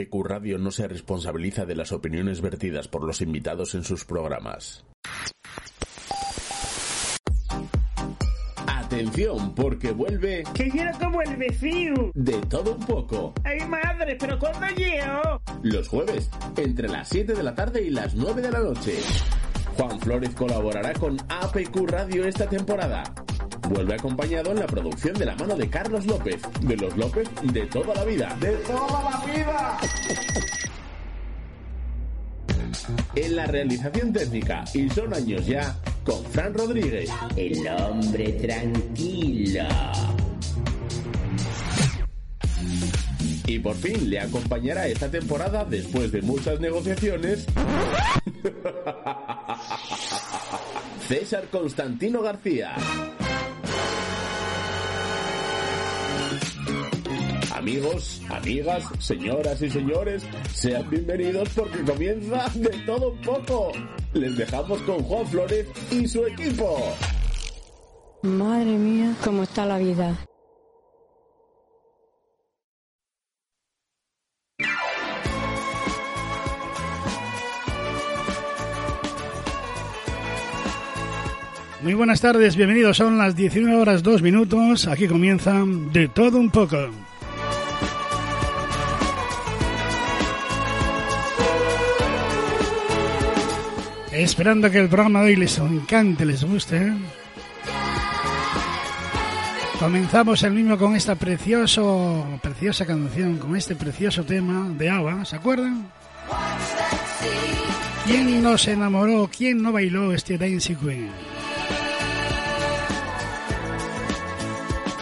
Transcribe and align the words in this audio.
APQ 0.00 0.24
Radio 0.24 0.58
no 0.58 0.70
se 0.70 0.88
responsabiliza 0.88 1.66
de 1.66 1.76
las 1.76 1.92
opiniones 1.92 2.40
vertidas 2.40 2.88
por 2.88 3.04
los 3.04 3.20
invitados 3.20 3.74
en 3.74 3.84
sus 3.84 4.04
programas. 4.04 4.84
Atención, 8.66 9.54
porque 9.54 9.92
vuelve 9.92 10.42
¿Qué 10.54 10.68
quiero 10.68 10.96
que 10.98 11.06
vuelve, 11.06 11.52
Fiu? 11.52 12.10
de 12.14 12.32
todo 12.48 12.74
un 12.76 12.86
poco. 12.86 13.32
¡Ay, 13.44 13.60
madre! 13.66 14.16
¿Pero 14.18 14.38
cuándo 14.38 14.66
llego? 14.76 15.40
Los 15.62 15.88
jueves, 15.88 16.30
entre 16.56 16.88
las 16.88 17.08
7 17.08 17.34
de 17.34 17.42
la 17.42 17.54
tarde 17.54 17.82
y 17.82 17.90
las 17.90 18.14
9 18.14 18.42
de 18.42 18.50
la 18.50 18.60
noche. 18.60 18.98
Juan 19.76 20.00
Flores 20.00 20.30
colaborará 20.30 20.92
con 20.94 21.16
APQ 21.28 21.76
Radio 21.88 22.24
esta 22.24 22.48
temporada. 22.48 23.04
Vuelve 23.70 23.94
acompañado 23.94 24.50
en 24.50 24.58
la 24.58 24.66
producción 24.66 25.14
de 25.14 25.24
la 25.26 25.36
mano 25.36 25.54
de 25.54 25.70
Carlos 25.70 26.04
López, 26.04 26.42
de 26.60 26.76
los 26.76 26.96
López 26.96 27.28
de 27.52 27.66
toda 27.66 27.94
la 27.94 28.04
vida. 28.04 28.36
¡De 28.40 28.50
toda 28.66 29.10
la 29.10 29.24
vida! 29.32 29.78
En 33.14 33.36
la 33.36 33.46
realización 33.46 34.12
técnica, 34.12 34.64
y 34.74 34.90
son 34.90 35.14
años 35.14 35.46
ya, 35.46 35.76
con 36.04 36.24
Fran 36.24 36.52
Rodríguez. 36.52 37.08
El 37.36 37.64
hombre 37.68 38.32
tranquilo. 38.32 39.68
Y 43.46 43.60
por 43.60 43.76
fin 43.76 44.10
le 44.10 44.18
acompañará 44.18 44.88
esta 44.88 45.08
temporada 45.08 45.64
después 45.64 46.10
de 46.10 46.22
muchas 46.22 46.58
negociaciones. 46.58 47.46
César 51.06 51.44
Constantino 51.52 52.20
García. 52.20 52.74
Amigos, 57.60 58.22
amigas, 58.30 58.84
señoras 59.00 59.60
y 59.60 59.68
señores, 59.68 60.22
sean 60.54 60.88
bienvenidos 60.88 61.46
porque 61.54 61.80
comienza 61.80 62.48
de 62.54 62.70
todo 62.86 63.10
un 63.10 63.20
poco. 63.20 63.72
Les 64.14 64.34
dejamos 64.34 64.80
con 64.80 65.02
Juan 65.02 65.26
Flores 65.26 65.66
y 65.90 66.08
su 66.08 66.24
equipo. 66.24 66.78
Madre 68.22 68.64
mía, 68.64 69.14
cómo 69.22 69.42
está 69.42 69.66
la 69.66 69.76
vida. 69.76 70.16
Muy 81.82 81.92
buenas 81.92 82.22
tardes, 82.22 82.56
bienvenidos. 82.56 82.96
Son 82.96 83.18
las 83.18 83.36
19 83.36 83.78
horas 83.78 84.02
2 84.02 84.22
minutos. 84.22 84.88
Aquí 84.88 85.06
comienza 85.06 85.62
De 85.92 86.08
Todo 86.08 86.38
Un 86.38 86.48
poco. 86.48 86.78
Esperando 94.20 94.70
que 94.70 94.78
el 94.78 94.88
programa 94.90 95.22
de 95.22 95.28
hoy 95.28 95.36
les 95.36 95.56
encante, 95.56 96.26
les 96.26 96.44
guste. 96.44 96.92
Comenzamos 99.78 100.42
el 100.42 100.52
mismo 100.52 100.76
con 100.76 100.94
esta 100.94 101.14
precioso, 101.14 102.26
preciosa 102.42 102.84
canción, 102.84 103.38
con 103.38 103.56
este 103.56 103.76
precioso 103.76 104.22
tema 104.22 104.68
de 104.76 104.90
Ava, 104.90 105.24
¿se 105.24 105.36
acuerdan? 105.36 105.90
¿Quién 108.04 108.42
no 108.42 108.58
se 108.58 108.72
enamoró? 108.72 109.30
¿Quién 109.34 109.62
no 109.62 109.72
bailó 109.72 110.12
este 110.12 110.36
Dancing 110.36 110.76
Queen? 110.76 111.08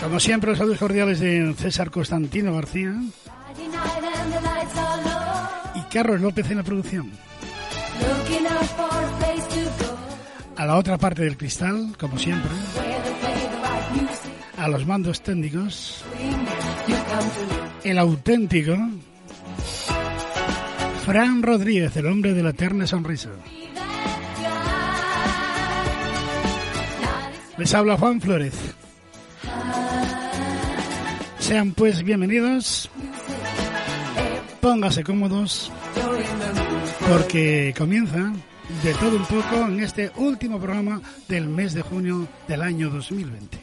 Como 0.00 0.20
siempre, 0.20 0.50
los 0.50 0.58
saludos 0.58 0.78
cordiales 0.78 1.18
de 1.18 1.54
César 1.58 1.90
Constantino 1.90 2.54
García 2.54 2.94
y 5.74 5.92
Carlos 5.92 6.20
López 6.20 6.48
en 6.52 6.56
la 6.58 6.62
producción. 6.62 7.27
A 10.56 10.66
la 10.66 10.76
otra 10.76 10.98
parte 10.98 11.22
del 11.22 11.36
cristal, 11.36 11.96
como 11.98 12.18
siempre, 12.18 12.50
a 14.56 14.68
los 14.68 14.84
mandos 14.86 15.20
técnicos, 15.20 16.04
el 17.84 17.96
auténtico 17.98 18.76
Fran 21.06 21.42
Rodríguez, 21.42 21.96
el 21.96 22.06
hombre 22.06 22.34
de 22.34 22.42
la 22.42 22.50
eterna 22.50 22.86
sonrisa. 22.86 23.30
Les 27.56 27.74
habla 27.74 27.96
Juan 27.96 28.20
Flores. 28.20 28.54
Sean 31.38 31.72
pues 31.72 32.02
bienvenidos. 32.02 32.90
Póngase 34.60 35.02
cómodos 35.02 35.72
porque 37.08 37.74
comienza 37.76 38.32
de 38.82 38.94
todo 38.94 39.16
un 39.16 39.24
poco 39.24 39.66
en 39.66 39.80
este 39.80 40.10
último 40.16 40.60
programa 40.60 41.00
del 41.26 41.48
mes 41.48 41.72
de 41.72 41.80
junio 41.80 42.28
del 42.46 42.60
año 42.60 42.90
2020. 42.90 43.58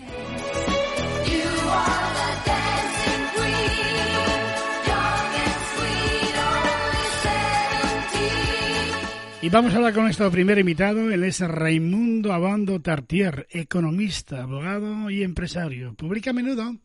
Y 9.42 9.50
vamos 9.50 9.74
a 9.74 9.78
hablar 9.78 9.94
con 9.94 10.06
nuestro 10.06 10.32
primer 10.32 10.58
invitado, 10.58 11.12
él 11.12 11.24
es 11.24 11.40
Raimundo 11.40 12.34
Abando 12.34 12.82
Tartier, 12.82 13.46
economista, 13.52 14.42
abogado 14.42 15.12
y 15.12 15.22
empresario. 15.22 15.94
Publica 15.94 16.32
a 16.32 16.34
menudo 16.34 16.76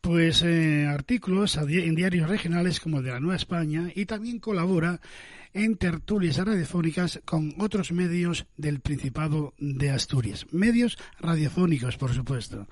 pues 0.00 0.42
eh, 0.42 0.86
artículos 0.86 1.56
en 1.56 1.94
diarios 1.94 2.30
regionales 2.30 2.80
como 2.80 2.98
el 2.98 3.04
de 3.04 3.10
la 3.10 3.20
Nueva 3.20 3.36
España 3.36 3.90
y 3.94 4.06
también 4.06 4.38
colabora 4.38 5.00
en 5.58 5.76
tertulias 5.76 6.38
radiofónicas 6.38 7.20
con 7.24 7.54
otros 7.58 7.90
medios 7.90 8.46
del 8.56 8.78
Principado 8.78 9.54
de 9.58 9.90
Asturias. 9.90 10.46
Medios 10.52 10.96
radiofónicos, 11.18 11.96
por 11.96 12.14
supuesto. 12.14 12.68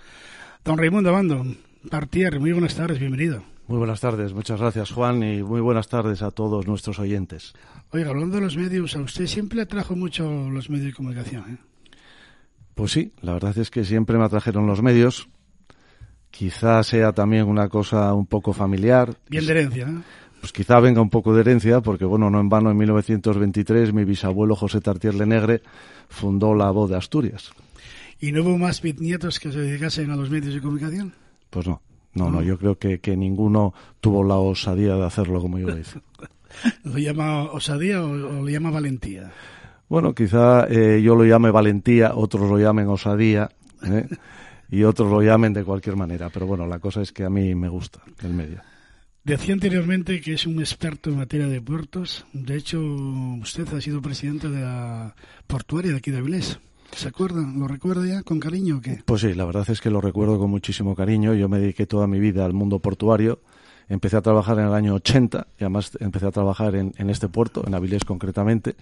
Don 0.65 0.79
Raimundo 0.79 1.11
Abando 1.11 1.45
Tartier, 1.91 2.39
muy 2.39 2.53
buenas 2.53 2.77
tardes, 2.77 3.01
bienvenido. 3.01 3.43
Muy 3.67 3.79
buenas 3.79 4.01
tardes, 4.01 4.33
muchas 4.33 4.61
gracias 4.61 4.93
Juan 4.93 5.21
y 5.25 5.43
muy 5.43 5.61
buenas 5.61 5.89
tardes 5.89 6.23
a 6.23 6.31
todos 6.31 6.69
nuestros 6.69 7.01
oyentes. 7.01 7.55
Oiga, 7.91 8.11
hablando 8.11 8.37
de 8.37 8.43
los 8.43 8.57
medios, 8.57 8.95
a 8.95 9.01
usted 9.01 9.27
siempre 9.27 9.61
atrajo 9.61 9.97
mucho 9.97 10.49
los 10.49 10.71
medios 10.71 10.87
de 10.87 10.93
comunicación, 10.93 11.45
¿eh? 11.51 11.59
Pues 12.77 12.93
sí, 12.93 13.13
la 13.21 13.33
verdad 13.33 13.59
es 13.59 13.71
que 13.71 13.85
siempre 13.85 14.17
me 14.17 14.25
atrajeron 14.25 14.67
los 14.67 14.83
medios. 14.83 15.29
Quizá 16.31 16.83
sea 16.85 17.13
también 17.13 17.47
una 17.47 17.69
cosa 17.69 18.13
un 18.13 18.27
poco 18.27 18.53
familiar. 18.53 19.17
Bien 19.29 19.47
de 19.47 19.53
herencia, 19.53 19.87
¿no? 19.87 20.05
Pues 20.47 20.53
quizá 20.53 20.79
venga 20.79 21.01
un 21.01 21.11
poco 21.11 21.35
de 21.35 21.41
herencia, 21.41 21.81
porque 21.81 22.05
bueno, 22.05 22.31
no 22.31 22.39
en 22.39 22.49
vano 22.49 22.71
en 22.71 22.77
1923 22.77 23.93
mi 23.93 24.05
bisabuelo 24.05 24.55
José 24.55 24.81
Tartier 24.81 25.13
Lenegre 25.13 25.61
fundó 26.09 26.55
la 26.55 26.71
Voz 26.71 26.89
de 26.89 26.97
Asturias. 26.97 27.51
¿Y 28.21 28.31
no 28.31 28.43
hubo 28.43 28.57
más 28.57 28.81
bisnietos 28.81 29.41
que 29.41 29.51
se 29.51 29.59
dedicasen 29.59 30.13
a 30.13 30.15
los 30.15 30.31
medios 30.31 30.55
de 30.55 30.61
comunicación? 30.61 31.13
Pues 31.51 31.67
no, 31.67 31.83
no, 32.15 32.31
no, 32.31 32.43
yo 32.43 32.57
creo 32.59 32.79
que, 32.79 33.01
que 33.01 33.17
ninguno 33.17 33.75
tuvo 34.01 34.23
la 34.23 34.37
osadía 34.37 34.95
de 34.95 35.05
hacerlo 35.05 35.41
como 35.41 35.59
yo 35.59 35.67
lo 35.67 35.79
hice. 35.79 35.99
¿Lo 36.85 36.97
llama 36.97 37.51
osadía 37.51 38.05
o, 38.05 38.09
o 38.09 38.43
lo 38.45 38.49
llama 38.49 38.71
valentía? 38.71 39.33
Bueno, 39.89 40.15
quizá 40.15 40.69
eh, 40.69 41.03
yo 41.03 41.17
lo 41.17 41.25
llame 41.25 41.51
valentía, 41.51 42.15
otros 42.15 42.49
lo 42.49 42.57
llamen 42.57 42.87
osadía 42.87 43.51
¿eh? 43.83 44.07
y 44.71 44.85
otros 44.85 45.11
lo 45.11 45.23
llamen 45.23 45.53
de 45.53 45.65
cualquier 45.65 45.97
manera. 45.97 46.31
Pero 46.31 46.47
bueno, 46.47 46.69
la 46.69 46.79
cosa 46.79 47.03
es 47.03 47.11
que 47.11 47.25
a 47.25 47.31
mí 47.31 47.53
me 47.57 47.69
gusta 47.69 47.99
el 48.23 48.33
medio. 48.33 48.61
Decía 49.27 49.55
anteriormente 49.55 50.21
que 50.21 50.35
es 50.35 50.47
un 50.47 50.61
experto 50.61 51.11
en 51.11 51.17
materia 51.17 51.49
de 51.49 51.61
puertos. 51.61 52.25
De 52.33 52.57
hecho, 52.57 52.81
usted 52.81 53.67
ha 53.75 53.81
sido 53.81 54.01
presidente 54.01 54.49
de 54.49 54.61
la 54.61 55.17
portuaria 55.49 55.91
de 55.91 55.99
aquí 55.99 56.13
de 56.13 56.19
Avilés. 56.19 56.61
¿Se 56.93 57.09
acuerda? 57.09 57.43
¿Lo 57.43 57.67
recuerda 57.67 58.07
ya 58.07 58.23
con 58.23 58.39
cariño 58.39 58.77
o 58.77 58.81
qué? 58.81 59.01
Pues 59.05 59.23
sí, 59.23 59.35
la 59.35 59.45
verdad 59.45 59.69
es 59.69 59.81
que 59.81 59.91
lo 59.91 60.01
recuerdo 60.01 60.39
con 60.39 60.49
muchísimo 60.49 60.95
cariño. 60.95 61.35
Yo 61.35 61.49
me 61.49 61.59
dediqué 61.59 61.87
toda 61.87 62.07
mi 62.07 62.21
vida 62.21 62.45
al 62.45 62.53
mundo 62.53 62.79
portuario. 62.79 63.41
Empecé 63.89 64.17
a 64.17 64.23
trabajar 64.23 64.61
en 64.61 64.67
el 64.67 64.75
año 64.75 64.95
80 64.95 65.49
y 65.59 65.65
además 65.65 65.99
empecé 65.99 66.27
a 66.27 66.31
trabajar 66.31 66.77
en, 66.77 66.95
en 66.97 67.11
este 67.11 67.27
puerto, 67.27 67.65
en 67.67 67.75
Avilés 67.75 68.05
concretamente. 68.05 68.77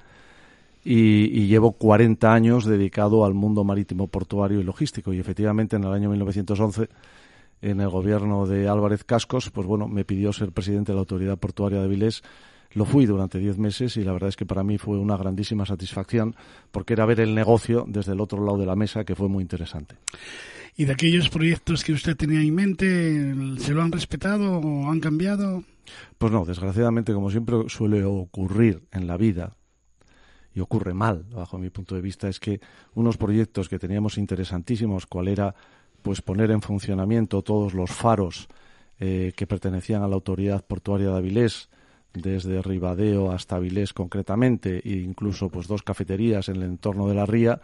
Y, 0.84 1.40
y, 1.40 1.46
llevo 1.46 1.72
40 1.72 2.34
años 2.34 2.66
dedicado 2.66 3.24
al 3.24 3.32
mundo 3.32 3.64
marítimo, 3.64 4.08
portuario 4.08 4.60
y 4.60 4.62
logístico. 4.62 5.14
Y 5.14 5.20
efectivamente 5.20 5.76
en 5.76 5.84
el 5.84 5.92
año 5.94 6.10
1911, 6.10 6.90
en 7.64 7.80
el 7.80 7.88
gobierno 7.88 8.46
de 8.46 8.68
Álvarez 8.68 9.04
Cascos, 9.04 9.50
pues 9.50 9.66
bueno, 9.66 9.88
me 9.88 10.04
pidió 10.04 10.34
ser 10.34 10.52
presidente 10.52 10.92
de 10.92 10.96
la 10.96 11.00
Autoridad 11.00 11.38
Portuaria 11.38 11.78
de 11.78 11.86
Avilés. 11.86 12.22
Lo 12.72 12.84
fui 12.84 13.06
durante 13.06 13.38
10 13.38 13.56
meses 13.56 13.96
y 13.96 14.04
la 14.04 14.12
verdad 14.12 14.28
es 14.28 14.36
que 14.36 14.44
para 14.44 14.62
mí 14.62 14.76
fue 14.76 14.98
una 14.98 15.16
grandísima 15.16 15.64
satisfacción 15.64 16.36
porque 16.70 16.92
era 16.92 17.06
ver 17.06 17.20
el 17.20 17.34
negocio 17.34 17.86
desde 17.88 18.12
el 18.12 18.20
otro 18.20 18.44
lado 18.44 18.58
de 18.58 18.66
la 18.66 18.76
mesa, 18.76 19.04
que 19.04 19.14
fue 19.14 19.28
muy 19.28 19.40
interesante. 19.40 19.96
¿Y 20.76 20.84
de 20.84 20.92
aquellos 20.92 21.30
proyectos 21.30 21.84
que 21.84 21.92
usted 21.92 22.16
tenía 22.16 22.42
en 22.42 22.54
mente, 22.54 23.34
se 23.58 23.72
lo 23.72 23.82
han 23.82 23.92
respetado 23.92 24.58
o 24.58 24.90
han 24.90 25.00
cambiado? 25.00 25.64
Pues 26.18 26.32
no, 26.32 26.44
desgraciadamente, 26.44 27.14
como 27.14 27.30
siempre 27.30 27.56
suele 27.68 28.04
ocurrir 28.04 28.82
en 28.92 29.06
la 29.06 29.16
vida, 29.16 29.56
y 30.54 30.60
ocurre 30.60 30.94
mal, 30.94 31.24
bajo 31.32 31.58
mi 31.58 31.70
punto 31.70 31.94
de 31.94 32.00
vista, 32.00 32.28
es 32.28 32.38
que 32.38 32.60
unos 32.94 33.16
proyectos 33.16 33.68
que 33.68 33.78
teníamos 33.78 34.18
interesantísimos, 34.18 35.06
cual 35.06 35.28
era 35.28 35.54
pues 36.04 36.20
poner 36.20 36.50
en 36.50 36.60
funcionamiento 36.60 37.40
todos 37.40 37.72
los 37.72 37.90
faros 37.90 38.46
eh, 39.00 39.32
que 39.34 39.46
pertenecían 39.46 40.02
a 40.02 40.06
la 40.06 40.16
autoridad 40.16 40.62
portuaria 40.62 41.08
de 41.08 41.16
Avilés, 41.16 41.70
desde 42.12 42.60
Ribadeo 42.60 43.32
hasta 43.32 43.58
Vilés 43.58 43.94
concretamente, 43.94 44.82
e 44.84 44.98
incluso 45.00 45.48
pues 45.48 45.66
dos 45.66 45.82
cafeterías 45.82 46.50
en 46.50 46.56
el 46.56 46.64
entorno 46.64 47.08
de 47.08 47.14
la 47.14 47.24
ría, 47.24 47.58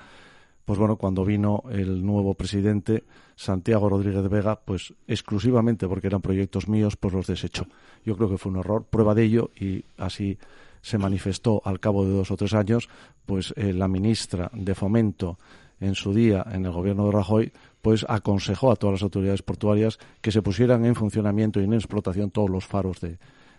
pues 0.65 0.79
bueno, 0.79 0.97
cuando 0.97 1.23
vino 1.23 1.65
el 1.71 2.03
nuevo 2.03 2.33
presidente, 2.33 3.05
Santiago 3.37 3.91
Rodríguez 3.91 4.27
Vega, 4.31 4.59
pues 4.59 4.95
exclusivamente 5.07 5.87
porque 5.87 6.07
eran 6.07 6.23
proyectos 6.23 6.67
míos, 6.67 6.97
pues 6.97 7.13
los 7.13 7.27
desechó. 7.27 7.67
Yo 8.07 8.17
creo 8.17 8.31
que 8.31 8.39
fue 8.39 8.53
un 8.53 8.59
error, 8.59 8.85
prueba 8.89 9.15
de 9.15 9.25
ello, 9.25 9.51
y 9.55 9.85
así 9.99 10.39
se 10.81 10.97
manifestó 10.97 11.61
al 11.67 11.79
cabo 11.79 12.07
de 12.07 12.13
dos 12.13 12.31
o 12.31 12.39
tres 12.39 12.55
años, 12.55 12.89
pues 13.27 13.53
eh, 13.59 13.75
la 13.75 13.87
ministra 13.87 14.51
de 14.55 14.75
Fomento 14.75 15.39
en 15.81 15.95
su 15.95 16.13
día 16.13 16.47
en 16.53 16.67
el 16.67 16.73
gobierno 16.73 17.07
de 17.07 17.13
Rajoy, 17.13 17.53
pues 17.83 18.05
aconsejó 18.09 18.71
a 18.71 18.77
todas 18.77 18.95
las 18.95 19.03
autoridades 19.03 19.43
portuarias 19.43 19.99
que 20.21 20.33
se 20.33 20.43
pusieran 20.43 20.85
en 20.85 20.95
funcionamiento 20.95 21.61
y 21.61 21.65
en 21.65 21.75
explotación 21.75 22.31
todos 22.31 22.51
los 22.51 22.67
faros 22.67 23.01
de, 23.01 23.19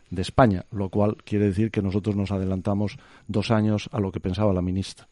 de 0.10 0.22
España, 0.22 0.66
lo 0.72 0.90
cual 0.90 1.18
quiere 1.24 1.46
decir 1.46 1.72
que 1.72 1.82
nosotros 1.82 2.16
nos 2.16 2.32
adelantamos 2.32 2.98
dos 3.28 3.50
años 3.52 3.90
a 3.92 4.00
lo 4.00 4.12
que 4.12 4.20
pensaba 4.20 4.54
la 4.54 4.62
ministra. 4.62 5.08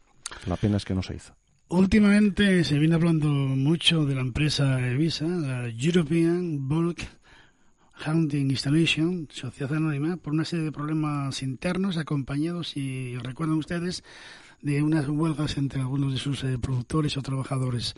La 0.46 0.58
pena 0.58 0.78
es 0.78 0.86
que 0.86 0.94
no 0.94 1.02
se 1.02 1.16
hizo. 1.16 1.34
Últimamente 1.70 2.64
se 2.64 2.80
viene 2.80 2.96
hablando 2.96 3.28
mucho 3.28 4.06
de 4.06 4.16
la 4.16 4.22
empresa 4.22 4.86
Evisa, 4.88 5.26
la 5.26 5.70
European 5.70 6.68
Bulk 6.68 7.08
Hunting 8.06 8.50
Installation, 8.50 9.28
sociedad 9.32 9.76
anónima, 9.76 10.18
por 10.18 10.34
una 10.34 10.46
serie 10.46 10.66
de 10.66 10.72
problemas 10.72 11.44
internos 11.44 11.98
acompañados, 11.98 12.70
si 12.70 13.16
recuerdan 13.18 13.58
ustedes, 13.58 14.04
de 14.62 14.82
unas 14.82 15.08
huelgas 15.08 15.58
entre 15.58 15.82
algunos 15.82 16.14
de 16.14 16.20
sus 16.20 16.44
eh, 16.44 16.58
productores 16.58 17.18
o 17.18 17.22
trabajadores. 17.22 17.96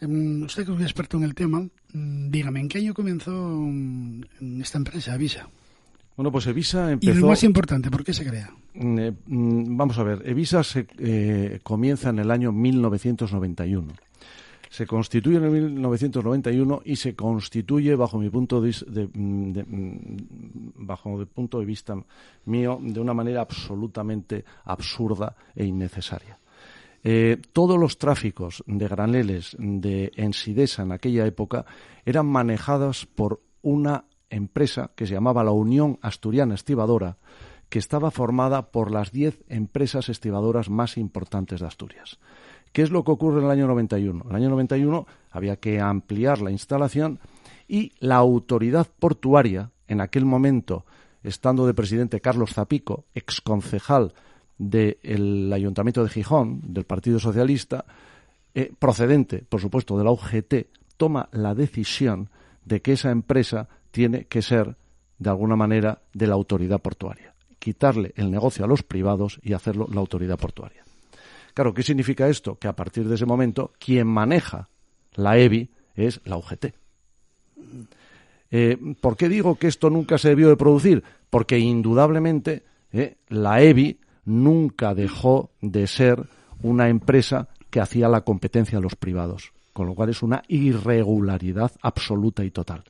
Em, 0.00 0.42
usted 0.42 0.64
que 0.64 0.72
es 0.72 0.78
un 0.78 0.82
experto 0.82 1.16
en 1.16 1.24
el 1.24 1.34
tema, 1.34 1.60
mm, 1.60 2.30
dígame, 2.30 2.60
¿en 2.60 2.68
qué 2.68 2.78
año 2.78 2.94
comenzó 2.94 3.30
mm, 3.32 4.60
esta 4.60 4.78
empresa, 4.78 5.14
Evisa? 5.14 5.48
Bueno, 6.16 6.32
pues 6.32 6.46
Evisa 6.46 6.90
empezó... 6.90 7.12
Y 7.12 7.20
lo 7.20 7.28
más 7.28 7.42
importante, 7.44 7.90
¿por 7.90 8.04
qué 8.04 8.12
se 8.12 8.26
crea? 8.26 8.50
Mm, 8.74 8.98
eh, 8.98 9.12
vamos 9.26 9.98
a 9.98 10.02
ver, 10.02 10.22
Evisa 10.24 10.62
se, 10.62 10.86
eh, 10.98 11.60
comienza 11.62 12.10
en 12.10 12.18
el 12.18 12.30
año 12.30 12.52
1991 12.52 13.92
se 14.70 14.86
constituye 14.86 15.38
en 15.38 15.52
1991 15.52 16.82
y 16.84 16.94
se 16.94 17.16
constituye, 17.16 17.96
bajo 17.96 18.18
mi 18.18 18.30
punto 18.30 18.60
de, 18.60 18.70
de, 18.86 19.64
bajo 20.76 21.20
el 21.20 21.26
punto 21.26 21.58
de 21.58 21.64
vista 21.66 21.96
mío, 22.44 22.78
de 22.80 23.00
una 23.00 23.12
manera 23.12 23.40
absolutamente 23.40 24.44
absurda 24.64 25.34
e 25.56 25.66
innecesaria. 25.66 26.38
Eh, 27.02 27.40
todos 27.52 27.78
los 27.78 27.98
tráficos 27.98 28.62
de 28.66 28.88
graneles 28.88 29.56
de 29.58 30.12
Ensidesa 30.16 30.82
en 30.82 30.92
aquella 30.92 31.26
época 31.26 31.64
eran 32.04 32.26
manejados 32.26 33.06
por 33.06 33.40
una 33.62 34.04
empresa 34.28 34.90
que 34.94 35.06
se 35.06 35.14
llamaba 35.14 35.44
la 35.44 35.50
Unión 35.50 35.98
Asturiana 36.02 36.54
Estibadora, 36.54 37.16
que 37.68 37.78
estaba 37.78 38.10
formada 38.10 38.70
por 38.70 38.90
las 38.90 39.12
diez 39.12 39.40
empresas 39.48 40.08
estibadoras 40.08 40.68
más 40.68 40.98
importantes 40.98 41.60
de 41.60 41.66
Asturias. 41.66 42.18
¿Qué 42.72 42.82
es 42.82 42.90
lo 42.90 43.02
que 43.02 43.12
ocurre 43.12 43.38
en 43.38 43.46
el 43.46 43.50
año 43.50 43.66
91? 43.66 44.24
En 44.24 44.30
el 44.30 44.36
año 44.36 44.50
91 44.50 45.06
había 45.30 45.56
que 45.56 45.80
ampliar 45.80 46.40
la 46.40 46.50
instalación 46.50 47.18
y 47.66 47.92
la 47.98 48.16
autoridad 48.16 48.86
portuaria, 48.98 49.70
en 49.88 50.00
aquel 50.00 50.24
momento, 50.24 50.84
estando 51.22 51.66
de 51.66 51.74
presidente 51.74 52.20
Carlos 52.20 52.54
Zapico, 52.54 53.06
exconcejal 53.14 54.12
del 54.60 55.50
Ayuntamiento 55.54 56.02
de 56.04 56.10
Gijón, 56.10 56.60
del 56.62 56.84
Partido 56.84 57.18
Socialista, 57.18 57.86
eh, 58.54 58.70
procedente, 58.78 59.42
por 59.48 59.58
supuesto, 59.58 59.96
de 59.96 60.04
la 60.04 60.10
UGT, 60.10 60.66
toma 60.98 61.30
la 61.32 61.54
decisión 61.54 62.28
de 62.66 62.82
que 62.82 62.92
esa 62.92 63.10
empresa 63.10 63.68
tiene 63.90 64.26
que 64.26 64.42
ser, 64.42 64.76
de 65.18 65.30
alguna 65.30 65.56
manera, 65.56 66.02
de 66.12 66.26
la 66.26 66.34
autoridad 66.34 66.78
portuaria. 66.78 67.32
Quitarle 67.58 68.12
el 68.16 68.30
negocio 68.30 68.62
a 68.62 68.68
los 68.68 68.82
privados 68.82 69.40
y 69.42 69.54
hacerlo 69.54 69.88
la 69.90 70.00
autoridad 70.00 70.38
portuaria. 70.38 70.84
Claro, 71.54 71.72
¿qué 71.72 71.82
significa 71.82 72.28
esto? 72.28 72.56
Que 72.56 72.68
a 72.68 72.76
partir 72.76 73.08
de 73.08 73.14
ese 73.14 73.24
momento, 73.24 73.72
quien 73.78 74.06
maneja 74.06 74.68
la 75.14 75.38
EBI 75.38 75.70
es 75.94 76.20
la 76.24 76.36
UGT. 76.36 76.66
Eh, 78.50 78.76
¿Por 79.00 79.16
qué 79.16 79.30
digo 79.30 79.54
que 79.56 79.68
esto 79.68 79.88
nunca 79.88 80.18
se 80.18 80.28
debió 80.28 80.50
de 80.50 80.56
producir? 80.56 81.02
Porque 81.30 81.58
indudablemente 81.58 82.64
eh, 82.92 83.16
la 83.28 83.62
EBI 83.62 83.98
nunca 84.30 84.94
dejó 84.94 85.50
de 85.60 85.86
ser 85.86 86.28
una 86.62 86.88
empresa 86.88 87.48
que 87.70 87.80
hacía 87.80 88.08
la 88.08 88.22
competencia 88.22 88.78
a 88.78 88.80
los 88.80 88.96
privados, 88.96 89.52
con 89.72 89.86
lo 89.86 89.94
cual 89.94 90.10
es 90.10 90.22
una 90.22 90.42
irregularidad 90.48 91.72
absoluta 91.82 92.44
y 92.44 92.50
total. 92.50 92.84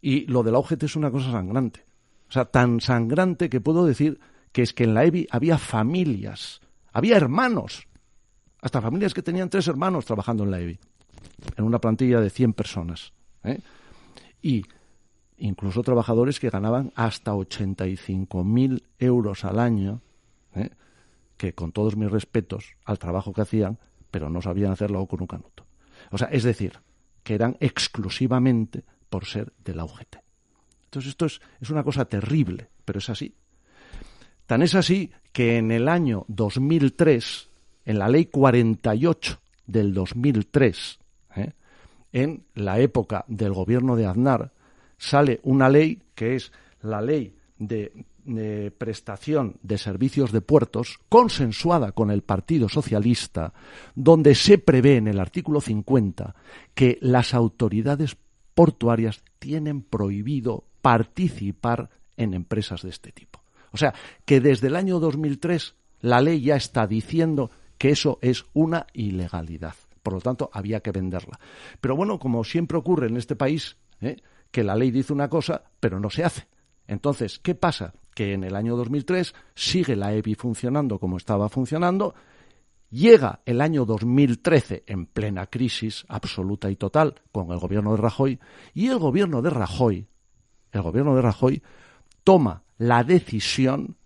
Y 0.00 0.26
lo 0.26 0.42
de 0.42 0.52
la 0.52 0.58
UGT 0.58 0.84
es 0.84 0.96
una 0.96 1.10
cosa 1.10 1.30
sangrante. 1.30 1.84
O 2.28 2.32
sea, 2.32 2.44
tan 2.44 2.80
sangrante 2.80 3.50
que 3.50 3.60
puedo 3.60 3.84
decir 3.84 4.20
que 4.52 4.62
es 4.62 4.72
que 4.72 4.84
en 4.84 4.94
la 4.94 5.04
EBI 5.04 5.26
había 5.30 5.58
familias, 5.58 6.60
había 6.92 7.16
hermanos, 7.16 7.86
hasta 8.62 8.80
familias 8.80 9.14
que 9.14 9.22
tenían 9.22 9.50
tres 9.50 9.68
hermanos 9.68 10.04
trabajando 10.04 10.44
en 10.44 10.50
la 10.50 10.60
EBI, 10.60 10.78
en 11.56 11.64
una 11.64 11.80
plantilla 11.80 12.20
de 12.20 12.30
100 12.30 12.52
personas. 12.52 13.12
¿eh? 13.44 13.60
Y 14.42 14.64
incluso 15.38 15.82
trabajadores 15.82 16.38
que 16.38 16.50
ganaban 16.50 16.92
hasta 16.94 17.32
85.000 17.32 18.82
euros 18.98 19.44
al 19.44 19.58
año, 19.58 20.00
¿eh? 20.54 20.70
que 21.36 21.54
con 21.54 21.72
todos 21.72 21.96
mis 21.96 22.10
respetos 22.10 22.76
al 22.84 22.98
trabajo 22.98 23.32
que 23.32 23.42
hacían, 23.42 23.78
pero 24.10 24.28
no 24.28 24.42
sabían 24.42 24.72
hacerlo 24.72 25.06
con 25.06 25.20
un 25.20 25.26
canuto. 25.26 25.64
O 26.10 26.18
sea, 26.18 26.28
es 26.28 26.42
decir, 26.42 26.78
que 27.22 27.34
eran 27.34 27.56
exclusivamente 27.60 28.84
por 29.08 29.24
ser 29.24 29.52
de 29.64 29.74
la 29.74 29.84
UGT. 29.84 30.16
Entonces 30.86 31.10
esto 31.10 31.26
es, 31.26 31.40
es 31.60 31.70
una 31.70 31.84
cosa 31.84 32.04
terrible, 32.04 32.68
pero 32.84 32.98
es 32.98 33.08
así. 33.08 33.34
Tan 34.46 34.62
es 34.62 34.74
así 34.74 35.12
que 35.32 35.58
en 35.58 35.70
el 35.70 35.88
año 35.88 36.24
2003, 36.28 37.48
en 37.84 37.98
la 37.98 38.08
ley 38.08 38.26
48 38.26 39.38
del 39.66 39.94
2003, 39.94 40.98
¿eh? 41.36 41.52
en 42.12 42.44
la 42.54 42.80
época 42.80 43.24
del 43.28 43.52
gobierno 43.52 43.94
de 43.94 44.06
Aznar, 44.06 44.52
sale 44.98 45.40
una 45.44 45.68
ley 45.68 46.02
que 46.14 46.34
es 46.34 46.52
la 46.82 47.00
ley 47.00 47.34
de, 47.58 47.92
prestación 48.76 49.56
de 49.62 49.78
servicios 49.78 50.32
de 50.32 50.40
puertos, 50.40 50.98
consensuada 51.08 51.92
con 51.92 52.10
el 52.10 52.22
Partido 52.22 52.68
Socialista, 52.68 53.52
donde 53.94 54.34
se 54.34 54.58
prevé 54.58 54.96
en 54.96 55.08
el 55.08 55.20
artículo 55.20 55.60
50 55.60 56.34
que 56.74 56.98
las 57.00 57.34
autoridades 57.34 58.16
portuarias 58.54 59.22
tienen 59.38 59.82
prohibido 59.82 60.64
participar 60.82 61.90
en 62.16 62.34
empresas 62.34 62.82
de 62.82 62.90
este 62.90 63.12
tipo. 63.12 63.42
O 63.72 63.76
sea, 63.76 63.94
que 64.24 64.40
desde 64.40 64.68
el 64.68 64.76
año 64.76 65.00
2003 65.00 65.74
la 66.00 66.20
ley 66.20 66.40
ya 66.40 66.56
está 66.56 66.86
diciendo 66.86 67.50
que 67.78 67.90
eso 67.90 68.18
es 68.22 68.44
una 68.52 68.86
ilegalidad. 68.92 69.74
Por 70.02 70.14
lo 70.14 70.20
tanto, 70.20 70.50
había 70.52 70.80
que 70.80 70.92
venderla. 70.92 71.38
Pero 71.80 71.96
bueno, 71.96 72.18
como 72.18 72.44
siempre 72.44 72.78
ocurre 72.78 73.08
en 73.08 73.16
este 73.16 73.36
país, 73.36 73.76
¿eh? 74.00 74.16
que 74.50 74.64
la 74.64 74.74
ley 74.74 74.90
dice 74.90 75.12
una 75.12 75.28
cosa, 75.28 75.62
pero 75.78 76.00
no 76.00 76.10
se 76.10 76.24
hace. 76.24 76.46
Entonces, 76.86 77.38
¿qué 77.38 77.54
pasa? 77.54 77.94
Que 78.14 78.32
en 78.34 78.44
el 78.44 78.56
año 78.56 78.76
2003 78.76 79.34
sigue 79.54 79.96
la 79.96 80.12
EBI 80.12 80.34
funcionando 80.34 80.98
como 80.98 81.16
estaba 81.16 81.48
funcionando, 81.48 82.14
llega 82.90 83.40
el 83.46 83.60
año 83.60 83.84
2013 83.84 84.84
en 84.86 85.06
plena 85.06 85.46
crisis 85.46 86.04
absoluta 86.08 86.70
y 86.70 86.76
total 86.76 87.22
con 87.32 87.50
el 87.52 87.58
gobierno 87.58 87.92
de 87.92 88.02
Rajoy, 88.02 88.38
y 88.74 88.88
el 88.88 88.98
gobierno 88.98 89.42
de 89.42 89.50
Rajoy, 89.50 90.06
el 90.72 90.82
gobierno 90.82 91.14
de 91.14 91.22
Rajoy 91.22 91.62
toma 92.24 92.62
la 92.78 93.04
decisión 93.04 93.96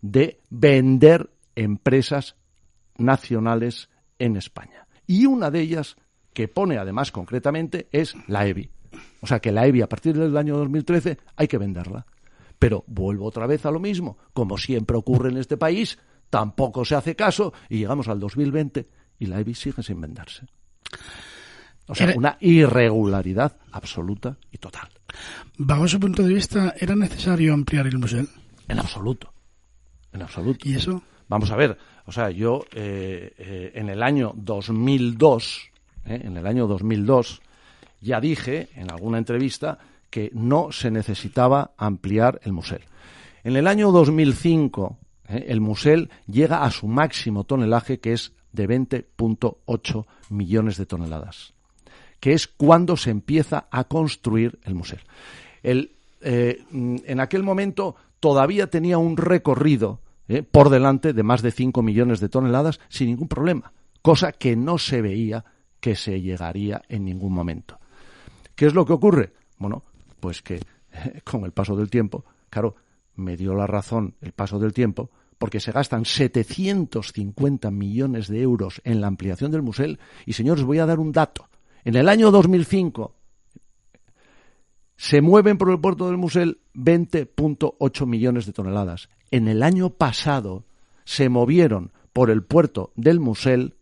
de 0.00 0.40
vender 0.50 1.30
empresas 1.54 2.36
nacionales 2.96 3.88
en 4.18 4.36
España. 4.36 4.86
Y 5.06 5.26
una 5.26 5.50
de 5.50 5.60
ellas, 5.60 5.96
que 6.32 6.48
pone 6.48 6.78
además 6.78 7.12
concretamente, 7.12 7.88
es 7.92 8.14
la 8.26 8.46
EBI. 8.46 8.70
O 9.20 9.26
sea 9.26 9.40
que 9.40 9.52
la 9.52 9.66
EBI 9.66 9.82
a 9.82 9.88
partir 9.88 10.16
del 10.16 10.36
año 10.36 10.56
2013 10.56 11.18
hay 11.36 11.48
que 11.48 11.58
venderla. 11.58 12.06
Pero 12.62 12.84
vuelvo 12.86 13.26
otra 13.26 13.48
vez 13.48 13.66
a 13.66 13.72
lo 13.72 13.80
mismo. 13.80 14.18
Como 14.32 14.56
siempre 14.56 14.96
ocurre 14.96 15.30
en 15.30 15.36
este 15.36 15.56
país, 15.56 15.98
tampoco 16.30 16.84
se 16.84 16.94
hace 16.94 17.16
caso 17.16 17.52
y 17.68 17.78
llegamos 17.78 18.06
al 18.06 18.20
2020 18.20 18.88
y 19.18 19.26
la 19.26 19.40
EBI 19.40 19.52
sigue 19.52 19.82
sin 19.82 20.00
venderse. 20.00 20.46
O 21.88 21.94
sea, 21.96 22.14
una 22.14 22.36
irregularidad 22.38 23.56
absoluta 23.72 24.38
y 24.52 24.58
total. 24.58 24.88
Bajo 25.58 25.88
su 25.88 25.98
punto 25.98 26.22
de 26.22 26.34
vista, 26.34 26.72
¿era 26.78 26.94
necesario 26.94 27.52
ampliar 27.52 27.88
el 27.88 27.98
museo? 27.98 28.26
En 28.68 28.78
absoluto. 28.78 29.32
En 30.12 30.22
absoluto. 30.22 30.68
¿Y 30.68 30.76
eso? 30.76 31.02
Vamos 31.26 31.50
a 31.50 31.56
ver, 31.56 31.76
o 32.06 32.12
sea, 32.12 32.30
yo 32.30 32.64
eh, 32.70 33.34
eh, 33.38 33.72
en 33.74 33.88
el 33.88 34.04
año 34.04 34.34
2002, 34.36 35.68
eh, 36.04 36.20
en 36.22 36.36
el 36.36 36.46
año 36.46 36.68
2002, 36.68 37.42
ya 38.00 38.20
dije 38.20 38.68
en 38.76 38.88
alguna 38.92 39.18
entrevista 39.18 39.80
que 40.12 40.30
no 40.32 40.70
se 40.70 40.92
necesitaba 40.92 41.72
ampliar 41.76 42.38
el 42.44 42.52
museo. 42.52 42.78
En 43.42 43.56
el 43.56 43.66
año 43.66 43.90
2005, 43.90 44.96
el 45.26 45.60
museo 45.60 46.06
llega 46.28 46.62
a 46.62 46.70
su 46.70 46.86
máximo 46.86 47.42
tonelaje, 47.42 47.98
que 47.98 48.12
es 48.12 48.32
de 48.52 48.68
20.8 48.68 50.06
millones 50.28 50.76
de 50.76 50.86
toneladas 50.86 51.54
que 52.22 52.34
es 52.34 52.46
cuando 52.46 52.96
se 52.96 53.10
empieza 53.10 53.66
a 53.72 53.82
construir 53.82 54.60
el 54.62 54.76
museo. 54.76 55.00
El, 55.60 55.90
eh, 56.20 56.62
en 56.70 57.18
aquel 57.18 57.42
momento 57.42 57.96
todavía 58.20 58.68
tenía 58.68 58.96
un 58.96 59.16
recorrido 59.16 59.98
¿eh? 60.28 60.44
por 60.44 60.70
delante 60.70 61.14
de 61.14 61.24
más 61.24 61.42
de 61.42 61.50
5 61.50 61.82
millones 61.82 62.20
de 62.20 62.28
toneladas 62.28 62.78
sin 62.88 63.08
ningún 63.08 63.26
problema, 63.26 63.72
cosa 64.02 64.30
que 64.30 64.54
no 64.54 64.78
se 64.78 65.02
veía 65.02 65.44
que 65.80 65.96
se 65.96 66.20
llegaría 66.20 66.82
en 66.88 67.04
ningún 67.04 67.32
momento. 67.32 67.80
¿Qué 68.54 68.66
es 68.66 68.74
lo 68.74 68.86
que 68.86 68.92
ocurre? 68.92 69.32
Bueno, 69.58 69.82
pues 70.22 70.40
que 70.40 70.60
con 71.24 71.44
el 71.44 71.50
paso 71.50 71.74
del 71.74 71.90
tiempo, 71.90 72.24
claro, 72.48 72.76
me 73.16 73.36
dio 73.36 73.54
la 73.54 73.66
razón 73.66 74.14
el 74.20 74.30
paso 74.32 74.60
del 74.60 74.72
tiempo, 74.72 75.10
porque 75.36 75.58
se 75.58 75.72
gastan 75.72 76.04
750 76.04 77.72
millones 77.72 78.28
de 78.28 78.40
euros 78.40 78.80
en 78.84 79.00
la 79.00 79.08
ampliación 79.08 79.50
del 79.50 79.62
Musel. 79.62 79.98
Y 80.24 80.34
señores, 80.34 80.62
voy 80.62 80.78
a 80.78 80.86
dar 80.86 81.00
un 81.00 81.10
dato. 81.10 81.48
En 81.84 81.96
el 81.96 82.08
año 82.08 82.30
2005 82.30 83.16
se 84.96 85.20
mueven 85.20 85.58
por 85.58 85.70
el 85.70 85.80
puerto 85.80 86.06
del 86.06 86.16
Musel 86.16 86.60
20.8 86.74 88.06
millones 88.06 88.46
de 88.46 88.52
toneladas. 88.52 89.08
En 89.32 89.48
el 89.48 89.64
año 89.64 89.90
pasado 89.90 90.64
se 91.04 91.28
movieron 91.28 91.90
por 92.12 92.30
el 92.30 92.44
puerto 92.44 92.92
del 92.94 93.18
Musel 93.18 93.74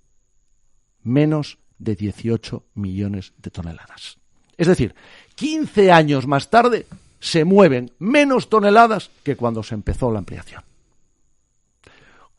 menos 1.02 1.58
de 1.78 1.96
18 1.96 2.64
millones 2.74 3.34
de 3.36 3.50
toneladas. 3.50 4.20
Es 4.60 4.66
decir, 4.66 4.94
15 5.40 5.90
años 5.90 6.26
más 6.26 6.50
tarde 6.50 6.84
se 7.18 7.46
mueven 7.46 7.92
menos 7.98 8.50
toneladas 8.50 9.10
que 9.22 9.36
cuando 9.36 9.62
se 9.62 9.74
empezó 9.74 10.12
la 10.12 10.18
ampliación. 10.18 10.62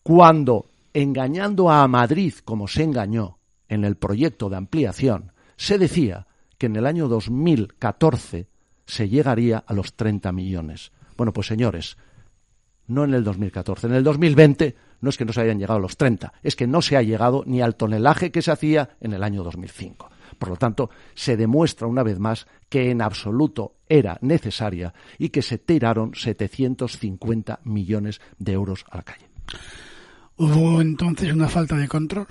Cuando, 0.04 0.68
engañando 0.94 1.72
a 1.72 1.88
Madrid 1.88 2.36
como 2.46 2.68
se 2.68 2.84
engañó 2.84 3.40
en 3.68 3.86
el 3.86 3.96
proyecto 3.96 4.52
de 4.52 4.58
ampliación, 4.58 5.32
se 5.58 5.80
decía 5.80 6.28
que 6.60 6.68
en 6.68 6.76
el 6.76 6.86
año 6.86 7.08
2014 7.08 8.46
se 8.86 9.10
llegaría 9.10 9.64
a 9.66 9.74
los 9.74 9.96
30 9.96 10.32
millones. 10.32 10.92
Bueno, 11.18 11.34
pues 11.34 11.48
señores, 11.48 11.98
no 12.86 13.04
en 13.04 13.16
el 13.16 13.24
2014, 13.24 13.88
en 13.88 13.96
el 13.96 14.04
2020 14.04 14.76
no 15.02 15.10
es 15.10 15.18
que 15.18 15.26
no 15.26 15.34
se 15.34 15.42
hayan 15.42 15.58
llegado 15.58 15.80
a 15.80 15.82
los 15.82 15.98
30, 15.98 16.34
es 16.44 16.56
que 16.56 16.68
no 16.68 16.84
se 16.84 16.98
ha 16.98 17.02
llegado 17.02 17.42
ni 17.48 17.64
al 17.64 17.74
tonelaje 17.74 18.32
que 18.32 18.44
se 18.44 18.52
hacía 18.52 18.92
en 19.02 19.14
el 19.14 19.24
año 19.24 19.44
2005. 19.44 20.21
Por 20.42 20.50
lo 20.50 20.56
tanto, 20.56 20.90
se 21.14 21.38
demuestra 21.38 21.86
una 21.86 22.02
vez 22.02 22.18
más 22.18 22.48
que 22.68 22.90
en 22.90 23.04
absoluto 23.04 23.76
era 23.88 24.18
necesaria 24.22 24.92
y 25.20 25.30
que 25.30 25.44
se 25.44 25.60
tiraron 25.60 26.16
750 26.16 27.60
millones 27.64 28.20
de 28.40 28.54
euros 28.54 28.84
a 28.90 28.98
la 28.98 29.04
calle. 29.04 29.30
¿Hubo 30.38 30.82
entonces 30.82 31.32
una 31.32 31.48
falta 31.48 31.76
de 31.76 31.88
control? 31.88 32.26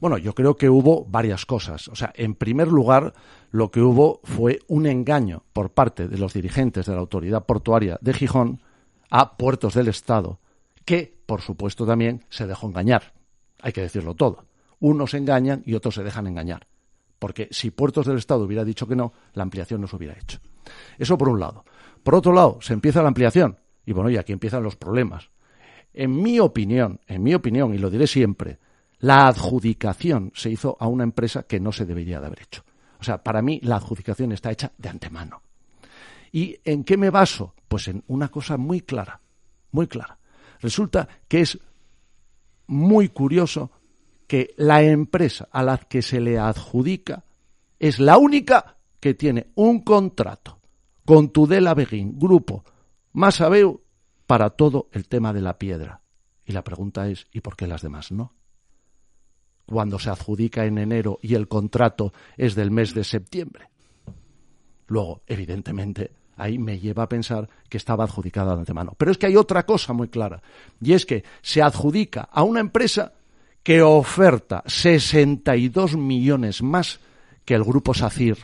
Bueno, 0.00 0.16
yo 0.16 0.34
creo 0.34 0.56
que 0.56 0.70
hubo 0.70 1.04
varias 1.04 1.44
cosas. 1.44 1.88
O 1.88 1.94
sea, 1.94 2.10
en 2.16 2.34
primer 2.34 2.68
lugar, 2.68 3.12
lo 3.50 3.70
que 3.70 3.82
hubo 3.82 4.22
fue 4.24 4.60
un 4.66 4.86
engaño 4.86 5.44
por 5.52 5.72
parte 5.72 6.08
de 6.08 6.16
los 6.16 6.32
dirigentes 6.32 6.86
de 6.86 6.94
la 6.94 7.00
autoridad 7.00 7.44
portuaria 7.44 7.98
de 8.00 8.14
Gijón 8.14 8.62
a 9.10 9.36
puertos 9.36 9.74
del 9.74 9.88
Estado, 9.88 10.40
que, 10.86 11.20
por 11.26 11.42
supuesto, 11.42 11.84
también 11.84 12.24
se 12.30 12.46
dejó 12.46 12.66
engañar. 12.66 13.12
Hay 13.60 13.74
que 13.74 13.82
decirlo 13.82 14.14
todo. 14.14 14.46
Unos 14.78 15.12
engañan 15.12 15.62
y 15.66 15.74
otros 15.74 15.96
se 15.96 16.02
dejan 16.02 16.26
engañar. 16.26 16.69
Porque 17.20 17.48
si 17.52 17.70
Puertos 17.70 18.06
del 18.06 18.16
Estado 18.16 18.44
hubiera 18.44 18.64
dicho 18.64 18.88
que 18.88 18.96
no, 18.96 19.12
la 19.34 19.44
ampliación 19.44 19.82
no 19.82 19.86
se 19.86 19.94
hubiera 19.94 20.18
hecho. 20.18 20.40
Eso 20.98 21.16
por 21.16 21.28
un 21.28 21.38
lado. 21.38 21.64
Por 22.02 22.14
otro 22.14 22.32
lado, 22.32 22.58
se 22.62 22.72
empieza 22.72 23.02
la 23.02 23.08
ampliación. 23.08 23.58
Y 23.86 23.92
bueno, 23.92 24.10
y 24.10 24.16
aquí 24.16 24.32
empiezan 24.32 24.62
los 24.62 24.74
problemas. 24.74 25.30
En 25.92 26.20
mi 26.20 26.40
opinión, 26.40 26.98
en 27.06 27.22
mi 27.22 27.34
opinión, 27.34 27.74
y 27.74 27.78
lo 27.78 27.90
diré 27.90 28.06
siempre, 28.06 28.58
la 29.00 29.28
adjudicación 29.28 30.32
se 30.34 30.50
hizo 30.50 30.78
a 30.80 30.86
una 30.86 31.04
empresa 31.04 31.42
que 31.42 31.60
no 31.60 31.72
se 31.72 31.84
debería 31.84 32.20
de 32.20 32.26
haber 32.26 32.42
hecho. 32.42 32.64
O 32.98 33.04
sea, 33.04 33.22
para 33.22 33.42
mí 33.42 33.60
la 33.62 33.76
adjudicación 33.76 34.32
está 34.32 34.50
hecha 34.50 34.72
de 34.78 34.88
antemano. 34.88 35.42
¿Y 36.32 36.58
en 36.64 36.84
qué 36.84 36.96
me 36.96 37.10
baso? 37.10 37.54
Pues 37.68 37.88
en 37.88 38.02
una 38.06 38.28
cosa 38.28 38.56
muy 38.56 38.80
clara, 38.80 39.20
muy 39.72 39.86
clara. 39.86 40.18
Resulta 40.60 41.06
que 41.28 41.42
es 41.42 41.58
muy 42.66 43.10
curioso 43.10 43.70
que 44.30 44.54
la 44.58 44.80
empresa 44.84 45.48
a 45.50 45.64
la 45.64 45.76
que 45.76 46.02
se 46.02 46.20
le 46.20 46.38
adjudica 46.38 47.24
es 47.80 47.98
la 47.98 48.16
única 48.16 48.76
que 49.00 49.14
tiene 49.14 49.48
un 49.56 49.80
contrato 49.80 50.60
con 51.04 51.30
Tudela 51.30 51.74
Beguín, 51.74 52.16
grupo 52.16 52.64
Masabeu, 53.12 53.80
para 54.28 54.50
todo 54.50 54.86
el 54.92 55.08
tema 55.08 55.32
de 55.32 55.40
la 55.40 55.58
piedra. 55.58 56.02
Y 56.44 56.52
la 56.52 56.62
pregunta 56.62 57.08
es, 57.08 57.26
¿y 57.32 57.40
por 57.40 57.56
qué 57.56 57.66
las 57.66 57.82
demás 57.82 58.12
no? 58.12 58.32
Cuando 59.66 59.98
se 59.98 60.10
adjudica 60.10 60.64
en 60.64 60.78
enero 60.78 61.18
y 61.20 61.34
el 61.34 61.48
contrato 61.48 62.12
es 62.36 62.54
del 62.54 62.70
mes 62.70 62.94
de 62.94 63.02
septiembre. 63.02 63.68
Luego, 64.86 65.22
evidentemente, 65.26 66.12
ahí 66.36 66.56
me 66.56 66.78
lleva 66.78 67.02
a 67.02 67.08
pensar 67.08 67.48
que 67.68 67.78
estaba 67.78 68.04
adjudicada 68.04 68.54
de 68.54 68.60
antemano. 68.60 68.94
Pero 68.96 69.10
es 69.10 69.18
que 69.18 69.26
hay 69.26 69.34
otra 69.34 69.66
cosa 69.66 69.92
muy 69.92 70.06
clara, 70.06 70.40
y 70.80 70.92
es 70.92 71.04
que 71.04 71.24
se 71.42 71.62
adjudica 71.62 72.28
a 72.30 72.44
una 72.44 72.60
empresa 72.60 73.14
que 73.62 73.82
oferta 73.82 74.62
62 74.66 75.96
millones 75.96 76.62
más 76.62 77.00
que 77.44 77.54
el 77.54 77.64
grupo 77.64 77.94
SACIR. 77.94 78.38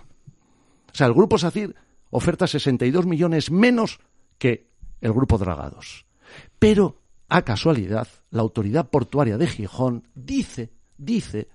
O 0.93 0.95
sea, 0.95 1.07
el 1.07 1.15
grupo 1.15 1.39
SACIR 1.39 1.75
oferta 2.11 2.47
62 2.47 3.07
millones 3.07 3.51
menos 3.51 4.01
que 4.39 4.69
el 5.01 5.13
grupo 5.13 5.39
Dragados. 5.39 6.07
Pero, 6.59 7.01
a 7.29 7.43
casualidad, 7.43 8.09
la 8.31 8.43
autoridad 8.43 8.89
portuaria 8.89 9.39
de 9.39 9.47
Gijón 9.47 10.09
dice, 10.15 10.71
dice, 10.97 11.49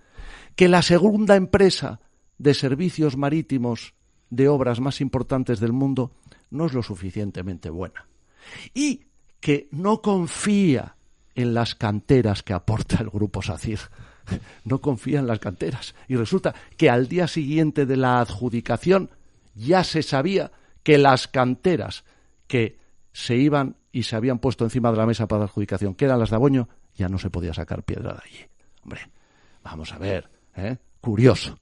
que 0.56 0.68
la 0.68 0.82
segunda 0.82 1.36
empresa 1.36 2.00
de 2.38 2.54
servicios 2.54 3.18
marítimos 3.18 3.94
de 4.30 4.48
obras 4.48 4.80
más 4.80 5.02
importantes 5.02 5.60
del 5.60 5.74
mundo 5.74 6.12
no 6.50 6.66
es 6.66 6.74
lo 6.74 6.84
suficientemente 6.84 7.70
buena. 7.70 8.08
Y 8.74 9.06
que 9.40 9.68
no 9.72 10.02
confía 10.02 10.96
en 11.36 11.54
las 11.54 11.76
canteras 11.76 12.44
que 12.44 12.54
aporta 12.54 12.98
el 12.98 13.10
grupo 13.10 13.42
SACIR. 13.42 13.80
No 14.64 14.80
confía 14.80 15.20
en 15.20 15.28
las 15.28 15.40
canteras. 15.40 15.96
Y 16.08 16.16
resulta 16.16 16.54
que 16.78 16.90
al 16.90 17.08
día 17.08 17.28
siguiente 17.28 17.86
de 17.86 17.98
la 17.98 18.22
adjudicación 18.22 19.10
ya 19.56 19.84
se 19.84 20.04
sabía 20.04 20.52
que 20.84 20.98
las 20.98 21.28
canteras 21.28 22.06
que 22.48 22.80
se 23.14 23.36
iban 23.36 23.76
y 23.92 24.04
se 24.04 24.16
habían 24.16 24.40
puesto 24.40 24.64
encima 24.64 24.92
de 24.92 24.98
la 24.98 25.06
mesa 25.06 25.28
para 25.28 25.40
la 25.40 25.46
adjudicación, 25.46 25.96
que 25.96 26.06
eran 26.06 26.20
las 26.20 26.30
de 26.30 26.36
Aboño, 26.36 26.70
ya 26.96 27.10
no 27.10 27.18
se 27.18 27.30
podía 27.30 27.54
sacar 27.54 27.84
piedra 27.84 28.14
de 28.14 28.20
allí. 28.24 28.46
Hombre, 28.84 29.02
vamos 29.64 29.92
a 29.92 29.98
ver, 29.98 30.30
¿eh? 30.56 30.78
curioso. 31.02 31.60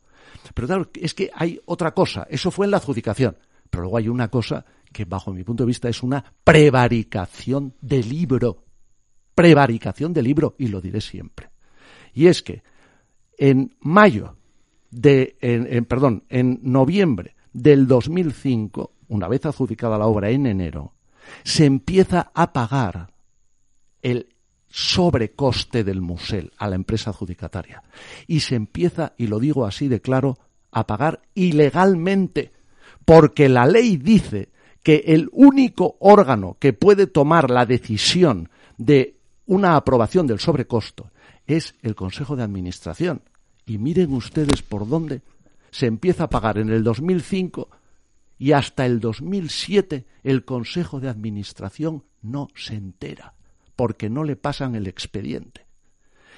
Pero 0.53 0.67
claro, 0.67 0.89
es 0.93 1.13
que 1.13 1.31
hay 1.33 1.59
otra 1.65 1.93
cosa, 1.93 2.27
eso 2.29 2.51
fue 2.51 2.65
en 2.65 2.71
la 2.71 2.77
adjudicación, 2.77 3.37
pero 3.69 3.83
luego 3.83 3.97
hay 3.97 4.09
una 4.09 4.29
cosa 4.29 4.65
que 4.91 5.05
bajo 5.05 5.33
mi 5.33 5.43
punto 5.43 5.63
de 5.63 5.67
vista 5.67 5.89
es 5.89 6.01
una 6.01 6.23
prevaricación 6.43 7.75
de 7.81 8.03
libro, 8.03 8.63
prevaricación 9.39 10.11
de 10.11 10.21
libro, 10.21 10.55
y 10.57 10.67
lo 10.67 10.81
diré 10.81 10.99
siempre. 10.99 11.49
Y 12.13 12.27
es 12.27 12.41
que 12.41 12.61
en 13.37 13.73
mayo 13.79 14.35
de, 14.91 15.37
en, 15.39 15.85
perdón, 15.85 16.25
en 16.27 16.59
noviembre 16.61 17.37
del 17.53 17.87
2005, 17.87 18.91
una 19.07 19.29
vez 19.29 19.45
adjudicada 19.45 19.97
la 19.97 20.07
obra 20.07 20.29
en 20.29 20.45
enero, 20.45 20.93
se 21.45 21.63
empieza 21.63 22.31
a 22.33 22.51
pagar 22.51 23.13
el 24.01 24.27
sobrecoste 24.67 25.85
del 25.85 26.01
musel 26.01 26.51
a 26.57 26.67
la 26.67 26.75
empresa 26.75 27.11
adjudicataria. 27.11 27.81
Y 28.27 28.41
se 28.41 28.55
empieza, 28.55 29.13
y 29.17 29.27
lo 29.27 29.39
digo 29.39 29.65
así 29.65 29.87
de 29.87 30.01
claro, 30.01 30.37
a 30.69 30.85
pagar 30.85 31.21
ilegalmente, 31.33 32.51
porque 33.05 33.47
la 33.47 33.65
ley 33.65 33.95
dice 33.95 34.49
que 34.83 35.03
el 35.07 35.29
único 35.31 35.95
órgano 36.01 36.57
que 36.59 36.73
puede 36.73 37.07
tomar 37.07 37.49
la 37.49 37.65
decisión 37.65 38.49
de 38.77 39.18
una 39.49 39.75
aprobación 39.75 40.27
del 40.27 40.39
sobrecosto 40.39 41.09
es 41.47 41.73
el 41.81 41.95
Consejo 41.95 42.35
de 42.35 42.43
Administración. 42.43 43.23
Y 43.65 43.79
miren 43.79 44.13
ustedes 44.13 44.61
por 44.61 44.87
dónde 44.87 45.23
se 45.71 45.87
empieza 45.87 46.25
a 46.25 46.29
pagar 46.29 46.59
en 46.59 46.69
el 46.69 46.83
2005 46.83 47.67
y 48.37 48.51
hasta 48.51 48.85
el 48.85 48.99
2007 48.99 50.05
el 50.21 50.45
Consejo 50.45 50.99
de 50.99 51.09
Administración 51.09 52.03
no 52.21 52.49
se 52.53 52.75
entera 52.75 53.33
porque 53.75 54.07
no 54.07 54.23
le 54.23 54.35
pasan 54.35 54.75
el 54.75 54.85
expediente. 54.85 55.65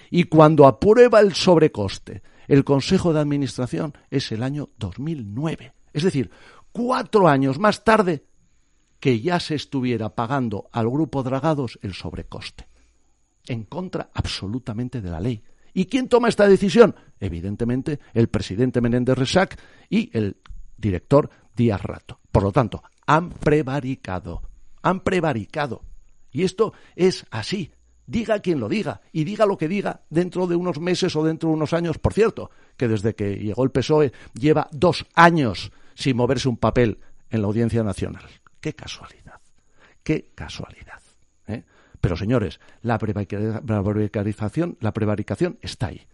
Y 0.10 0.25
cuando 0.25 0.65
aprueba 0.65 1.20
el 1.20 1.34
sobrecoste 1.34 2.24
el 2.48 2.63
Consejo 2.63 3.12
de 3.12 3.20
Administración 3.20 3.94
es 4.10 4.32
el 4.32 4.41
año 4.41 4.70
2009. 4.77 5.74
Es 5.91 6.03
decir, 6.03 6.32
cuatro 6.72 7.27
años 7.27 7.60
más 7.60 7.84
tarde 7.84 8.24
que 9.01 9.20
ya 9.20 9.41
se 9.41 9.56
estuviera 9.56 10.15
pagando 10.15 10.70
al 10.72 10.89
grupo 10.89 11.24
Dragados 11.24 11.77
el 11.82 11.94
sobrecoste. 11.94 12.71
En 13.51 13.65
contra 13.65 14.12
absolutamente 14.13 15.01
de 15.01 15.10
la 15.10 15.20
ley. 15.20 15.43
¿Y 15.74 15.88
quién 15.88 16.08
toma 16.08 16.29
esta 16.29 16.48
decisión? 16.48 16.96
Evidentemente, 17.20 18.00
el 18.13 18.29
presidente 18.29 18.79
Menéndez 18.79 19.17
Resac 19.17 19.60
y 19.89 20.10
el 20.17 20.38
director 20.77 21.29
Díaz 21.53 21.81
Rato. 21.81 22.22
Por 22.31 22.43
lo 22.43 22.53
tanto, 22.53 22.81
han 23.05 23.29
prevaricado, 23.29 24.41
han 24.81 25.01
prevaricado. 25.01 25.81
Y 26.31 26.43
esto 26.43 26.72
es 26.96 27.25
así. 27.29 27.74
Diga 28.05 28.39
quien 28.39 28.62
lo 28.62 28.70
diga 28.70 29.01
y 29.12 29.25
diga 29.25 29.46
lo 29.46 29.58
que 29.58 29.67
diga 29.67 30.03
dentro 30.10 30.48
de 30.48 30.55
unos 30.55 30.79
meses 30.79 31.13
o 31.17 31.24
dentro 31.25 31.50
de 31.50 31.55
unos 31.55 31.74
años. 31.74 31.98
Por 31.98 32.13
cierto, 32.13 32.51
que 32.77 32.88
desde 32.88 33.15
que 33.15 33.36
llegó 33.36 33.65
el 33.65 33.72
PSOE 33.72 34.13
lleva 34.34 34.70
dos 34.72 35.05
años 35.13 35.74
sin 35.93 36.15
moverse 36.15 36.48
un 36.48 36.55
papel 36.55 37.00
en 37.29 37.41
la 37.41 37.48
Audiencia 37.48 37.84
Nacional. 37.84 38.24
Qué 38.62 38.72
casualidad. 38.74 39.41
Qué 40.03 40.31
casualidad. 40.34 41.00
Pero 42.01 42.17
señores, 42.17 42.60
la 42.81 42.98
precarización, 42.98 44.77
la 44.79 44.91
prevaricación 44.91 45.60
está 45.62 45.88
ahí. 45.88 46.08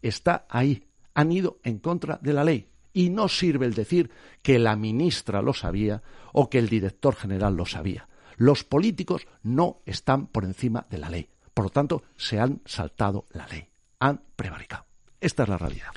Está 0.00 0.46
ahí. 0.48 0.84
Han 1.14 1.30
ido 1.32 1.58
en 1.62 1.78
contra 1.78 2.18
de 2.22 2.32
la 2.32 2.44
ley. 2.44 2.70
Y 2.94 3.10
no 3.10 3.28
sirve 3.28 3.66
el 3.66 3.74
decir 3.74 4.10
que 4.42 4.58
la 4.58 4.74
ministra 4.74 5.42
lo 5.42 5.52
sabía 5.52 6.02
o 6.32 6.48
que 6.48 6.58
el 6.58 6.68
director 6.68 7.14
general 7.14 7.54
lo 7.54 7.66
sabía. 7.66 8.08
Los 8.36 8.64
políticos 8.64 9.26
no 9.42 9.82
están 9.84 10.28
por 10.28 10.44
encima 10.44 10.86
de 10.88 10.98
la 10.98 11.10
ley. 11.10 11.28
Por 11.52 11.66
lo 11.66 11.70
tanto, 11.70 12.04
se 12.16 12.40
han 12.40 12.62
saltado 12.64 13.26
la 13.32 13.46
ley. 13.48 13.68
Han 14.00 14.22
prevaricado. 14.34 14.86
Esta 15.20 15.42
es 15.42 15.48
la 15.48 15.58
realidad. 15.58 15.88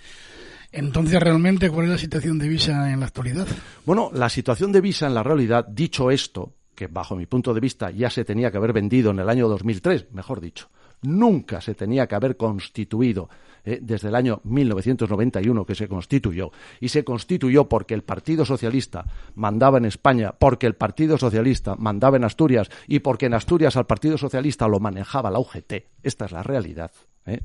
Entonces, 0.71 1.19
realmente, 1.19 1.69
¿cuál 1.69 1.85
es 1.85 1.91
la 1.91 1.97
situación 1.97 2.39
de 2.39 2.47
Visa 2.47 2.91
en 2.91 3.00
la 3.00 3.05
actualidad? 3.05 3.47
Bueno, 3.85 4.09
la 4.13 4.29
situación 4.29 4.71
de 4.71 4.81
Visa 4.81 5.05
en 5.05 5.13
la 5.13 5.23
realidad, 5.23 5.67
dicho 5.67 6.11
esto, 6.11 6.55
que 6.81 6.88
bajo 6.88 7.15
mi 7.15 7.27
punto 7.27 7.53
de 7.53 7.59
vista 7.59 7.91
ya 7.91 8.09
se 8.09 8.25
tenía 8.25 8.50
que 8.50 8.57
haber 8.57 8.73
vendido 8.73 9.11
en 9.11 9.19
el 9.19 9.29
año 9.29 9.47
2003, 9.47 10.13
mejor 10.13 10.41
dicho, 10.41 10.67
nunca 11.03 11.61
se 11.61 11.75
tenía 11.75 12.07
que 12.07 12.15
haber 12.15 12.38
constituido 12.38 13.29
eh, 13.63 13.77
desde 13.79 14.07
el 14.07 14.15
año 14.15 14.41
1991 14.45 15.63
que 15.63 15.75
se 15.75 15.88
constituyó. 15.88 16.51
Y 16.79 16.89
se 16.89 17.03
constituyó 17.03 17.69
porque 17.69 17.93
el 17.93 18.01
Partido 18.01 18.45
Socialista 18.45 19.05
mandaba 19.35 19.77
en 19.77 19.85
España, 19.85 20.31
porque 20.31 20.65
el 20.65 20.73
Partido 20.73 21.19
Socialista 21.19 21.75
mandaba 21.75 22.17
en 22.17 22.23
Asturias 22.23 22.67
y 22.88 22.97
porque 22.97 23.27
en 23.27 23.35
Asturias 23.35 23.77
al 23.77 23.85
Partido 23.85 24.17
Socialista 24.17 24.67
lo 24.67 24.79
manejaba 24.79 25.29
la 25.29 25.38
UGT. 25.38 25.73
Esta 26.01 26.25
es 26.25 26.31
la 26.31 26.41
realidad. 26.41 26.89
¿eh? 27.27 27.41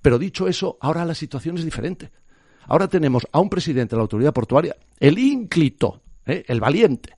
Pero 0.00 0.16
dicho 0.16 0.46
eso, 0.46 0.78
ahora 0.80 1.04
la 1.04 1.14
situación 1.16 1.58
es 1.58 1.64
diferente. 1.64 2.12
Ahora 2.68 2.86
tenemos 2.86 3.26
a 3.32 3.40
un 3.40 3.50
presidente 3.50 3.96
de 3.96 3.96
la 3.96 4.02
autoridad 4.02 4.32
portuaria, 4.32 4.76
el 5.00 5.18
ínclito, 5.18 6.02
¿eh? 6.24 6.44
el 6.46 6.60
valiente, 6.60 7.16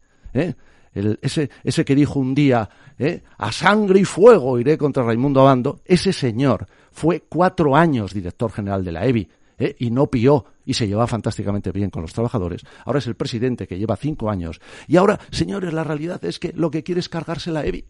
ese, 1.22 1.50
ese 1.64 1.84
que 1.84 1.94
dijo 1.94 2.18
un 2.18 2.34
día, 2.34 2.68
¿eh? 2.98 3.22
a 3.36 3.52
sangre 3.52 4.00
y 4.00 4.04
fuego 4.04 4.58
iré 4.58 4.76
contra 4.78 5.02
Raimundo 5.02 5.40
Abando, 5.40 5.80
ese 5.84 6.12
señor 6.12 6.66
fue 6.90 7.24
cuatro 7.28 7.76
años 7.76 8.12
director 8.12 8.50
general 8.50 8.84
de 8.84 8.92
la 8.92 9.06
EBI 9.06 9.28
¿eh? 9.58 9.76
y 9.78 9.90
no 9.90 10.08
pió 10.08 10.44
y 10.64 10.74
se 10.74 10.86
llevaba 10.86 11.06
fantásticamente 11.06 11.72
bien 11.72 11.90
con 11.90 12.02
los 12.02 12.12
trabajadores. 12.12 12.62
Ahora 12.84 12.98
es 12.98 13.06
el 13.06 13.14
presidente 13.14 13.66
que 13.66 13.78
lleva 13.78 13.96
cinco 13.96 14.30
años. 14.30 14.60
Y 14.86 14.96
ahora, 14.96 15.18
señores, 15.30 15.72
la 15.72 15.84
realidad 15.84 16.24
es 16.24 16.38
que 16.38 16.52
lo 16.52 16.70
que 16.70 16.82
quiere 16.82 17.00
es 17.00 17.08
cargarse 17.08 17.50
la 17.50 17.64
EBI. 17.64 17.84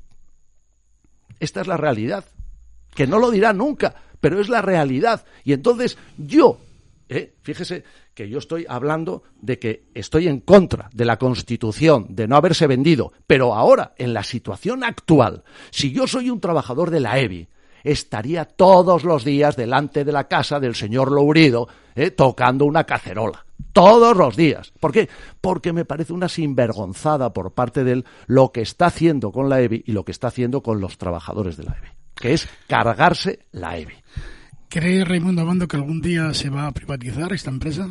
Esta 1.40 1.60
es 1.60 1.66
la 1.66 1.76
realidad. 1.76 2.24
Que 2.94 3.06
no 3.06 3.18
lo 3.18 3.30
dirá 3.30 3.52
nunca, 3.52 3.94
pero 4.20 4.40
es 4.40 4.48
la 4.48 4.62
realidad. 4.62 5.24
Y 5.44 5.52
entonces 5.52 5.98
yo, 6.16 6.58
¿eh? 7.08 7.34
fíjese, 7.42 7.84
que 8.18 8.28
yo 8.28 8.38
estoy 8.38 8.66
hablando 8.68 9.22
de 9.40 9.60
que 9.60 9.84
estoy 9.94 10.26
en 10.26 10.40
contra 10.40 10.90
de 10.92 11.04
la 11.04 11.18
Constitución, 11.18 12.06
de 12.08 12.26
no 12.26 12.34
haberse 12.34 12.66
vendido, 12.66 13.12
pero 13.28 13.54
ahora, 13.54 13.94
en 13.96 14.12
la 14.12 14.25
situación 14.25 14.82
actual, 14.82 15.44
si 15.70 15.92
yo 15.92 16.08
soy 16.08 16.28
un 16.28 16.40
trabajador 16.40 16.90
de 16.90 16.98
la 16.98 17.20
EBI, 17.20 17.46
estaría 17.84 18.44
todos 18.44 19.04
los 19.04 19.22
días 19.22 19.54
delante 19.54 20.04
de 20.04 20.10
la 20.10 20.26
casa 20.26 20.58
del 20.58 20.75
señor 20.75 21.12
Lourido 21.12 21.68
eh, 21.94 22.10
tocando 22.10 22.64
una 22.64 22.82
cacerola. 22.82 23.46
Todos 23.72 24.16
los 24.16 24.34
días. 24.34 24.72
¿Por 24.80 24.90
qué? 24.90 25.08
Porque 25.40 25.72
me 25.72 25.84
parece 25.84 26.12
una 26.12 26.28
sinvergonzada 26.28 27.32
por 27.32 27.52
parte 27.52 27.84
de 27.84 27.92
él 27.92 28.04
lo 28.26 28.50
que 28.50 28.62
está 28.62 28.87
haciendo 28.87 29.30
con 29.30 29.48
la 29.48 29.60
EBI 29.60 29.84
y 29.87 29.92
lo 29.92 30.04
que 30.04 30.10
está 30.10 30.26
haciendo 30.26 30.60
con 30.60 30.80
los 30.80 30.98
trabajadores 30.98 31.56
de 31.56 31.62
la 31.62 31.76
EBI, 31.78 31.90
que 32.16 32.32
es 32.32 32.48
cargarse 32.66 33.46
la 33.52 33.78
EBI. 33.78 33.94
¿Cree 34.68 35.04
Raimundo 35.04 35.40
Abando 35.42 35.66
que 35.66 35.76
algún 35.76 36.02
día 36.02 36.34
se 36.34 36.50
va 36.50 36.66
a 36.66 36.72
privatizar 36.72 37.32
esta 37.32 37.50
empresa? 37.50 37.88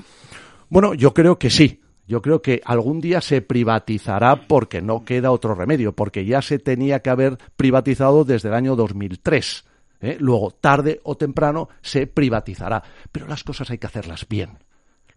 Bueno, 0.69 0.93
yo 0.93 1.13
creo 1.13 1.39
que 1.39 1.49
sí. 1.49 1.81
Yo 2.07 2.21
creo 2.21 2.41
que 2.41 2.61
algún 2.63 3.01
día 3.01 3.19
se 3.19 3.41
privatizará 3.41 4.47
porque 4.47 4.81
no 4.81 5.03
queda 5.03 5.31
otro 5.31 5.55
remedio, 5.55 5.93
porque 5.93 6.23
ya 6.23 6.41
se 6.41 6.59
tenía 6.59 7.01
que 7.01 7.09
haber 7.09 7.37
privatizado 7.57 8.23
desde 8.23 8.49
el 8.49 8.53
año 8.53 8.75
2003. 8.75 9.65
¿eh? 10.01 10.17
Luego, 10.19 10.51
tarde 10.51 11.01
o 11.03 11.17
temprano, 11.17 11.67
se 11.81 12.07
privatizará. 12.07 12.81
Pero 13.11 13.27
las 13.27 13.43
cosas 13.43 13.69
hay 13.71 13.79
que 13.79 13.87
hacerlas 13.87 14.25
bien. 14.29 14.51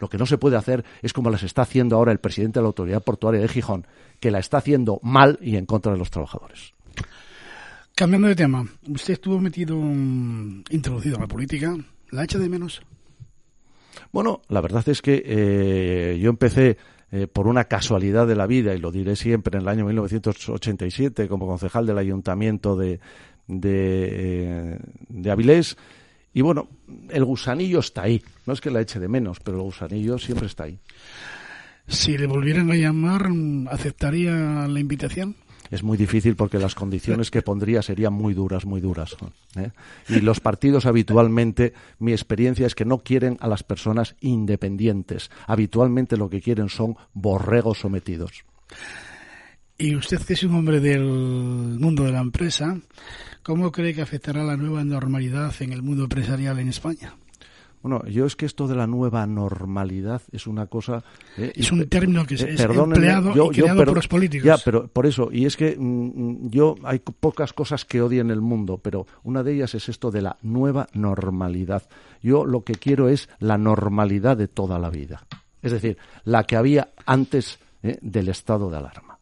Lo 0.00 0.08
que 0.08 0.18
no 0.18 0.26
se 0.26 0.38
puede 0.38 0.56
hacer 0.56 0.84
es 1.02 1.12
como 1.12 1.30
las 1.30 1.42
está 1.42 1.62
haciendo 1.62 1.96
ahora 1.96 2.10
el 2.10 2.20
presidente 2.20 2.58
de 2.58 2.62
la 2.62 2.68
Autoridad 2.68 3.02
Portuaria 3.02 3.40
de 3.40 3.48
Gijón, 3.48 3.86
que 4.18 4.30
la 4.30 4.38
está 4.38 4.56
haciendo 4.56 4.98
mal 5.02 5.38
y 5.42 5.56
en 5.56 5.66
contra 5.66 5.92
de 5.92 5.98
los 5.98 6.10
trabajadores. 6.10 6.72
Cambiando 8.00 8.28
de 8.28 8.34
tema, 8.34 8.66
usted 8.88 9.12
estuvo 9.12 9.38
metido, 9.38 9.76
introducido 9.76 11.16
en 11.16 11.20
la 11.20 11.26
política. 11.26 11.76
¿La 12.12 12.24
echa 12.24 12.38
de 12.38 12.48
menos? 12.48 12.80
Bueno, 14.10 14.40
la 14.48 14.62
verdad 14.62 14.88
es 14.88 15.02
que 15.02 15.22
eh, 15.22 16.18
yo 16.18 16.30
empecé 16.30 16.78
eh, 17.12 17.26
por 17.26 17.46
una 17.46 17.64
casualidad 17.64 18.26
de 18.26 18.36
la 18.36 18.46
vida, 18.46 18.74
y 18.74 18.78
lo 18.78 18.90
diré 18.90 19.16
siempre, 19.16 19.58
en 19.58 19.64
el 19.64 19.68
año 19.68 19.84
1987 19.84 21.28
como 21.28 21.46
concejal 21.46 21.84
del 21.84 21.98
ayuntamiento 21.98 22.74
de, 22.74 23.00
de, 23.46 24.08
eh, 24.12 24.78
de 25.10 25.30
Avilés. 25.30 25.76
Y 26.32 26.40
bueno, 26.40 26.68
el 27.10 27.26
gusanillo 27.26 27.80
está 27.80 28.04
ahí. 28.04 28.22
No 28.46 28.54
es 28.54 28.62
que 28.62 28.70
la 28.70 28.80
eche 28.80 28.98
de 28.98 29.08
menos, 29.08 29.40
pero 29.40 29.58
el 29.58 29.64
gusanillo 29.64 30.16
siempre 30.18 30.46
está 30.46 30.64
ahí. 30.64 30.78
Si 31.86 32.16
le 32.16 32.26
volvieran 32.26 32.70
a 32.70 32.76
llamar, 32.76 33.28
¿aceptaría 33.70 34.32
la 34.66 34.80
invitación? 34.80 35.36
Es 35.70 35.82
muy 35.82 35.96
difícil 35.96 36.36
porque 36.36 36.58
las 36.58 36.74
condiciones 36.74 37.30
que 37.30 37.42
pondría 37.42 37.82
serían 37.82 38.12
muy 38.12 38.34
duras, 38.34 38.64
muy 38.64 38.80
duras. 38.80 39.16
¿eh? 39.56 39.70
Y 40.08 40.20
los 40.20 40.40
partidos 40.40 40.86
habitualmente, 40.86 41.72
mi 41.98 42.12
experiencia 42.12 42.66
es 42.66 42.74
que 42.74 42.84
no 42.84 42.98
quieren 42.98 43.36
a 43.40 43.48
las 43.48 43.62
personas 43.62 44.16
independientes. 44.20 45.30
Habitualmente 45.46 46.16
lo 46.16 46.28
que 46.28 46.40
quieren 46.40 46.68
son 46.68 46.96
borregos 47.12 47.80
sometidos. 47.80 48.44
Y 49.78 49.94
usted 49.94 50.20
que 50.20 50.34
es 50.34 50.42
un 50.42 50.54
hombre 50.54 50.80
del 50.80 51.02
mundo 51.02 52.04
de 52.04 52.12
la 52.12 52.20
empresa, 52.20 52.78
¿cómo 53.42 53.72
cree 53.72 53.94
que 53.94 54.02
afectará 54.02 54.44
la 54.44 54.56
nueva 54.56 54.84
normalidad 54.84 55.54
en 55.60 55.72
el 55.72 55.82
mundo 55.82 56.02
empresarial 56.04 56.58
en 56.58 56.68
España? 56.68 57.14
Bueno, 57.82 58.04
yo 58.06 58.26
es 58.26 58.36
que 58.36 58.44
esto 58.44 58.68
de 58.68 58.74
la 58.74 58.86
nueva 58.86 59.26
normalidad 59.26 60.20
es 60.32 60.46
una 60.46 60.66
cosa... 60.66 61.02
Eh, 61.38 61.52
es 61.54 61.72
un 61.72 61.88
término 61.88 62.26
que 62.26 62.34
eh, 62.34 62.54
es 62.54 62.60
empleado 62.60 63.32
y 63.46 63.48
creado 63.50 63.84
por 63.84 63.94
los 63.94 64.08
políticos. 64.08 64.44
Ya, 64.44 64.58
pero 64.62 64.86
por 64.88 65.06
eso, 65.06 65.30
y 65.32 65.46
es 65.46 65.56
que 65.56 65.76
mm, 65.78 65.82
mm, 65.82 66.50
yo 66.50 66.74
hay 66.84 66.98
pocas 66.98 67.54
cosas 67.54 67.86
que 67.86 68.02
odie 68.02 68.20
en 68.20 68.30
el 68.30 68.42
mundo, 68.42 68.78
pero 68.78 69.06
una 69.22 69.42
de 69.42 69.54
ellas 69.54 69.74
es 69.74 69.88
esto 69.88 70.10
de 70.10 70.20
la 70.20 70.36
nueva 70.42 70.88
normalidad. 70.92 71.84
Yo 72.22 72.44
lo 72.44 72.64
que 72.64 72.74
quiero 72.74 73.08
es 73.08 73.30
la 73.38 73.56
normalidad 73.56 74.36
de 74.36 74.48
toda 74.48 74.78
la 74.78 74.90
vida. 74.90 75.26
Es 75.62 75.72
decir, 75.72 75.96
la 76.24 76.44
que 76.44 76.56
había 76.56 76.90
antes 77.06 77.58
eh, 77.82 77.98
del 78.02 78.28
estado 78.28 78.70
de 78.70 78.76
alarma. 78.76 79.18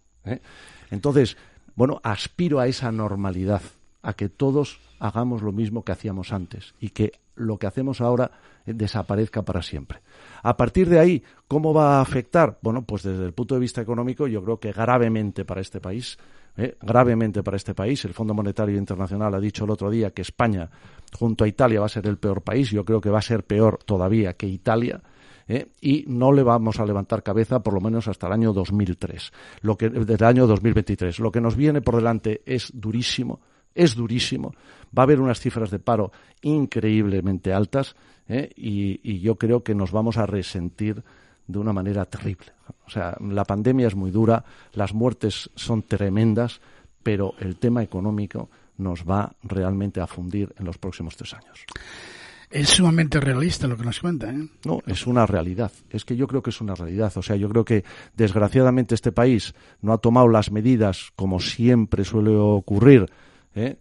Entonces, 0.90 1.36
bueno, 1.74 2.00
aspiro 2.02 2.58
a 2.58 2.66
esa 2.66 2.90
normalidad, 2.90 3.62
a 4.02 4.12
que 4.14 4.28
todos 4.28 4.80
hagamos 4.98 5.42
lo 5.42 5.52
mismo 5.52 5.84
que 5.84 5.92
hacíamos 5.92 6.32
antes 6.32 6.74
y 6.80 6.90
que 6.90 7.12
lo 7.34 7.58
que 7.58 7.66
hacemos 7.66 8.00
ahora 8.00 8.30
eh, 8.66 8.72
desaparezca 8.74 9.42
para 9.42 9.62
siempre. 9.62 10.00
A 10.42 10.56
partir 10.56 10.88
de 10.88 10.98
ahí, 10.98 11.22
¿cómo 11.46 11.72
va 11.72 11.98
a 11.98 12.00
afectar? 12.00 12.58
Bueno, 12.62 12.82
pues 12.82 13.02
desde 13.02 13.24
el 13.24 13.32
punto 13.32 13.54
de 13.54 13.60
vista 13.60 13.80
económico, 13.80 14.26
yo 14.26 14.42
creo 14.42 14.58
que 14.58 14.72
gravemente 14.72 15.44
para 15.44 15.60
este 15.60 15.80
país, 15.80 16.18
eh, 16.56 16.76
gravemente 16.82 17.42
para 17.42 17.56
este 17.56 17.74
país. 17.74 18.04
El 18.04 18.14
Fondo 18.14 18.34
Monetario 18.34 18.76
Internacional 18.76 19.34
ha 19.34 19.40
dicho 19.40 19.64
el 19.64 19.70
otro 19.70 19.90
día 19.90 20.10
que 20.10 20.22
España, 20.22 20.68
junto 21.16 21.44
a 21.44 21.48
Italia, 21.48 21.80
va 21.80 21.86
a 21.86 21.90
ser 21.90 22.06
el 22.06 22.18
peor 22.18 22.42
país. 22.42 22.70
Yo 22.70 22.84
creo 22.84 23.00
que 23.00 23.10
va 23.10 23.18
a 23.18 23.22
ser 23.22 23.44
peor 23.44 23.78
todavía 23.84 24.34
que 24.34 24.46
Italia. 24.46 25.00
Eh, 25.46 25.68
y 25.80 26.04
no 26.08 26.30
le 26.30 26.42
vamos 26.42 26.78
a 26.78 26.84
levantar 26.84 27.22
cabeza 27.22 27.60
por 27.60 27.72
lo 27.72 27.80
menos 27.80 28.06
hasta 28.06 28.26
el 28.26 28.34
año 28.34 28.52
2003, 28.52 29.32
lo 29.62 29.78
que, 29.78 29.88
desde 29.88 30.14
el 30.14 30.24
año 30.24 30.46
2023. 30.46 31.20
Lo 31.20 31.32
que 31.32 31.40
nos 31.40 31.56
viene 31.56 31.80
por 31.80 31.96
delante 31.96 32.42
es 32.44 32.70
durísimo, 32.74 33.40
es 33.74 33.94
durísimo. 33.94 34.54
Va 34.96 35.02
a 35.02 35.04
haber 35.04 35.20
unas 35.20 35.40
cifras 35.40 35.70
de 35.70 35.78
paro 35.78 36.12
increíblemente 36.42 37.52
altas 37.52 37.96
¿eh? 38.28 38.50
y, 38.56 39.20
yo 39.20 39.36
creo 39.36 39.62
que 39.62 39.74
nos 39.74 39.92
vamos 39.92 40.16
a 40.16 40.26
resentir 40.26 41.02
de 41.46 41.58
una 41.58 41.72
manera 41.72 42.04
terrible. 42.04 42.52
O 42.86 42.90
sea, 42.90 43.16
la 43.20 43.44
pandemia 43.44 43.86
es 43.86 43.94
muy 43.94 44.10
dura, 44.10 44.44
las 44.72 44.92
muertes 44.92 45.50
son 45.54 45.82
tremendas, 45.82 46.60
pero 47.02 47.34
el 47.40 47.56
tema 47.56 47.82
económico 47.82 48.50
nos 48.76 49.04
va 49.04 49.32
realmente 49.42 50.00
a 50.00 50.06
fundir 50.06 50.54
en 50.58 50.66
los 50.66 50.78
próximos 50.78 51.16
tres 51.16 51.34
años. 51.34 51.64
Es 52.50 52.70
sumamente 52.70 53.20
realista 53.20 53.66
lo 53.66 53.76
que 53.76 53.84
nos 53.84 54.00
cuenta. 54.00 54.30
¿eh? 54.30 54.48
No, 54.64 54.80
es 54.86 55.06
una 55.06 55.26
realidad. 55.26 55.70
Es 55.90 56.04
que 56.04 56.16
yo 56.16 56.26
creo 56.26 56.42
que 56.42 56.50
es 56.50 56.60
una 56.62 56.74
realidad. 56.74 57.12
O 57.16 57.22
sea, 57.22 57.36
yo 57.36 57.48
creo 57.48 57.64
que 57.64 57.84
desgraciadamente 58.16 58.94
este 58.94 59.12
país 59.12 59.54
no 59.82 59.92
ha 59.92 59.98
tomado 59.98 60.28
las 60.28 60.50
medidas 60.50 61.12
como 61.14 61.40
siempre 61.40 62.04
suele 62.04 62.34
ocurrir 62.34 63.10
¿eh? 63.58 63.76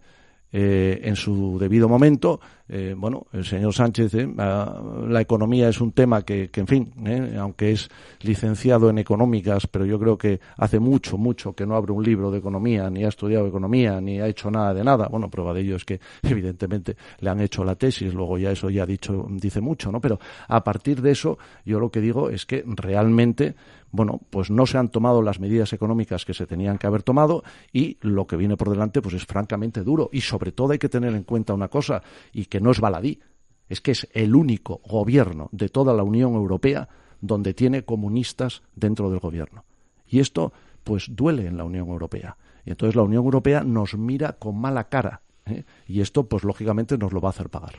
Eh, 0.50 1.00
en 1.04 1.16
su 1.16 1.58
debido 1.58 1.88
momento. 1.88 2.40
Eh, 2.70 2.94
bueno, 2.96 3.26
el 3.32 3.46
señor 3.46 3.72
Sánchez, 3.72 4.14
eh, 4.14 4.28
la 4.36 5.20
economía 5.20 5.68
es 5.70 5.80
un 5.80 5.92
tema 5.92 6.22
que, 6.22 6.50
que 6.50 6.60
en 6.60 6.66
fin, 6.66 6.92
eh, 7.06 7.36
aunque 7.38 7.72
es 7.72 7.88
licenciado 8.20 8.90
en 8.90 8.98
económicas, 8.98 9.66
pero 9.66 9.86
yo 9.86 9.98
creo 9.98 10.18
que 10.18 10.38
hace 10.58 10.78
mucho, 10.78 11.16
mucho 11.16 11.54
que 11.54 11.64
no 11.66 11.76
abre 11.76 11.92
un 11.92 12.04
libro 12.04 12.30
de 12.30 12.38
economía, 12.38 12.90
ni 12.90 13.04
ha 13.04 13.08
estudiado 13.08 13.46
economía, 13.46 14.00
ni 14.00 14.20
ha 14.20 14.26
hecho 14.26 14.50
nada 14.50 14.74
de 14.74 14.84
nada. 14.84 15.08
Bueno, 15.08 15.30
prueba 15.30 15.54
de 15.54 15.62
ello 15.62 15.76
es 15.76 15.84
que 15.84 15.98
evidentemente 16.22 16.96
le 17.20 17.30
han 17.30 17.40
hecho 17.40 17.64
la 17.64 17.74
tesis, 17.74 18.12
luego 18.12 18.36
ya 18.36 18.50
eso 18.50 18.68
ya 18.68 18.84
dicho, 18.84 19.26
dice 19.30 19.62
mucho, 19.62 19.90
¿no? 19.90 20.00
Pero 20.00 20.18
a 20.48 20.62
partir 20.62 21.00
de 21.00 21.12
eso, 21.12 21.38
yo 21.64 21.80
lo 21.80 21.90
que 21.90 22.02
digo 22.02 22.28
es 22.28 22.44
que 22.44 22.64
realmente 22.66 23.54
bueno, 23.90 24.20
pues 24.30 24.50
no 24.50 24.66
se 24.66 24.78
han 24.78 24.88
tomado 24.88 25.22
las 25.22 25.40
medidas 25.40 25.72
económicas 25.72 26.24
que 26.24 26.34
se 26.34 26.46
tenían 26.46 26.78
que 26.78 26.86
haber 26.86 27.02
tomado 27.02 27.42
y 27.72 27.96
lo 28.02 28.26
que 28.26 28.36
viene 28.36 28.56
por 28.56 28.70
delante 28.70 29.00
pues 29.00 29.14
es 29.14 29.24
francamente 29.24 29.82
duro 29.82 30.10
y 30.12 30.20
sobre 30.20 30.52
todo 30.52 30.72
hay 30.72 30.78
que 30.78 30.88
tener 30.88 31.14
en 31.14 31.22
cuenta 31.22 31.54
una 31.54 31.68
cosa 31.68 32.02
y 32.32 32.46
que 32.46 32.57
no 32.60 32.70
es 32.70 32.80
baladí, 32.80 33.20
es 33.68 33.80
que 33.80 33.92
es 33.92 34.08
el 34.12 34.34
único 34.34 34.80
gobierno 34.86 35.48
de 35.52 35.68
toda 35.68 35.94
la 35.94 36.02
Unión 36.02 36.34
Europea 36.34 36.88
donde 37.20 37.54
tiene 37.54 37.84
comunistas 37.84 38.62
dentro 38.74 39.10
del 39.10 39.20
gobierno. 39.20 39.64
Y 40.06 40.20
esto, 40.20 40.52
pues, 40.84 41.06
duele 41.10 41.46
en 41.46 41.56
la 41.56 41.64
Unión 41.64 41.88
Europea. 41.88 42.36
Y 42.64 42.70
entonces 42.70 42.96
la 42.96 43.02
Unión 43.02 43.24
Europea 43.24 43.62
nos 43.62 43.96
mira 43.96 44.34
con 44.34 44.58
mala 44.58 44.88
cara. 44.88 45.22
¿eh? 45.46 45.64
Y 45.86 46.00
esto, 46.00 46.28
pues, 46.28 46.44
lógicamente 46.44 46.96
nos 46.96 47.12
lo 47.12 47.20
va 47.20 47.28
a 47.28 47.30
hacer 47.30 47.50
pagar. 47.50 47.74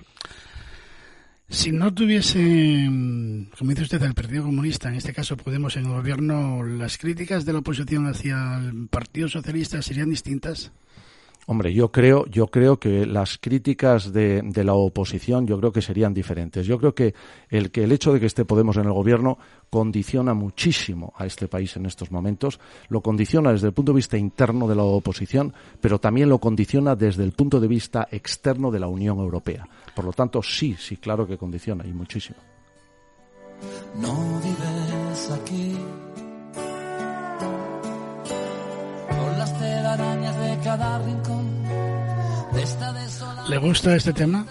Si 1.52 1.72
no 1.72 1.92
tuviese, 1.92 2.86
como 3.58 3.72
dice 3.72 3.82
usted, 3.82 4.04
el 4.04 4.13
Partido 4.13 4.44
Comunista, 4.44 4.89
en 4.89 4.96
este 4.96 5.13
caso 5.13 5.36
Podemos 5.36 5.76
en 5.78 5.86
el 5.86 5.92
gobierno, 5.94 6.62
¿las 6.63 7.00
críticas 7.00 7.44
de 7.44 7.54
la 7.54 7.60
oposición 7.60 8.06
hacia 8.06 8.60
el 8.60 8.88
Partido 8.88 9.28
Socialista 9.28 9.82
serían 9.82 10.12
distintas? 10.12 10.72
Hombre, 11.47 11.73
yo 11.73 11.91
creo, 11.91 12.28
yo 12.28 12.47
creo 12.47 12.78
que 12.78 13.08
las 13.08 13.39
críticas 13.39 14.13
de, 14.13 14.43
la 14.63 14.73
oposición, 14.73 15.47
yo 15.47 15.58
creo 15.58 15.71
que 15.71 15.82
serían 15.82 16.13
diferentes. 16.13 16.67
Yo 16.67 16.78
creo 16.78 16.93
que 16.93 17.15
el 17.49 17.71
que 17.71 17.84
el 17.84 17.91
hecho 17.91 18.13
de 18.13 18.19
que 18.19 18.28
esté 18.28 18.45
Podemos 18.45 18.78
en 18.78 18.86
el 18.86 18.93
gobierno 18.93 19.38
condiciona 19.69 20.34
muchísimo 20.34 21.13
a 21.17 21.25
este 21.25 21.47
país 21.47 21.75
en 21.75 21.86
estos 21.86 22.12
momentos. 22.12 22.60
Lo 22.89 23.02
condiciona 23.02 23.52
desde 23.52 23.67
el 23.67 23.73
punto 23.73 23.93
de 23.93 23.97
vista 23.97 24.17
interno 24.17 24.67
de 24.67 24.75
la 24.75 24.84
oposición, 24.84 25.54
pero 25.82 25.99
también 25.99 26.30
lo 26.30 26.39
condiciona 26.39 26.95
desde 26.95 27.23
el 27.23 27.32
punto 27.32 27.60
de 27.60 27.67
vista 27.67 28.08
externo 28.12 28.69
de 28.71 28.80
la 28.80 28.88
Unión 28.88 29.17
Europea. 29.19 29.67
Por 29.95 30.06
lo 30.06 30.13
tanto, 30.13 30.41
sí, 30.43 30.75
sí, 30.78 30.97
claro 30.97 31.28
que 31.28 31.38
condiciona 31.38 31.86
y 31.86 31.93
muchísimo. 31.93 32.38
Cada 40.63 41.00
rincón 41.00 41.63
de 42.54 42.63
esta 42.63 42.93
¿Le 43.48 43.58
gusta 43.58 43.95
este 43.95 44.13
tema? 44.13 44.45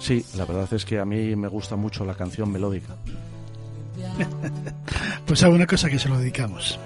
Sí, 0.00 0.24
la 0.36 0.44
verdad 0.44 0.72
es 0.72 0.84
que 0.84 0.98
a 0.98 1.04
mí 1.04 1.36
me 1.36 1.48
gusta 1.48 1.76
mucho 1.76 2.04
la 2.04 2.14
canción 2.14 2.50
melódica. 2.50 2.96
pues 5.26 5.42
a 5.42 5.48
una 5.48 5.66
cosa 5.66 5.88
que 5.88 5.98
se 5.98 6.08
lo 6.08 6.18
dedicamos. 6.18 6.78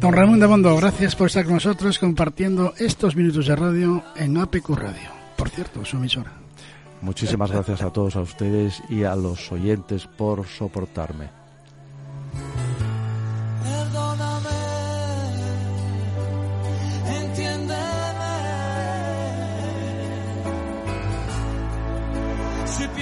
Don 0.00 0.12
Ramón 0.12 0.38
de 0.38 0.46
Bondo, 0.46 0.76
gracias 0.76 1.16
por 1.16 1.28
estar 1.28 1.44
con 1.44 1.54
nosotros 1.54 1.98
compartiendo 1.98 2.74
estos 2.78 3.16
minutos 3.16 3.46
de 3.46 3.56
radio 3.56 4.02
en 4.14 4.36
APQ 4.36 4.68
Radio. 4.70 5.10
Por 5.36 5.48
cierto, 5.48 5.84
su 5.84 5.96
emisora. 5.96 6.32
Muchísimas 7.00 7.50
gracias 7.50 7.82
a 7.82 7.90
todos 7.90 8.16
a 8.16 8.20
ustedes 8.20 8.82
y 8.88 9.04
a 9.04 9.14
los 9.16 9.50
oyentes 9.52 10.06
por 10.06 10.46
soportarme. 10.46 11.28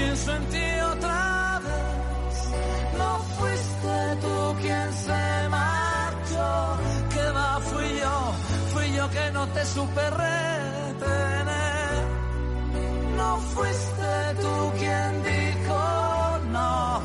Pienso 0.04 0.36
en 0.36 0.44
ti 0.52 0.66
otra 0.94 1.60
vez. 1.66 2.36
No 2.98 3.10
fuiste 3.38 3.96
tú 4.22 4.36
quien 4.62 4.88
se 5.06 5.48
marchó, 5.48 6.48
que 7.12 7.24
va, 7.36 7.60
fui 7.70 7.88
yo, 8.04 8.16
fui 8.72 8.86
yo 8.96 9.10
que 9.10 9.30
no 9.32 9.46
te 9.48 9.64
supe 9.64 10.10
retener. 10.10 11.94
No 13.16 13.36
fuiste 13.54 14.12
tú 14.42 14.54
quien 14.78 15.10
dijo 15.32 15.80
no. 16.56 17.00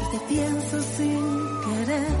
Y 0.00 0.04
te 0.12 0.18
pienso 0.34 0.82
sin 0.96 1.22
querer. 1.64 2.16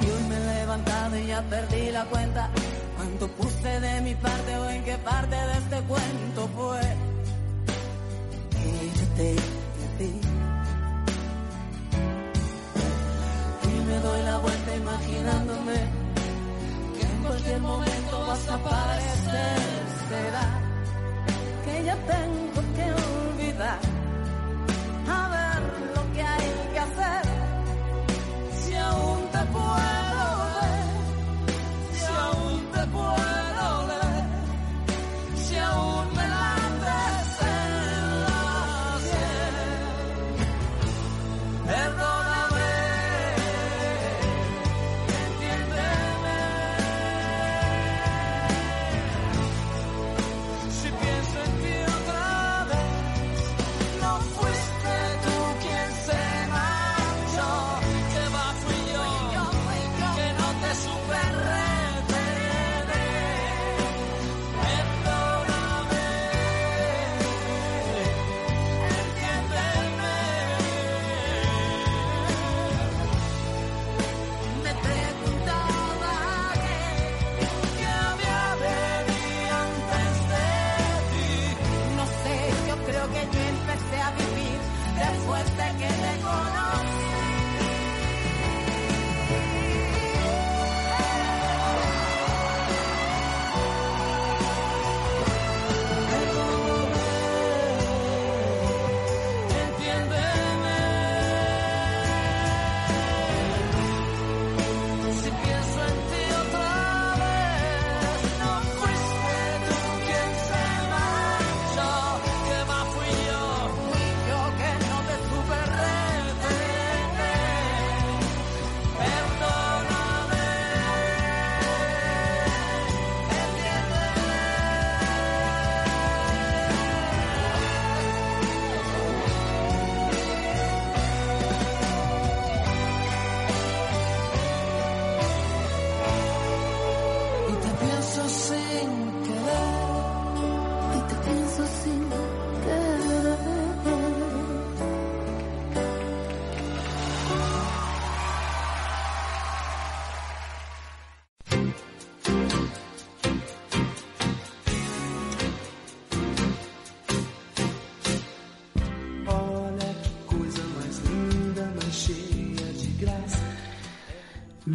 Y 0.00 0.04
hoy 0.12 0.22
me 0.30 0.36
he 0.36 1.22
y 1.22 1.26
ya 1.28 1.42
perdí 1.42 1.90
la 1.90 2.04
cuenta 2.06 2.50
cuánto 2.96 3.28
puse 3.28 3.80
de 3.80 4.00
mi 4.00 4.14
parte 4.14 4.56
o 4.56 4.70
en 4.70 4.84
qué 4.84 4.98
parte 4.98 5.36
de 5.36 5.55
este 5.76 5.88
cuento 5.88 6.35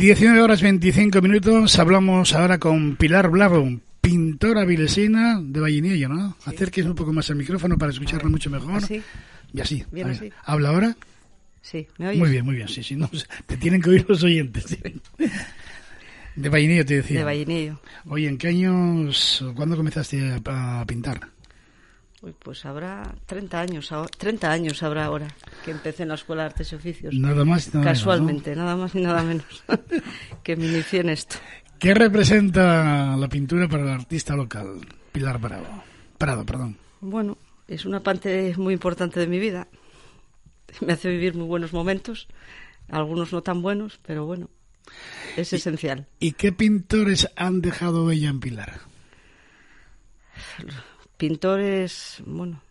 19 0.01 0.41
horas 0.41 0.63
25 0.63 1.21
minutos, 1.21 1.77
hablamos 1.77 2.33
ahora 2.33 2.57
con 2.57 2.95
Pilar 2.95 3.29
Blavo, 3.29 3.69
pintora 4.01 4.65
vilesina 4.65 5.39
de 5.39 5.59
Vallinillo, 5.59 6.09
¿no? 6.09 6.35
Sí. 6.43 6.49
Acerques 6.49 6.87
un 6.87 6.95
poco 6.95 7.13
más 7.13 7.29
el 7.29 7.35
micrófono 7.35 7.77
para 7.77 7.91
escucharlo 7.91 8.27
mucho 8.31 8.49
mejor. 8.49 8.77
¿Así? 8.77 8.99
Y 9.53 9.61
así. 9.61 9.85
Bien. 9.91 10.33
¿Habla 10.43 10.69
ahora? 10.69 10.97
Sí, 11.61 11.87
¿me 11.99 12.07
oyes? 12.07 12.19
Muy 12.19 12.31
bien, 12.31 12.45
muy 12.45 12.55
bien, 12.55 12.67
sí, 12.67 12.81
sí. 12.81 12.95
No, 12.95 13.11
te 13.45 13.57
tienen 13.57 13.79
que 13.79 13.91
oír 13.91 14.05
los 14.09 14.23
oyentes. 14.23 14.65
sí. 14.65 14.79
De 16.35 16.49
Vallinillo 16.49 16.83
te 16.83 16.95
decía. 16.95 17.19
De 17.19 17.25
Vallinillo. 17.25 17.79
Oye, 18.07 18.27
¿en 18.27 18.39
qué 18.39 18.47
años, 18.47 19.45
cuándo 19.53 19.77
comenzaste 19.77 20.41
a 20.45 20.83
pintar? 20.87 21.29
Uy, 22.21 22.35
pues 22.37 22.65
habrá 22.65 23.15
30 23.25 23.59
años, 23.59 23.91
ahora- 23.91 24.09
30 24.15 24.51
años 24.51 24.83
habrá 24.83 25.05
ahora 25.05 25.27
que 25.65 25.71
empecé 25.71 26.03
en 26.03 26.09
la 26.09 26.15
Escuela 26.15 26.43
de 26.43 26.47
Artes 26.49 26.71
y 26.71 26.75
Oficios. 26.75 27.13
Nada 27.15 27.43
más 27.45 27.65
y 27.67 27.69
nada 27.69 27.79
menos, 27.79 27.97
Casualmente, 27.99 28.55
nada 28.55 28.75
más 28.75 28.93
y 28.95 29.01
nada 29.01 29.23
menos 29.23 29.63
que 30.43 30.55
me 30.55 30.67
inicié 30.67 30.99
en 31.01 31.09
esto. 31.09 31.37
¿Qué 31.79 31.95
representa 31.95 33.17
la 33.17 33.27
pintura 33.27 33.67
para 33.67 33.83
el 33.83 33.89
artista 33.89 34.35
local? 34.35 34.81
Pilar 35.11 35.39
Bravo. 35.39 35.83
Prado, 36.19 36.45
perdón. 36.45 36.77
Bueno, 36.99 37.39
es 37.67 37.85
una 37.85 38.01
parte 38.01 38.53
muy 38.55 38.75
importante 38.75 39.19
de 39.19 39.25
mi 39.25 39.39
vida. 39.39 39.67
Me 40.79 40.93
hace 40.93 41.09
vivir 41.09 41.33
muy 41.33 41.47
buenos 41.47 41.73
momentos, 41.73 42.27
algunos 42.89 43.33
no 43.33 43.41
tan 43.41 43.63
buenos, 43.63 43.99
pero 44.05 44.27
bueno, 44.27 44.49
es 45.35 45.51
esencial. 45.53 46.05
¿Y 46.19 46.33
qué 46.33 46.51
pintores 46.51 47.27
han 47.35 47.61
dejado 47.61 48.05
huella 48.05 48.29
en 48.29 48.39
Pilar? 48.39 48.79
Pintores, 51.21 52.17
bueno, 52.25 52.63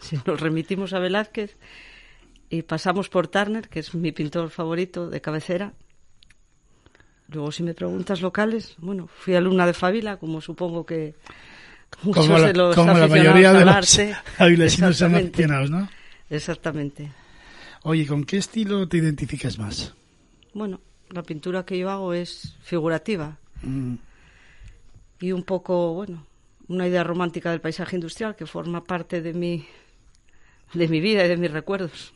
si 0.00 0.18
nos 0.24 0.40
remitimos 0.40 0.94
a 0.94 0.98
Velázquez 0.98 1.58
y 2.48 2.62
pasamos 2.62 3.10
por 3.10 3.28
Turner, 3.28 3.68
que 3.68 3.80
es 3.80 3.94
mi 3.94 4.12
pintor 4.12 4.48
favorito 4.48 5.10
de 5.10 5.20
cabecera. 5.20 5.74
Luego, 7.28 7.52
si 7.52 7.62
me 7.62 7.74
preguntas 7.74 8.22
locales, 8.22 8.76
bueno, 8.78 9.08
fui 9.08 9.34
alumna 9.34 9.66
de 9.66 9.74
Fabila, 9.74 10.16
como 10.16 10.40
supongo 10.40 10.86
que 10.86 11.16
muchos 12.02 12.24
Como 12.26 12.38
la, 12.38 12.46
de 12.46 12.54
los 12.54 12.74
como 12.74 12.94
la 12.94 13.04
aficionados 13.04 13.10
mayoría 13.10 13.52
de 13.52 13.58
al 13.58 13.66
los 13.66 13.98
arte. 13.98 14.16
avilesinos 14.38 14.96
son 14.96 15.08
Exactamente. 15.08 15.28
aficionados, 15.28 15.70
¿no? 15.70 15.88
Exactamente. 16.30 17.12
Oye, 17.82 18.06
¿con 18.06 18.24
qué 18.24 18.38
estilo 18.38 18.88
te 18.88 18.96
identificas 18.96 19.58
más? 19.58 19.92
Bueno, 20.54 20.80
la 21.10 21.22
pintura 21.22 21.66
que 21.66 21.78
yo 21.78 21.90
hago 21.90 22.14
es 22.14 22.56
figurativa 22.62 23.36
Mm, 23.60 23.96
y 25.20 25.32
un 25.32 25.42
poco, 25.42 25.92
bueno, 25.92 26.26
una 26.72 26.86
idea 26.88 27.04
romántica 27.04 27.50
del 27.50 27.60
paisaje 27.60 27.96
industrial 27.96 28.36
que 28.36 28.46
forma 28.46 28.82
parte 28.84 29.20
de 29.22 29.32
mi, 29.32 29.66
de 30.74 30.88
mi 30.88 31.00
vida 31.00 31.24
y 31.24 31.28
de 31.28 31.36
mis 31.36 31.50
recuerdos. 31.50 32.12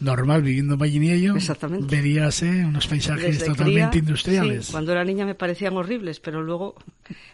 Normal, 0.00 0.42
viviendo 0.42 0.74
en 0.82 1.36
Exactamente. 1.36 1.86
verías 1.96 2.42
eh, 2.44 2.64
unos 2.64 2.86
paisajes 2.86 3.38
Desde 3.38 3.46
totalmente 3.46 3.90
cría, 3.90 4.00
industriales. 4.00 4.66
sí, 4.66 4.72
cuando 4.72 4.92
era 4.92 5.02
niña 5.04 5.26
me 5.26 5.34
parecían 5.34 5.76
horribles, 5.76 6.20
pero 6.20 6.40
luego 6.42 6.76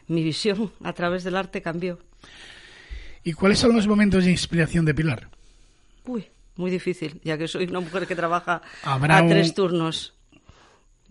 mi 0.09 0.23
visión 0.23 0.73
a 0.83 0.93
través 0.95 1.25
del 1.25 1.37
arte 1.37 1.61
cambió. 1.61 1.99
¿Y 3.23 3.33
cuáles 3.35 3.59
son 3.59 3.75
los 3.77 3.87
momentos 3.87 4.25
de 4.25 4.31
inspiración 4.31 4.85
de 4.87 4.95
Pilar? 4.95 5.29
Uy, 6.07 6.27
muy 6.57 6.71
difícil, 6.71 7.21
ya 7.23 7.37
que 7.37 7.49
soy 7.49 7.65
una 7.65 7.81
mujer 7.81 8.07
que 8.07 8.17
trabaja 8.17 8.63
Habrá 8.83 9.19
a 9.19 9.23
un- 9.23 9.29
tres 9.29 9.55
turnos. 9.55 10.15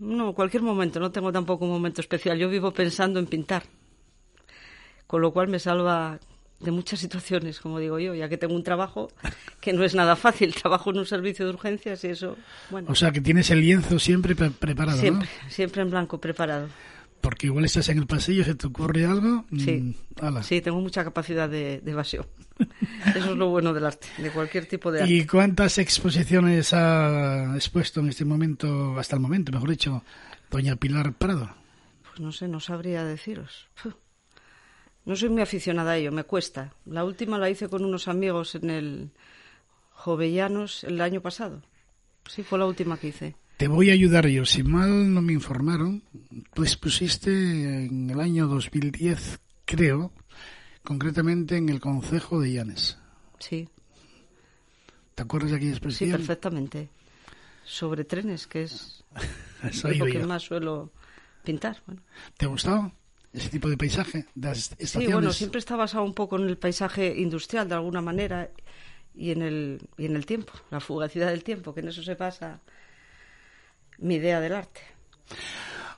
No, 0.00 0.32
cualquier 0.32 0.62
momento, 0.64 0.98
no 0.98 1.12
tengo 1.12 1.30
tampoco 1.30 1.64
un 1.66 1.70
momento 1.70 2.00
especial. 2.00 2.36
Yo 2.36 2.48
vivo 2.48 2.72
pensando 2.72 3.20
en 3.20 3.26
pintar, 3.26 3.62
con 5.06 5.20
lo 5.22 5.32
cual 5.32 5.48
me 5.48 5.58
salva 5.58 6.18
de 6.60 6.70
muchas 6.70 7.00
situaciones, 7.00 7.60
como 7.60 7.78
digo 7.78 7.98
yo, 7.98 8.14
ya 8.14 8.28
que 8.28 8.38
tengo 8.38 8.54
un 8.54 8.62
trabajo 8.62 9.10
que 9.60 9.72
no 9.72 9.84
es 9.84 9.94
nada 9.94 10.16
fácil. 10.16 10.54
Trabajo 10.62 10.90
en 10.90 10.98
un 10.98 11.06
servicio 11.06 11.44
de 11.44 11.52
urgencias 11.52 12.02
y 12.04 12.08
eso, 12.08 12.36
bueno, 12.70 12.90
O 12.90 12.94
sea, 12.94 13.12
que 13.12 13.20
tienes 13.20 13.50
el 13.50 13.60
lienzo 13.60 13.98
siempre 13.98 14.34
pre- 14.34 14.50
preparado, 14.50 14.98
siempre, 14.98 15.28
¿no? 15.44 15.50
siempre 15.50 15.82
en 15.82 15.90
blanco, 15.90 16.18
preparado. 16.18 16.68
Porque 17.20 17.46
igual 17.46 17.64
estás 17.64 17.88
en 17.88 17.96
el 17.98 18.06
pasillo, 18.06 18.44
se 18.44 18.54
te 18.54 18.66
ocurre 18.66 19.06
algo. 19.06 19.44
mm, 19.50 19.58
Sí, 19.58 19.96
ala. 20.20 20.42
sí, 20.42 20.60
tengo 20.60 20.80
mucha 20.80 21.04
capacidad 21.04 21.48
de, 21.48 21.80
de 21.80 21.90
evasión. 21.90 22.26
Eso 23.16 23.30
es 23.32 23.36
lo 23.36 23.48
bueno 23.48 23.72
del 23.74 23.86
arte, 23.86 24.06
de 24.18 24.30
cualquier 24.30 24.66
tipo 24.66 24.92
de 24.92 25.02
arte. 25.02 25.12
¿Y 25.12 25.26
cuántas 25.26 25.78
exposiciones 25.78 26.72
ha 26.74 27.54
expuesto 27.56 28.00
en 28.00 28.08
este 28.08 28.24
momento, 28.26 28.98
hasta 28.98 29.16
el 29.16 29.22
momento, 29.22 29.52
mejor 29.52 29.70
dicho, 29.70 30.02
doña 30.50 30.76
Pilar 30.76 31.12
Prado? 31.14 31.50
Pues 32.08 32.20
no 32.20 32.30
sé, 32.30 32.46
no 32.46 32.60
sabría 32.60 33.04
deciros. 33.04 33.68
Puh. 33.82 33.92
No 35.04 35.16
soy 35.16 35.28
muy 35.28 35.42
aficionada 35.42 35.92
a 35.92 35.96
ello, 35.98 36.12
me 36.12 36.24
cuesta. 36.24 36.72
La 36.86 37.04
última 37.04 37.38
la 37.38 37.50
hice 37.50 37.68
con 37.68 37.84
unos 37.84 38.08
amigos 38.08 38.54
en 38.54 38.70
el 38.70 39.10
Jovellanos 39.90 40.84
el 40.84 41.00
año 41.00 41.20
pasado. 41.20 41.62
Sí, 42.26 42.42
fue 42.42 42.58
la 42.58 42.66
última 42.66 42.96
que 42.98 43.08
hice. 43.08 43.36
Te 43.58 43.68
voy 43.68 43.90
a 43.90 43.92
ayudar 43.92 44.26
yo. 44.28 44.44
Si 44.44 44.62
mal 44.62 45.12
no 45.12 45.20
me 45.20 45.34
informaron, 45.34 46.02
tú 46.54 46.62
expusiste 46.62 47.30
en 47.30 48.10
el 48.10 48.18
año 48.18 48.46
2010, 48.46 49.40
creo, 49.66 50.12
concretamente 50.82 51.56
en 51.56 51.68
el 51.68 51.80
Concejo 51.80 52.40
de 52.40 52.52
Llanes. 52.52 52.98
Sí, 53.38 53.68
¿Te 55.14 55.22
acuerdas 55.22 55.50
de 55.50 55.56
aquella 55.56 55.70
sí, 55.72 55.76
expresión? 55.76 56.10
perfectamente. 56.12 56.88
Sobre 57.64 58.04
trenes, 58.04 58.46
que 58.46 58.64
es, 58.64 59.04
lo 59.98 60.06
que 60.06 60.14
yo. 60.14 60.26
más 60.26 60.42
suelo 60.42 60.90
pintar. 61.44 61.82
Bueno. 61.86 62.02
¿Te 62.36 62.46
gustó 62.46 62.92
ese 63.34 63.48
tipo 63.50 63.68
de 63.68 63.76
paisaje? 63.76 64.26
De 64.34 64.48
las 64.48 64.74
Sí, 64.78 65.06
bueno, 65.06 65.32
siempre 65.32 65.58
está 65.58 65.76
basado 65.76 66.04
un 66.04 66.14
poco 66.14 66.38
en 66.38 66.48
el 66.48 66.56
paisaje 66.56 67.14
industrial 67.20 67.68
de 67.68 67.74
alguna 67.74 68.00
manera 68.00 68.50
y 69.14 69.30
en 69.30 69.42
el, 69.42 69.80
y 69.98 70.06
en 70.06 70.16
el 70.16 70.24
tiempo, 70.26 70.52
la 70.70 70.80
fugacidad 70.80 71.28
del 71.30 71.44
tiempo, 71.44 71.74
que 71.74 71.80
en 71.80 71.88
eso 71.88 72.02
se 72.02 72.14
basa 72.14 72.60
mi 73.98 74.16
idea 74.16 74.40
del 74.40 74.54
arte. 74.54 74.80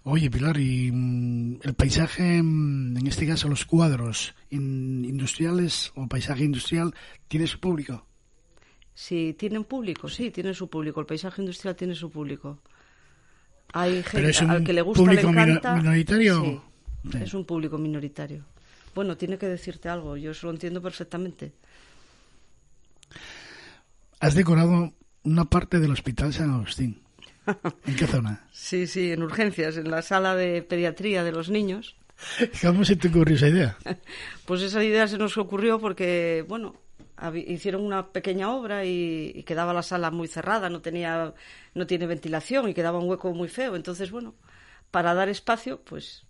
Oye, 0.05 0.31
Pilar, 0.31 0.57
y 0.59 0.91
mm, 0.93 1.61
el 1.63 1.75
paisaje, 1.75 2.41
mm, 2.43 2.97
en 2.99 3.07
este 3.07 3.27
caso 3.27 3.49
los 3.49 3.65
cuadros 3.65 4.35
in- 4.51 5.05
industriales 5.05 5.93
o 5.97 6.07
paisaje 6.07 6.45
industrial, 6.45 6.95
¿tiene 7.29 7.47
su 7.47 7.59
público? 7.59 8.07
Si 8.95 9.35
tienen 9.39 9.65
público, 9.65 10.09
sí, 10.09 10.31
tienen 10.31 10.55
su 10.55 10.71
público. 10.71 11.01
El 11.01 11.07
paisaje 11.07 11.43
industrial 11.43 11.75
tiene 11.77 11.95
su 11.95 12.11
público. 12.11 12.61
Hay 13.73 14.03
gente 14.05 14.33
al 14.49 14.65
que 14.65 14.73
le 14.73 14.81
gusta, 14.83 15.03
público 15.03 15.33
le 15.33 15.43
encanta. 15.43 15.75
minoritario. 15.77 16.41
Sí, 16.43 16.61
Sí. 17.11 17.19
es 17.23 17.35
un 17.35 17.45
público 17.45 17.79
minoritario. 17.79 18.45
Bueno, 18.95 19.17
tiene 19.17 19.39
que 19.39 19.47
decirte 19.47 19.89
algo, 19.89 20.17
yo 20.17 20.31
eso 20.31 20.47
lo 20.47 20.53
entiendo 20.53 20.81
perfectamente. 20.83 21.53
Has 24.21 24.35
decorado 24.35 24.93
una 25.25 25.45
parte 25.45 25.79
del 25.79 25.93
Hospital 25.93 26.33
San 26.33 26.51
Agustín. 26.51 27.03
¿En 27.85 27.97
qué 27.97 28.07
zona? 28.07 28.43
Sí, 28.53 28.87
sí, 28.87 29.13
en 29.13 29.23
urgencias, 29.23 29.77
en 29.77 29.91
la 29.91 30.03
sala 30.03 30.35
de 30.35 30.63
pediatría 30.63 31.23
de 31.23 31.33
los 31.33 31.51
niños. 31.51 31.97
¿Cómo 32.63 32.85
se 32.85 32.97
te 32.97 33.09
ocurrió 33.09 33.37
esa 33.37 33.49
idea? 33.49 33.77
Pues 34.47 34.63
esa 34.63 34.83
idea 34.83 35.07
se 35.07 35.19
nos 35.19 35.37
ocurrió 35.39 35.79
porque, 35.79 36.45
bueno, 36.49 36.75
hicieron 37.35 37.83
una 37.83 38.13
pequeña 38.13 38.51
obra 38.53 38.85
y, 38.85 39.33
y 39.35 39.43
quedaba 39.43 39.75
la 39.75 39.83
sala 39.83 40.11
muy 40.11 40.29
cerrada, 40.29 40.71
no 40.71 40.81
tenía, 40.81 41.35
no 41.75 41.87
tiene 41.87 42.07
ventilación 42.07 42.69
y 42.69 42.75
quedaba 42.75 42.99
un 42.99 43.09
hueco 43.09 43.33
muy 43.35 43.49
feo. 43.49 43.77
Entonces, 43.77 44.11
bueno, 44.11 44.35
para 44.91 45.15
dar 45.15 45.29
espacio, 45.29 45.81
pues, 45.83 46.25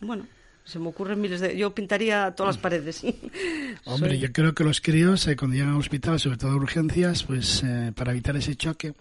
bueno, 0.00 0.26
se 0.64 0.78
me 0.78 0.88
ocurren 0.88 1.20
miles 1.20 1.40
de... 1.40 1.56
Yo 1.56 1.74
pintaría 1.74 2.32
todas 2.36 2.56
las 2.56 2.62
paredes. 2.62 3.02
Hombre, 3.84 4.10
Soy- 4.10 4.18
yo 4.20 4.32
creo 4.32 4.54
que 4.54 4.64
los 4.64 4.80
críos, 4.80 5.26
eh, 5.26 5.36
cuando 5.36 5.56
llegan 5.56 5.72
al 5.72 5.78
hospital, 5.80 6.18
sobre 6.20 6.36
todo 6.36 6.52
a 6.52 6.56
urgencias, 6.56 7.22
pues 7.24 7.62
eh, 7.64 7.92
para 7.94 8.12
evitar 8.12 8.36
ese 8.36 8.54
choque, 8.54 8.94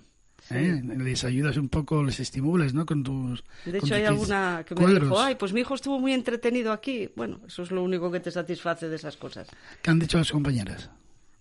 eh, 0.50 0.82
les 0.98 1.26
ayudas 1.26 1.58
un 1.58 1.68
poco, 1.68 2.02
les 2.04 2.20
estimulas, 2.22 2.74
¿no? 2.74 2.86
Con 2.86 3.04
tus. 3.04 3.44
De 3.66 3.80
hecho, 3.80 3.96
hay 3.96 4.06
alguna 4.06 4.64
que 4.66 4.76
me 4.76 4.82
cuadros. 4.82 5.04
dijo, 5.10 5.20
ay, 5.20 5.36
pues 5.36 5.52
mi 5.52 5.60
hijo 5.60 5.76
estuvo 5.76 6.00
muy 6.00 6.14
entretenido 6.14 6.72
aquí. 6.72 7.10
Bueno, 7.18 7.42
eso 7.46 7.64
es 7.64 7.72
lo 7.72 7.84
único 7.84 8.10
que 8.12 8.22
te 8.22 8.32
satisface 8.32 8.88
de 8.88 8.96
esas 8.96 9.18
cosas. 9.18 9.50
¿Qué 9.82 9.92
han 9.92 10.00
dicho 10.00 10.18
las 10.18 10.32
compañeras? 10.32 10.90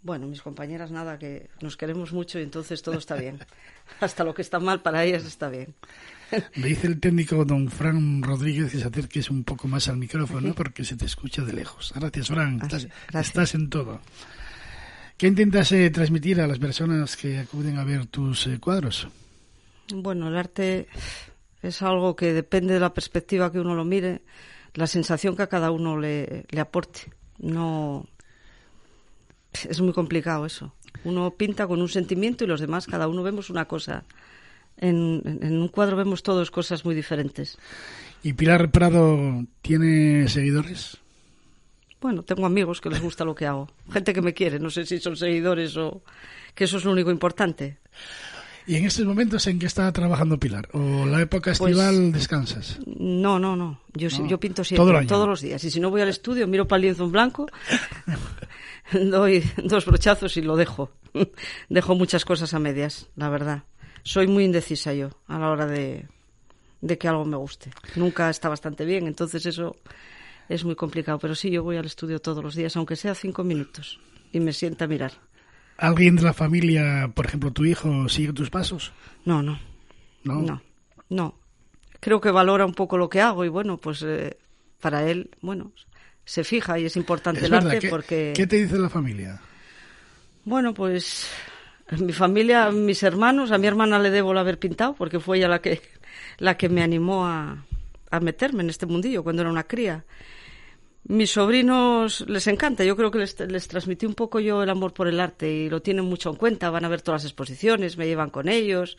Bueno, 0.03 0.27
mis 0.27 0.42
compañeras 0.42 0.90
nada, 0.90 1.19
que 1.21 1.49
nos 1.61 1.77
queremos 1.77 2.12
mucho 2.12 2.38
y 2.40 2.42
entonces 2.42 2.83
todo 2.83 2.99
está 2.99 3.14
bien. 3.14 3.38
Hasta 4.01 4.25
lo 4.25 4.35
que 4.35 4.42
está 4.42 4.59
mal 4.59 4.81
para 4.83 5.05
ellas 5.05 5.25
está 5.25 5.49
bien. 5.51 5.75
Me 6.57 6.69
dice 6.69 6.87
el 6.87 7.01
técnico 7.01 7.45
don 7.45 7.69
Fran 7.69 8.23
Rodríguez 8.23 8.73
que 8.73 8.79
se 8.79 8.87
acerques 8.87 9.31
un 9.31 9.45
poco 9.45 9.69
más 9.69 9.89
al 9.89 9.97
micrófono 9.97 10.55
porque 10.55 10.85
se 10.85 10.97
te 10.97 11.07
escucha 11.07 11.43
de 11.43 11.53
lejos. 11.53 11.93
Gracias, 11.95 12.29
Fran. 12.29 12.59
Ah, 12.61 12.67
Estás, 12.67 12.89
estás 13.15 13.55
en 13.55 13.71
todo. 13.71 14.01
¿Qué 15.17 15.27
intentas 15.29 15.73
eh, 15.73 15.89
transmitir 15.91 16.41
a 16.41 16.47
las 16.47 16.59
personas 16.59 17.17
que 17.17 17.39
acuden 17.39 17.79
a 17.79 17.85
ver 17.85 18.07
tus 18.07 18.47
eh, 18.47 18.59
cuadros? 18.61 19.09
Bueno, 19.95 20.29
el 20.29 20.37
arte 20.37 20.89
es 21.62 21.81
algo 21.83 22.17
que 22.17 22.33
depende 22.33 22.75
de 22.75 22.81
la 22.81 22.93
perspectiva 22.93 23.51
que 23.51 23.61
uno 23.61 23.75
lo 23.75 23.85
mire, 23.85 24.23
la 24.75 24.87
sensación 24.87 25.37
que 25.37 25.43
a 25.43 25.49
cada 25.49 25.71
uno 25.71 25.99
le, 25.99 26.45
le 26.51 26.61
aporte. 26.61 27.12
No. 27.39 28.07
Es 29.53 29.81
muy 29.81 29.93
complicado 29.93 30.45
eso. 30.45 30.75
Uno 31.05 31.31
pinta 31.31 31.67
con 31.67 31.81
un 31.81 31.89
sentimiento 31.89 32.45
y 32.45 32.47
los 32.47 32.61
demás, 32.61 32.87
cada 32.87 33.09
uno 33.09 33.23
vemos 33.23 33.49
una 33.49 33.67
cosa. 33.67 34.05
En, 34.79 35.23
un 35.43 35.69
cuadro 35.69 35.97
vemos 35.97 36.23
todos 36.23 36.51
cosas 36.51 36.85
muy 36.85 36.95
diferentes. 36.95 37.59
¿Y 38.23 38.33
Pilar 38.35 38.71
Prado 38.71 39.45
tiene 39.62 40.29
seguidores? 40.29 40.99
Bueno, 42.01 42.23
tengo 42.23 42.45
amigos 42.47 42.81
que 42.81 42.91
les 42.91 43.01
gusta 43.01 43.25
lo 43.25 43.35
que 43.35 43.47
hago. 43.47 43.71
Gente 43.91 44.12
que 44.12 44.21
me 44.23 44.35
quiere, 44.35 44.59
no 44.59 44.69
sé 44.71 44.85
si 44.85 44.99
son 44.99 45.17
seguidores 45.17 45.77
o 45.77 46.03
que 46.55 46.65
eso 46.65 46.77
es 46.77 46.85
lo 46.85 46.93
único 46.93 47.11
importante. 47.11 47.79
¿Y 48.69 48.75
en 48.75 48.85
estos 48.85 49.07
momentos 49.07 49.47
en 49.47 49.59
qué 49.61 49.67
está 49.67 49.91
trabajando 49.93 50.39
Pilar? 50.39 50.69
¿O 50.73 51.07
la 51.07 51.21
época 51.23 51.53
Pues- 51.57 51.71
estival 51.73 52.12
descansas? 52.12 52.79
No, 52.85 53.39
no, 53.39 53.55
no. 53.55 53.81
Yo, 53.95 54.09
No. 54.19 54.27
yo 54.27 54.41
pinto 54.41 54.65
siempre, 54.65 55.07
todos 55.07 55.29
los 55.29 55.41
días. 55.41 55.62
Y 55.65 55.71
si 55.71 55.79
no 55.81 55.89
voy 55.91 56.01
al 56.03 56.09
estudio, 56.09 56.47
miro 56.49 56.67
para 56.67 56.79
el 56.79 56.83
lienzo 56.83 57.05
en 57.05 57.12
blanco, 57.12 57.47
doy 58.93 59.43
dos 59.62 59.87
brochazos 59.87 60.37
y 60.37 60.43
lo 60.43 60.57
dejo. 60.57 60.91
Dejo 61.69 61.95
muchas 61.95 62.25
cosas 62.25 62.53
a 62.55 62.59
medias, 62.59 63.09
la 63.17 63.29
verdad. 63.31 63.62
Soy 64.07 64.29
muy 64.29 64.45
indecisa 64.45 64.95
yo 64.95 65.11
a 65.27 65.37
la 65.37 65.51
hora 65.51 65.66
de, 65.66 66.07
de 66.81 66.97
que 66.97 67.09
algo 67.09 67.25
me 67.25 67.37
guste. 67.37 67.71
Nunca 67.97 68.31
está 68.31 68.49
bastante 68.49 68.85
bien, 68.85 69.09
entonces 69.09 69.45
eso 69.47 69.77
es 70.49 70.64
muy 70.64 70.77
complicado. 70.77 71.19
Pero 71.19 71.35
sí, 71.35 71.51
yo 71.51 71.64
voy 71.64 71.77
al 71.77 71.87
estudio 71.87 72.21
todos 72.21 72.42
los 72.45 72.55
días, 72.55 72.77
aunque 72.77 72.95
sea 72.95 73.16
cinco 73.16 73.42
minutos, 73.42 73.99
y 74.33 74.38
me 74.38 74.53
sienta 74.53 74.85
a 74.85 74.88
mirar. 74.88 75.11
¿Alguien 75.77 76.14
de 76.14 76.23
la 76.23 76.33
familia, 76.33 77.11
por 77.12 77.27
ejemplo, 77.27 77.51
tu 77.51 77.64
hijo, 77.64 78.09
sigue 78.09 78.33
tus 78.33 78.49
pasos? 78.49 78.92
No, 79.25 79.42
no. 79.42 79.59
No. 80.23 80.40
No, 80.40 80.62
no. 81.09 81.35
Creo 81.99 82.21
que 82.21 82.31
valora 82.31 82.64
un 82.64 82.75
poco 82.75 82.97
lo 82.99 83.09
que 83.09 83.21
hago 83.21 83.45
y 83.45 83.49
bueno, 83.49 83.77
pues 83.77 84.03
eh, 84.03 84.37
para 84.81 85.11
él, 85.11 85.31
bueno, 85.40 85.73
se 86.25 86.45
fija 86.45 86.79
y 86.79 86.85
es 86.85 86.97
importante 86.97 87.40
Es 87.40 87.47
el 87.47 87.51
verdad, 87.51 87.71
arte 87.73 87.81
¿qué, 87.81 87.88
porque, 87.88 88.33
¿qué 88.37 88.47
te 88.47 88.57
dice 88.62 88.79
la 88.79 88.88
familia? 88.88 89.40
bueno, 90.45 90.73
pues 90.73 91.29
mi 91.99 92.12
familia, 92.12 92.70
mis 92.70 93.03
hermanos, 93.03 93.53
a 93.53 93.59
mi 93.59 93.66
hermana 93.66 93.99
le 93.99 94.11
debo 94.11 94.33
el 94.33 94.38
haber 94.38 94.59
pintado 94.59 94.94
porque 94.94 95.20
fue 95.20 95.38
ella 95.38 95.49
la 95.49 95.61
que, 95.61 95.81
la 96.38 96.57
que 96.57 96.68
me 96.68 96.83
animó 96.83 97.27
a, 97.27 97.64
a 98.11 98.20
meterme 98.20 98.62
en 98.62 98.70
este 98.70 98.87
mundillo 98.87 99.22
cuando 99.22 99.42
era 99.42 99.51
una 99.51 99.64
cría. 99.64 100.05
Mis 101.09 101.31
sobrinos 101.31 102.25
les 102.29 102.49
encanta, 102.49 102.83
yo 102.83 102.96
creo 102.96 103.12
que 103.12 103.18
les, 103.18 103.38
les 103.38 103.68
transmití 103.68 104.07
un 104.07 104.14
poco 104.14 104.40
yo 104.40 104.64
el 104.64 104.70
amor 104.70 104.92
por 104.92 105.07
el 105.07 105.20
arte 105.20 105.49
y 105.49 105.70
lo 105.70 105.81
tienen 105.81 106.05
mucho 106.05 106.31
en 106.31 106.37
cuenta, 106.37 106.70
van 106.70 106.85
a 106.85 106.88
ver 106.88 107.01
todas 107.01 107.22
las 107.22 107.31
exposiciones, 107.31 107.96
me 107.96 108.07
llevan 108.07 108.31
con 108.31 108.49
ellos. 108.49 108.99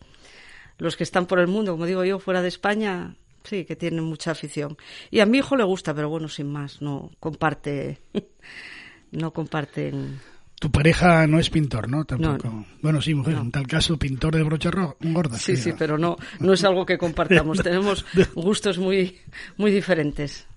Los 0.77 0.95
que 0.95 1.03
están 1.03 1.25
por 1.25 1.39
el 1.39 1.47
mundo, 1.47 1.73
como 1.73 1.85
digo 1.85 2.05
yo, 2.05 2.19
fuera 2.19 2.41
de 2.41 2.47
España, 2.47 3.15
sí, 3.43 3.65
que 3.65 3.75
tienen 3.75 4.03
mucha 4.03 4.31
afición. 4.31 4.77
Y 5.11 5.19
a 5.19 5.25
mi 5.25 5.39
hijo 5.39 5.57
le 5.57 5.65
gusta, 5.65 5.93
pero 5.93 6.07
bueno, 6.07 6.29
sin 6.29 6.49
más, 6.49 6.81
no 6.81 7.11
comparte, 7.19 7.99
no 9.11 9.33
comparten. 9.33 10.21
Tu 10.59 10.71
pareja 10.71 11.27
no 11.27 11.37
es 11.39 11.49
pintor, 11.51 11.87
¿no? 11.87 12.03
Tampoco. 12.05 12.47
No, 12.47 12.65
Bueno, 12.81 12.99
sí, 13.01 13.13
mujer, 13.13 13.35
No. 13.35 13.41
en 13.41 13.51
tal 13.51 13.67
caso, 13.67 13.97
pintor 13.97 14.35
de 14.35 14.41
brocha 14.43 14.71
ro- 14.71 14.97
gorda. 15.01 15.37
Sí, 15.37 15.55
sí, 15.55 15.73
pero 15.77 15.97
no, 15.99 16.17
no 16.39 16.53
es 16.53 16.63
algo 16.63 16.85
que 16.85 16.97
compartamos. 16.97 17.59
Tenemos 17.63 18.05
gustos 18.33 18.79
muy, 18.79 19.17
muy 19.57 19.71
diferentes 19.71 20.47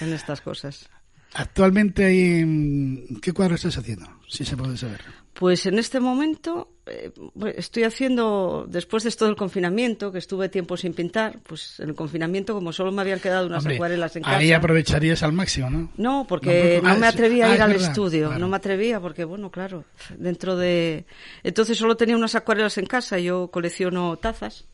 en 0.00 0.12
estas 0.14 0.40
cosas. 0.40 0.88
Actualmente, 1.34 2.04
hay, 2.06 3.06
¿qué 3.20 3.32
cuadro 3.32 3.54
estás 3.54 3.76
haciendo? 3.76 4.06
Si 4.28 4.44
se 4.44 4.56
puede 4.56 4.76
saber. 4.78 5.00
Pues 5.32 5.64
en 5.64 5.78
este 5.78 6.00
momento 6.00 6.68
eh, 6.86 7.12
estoy 7.56 7.84
haciendo, 7.84 8.66
después 8.68 9.04
de 9.04 9.08
esto 9.10 9.24
del 9.26 9.36
confinamiento, 9.36 10.10
que 10.10 10.18
estuve 10.18 10.48
tiempo 10.48 10.76
sin 10.76 10.92
pintar, 10.92 11.38
pues 11.44 11.78
en 11.80 11.88
el 11.90 11.94
confinamiento, 11.94 12.52
como 12.52 12.72
solo 12.72 12.90
me 12.92 13.00
habían 13.02 13.20
quedado 13.20 13.46
unas 13.46 13.60
Hombre, 13.62 13.76
acuarelas 13.76 14.16
en 14.16 14.24
casa. 14.24 14.36
ahí 14.36 14.52
aprovecharías 14.52 15.22
al 15.22 15.32
máximo, 15.32 15.70
¿no? 15.70 15.90
No, 15.96 16.26
porque 16.28 16.80
No, 16.82 16.96
me 16.98 17.06
ah, 17.06 17.10
sí. 17.12 17.16
atrevía 17.16 17.46
Ah, 17.46 17.48
a 17.48 17.50
ir 17.50 17.56
es 17.56 17.60
al 17.62 17.70
verdad, 17.72 17.88
estudio, 17.88 18.26
claro. 18.26 18.40
no 18.40 18.48
me 18.48 18.56
atrevía 18.56 19.00
porque, 19.00 19.24
bueno, 19.24 19.50
claro, 19.50 19.84
dentro 20.18 20.56
de... 20.56 21.06
Entonces 21.44 21.78
solo 21.78 21.96
tenía 21.96 22.16
unas 22.16 22.34
acuarelas 22.34 22.76
en 22.78 22.86
casa, 22.86 23.18
yo 23.20 23.50
colecciono 23.52 24.16
tazas 24.16 24.66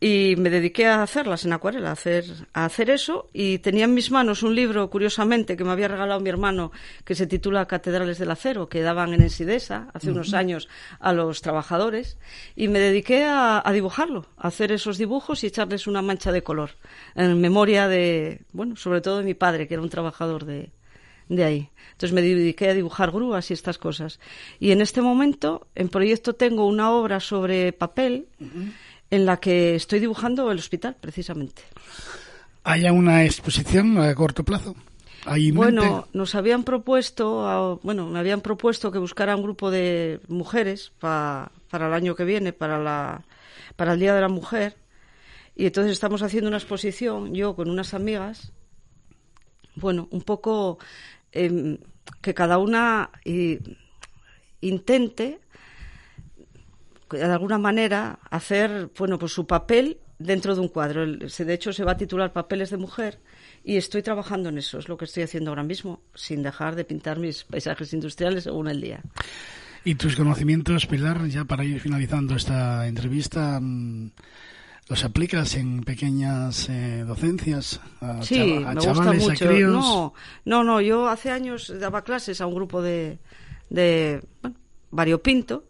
y 0.00 0.36
me 0.36 0.50
dediqué 0.50 0.86
a 0.86 1.02
hacerlas 1.02 1.44
en 1.44 1.52
acuarela, 1.52 1.90
a 1.90 1.92
hacer, 1.92 2.24
a 2.52 2.64
hacer 2.64 2.90
eso 2.90 3.28
y 3.32 3.58
tenía 3.58 3.84
en 3.84 3.94
mis 3.94 4.10
manos 4.10 4.42
un 4.42 4.54
libro, 4.54 4.88
curiosamente, 4.90 5.56
que 5.56 5.64
me 5.64 5.72
había 5.72 5.88
regalado 5.88 6.20
mi 6.20 6.28
hermano, 6.28 6.70
que 7.04 7.16
se 7.16 7.26
titula 7.26 7.66
Catedrales 7.66 8.18
del 8.18 8.30
Acero, 8.30 8.68
que 8.68 8.82
daban 8.82 9.12
en 9.12 9.22
Ensidesa 9.22 9.88
hace 9.92 10.10
unos 10.10 10.34
años 10.34 10.68
a 11.00 11.12
los 11.12 11.42
trabajadores 11.42 12.18
y 12.54 12.68
me 12.68 12.78
dediqué 12.78 13.24
a, 13.24 13.60
a 13.64 13.72
dibujarlo, 13.72 14.26
a 14.36 14.48
hacer 14.48 14.70
esos 14.70 14.98
dibujos 14.98 15.42
y 15.42 15.48
echarles 15.48 15.86
una 15.88 16.02
mancha 16.02 16.30
de 16.30 16.42
color, 16.42 16.70
en 17.16 17.40
memoria 17.40 17.88
de, 17.88 18.42
bueno, 18.52 18.76
sobre 18.76 19.00
todo 19.00 19.18
de 19.18 19.24
mi 19.24 19.34
padre, 19.34 19.66
que 19.66 19.74
era 19.74 19.82
un 19.82 19.90
trabajador 19.90 20.44
de, 20.44 20.70
de 21.28 21.44
ahí. 21.44 21.70
Entonces 21.92 22.12
me 22.12 22.22
dediqué 22.22 22.68
a 22.68 22.74
dibujar 22.74 23.10
grúas 23.10 23.50
y 23.50 23.54
estas 23.54 23.78
cosas. 23.78 24.20
Y 24.60 24.70
en 24.70 24.80
este 24.80 25.02
momento, 25.02 25.66
en 25.74 25.88
proyecto 25.88 26.34
tengo 26.34 26.66
una 26.66 26.92
obra 26.92 27.20
sobre 27.20 27.72
papel 27.72 28.28
en 29.10 29.24
la 29.26 29.38
que 29.38 29.74
estoy 29.74 30.00
dibujando 30.00 30.50
el 30.50 30.58
hospital, 30.58 30.96
precisamente. 31.00 31.62
¿Hay 32.64 32.84
una 32.90 33.24
exposición 33.24 33.98
a 33.98 34.14
corto 34.14 34.44
plazo? 34.44 34.74
¿Hay 35.26 35.48
en 35.48 35.54
Bueno, 35.56 35.82
mente? 35.82 36.10
nos 36.12 36.34
habían 36.34 36.64
propuesto, 36.64 37.80
bueno, 37.82 38.06
me 38.08 38.18
habían 38.18 38.40
propuesto 38.40 38.90
que 38.92 38.98
buscara 38.98 39.34
un 39.36 39.42
grupo 39.42 39.70
de 39.70 40.20
mujeres 40.28 40.92
pa- 40.98 41.50
para 41.70 41.86
el 41.88 41.94
año 41.94 42.14
que 42.14 42.24
viene, 42.24 42.52
para 42.52 42.78
la, 42.78 43.22
para 43.76 43.94
el 43.94 44.00
Día 44.00 44.14
de 44.14 44.20
la 44.20 44.28
Mujer, 44.28 44.76
y 45.56 45.66
entonces 45.66 45.92
estamos 45.92 46.22
haciendo 46.22 46.48
una 46.48 46.58
exposición, 46.58 47.34
yo 47.34 47.56
con 47.56 47.68
unas 47.70 47.94
amigas, 47.94 48.52
bueno, 49.74 50.08
un 50.10 50.22
poco 50.22 50.78
em, 51.32 51.78
que 52.20 52.34
cada 52.34 52.58
una 52.58 53.10
i- 53.24 53.58
intente 54.60 55.40
de 57.10 57.24
alguna 57.24 57.58
manera 57.58 58.18
hacer 58.30 58.90
bueno 58.98 59.18
pues 59.18 59.32
su 59.32 59.46
papel 59.46 59.98
dentro 60.18 60.54
de 60.54 60.60
un 60.60 60.68
cuadro. 60.68 61.06
De 61.06 61.54
hecho 61.54 61.72
se 61.72 61.84
va 61.84 61.92
a 61.92 61.96
titular 61.96 62.32
papeles 62.32 62.70
de 62.70 62.76
mujer 62.76 63.18
y 63.64 63.76
estoy 63.76 64.02
trabajando 64.02 64.48
en 64.48 64.58
eso. 64.58 64.78
Es 64.78 64.88
lo 64.88 64.96
que 64.96 65.04
estoy 65.04 65.22
haciendo 65.22 65.50
ahora 65.50 65.62
mismo 65.62 66.00
sin 66.14 66.42
dejar 66.42 66.74
de 66.76 66.84
pintar 66.84 67.18
mis 67.18 67.44
paisajes 67.44 67.92
industriales 67.92 68.44
según 68.44 68.68
el 68.68 68.80
día. 68.80 69.00
¿Y 69.84 69.94
tus 69.94 70.16
conocimientos, 70.16 70.86
Pilar, 70.86 71.26
ya 71.28 71.44
para 71.44 71.64
ir 71.64 71.80
finalizando 71.80 72.34
esta 72.34 72.86
entrevista, 72.88 73.58
mm, 73.60 74.10
los 74.88 75.04
aplicas 75.04 75.54
en 75.54 75.82
pequeñas 75.84 76.68
eh, 76.68 77.04
docencias 77.06 77.80
a, 78.00 78.20
sí 78.22 78.34
chava- 78.36 78.70
a 78.70 78.74
me 78.74 78.80
gusta 78.80 78.92
chavales, 78.94 79.24
a 79.24 79.28
mucho. 79.30 79.46
críos? 79.46 79.70
no 79.72 80.14
no 80.46 80.64
no 80.64 80.80
yo 80.80 81.08
hace 81.08 81.30
años 81.30 81.72
daba 81.78 82.02
clases 82.02 82.40
a 82.40 82.46
un 82.46 82.54
grupo 82.54 82.82
de 82.82 83.18
de 83.70 84.22
bueno, 84.42 84.56
variopinto 84.90 85.64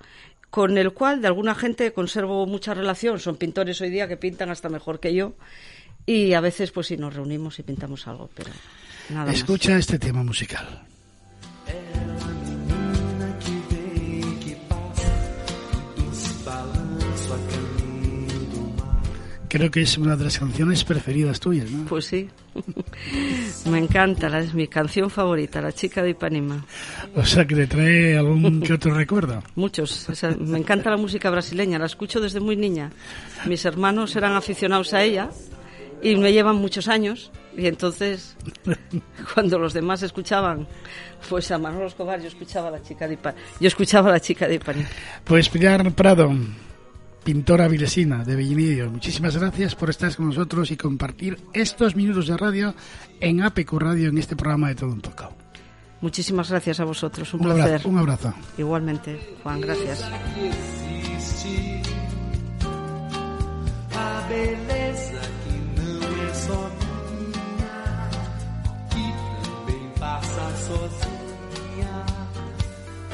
con 0.51 0.79
el 0.79 0.93
cual 0.93 1.21
de 1.21 1.29
alguna 1.29 1.55
gente 1.55 1.93
conservo 1.93 2.47
mucha 2.47 2.75
relación 2.75 3.21
son 3.21 3.37
pintores 3.37 3.81
hoy 3.81 3.91
día 3.91 4.09
que 4.09 4.17
pintan 4.17 4.51
hasta 4.51 4.69
mejor 4.69 5.01
que 5.01 5.15
yo 5.15 5.35
y 6.07 6.33
a 6.33 6.41
veces 6.41 6.71
pues 6.71 6.87
sí 6.87 6.97
nos 6.97 7.15
reunimos 7.15 7.59
y 7.59 7.63
pintamos 7.63 8.07
algo 8.07 8.31
pero 8.35 8.51
nada 9.11 9.27
más. 9.27 9.35
Escucha 9.35 9.77
este 9.77 9.99
tema 9.99 10.23
musical. 10.23 10.87
Creo 19.49 19.71
que 19.71 19.83
es 19.83 19.97
una 19.99 20.17
de 20.17 20.25
las 20.25 20.39
canciones 20.39 20.85
preferidas 20.85 21.41
tuyas, 21.41 21.71
¿no? 21.71 21.87
Pues 21.87 22.07
sí, 22.07 22.29
me 23.71 23.79
encanta, 23.79 24.39
es 24.39 24.55
mi 24.55 24.69
canción 24.69 25.11
favorita, 25.11 25.61
La 25.61 25.73
chica 25.73 26.03
de 26.03 26.11
Ipanema. 26.11 26.65
O 27.15 27.25
sea, 27.25 27.47
que 27.47 27.55
te 27.55 27.67
trae 27.67 28.17
algún 28.17 28.61
que 28.61 28.75
otro 28.75 28.95
recuerdo. 28.95 29.43
Muchos, 29.55 30.09
o 30.09 30.15
sea, 30.15 30.37
me 30.39 30.59
encanta 30.59 30.91
la 30.91 30.97
música 30.97 31.31
brasileña, 31.31 31.79
la 31.79 31.87
escucho 31.87 32.21
desde 32.21 32.41
muy 32.41 32.57
niña. 32.57 32.91
Mis 33.47 33.65
hermanos 33.65 34.15
eran 34.17 34.33
aficionados 34.33 34.93
a 34.95 35.03
ella 35.03 35.31
y 36.03 36.17
me 36.17 36.33
llevan 36.33 36.57
muchos 36.57 36.89
años 36.89 37.31
y 37.57 37.67
entonces 37.67 38.37
cuando 39.35 39.59
los 39.59 39.73
demás 39.73 40.03
escuchaban 40.03 40.67
pues 41.29 41.51
a 41.51 41.59
Manolo 41.59 41.87
Escobar 41.87 42.21
yo 42.21 42.29
escuchaba 42.29 42.69
a 42.69 42.73
la 42.73 42.83
chica 42.83 43.09
de 43.09 43.15
Ipanema. 43.15 43.41
Yo 43.61 43.69
escuchaba 43.69 44.11
a 44.11 44.13
la 44.13 44.21
chica 44.21 44.47
de 44.47 44.55
Ipanema. 44.55 44.89
Pues 45.25 45.49
Pilar 45.49 45.91
Prado, 45.93 46.33
pintora 47.25 47.69
vilesina 47.69 48.25
de 48.25 48.37
Bellinidio, 48.37 48.91
muchísimas 48.91 49.37
gracias 49.37 49.75
por 49.75 49.91
estar 49.91 50.15
con 50.17 50.27
nosotros 50.29 50.71
y 50.71 50.77
compartir 50.77 51.39
estos 51.53 51.95
minutos 51.97 52.27
de 52.29 52.37
radio 52.37 52.75
en 53.21 53.43
APQ 53.43 53.73
Radio 53.75 54.09
en 54.09 54.19
este 54.19 54.37
programa 54.37 54.69
de 54.69 54.75
Todo 54.77 54.91
Un 54.93 55.01
Poco. 55.01 55.33
Muchísimas 56.01 56.49
gracias 56.51 56.81
a 56.81 56.85
vosotros, 56.85 57.33
un, 57.35 57.41
Un 57.41 57.47
placer. 57.47 57.65
abrazo, 57.67 57.89
un 57.89 57.99
abrazo. 57.99 58.35
Igualmente, 58.57 59.19
Juan, 59.43 59.61
gracias. 59.61 60.05
sozinha. 70.69 72.05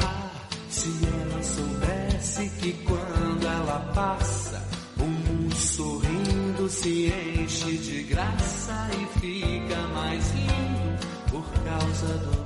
Ah, 0.00 0.30
se 0.68 0.88
ela 0.88 1.42
soubesse 1.42 2.50
que 2.60 2.72
quando 2.84 3.33
ela 3.64 3.80
passa, 3.94 4.62
o 5.00 5.04
mundo 5.04 5.54
sorrindo 5.56 6.68
se 6.68 7.06
enche 7.06 7.78
de 7.78 8.02
graça 8.02 8.90
e 8.92 9.20
fica 9.20 9.76
mais 9.88 10.30
lindo 10.32 11.06
por 11.30 11.44
causa 11.64 12.18
do 12.18 12.43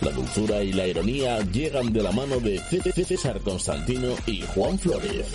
La 0.00 0.10
dulzura 0.10 0.62
y 0.62 0.72
la 0.72 0.86
ironía 0.86 1.40
llegan 1.40 1.92
de 1.92 2.02
la 2.02 2.12
mano 2.12 2.40
de 2.40 2.58
César 2.58 3.40
Constantino 3.40 4.14
y 4.26 4.42
Juan 4.42 4.78
Flores. 4.78 5.26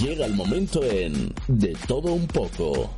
Llega 0.00 0.26
el 0.26 0.34
momento 0.34 0.84
en 0.84 1.34
De 1.48 1.76
todo 1.86 2.12
un 2.12 2.26
poco. 2.26 2.94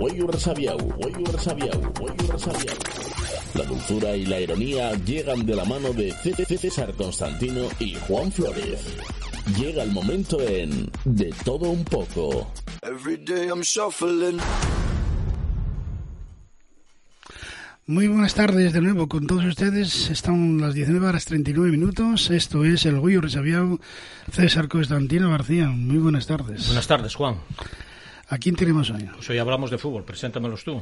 Huello 0.00 0.26
resabiau, 0.26 0.78
huello 0.98 1.32
resabiau, 1.32 1.80
huello 2.00 2.32
resabiau. 2.32 2.76
La 3.54 3.64
dulzura 3.64 4.16
y 4.16 4.26
la 4.26 4.40
ironía 4.40 4.92
llegan 5.04 5.44
de 5.44 5.54
la 5.56 5.64
mano 5.64 5.92
de 5.92 6.12
C- 6.12 6.34
C- 6.34 6.58
César 6.58 6.94
Constantino 6.94 7.68
y 7.78 7.94
Juan 8.06 8.30
Flores. 8.32 8.80
Llega 9.58 9.82
el 9.82 9.90
momento 9.90 10.40
en 10.40 10.90
De 11.04 11.34
todo 11.44 11.70
un 11.70 11.84
poco. 11.84 12.50
Every 12.82 13.16
day 13.16 13.48
I'm 13.48 13.60
shuffling. 13.62 14.38
Muy 17.86 18.06
buenas 18.06 18.34
tardes 18.34 18.72
de 18.72 18.80
nuevo 18.80 19.08
con 19.08 19.26
todos 19.26 19.44
ustedes. 19.44 20.10
Están 20.10 20.60
las 20.60 20.74
19 20.74 21.04
horas 21.08 21.24
39 21.24 21.72
minutos. 21.72 22.30
Esto 22.30 22.64
es 22.64 22.86
el 22.86 23.00
Goyo 23.00 23.20
Resabiao 23.20 23.80
César 24.30 24.68
Constantino 24.68 25.28
García. 25.30 25.66
Muy 25.68 25.98
buenas 25.98 26.28
tardes. 26.28 26.66
Buenas 26.66 26.86
tardes, 26.86 27.16
Juan. 27.16 27.36
¿A 28.30 28.38
quién 28.38 28.54
tenemos 28.54 28.88
hoy? 28.90 29.08
Pues 29.12 29.28
hoy 29.28 29.38
hablamos 29.38 29.72
de 29.72 29.78
fútbol, 29.78 30.04
preséntamelos 30.04 30.62
tú. 30.62 30.80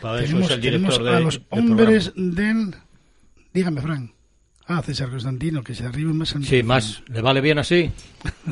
Para 0.00 0.22
eso 0.22 0.38
es 0.38 0.50
el 0.50 0.60
director 0.60 1.02
de, 1.02 1.10
a 1.10 1.20
los 1.20 1.40
hombres 1.50 2.12
del... 2.14 2.72
Dígame, 3.52 3.80
Fran. 3.80 4.12
Ah, 4.66 4.80
César 4.80 5.10
Constantino, 5.10 5.62
que 5.62 5.74
se 5.74 5.84
arriba 5.84 6.12
más 6.12 6.36
al 6.36 6.44
Sí, 6.44 6.62
más. 6.62 7.02
¿Le 7.08 7.20
vale 7.20 7.40
bien 7.40 7.58
así? 7.58 7.90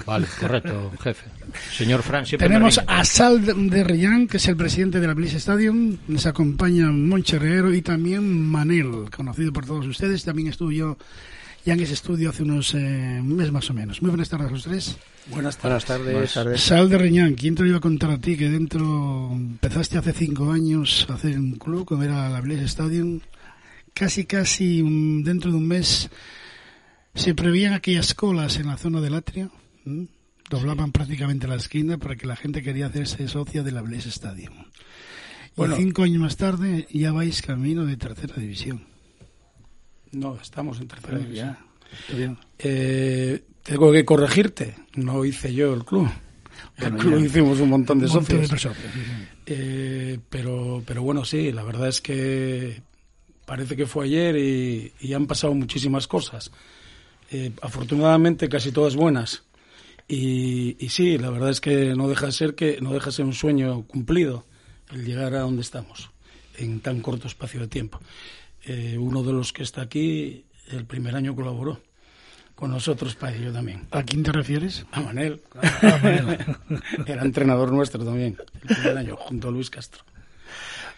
Vale, 0.04 0.26
correcto, 0.38 0.92
jefe. 1.00 1.24
Señor 1.72 2.02
Fran, 2.02 2.26
siempre 2.26 2.48
Tenemos 2.48 2.80
a 2.84 3.04
Sal 3.04 3.70
de 3.70 3.84
Rillán, 3.84 4.26
que 4.26 4.36
es 4.38 4.48
el 4.48 4.56
presidente 4.56 4.98
de 4.98 5.06
la 5.06 5.14
Bliss 5.14 5.34
Stadium. 5.34 5.96
Nos 6.08 6.26
acompaña 6.26 6.90
Monche 6.90 7.36
Herrero 7.36 7.72
y 7.72 7.80
también 7.80 8.50
Manel, 8.50 9.08
conocido 9.16 9.52
por 9.52 9.64
todos 9.64 9.86
ustedes. 9.86 10.24
También 10.24 10.48
estuvo 10.48 10.72
ya 10.72 10.96
en 11.70 11.80
ese 11.80 11.94
estudio 11.94 12.30
hace 12.30 12.42
unos 12.42 12.74
eh, 12.74 13.18
un 13.20 13.36
mes 13.36 13.52
más 13.52 13.70
o 13.70 13.74
menos. 13.74 14.02
Muy 14.02 14.10
buenas 14.10 14.28
tardes 14.28 14.48
a 14.48 14.50
los 14.50 14.64
tres. 14.64 14.96
Buenas 15.28 15.56
tardes. 15.56 15.86
Buenas 16.04 16.34
tardes. 16.34 16.60
Sal 16.60 16.88
de 16.88 16.98
Riñán, 16.98 17.34
¿quién 17.34 17.54
te 17.54 17.62
lo 17.62 17.68
iba 17.68 17.78
a 17.78 17.80
contar 17.80 18.10
a 18.10 18.18
ti 18.18 18.36
que 18.36 18.50
dentro 18.50 19.30
empezaste 19.32 19.98
hace 19.98 20.12
cinco 20.12 20.50
años 20.50 21.06
a 21.08 21.14
hacer 21.14 21.38
un 21.38 21.52
club 21.52 21.84
como 21.84 22.02
era 22.02 22.28
la 22.28 22.40
Blaze 22.40 22.64
Stadium? 22.64 23.20
Casi, 23.94 24.24
casi 24.24 24.82
dentro 25.22 25.50
de 25.50 25.56
un 25.58 25.68
mes 25.68 26.10
se 27.14 27.34
prevían 27.34 27.74
aquellas 27.74 28.14
colas 28.14 28.56
en 28.56 28.66
la 28.66 28.76
zona 28.76 29.00
del 29.00 29.14
atrio. 29.14 29.52
Doblaban 30.50 30.92
prácticamente 30.92 31.46
la 31.46 31.56
esquina 31.56 31.98
para 31.98 32.16
que 32.16 32.26
la 32.26 32.36
gente 32.36 32.62
quería 32.62 32.86
hacerse 32.86 33.28
socia 33.28 33.62
de 33.62 33.72
la 33.72 33.82
Blaze 33.82 34.08
Stadium. 34.08 34.54
Bueno. 35.54 35.76
y 35.76 35.82
cinco 35.82 36.02
años 36.02 36.20
más 36.20 36.36
tarde 36.36 36.88
ya 36.90 37.12
vais 37.12 37.42
camino 37.42 37.84
de 37.84 37.96
tercera 37.96 38.34
división. 38.36 38.91
No, 40.12 40.38
estamos 40.40 40.80
en 40.80 40.88
tercera 40.88 41.18
división. 41.18 41.56
ya. 42.16 42.36
Eh, 42.58 43.42
tengo 43.62 43.92
que 43.92 44.04
corregirte. 44.04 44.76
No 44.94 45.24
hice 45.24 45.52
yo 45.54 45.74
el 45.74 45.84
club. 45.84 46.08
El 46.76 46.90
Bueno, 46.92 46.98
club 46.98 47.20
ya. 47.20 47.26
hicimos 47.26 47.60
un 47.60 47.70
montón 47.70 47.98
de 47.98 48.06
Un 48.06 48.12
montón 48.12 48.40
de 48.40 48.46
socios. 48.46 48.62
socios, 48.74 48.92
sí, 48.94 49.00
sí. 49.00 49.26
Eh, 49.46 50.18
pero, 50.28 50.82
pero 50.86 51.02
bueno, 51.02 51.24
sí, 51.24 51.50
la 51.52 51.62
verdad 51.64 51.88
es 51.88 52.00
que 52.00 52.82
parece 53.44 53.76
que 53.76 53.86
fue 53.86 54.04
ayer 54.06 54.36
y, 54.36 54.92
y 55.00 55.12
han 55.14 55.26
pasado 55.26 55.54
muchísimas 55.54 56.06
cosas. 56.06 56.50
Eh, 57.30 57.52
afortunadamente 57.62 58.48
casi 58.48 58.72
todas 58.72 58.94
buenas. 58.96 59.44
Y, 60.08 60.76
y 60.78 60.88
sí, 60.90 61.16
la 61.18 61.30
verdad 61.30 61.50
es 61.50 61.60
que 61.60 61.94
no 61.94 62.08
deja 62.08 62.26
de 62.26 62.32
ser 62.32 62.54
que 62.54 62.78
no 62.80 62.92
deja 62.92 63.06
de 63.06 63.12
ser 63.12 63.24
un 63.24 63.32
sueño 63.32 63.82
cumplido 63.86 64.44
el 64.90 65.04
llegar 65.06 65.34
a 65.34 65.40
donde 65.40 65.62
estamos 65.62 66.10
en 66.58 66.80
tan 66.80 67.00
corto 67.00 67.26
espacio 67.28 67.60
de 67.60 67.68
tiempo. 67.68 67.98
Eh, 68.64 68.96
uno 68.98 69.22
de 69.22 69.32
los 69.32 69.52
que 69.52 69.62
está 69.62 69.82
aquí 69.82 70.44
el 70.70 70.84
primer 70.86 71.16
año 71.16 71.34
colaboró 71.34 71.80
con 72.54 72.70
nosotros 72.70 73.16
para 73.16 73.34
ello 73.34 73.52
también. 73.52 73.86
¿A 73.90 74.02
quién 74.04 74.22
te 74.22 74.30
refieres? 74.30 74.86
A 74.92 75.00
Manel. 75.00 75.42
A 75.60 75.98
Manel. 75.98 76.38
Era 77.06 77.22
entrenador 77.22 77.72
nuestro 77.72 78.04
también, 78.04 78.36
el 78.54 78.76
primer 78.76 78.98
año, 78.98 79.16
junto 79.16 79.48
a 79.48 79.50
Luis 79.50 79.68
Castro. 79.68 80.04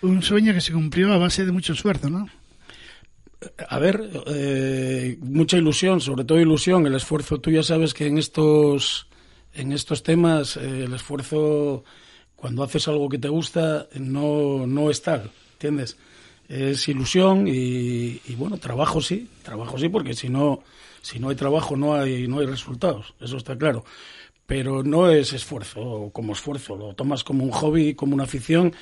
Un 0.03 0.23
sueño 0.23 0.53
que 0.53 0.61
se 0.61 0.73
cumplió 0.73 1.12
a 1.12 1.19
base 1.19 1.47
de 1.47 1.53
mucho 1.53 1.73
esfuerzo, 1.73 2.11
¿no? 2.11 2.29
A 3.69 3.79
ver, 3.79 4.11
eh, 4.27 5.19
mucha 5.21 5.57
ilusión, 5.57 6.01
sobre 6.01 6.25
todo 6.25 6.41
ilusión, 6.41 6.87
el 6.87 6.95
esfuerzo. 6.95 7.41
Tú 7.41 7.51
ya 7.51 7.62
sabes 7.62 7.95
que 7.95 8.07
en 8.07 8.19
estos, 8.19 9.07
en 9.55 9.73
estos 9.73 10.03
temas 10.03 10.57
eh, 10.57 10.85
el 10.85 10.93
esfuerzo, 10.95 11.85
cuando 12.37 12.62
haces 12.62 12.89
algo 12.89 13.09
que 13.09 13.19
te 13.19 13.29
gusta, 13.29 13.89
no, 13.95 14.67
no 14.67 14.91
es 14.91 15.03
tal, 15.03 15.31
¿entiendes? 15.55 15.97
Es 16.49 16.88
ilusión 16.88 17.49
y, 17.49 18.20
y, 18.26 18.34
bueno, 18.36 18.59
trabajo 18.59 19.01
sí, 19.01 19.28
trabajo 19.42 19.78
sí, 19.78 19.88
porque 19.88 20.14
si 20.14 20.28
no, 20.28 20.62
si 21.01 21.18
no 21.18 21.30
hay 21.30 21.36
trabajo 21.36 21.76
no 21.76 21.95
hay, 21.95 22.28
no 22.28 22.40
hay 22.40 22.47
resultados, 22.47 23.14
eso 23.20 23.36
está 23.36 23.57
claro. 23.57 23.84
Pero 24.47 24.82
no 24.82 25.11
es 25.11 25.32
esfuerzo 25.32 26.11
como 26.12 26.34
esfuerzo, 26.34 26.76
lo 26.76 26.95
tomas 26.95 27.24
como 27.24 27.45
un 27.45 27.51
hobby, 27.51 27.95
como 27.95 28.14
una 28.14 28.24
afición 28.24 28.74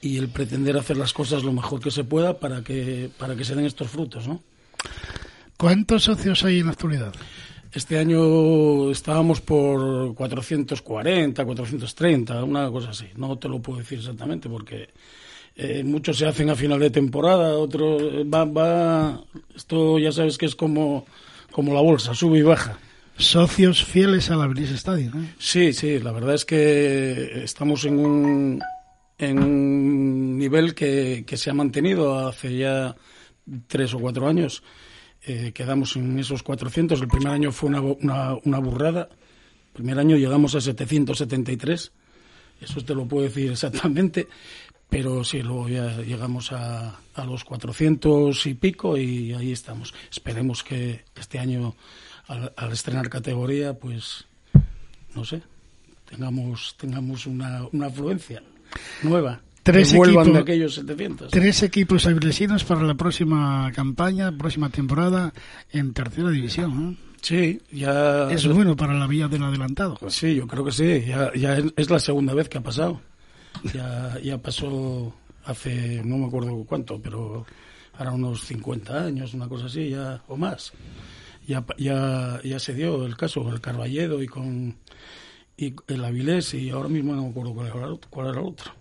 y 0.00 0.16
el 0.18 0.28
pretender 0.28 0.76
hacer 0.76 0.96
las 0.96 1.12
cosas 1.12 1.42
lo 1.42 1.52
mejor 1.52 1.80
que 1.80 1.90
se 1.90 2.04
pueda 2.04 2.38
para 2.38 2.62
que, 2.62 3.10
para 3.18 3.34
que 3.34 3.44
se 3.44 3.54
den 3.54 3.66
estos 3.66 3.88
frutos, 3.88 4.26
¿no? 4.28 4.42
¿Cuántos 5.56 6.04
socios 6.04 6.42
hay 6.44 6.60
en 6.60 6.66
la 6.66 6.72
actualidad? 6.72 7.12
Este 7.72 7.98
año 7.98 8.90
estábamos 8.90 9.40
por 9.40 10.14
440, 10.14 11.44
430, 11.44 12.42
una 12.42 12.70
cosa 12.70 12.90
así. 12.90 13.06
No 13.16 13.38
te 13.38 13.48
lo 13.48 13.60
puedo 13.60 13.78
decir 13.78 13.98
exactamente 13.98 14.48
porque 14.48 14.88
eh, 15.56 15.82
muchos 15.84 16.18
se 16.18 16.26
hacen 16.26 16.50
a 16.50 16.54
final 16.54 16.80
de 16.80 16.90
temporada, 16.90 17.56
otros 17.56 18.02
va, 18.32 18.44
va, 18.44 19.24
esto 19.54 19.98
ya 19.98 20.12
sabes 20.12 20.38
que 20.38 20.46
es 20.46 20.54
como, 20.54 21.06
como 21.50 21.74
la 21.74 21.80
bolsa, 21.80 22.14
sube 22.14 22.38
y 22.38 22.42
baja. 22.42 22.78
Socios 23.16 23.84
fieles 23.84 24.30
a 24.30 24.36
la 24.36 24.44
Avilés 24.44 24.70
Estadio, 24.70 25.10
¿no? 25.14 25.26
Sí, 25.38 25.74
sí, 25.74 25.98
la 25.98 26.12
verdad 26.12 26.34
es 26.34 26.46
que 26.46 27.42
estamos 27.44 27.84
en 27.84 27.98
un, 27.98 28.62
en 29.18 29.38
un 29.38 30.38
nivel 30.38 30.74
que, 30.74 31.24
que 31.26 31.36
se 31.36 31.50
ha 31.50 31.54
mantenido 31.54 32.26
hace 32.26 32.56
ya 32.56 32.96
tres 33.66 33.92
o 33.92 33.98
cuatro 33.98 34.26
años. 34.26 34.62
Eh, 35.26 35.52
quedamos 35.52 35.96
en 35.96 36.18
esos 36.18 36.42
400. 36.42 37.00
El 37.00 37.08
primer 37.08 37.32
año 37.32 37.52
fue 37.52 37.68
una, 37.68 37.80
una, 37.80 38.36
una 38.44 38.58
burrada. 38.58 39.08
El 39.68 39.72
primer 39.74 39.98
año 39.98 40.16
llegamos 40.16 40.54
a 40.54 40.60
773. 40.60 41.92
Eso 42.60 42.80
te 42.82 42.94
lo 42.94 43.06
puedo 43.06 43.24
decir 43.24 43.50
exactamente. 43.52 44.28
Pero 44.90 45.22
sí, 45.24 45.40
luego 45.42 45.68
ya 45.68 45.98
llegamos 46.02 46.50
a, 46.52 46.96
a 47.14 47.24
los 47.24 47.44
400 47.44 48.46
y 48.46 48.54
pico 48.54 48.96
y 48.96 49.32
ahí 49.32 49.52
estamos. 49.52 49.94
Esperemos 50.10 50.64
que 50.64 51.04
este 51.18 51.38
año, 51.38 51.74
al, 52.26 52.52
al 52.56 52.72
estrenar 52.72 53.08
categoría, 53.08 53.72
pues, 53.74 54.24
no 55.14 55.24
sé, 55.24 55.42
tengamos, 56.08 56.74
tengamos 56.76 57.26
una, 57.26 57.62
una 57.72 57.86
afluencia 57.86 58.42
nueva. 59.02 59.40
Tres 59.62 59.92
equipos- 59.92 60.32
de 60.32 60.38
aquellos 60.40 60.74
700. 60.74 61.30
Tres 61.30 61.62
equipos 61.62 62.02
para 62.64 62.82
la 62.82 62.94
próxima 62.94 63.70
campaña, 63.74 64.32
próxima 64.36 64.70
temporada 64.70 65.32
en 65.70 65.92
tercera 65.92 66.30
división. 66.30 66.98
Sí, 67.20 67.60
ya. 67.70 68.30
Es 68.32 68.46
bueno 68.48 68.74
para 68.74 68.94
la 68.94 69.06
vía 69.06 69.28
del 69.28 69.42
adelantado. 69.44 69.98
Sí, 70.08 70.34
yo 70.34 70.46
creo 70.46 70.64
que 70.64 70.72
sí. 70.72 71.04
Ya, 71.06 71.58
es 71.76 71.90
la 71.90 72.00
segunda 72.00 72.32
vez 72.32 72.48
que 72.48 72.56
ha 72.58 72.62
pasado. 72.62 73.02
Ya, 73.74 74.18
ya 74.22 74.38
pasó 74.38 75.12
hace, 75.44 76.02
no 76.04 76.18
me 76.18 76.26
acuerdo 76.26 76.64
cuánto, 76.64 77.00
pero 77.00 77.44
ahora 77.94 78.12
unos 78.12 78.42
50 78.46 79.04
años, 79.04 79.34
una 79.34 79.48
cosa 79.48 79.66
así, 79.66 79.90
ya 79.90 80.22
o 80.28 80.36
más. 80.36 80.72
Ya, 81.46 81.64
ya, 81.78 82.40
ya 82.44 82.58
se 82.58 82.74
dio 82.74 83.04
el 83.06 83.16
caso 83.16 83.42
con 83.42 83.52
el 83.52 83.60
Carballedo 83.60 84.22
y 84.22 84.26
con 84.28 84.76
y 85.56 85.74
el 85.88 86.04
Avilés 86.04 86.54
y 86.54 86.70
ahora 86.70 86.88
mismo 86.88 87.14
no 87.14 87.24
me 87.24 87.30
acuerdo 87.30 87.54
cuál 87.54 87.66
era, 87.66 87.88
cuál 88.08 88.28
era 88.28 88.40
el 88.40 88.46
otro. 88.46 88.72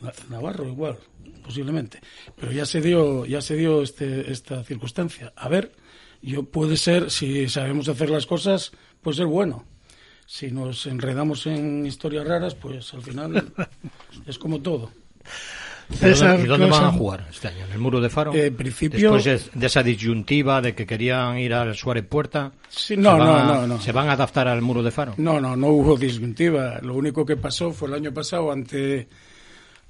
Na- 0.00 0.12
Navarro 0.30 0.68
igual, 0.68 0.98
posiblemente. 1.42 2.00
Pero 2.36 2.52
ya 2.52 2.66
se 2.66 2.80
dio, 2.80 3.24
ya 3.26 3.40
se 3.40 3.56
dio 3.56 3.82
este, 3.82 4.30
esta 4.30 4.62
circunstancia. 4.64 5.32
A 5.36 5.48
ver, 5.48 5.72
yo 6.22 6.44
puede 6.44 6.76
ser, 6.76 7.10
si 7.10 7.48
sabemos 7.48 7.88
hacer 7.88 8.10
las 8.10 8.26
cosas, 8.26 8.72
puede 9.02 9.16
ser 9.16 9.26
bueno. 9.26 9.64
Si 10.26 10.50
nos 10.50 10.86
enredamos 10.86 11.46
en 11.46 11.84
historias 11.86 12.26
raras, 12.26 12.54
pues 12.54 12.92
al 12.94 13.02
final 13.02 13.52
es 14.26 14.38
como 14.38 14.60
todo. 14.60 14.90
¿Y 15.90 15.96
César, 15.96 16.28
dónde, 16.30 16.44
y 16.44 16.48
dónde 16.48 16.66
van 16.70 16.84
a 16.84 16.92
jugar 16.92 17.26
este 17.30 17.48
año? 17.48 17.66
¿En 17.66 17.72
el 17.72 17.78
muro 17.78 18.00
de 18.00 18.08
Faro? 18.08 18.32
Eh, 18.34 18.50
principio- 18.50 19.12
Después 19.12 19.52
de, 19.54 19.66
esa 19.66 19.82
disyuntiva 19.82 20.62
de 20.62 20.74
que 20.74 20.86
querían 20.86 21.36
ir 21.38 21.52
al 21.52 21.74
Suárez 21.74 22.06
Puerta. 22.06 22.52
Sí, 22.70 22.96
no, 22.96 23.12
¿se 23.12 23.18
van 23.18 23.26
no, 23.26 23.34
a- 23.36 23.44
no, 23.60 23.66
no. 23.66 23.80
¿Se 23.80 23.92
van 23.92 24.08
a 24.08 24.12
adaptar 24.12 24.48
al 24.48 24.62
muro 24.62 24.82
de 24.82 24.90
Faro? 24.90 25.14
No, 25.18 25.38
no, 25.40 25.54
no 25.56 25.66
hubo 25.68 25.96
disyuntiva. 25.98 26.78
Lo 26.80 26.94
único 26.94 27.26
que 27.26 27.36
pasó 27.36 27.70
fue 27.70 27.88
el 27.88 27.94
año 27.94 28.14
pasado 28.14 28.50
ante, 28.50 29.08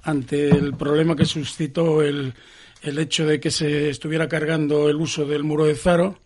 ante 0.03 0.49
el 0.49 0.73
problema 0.75 1.15
que 1.15 1.25
suscitó 1.25 2.01
el, 2.01 2.33
el 2.81 2.99
hecho 2.99 3.25
de 3.25 3.39
que 3.39 3.49
se 3.49 3.89
estuviera 3.89 4.27
cargando 4.27 4.89
el 4.89 4.97
uso 4.97 5.25
del 5.25 5.43
muro 5.45 5.63
de 5.65 5.75
Zaro. 5.75 6.19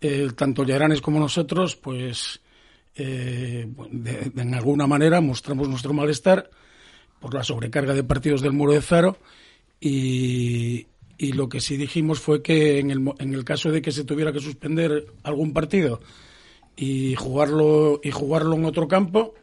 eh, 0.00 0.28
tanto 0.34 0.64
Llaranes 0.64 1.02
como 1.02 1.20
nosotros, 1.20 1.76
pues 1.76 2.40
eh, 2.96 3.66
de- 3.90 4.30
de- 4.30 4.42
en 4.42 4.54
alguna 4.54 4.86
manera 4.86 5.20
mostramos 5.20 5.68
nuestro 5.68 5.92
malestar 5.92 6.50
por 7.20 7.34
la 7.34 7.42
sobrecarga 7.44 7.94
de 7.94 8.04
partidos 8.04 8.40
del 8.42 8.52
muro 8.52 8.72
de 8.72 8.82
Zaro 8.82 9.16
y, 9.80 10.86
y 11.18 11.32
lo 11.32 11.48
que 11.48 11.60
sí 11.60 11.76
dijimos 11.76 12.20
fue 12.20 12.42
que 12.42 12.78
en 12.78 12.90
el, 12.90 13.00
en 13.18 13.34
el 13.34 13.44
caso 13.44 13.70
de 13.70 13.82
que 13.82 13.92
se 13.92 14.04
tuviera 14.04 14.32
que 14.32 14.40
suspender 14.40 15.06
algún 15.22 15.52
partido 15.52 16.00
y 16.76 17.14
jugarlo 17.14 18.00
y 18.02 18.10
jugarlo 18.10 18.56
en 18.56 18.64
otro 18.64 18.88
campo 18.88 19.34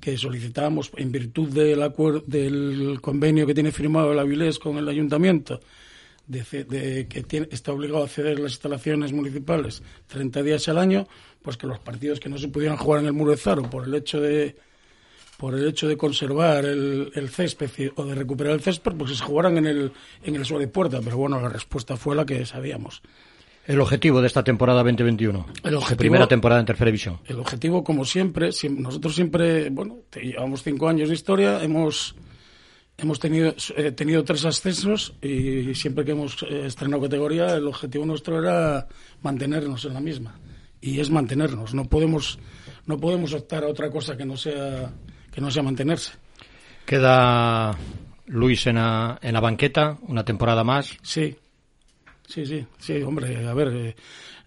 que 0.00 0.16
solicitábamos 0.16 0.90
en 0.96 1.12
virtud 1.12 1.50
del 1.50 1.82
acuerdo 1.82 2.22
del 2.26 2.98
convenio 3.02 3.46
que 3.46 3.54
tiene 3.54 3.70
firmado 3.72 4.12
el 4.12 4.18
Avilés 4.18 4.58
con 4.58 4.78
el 4.78 4.88
ayuntamiento 4.88 5.60
de, 6.26 6.42
de 6.64 7.06
que 7.06 7.22
tiene, 7.22 7.48
está 7.50 7.72
obligado 7.72 8.04
a 8.04 8.08
ceder 8.08 8.38
las 8.38 8.52
instalaciones 8.52 9.12
municipales 9.12 9.82
30 10.06 10.42
días 10.42 10.68
al 10.68 10.78
año, 10.78 11.06
pues 11.42 11.56
que 11.56 11.66
los 11.66 11.78
partidos 11.78 12.20
que 12.20 12.28
no 12.28 12.38
se 12.38 12.48
pudieran 12.48 12.76
jugar 12.76 13.00
en 13.00 13.06
el 13.06 13.12
muro 13.12 13.30
de 13.32 13.36
Zaro 13.36 13.62
por 13.68 13.84
el 13.86 13.94
hecho 13.94 14.20
de 14.20 14.56
por 15.38 15.54
el 15.54 15.66
hecho 15.66 15.88
de 15.88 15.96
conservar 15.96 16.66
el, 16.66 17.10
el 17.14 17.28
césped 17.30 17.70
o 17.96 18.04
de 18.04 18.14
recuperar 18.14 18.52
el 18.52 18.60
césped, 18.60 18.92
pues 18.92 19.12
que 19.12 19.16
se 19.16 19.24
jugaran 19.24 19.56
en 19.56 19.66
el 19.66 19.92
en 20.22 20.36
el 20.36 20.44
suelo 20.44 20.60
de 20.60 20.68
puerta, 20.68 21.00
pero 21.02 21.16
bueno, 21.16 21.40
la 21.40 21.48
respuesta 21.48 21.96
fue 21.96 22.14
la 22.14 22.26
que 22.26 22.44
sabíamos. 22.44 23.00
El 23.66 23.80
objetivo 23.80 24.20
de 24.20 24.26
esta 24.26 24.42
temporada 24.42 24.82
2021. 24.82 25.46
El 25.62 25.74
objetivo- 25.76 25.96
Primera 25.98 26.26
temporada 26.26 26.60
en 26.60 26.66
tercera 26.66 26.86
división. 26.86 27.18
El 27.26 27.38
objetivo, 27.38 27.84
como 27.84 28.04
siempre, 28.04 28.48
siem- 28.48 28.78
nosotros 28.78 29.14
siempre, 29.14 29.70
bueno, 29.70 29.98
llevamos 30.20 30.62
cinco 30.62 30.88
años 30.88 31.08
de 31.08 31.14
historia, 31.14 31.62
hemos 31.62 32.14
hemos 32.98 33.18
tenido 33.18 33.54
eh, 33.76 33.92
tenido 33.92 34.22
tres 34.24 34.44
ascensos 34.44 35.14
y 35.22 35.74
siempre 35.74 36.04
que 36.04 36.10
hemos 36.10 36.42
eh, 36.42 36.66
estrenado 36.66 37.00
categoría, 37.02 37.54
el 37.54 37.66
objetivo 37.66 38.04
nuestro 38.04 38.38
era 38.42 38.86
mantenernos 39.22 39.86
en 39.86 39.94
la 39.94 40.00
misma 40.00 40.38
y 40.80 41.00
es 41.00 41.10
mantenernos. 41.10 41.74
No 41.74 41.84
podemos 41.84 42.38
no 42.86 42.98
podemos 42.98 43.32
optar 43.34 43.64
a 43.64 43.68
otra 43.68 43.90
cosa 43.90 44.16
que 44.16 44.24
no 44.24 44.36
sea 44.36 44.92
que 45.32 45.40
no 45.40 45.50
sea 45.50 45.62
mantenerse. 45.62 46.12
Queda 46.84 47.76
Luis 48.26 48.66
en 48.66 48.76
la, 48.76 49.18
en 49.22 49.34
la 49.34 49.40
banqueta, 49.40 49.98
una 50.08 50.24
temporada 50.24 50.64
más. 50.64 50.96
Sí, 51.02 51.36
sí, 52.26 52.46
sí, 52.46 52.66
sí, 52.78 53.02
hombre, 53.02 53.46
a 53.46 53.54
ver, 53.54 53.68
eh, 53.68 53.96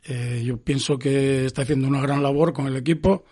eh, 0.06 0.44
yo 0.46 0.58
pienso 0.58 0.98
que 0.98 1.46
está 1.46 1.62
haciendo 1.62 1.88
una 1.88 2.02
gran 2.02 2.22
labor 2.22 2.54
con 2.54 2.68
el 2.68 2.76
equipo, 2.76 3.24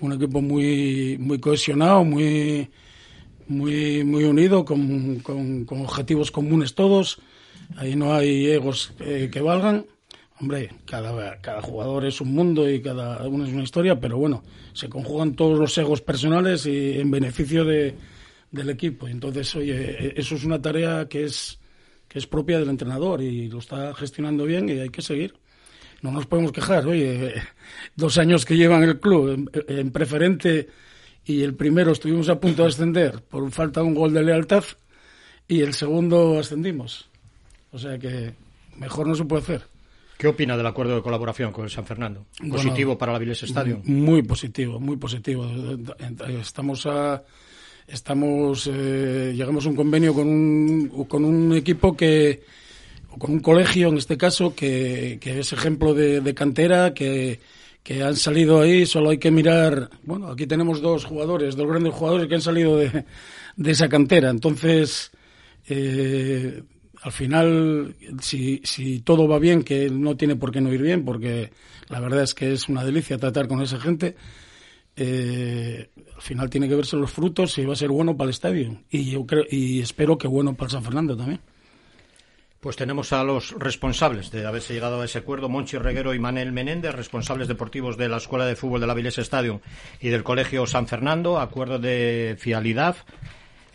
un 0.00 0.12
equipo 0.12 0.42
muy, 0.42 1.16
muy 1.18 1.38
cohesionado, 1.38 2.04
muy, 2.04 2.70
muy, 3.48 4.04
muy 4.04 4.24
unido, 4.24 4.64
con, 4.64 5.20
con, 5.20 5.64
con 5.64 5.80
objetivos 5.80 6.30
comunes 6.30 6.74
todos. 6.74 7.20
Ahí 7.76 7.96
no 7.96 8.14
hay 8.14 8.46
egos 8.46 8.92
eh, 9.00 9.28
que 9.32 9.40
valgan. 9.40 9.86
Hombre, 10.40 10.70
cada, 10.84 11.40
cada 11.40 11.60
jugador 11.60 12.04
es 12.04 12.20
un 12.20 12.32
mundo 12.32 12.70
y 12.70 12.80
cada 12.80 13.26
uno 13.26 13.44
es 13.44 13.52
una 13.52 13.64
historia, 13.64 13.98
pero 13.98 14.18
bueno, 14.18 14.44
se 14.72 14.88
conjugan 14.88 15.34
todos 15.34 15.58
los 15.58 15.76
egos 15.78 16.00
personales 16.00 16.64
y 16.66 17.00
en 17.00 17.10
beneficio 17.10 17.64
de, 17.64 17.94
del 18.50 18.70
equipo. 18.70 19.08
Entonces, 19.08 19.54
oye, 19.56 20.06
eh, 20.06 20.14
eso 20.16 20.36
es 20.36 20.44
una 20.44 20.62
tarea 20.62 21.08
que 21.08 21.24
es, 21.24 21.58
que 22.06 22.20
es 22.20 22.26
propia 22.26 22.60
del 22.60 22.68
entrenador 22.68 23.20
y 23.20 23.48
lo 23.48 23.58
está 23.58 23.92
gestionando 23.94 24.44
bien 24.44 24.68
y 24.68 24.78
hay 24.78 24.90
que 24.90 25.02
seguir. 25.02 25.34
No 26.02 26.12
nos 26.12 26.26
podemos 26.26 26.52
quejar, 26.52 26.86
oye, 26.86 27.34
dos 27.96 28.16
años 28.18 28.44
que 28.44 28.56
llevan 28.56 28.84
el 28.84 29.00
club 29.00 29.30
en, 29.30 29.50
en 29.66 29.90
preferente 29.90 30.68
y 31.24 31.42
el 31.42 31.54
primero 31.54 31.92
estuvimos 31.92 32.28
a 32.28 32.38
punto 32.38 32.62
de 32.62 32.68
ascender 32.68 33.22
por 33.22 33.50
falta 33.50 33.80
de 33.80 33.86
un 33.86 33.94
gol 33.94 34.14
de 34.14 34.22
lealtad 34.22 34.64
y 35.48 35.62
el 35.62 35.74
segundo 35.74 36.38
ascendimos. 36.38 37.08
O 37.72 37.78
sea 37.78 37.98
que 37.98 38.34
mejor 38.76 39.08
no 39.08 39.14
se 39.14 39.24
puede 39.24 39.42
hacer. 39.42 39.77
¿Qué 40.18 40.26
opina 40.26 40.56
del 40.56 40.66
acuerdo 40.66 40.96
de 40.96 41.02
colaboración 41.02 41.52
con 41.52 41.64
el 41.64 41.70
San 41.70 41.86
Fernando? 41.86 42.26
Bueno, 42.40 42.56
¿Positivo 42.56 42.98
para 42.98 43.12
la 43.12 43.16
Avilés 43.16 43.44
Stadium? 43.44 43.82
Muy 43.84 44.22
positivo, 44.22 44.80
muy 44.80 44.96
positivo. 44.96 45.46
Estamos 46.40 46.84
a 46.86 47.22
estamos 47.86 48.68
eh, 48.70 49.32
llegamos 49.34 49.64
a 49.64 49.68
un 49.70 49.76
convenio 49.76 50.12
con 50.12 50.26
un 50.26 51.06
con 51.08 51.24
un 51.24 51.54
equipo 51.56 51.96
que 51.96 52.42
o 53.10 53.16
con 53.16 53.30
un 53.30 53.40
colegio 53.40 53.88
en 53.88 53.96
este 53.96 54.18
caso 54.18 54.54
que, 54.54 55.18
que 55.20 55.38
es 55.38 55.52
ejemplo 55.52 55.94
de, 55.94 56.20
de 56.20 56.34
cantera 56.34 56.92
que 56.92 57.40
que 57.82 58.02
han 58.02 58.16
salido 58.16 58.60
ahí, 58.60 58.84
solo 58.84 59.08
hay 59.08 59.18
que 59.18 59.30
mirar, 59.30 59.88
bueno, 60.02 60.28
aquí 60.28 60.46
tenemos 60.46 60.82
dos 60.82 61.06
jugadores, 61.06 61.56
dos 61.56 61.66
grandes 61.66 61.94
jugadores 61.94 62.28
que 62.28 62.34
han 62.34 62.42
salido 62.42 62.76
de, 62.76 63.06
de 63.56 63.70
esa 63.70 63.88
cantera, 63.88 64.28
entonces 64.28 65.10
eh, 65.70 66.62
al 67.02 67.12
final, 67.12 67.94
si, 68.20 69.00
todo 69.04 69.28
va 69.28 69.38
bien, 69.38 69.62
que 69.62 69.88
no 69.90 70.16
tiene 70.16 70.36
por 70.36 70.50
qué 70.50 70.60
no 70.60 70.72
ir 70.72 70.82
bien, 70.82 71.04
porque 71.04 71.52
la 71.88 72.00
verdad 72.00 72.22
es 72.22 72.34
que 72.34 72.52
es 72.52 72.68
una 72.68 72.84
delicia 72.84 73.18
tratar 73.18 73.46
con 73.46 73.62
esa 73.62 73.78
gente, 73.78 74.16
eh, 74.96 75.90
al 76.14 76.22
final 76.22 76.50
tiene 76.50 76.68
que 76.68 76.74
verse 76.74 76.96
los 76.96 77.12
frutos 77.12 77.56
y 77.58 77.64
va 77.64 77.74
a 77.74 77.76
ser 77.76 77.90
bueno 77.90 78.16
para 78.16 78.26
el 78.26 78.30
estadio. 78.30 78.82
Y 78.90 79.10
yo 79.10 79.24
creo, 79.26 79.44
espero 79.50 80.18
que 80.18 80.26
bueno 80.26 80.54
para 80.54 80.70
San 80.70 80.82
Fernando 80.82 81.16
también. 81.16 81.40
Pues 82.60 82.74
tenemos 82.74 83.12
a 83.12 83.22
los 83.22 83.52
responsables 83.52 84.32
de 84.32 84.44
haberse 84.44 84.74
llegado 84.74 85.00
a 85.00 85.04
ese 85.04 85.18
acuerdo, 85.18 85.48
Monchi 85.48 85.78
Reguero 85.78 86.12
y 86.12 86.18
Manel 86.18 86.50
Menéndez, 86.50 86.92
responsables 86.92 87.46
deportivos 87.46 87.96
de 87.96 88.08
la 88.08 88.16
Escuela 88.16 88.46
de 88.46 88.56
Fútbol 88.56 88.80
de 88.80 88.88
la 88.88 88.94
Avilés 88.94 89.18
Stadium 89.18 89.60
y 90.00 90.08
del 90.08 90.24
Colegio 90.24 90.66
San 90.66 90.88
Fernando, 90.88 91.38
acuerdo 91.38 91.78
de 91.78 92.34
fialidad. 92.36 92.96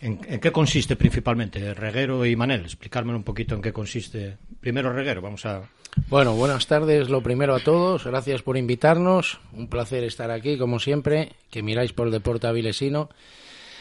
¿En, 0.04 0.18
qué 0.18 0.52
consiste 0.52 0.96
principalmente 0.96 1.72
Reguero 1.72 2.26
y 2.26 2.36
Manel? 2.36 2.66
Explicármelo 2.66 3.16
un 3.16 3.24
poquito 3.24 3.54
en 3.54 3.62
qué 3.62 3.72
consiste. 3.72 4.36
Primero 4.60 4.92
Reguero, 4.92 5.22
vamos 5.22 5.46
a... 5.46 5.62
Bueno, 6.10 6.34
buenas 6.34 6.66
tardes, 6.66 7.08
lo 7.08 7.22
primero 7.22 7.54
a 7.54 7.60
todos. 7.60 8.04
Gracias 8.04 8.42
por 8.42 8.58
invitarnos. 8.58 9.40
Un 9.54 9.68
placer 9.68 10.04
estar 10.04 10.30
aquí, 10.30 10.58
como 10.58 10.78
siempre, 10.78 11.32
que 11.50 11.62
miráis 11.62 11.94
por 11.94 12.08
el 12.08 12.12
deporte 12.12 12.46
avilesino. 12.46 13.08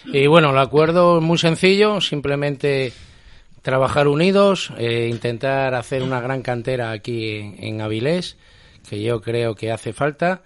Y 0.05 0.27
bueno, 0.27 0.51
el 0.51 0.57
acuerdo 0.59 1.17
es 1.17 1.23
muy 1.23 1.37
sencillo, 1.37 1.99
simplemente 1.99 2.93
trabajar 3.61 4.07
unidos, 4.07 4.71
eh, 4.77 5.09
intentar 5.11 5.73
hacer 5.75 6.03
una 6.03 6.21
gran 6.21 6.41
cantera 6.41 6.91
aquí 6.91 7.35
en, 7.35 7.55
en 7.59 7.81
Avilés, 7.81 8.37
que 8.89 9.01
yo 9.01 9.21
creo 9.21 9.55
que 9.55 9.73
hace 9.73 9.91
falta, 9.91 10.41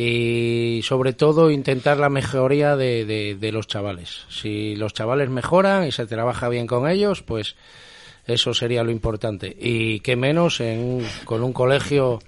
y 0.00 0.80
sobre 0.84 1.12
todo 1.12 1.50
intentar 1.50 1.98
la 1.98 2.08
mejoría 2.08 2.76
de, 2.76 3.04
de- 3.04 3.52
los 3.52 3.66
chavales. 3.66 4.26
Si 4.30 4.76
los 4.76 4.94
chavales 4.94 5.28
mejoran 5.28 5.88
y 5.88 5.90
se 5.92 6.06
trabaja 6.06 6.48
bien 6.48 6.68
con 6.68 6.88
ellos, 6.88 7.22
pues 7.22 7.56
eso 8.24 8.54
sería 8.54 8.84
lo 8.84 8.92
importante. 8.92 9.56
Y 9.58 9.98
qué 10.00 10.14
menos 10.14 10.60
en 10.60 11.04
con 11.24 11.42
un 11.42 11.52
colegio 11.52 12.20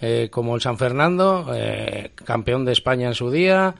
eh, 0.00 0.26
como 0.28 0.56
el 0.56 0.60
San 0.60 0.76
Fernando, 0.76 1.52
eh, 1.54 2.10
campeón 2.16 2.64
de 2.64 2.72
España 2.72 3.06
en 3.06 3.14
su 3.14 3.30
día, 3.30 3.76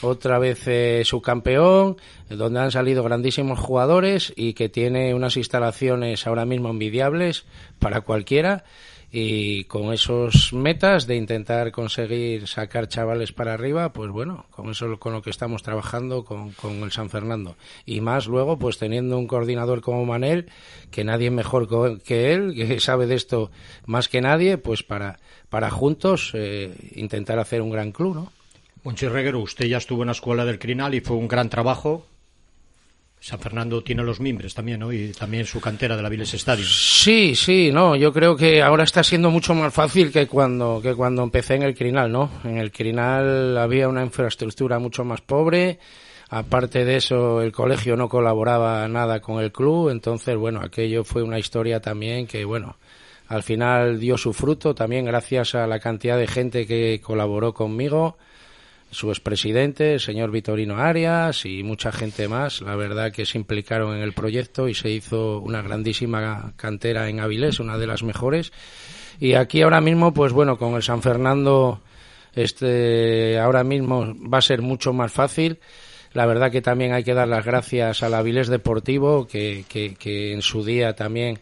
otra 0.00 0.38
vez 0.38 0.62
eh, 0.66 1.02
subcampeón, 1.04 1.98
donde 2.30 2.60
han 2.60 2.70
salido 2.70 3.02
grandísimos 3.02 3.58
jugadores 3.58 4.32
y 4.34 4.54
que 4.54 4.70
tiene 4.70 5.12
unas 5.12 5.36
instalaciones 5.36 6.26
ahora 6.26 6.46
mismo 6.46 6.70
envidiables 6.70 7.44
para 7.80 8.00
cualquiera 8.00 8.64
y 9.10 9.64
con 9.64 9.92
esos 9.92 10.52
metas 10.52 11.06
de 11.06 11.16
intentar 11.16 11.72
conseguir 11.72 12.46
sacar 12.46 12.88
chavales 12.88 13.32
para 13.32 13.54
arriba, 13.54 13.92
pues 13.92 14.10
bueno, 14.10 14.46
con 14.50 14.70
eso 14.70 14.92
es 14.92 14.98
con 14.98 15.14
lo 15.14 15.22
que 15.22 15.30
estamos 15.30 15.62
trabajando 15.62 16.24
con, 16.24 16.52
con 16.52 16.82
el 16.82 16.92
San 16.92 17.08
Fernando. 17.08 17.56
Y 17.86 18.00
más 18.00 18.26
luego, 18.26 18.58
pues 18.58 18.78
teniendo 18.78 19.18
un 19.18 19.26
coordinador 19.26 19.80
como 19.80 20.04
Manel, 20.04 20.50
que 20.90 21.04
nadie 21.04 21.30
mejor 21.30 21.68
que 22.02 22.32
él, 22.34 22.54
que 22.54 22.80
sabe 22.80 23.06
de 23.06 23.14
esto 23.14 23.50
más 23.86 24.08
que 24.08 24.20
nadie, 24.20 24.58
pues 24.58 24.82
para, 24.82 25.18
para 25.48 25.70
juntos 25.70 26.32
eh, 26.34 26.74
intentar 26.94 27.38
hacer 27.38 27.62
un 27.62 27.70
gran 27.70 27.92
club, 27.92 28.14
¿no? 28.14 28.32
Monchi 28.84 29.08
Reguero, 29.08 29.40
usted 29.40 29.66
ya 29.66 29.78
estuvo 29.78 30.02
en 30.02 30.06
la 30.06 30.12
escuela 30.12 30.44
del 30.44 30.58
Crinal 30.58 30.94
y 30.94 31.00
fue 31.00 31.16
un 31.16 31.28
gran 31.28 31.48
trabajo. 31.48 32.06
San 33.20 33.40
Fernando 33.40 33.82
tiene 33.82 34.02
los 34.02 34.20
mimbres 34.20 34.54
también, 34.54 34.80
¿no? 34.80 34.92
Y 34.92 35.12
también 35.12 35.44
su 35.44 35.60
cantera 35.60 35.96
de 35.96 36.02
la 36.02 36.08
Viles 36.08 36.32
Stadium. 36.34 36.68
Sí, 36.68 37.34
sí, 37.34 37.70
no, 37.72 37.96
yo 37.96 38.12
creo 38.12 38.36
que 38.36 38.62
ahora 38.62 38.84
está 38.84 39.02
siendo 39.02 39.30
mucho 39.30 39.54
más 39.54 39.74
fácil 39.74 40.12
que 40.12 40.26
cuando, 40.26 40.80
que 40.80 40.94
cuando 40.94 41.22
empecé 41.22 41.56
en 41.56 41.62
el 41.62 41.74
Crinal, 41.74 42.12
¿no? 42.12 42.30
En 42.44 42.58
el 42.58 42.70
Crinal 42.70 43.58
había 43.58 43.88
una 43.88 44.04
infraestructura 44.04 44.78
mucho 44.78 45.04
más 45.04 45.20
pobre, 45.20 45.78
aparte 46.30 46.84
de 46.84 46.96
eso 46.96 47.42
el 47.42 47.50
colegio 47.50 47.96
no 47.96 48.08
colaboraba 48.08 48.86
nada 48.86 49.20
con 49.20 49.42
el 49.42 49.50
club, 49.50 49.90
entonces, 49.90 50.36
bueno, 50.36 50.60
aquello 50.62 51.02
fue 51.02 51.22
una 51.22 51.38
historia 51.38 51.80
también 51.80 52.26
que, 52.26 52.44
bueno, 52.44 52.76
al 53.26 53.42
final 53.42 53.98
dio 53.98 54.16
su 54.16 54.32
fruto 54.32 54.74
también 54.74 55.04
gracias 55.04 55.54
a 55.54 55.66
la 55.66 55.80
cantidad 55.80 56.16
de 56.16 56.28
gente 56.28 56.66
que 56.66 57.00
colaboró 57.02 57.52
conmigo 57.52 58.16
su 58.90 59.10
expresidente, 59.10 59.94
el 59.94 60.00
señor 60.00 60.30
Vitorino 60.30 60.78
Arias 60.78 61.44
y 61.44 61.62
mucha 61.62 61.92
gente 61.92 62.28
más, 62.28 62.62
la 62.62 62.74
verdad 62.76 63.12
que 63.12 63.26
se 63.26 63.38
implicaron 63.38 63.96
en 63.96 64.02
el 64.02 64.12
proyecto 64.12 64.68
y 64.68 64.74
se 64.74 64.90
hizo 64.90 65.40
una 65.40 65.62
grandísima 65.62 66.54
cantera 66.56 67.08
en 67.08 67.20
Avilés, 67.20 67.60
una 67.60 67.76
de 67.78 67.86
las 67.86 68.02
mejores. 68.02 68.52
Y 69.20 69.34
aquí 69.34 69.62
ahora 69.62 69.80
mismo, 69.80 70.14
pues 70.14 70.32
bueno, 70.32 70.56
con 70.58 70.74
el 70.74 70.82
San 70.82 71.02
Fernando, 71.02 71.80
este, 72.34 73.38
ahora 73.38 73.64
mismo 73.64 74.14
va 74.32 74.38
a 74.38 74.42
ser 74.42 74.62
mucho 74.62 74.92
más 74.92 75.12
fácil. 75.12 75.58
La 76.12 76.24
verdad 76.24 76.50
que 76.50 76.62
también 76.62 76.94
hay 76.94 77.04
que 77.04 77.14
dar 77.14 77.28
las 77.28 77.44
gracias 77.44 78.02
al 78.02 78.14
Avilés 78.14 78.48
Deportivo, 78.48 79.26
que, 79.26 79.64
que, 79.68 79.94
que 79.96 80.32
en 80.32 80.40
su 80.40 80.64
día 80.64 80.94
también, 80.94 81.38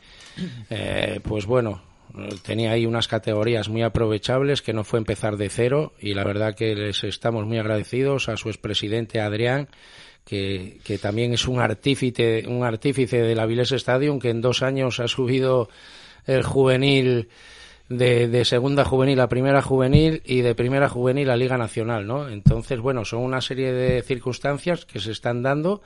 eh, 0.71 1.21
pues 1.23 1.47
bueno, 1.47 1.83
tenía 2.43 2.73
ahí 2.73 2.87
unas 2.87 3.09
categorías 3.09 3.69
muy 3.69 3.83
aprovechables 3.83 4.63
que 4.63 4.73
no 4.73 4.85
fue 4.85 4.99
empezar 4.99 5.37
de 5.37 5.49
cero 5.49 5.93
y 6.01 6.15
la 6.15 6.25
verdad 6.25 6.55
que 6.55 6.75
les 6.75 7.05
estamos 7.05 7.47
muy 7.47 7.59
agradecidos 7.59 8.29
a 8.29 8.37
su 8.37 8.49
expresidente 8.49 9.21
Adrián 9.21 9.69
que, 10.25 10.79
que 10.85 10.99
también 10.99 11.33
es 11.33 11.47
un 11.47 11.61
artífice 11.61 12.45
un 12.47 12.65
artífice 12.65 13.23
del 13.23 13.39
Avilés 13.39 13.73
Stadium 13.73 14.19
que 14.19 14.31
en 14.31 14.41
dos 14.41 14.63
años 14.63 15.01
ha 15.01 15.09
subido 15.09 15.69
el 16.27 16.43
juvenil 16.43 17.29
de, 17.89 18.29
de 18.29 18.45
segunda 18.45 18.85
juvenil 18.85 19.21
a 19.21 19.29
primera 19.29 19.63
juvenil 19.63 20.23
y 20.25 20.41
de 20.41 20.55
primera 20.55 20.89
juvenil 20.89 21.31
a 21.31 21.37
Liga 21.37 21.57
Nacional, 21.57 22.07
¿no? 22.07 22.29
Entonces, 22.29 22.81
bueno, 22.81 23.05
son 23.05 23.21
una 23.23 23.41
serie 23.41 23.73
de 23.73 24.03
circunstancias 24.03 24.85
que 24.85 24.99
se 24.99 25.13
están 25.13 25.43
dando 25.43 25.83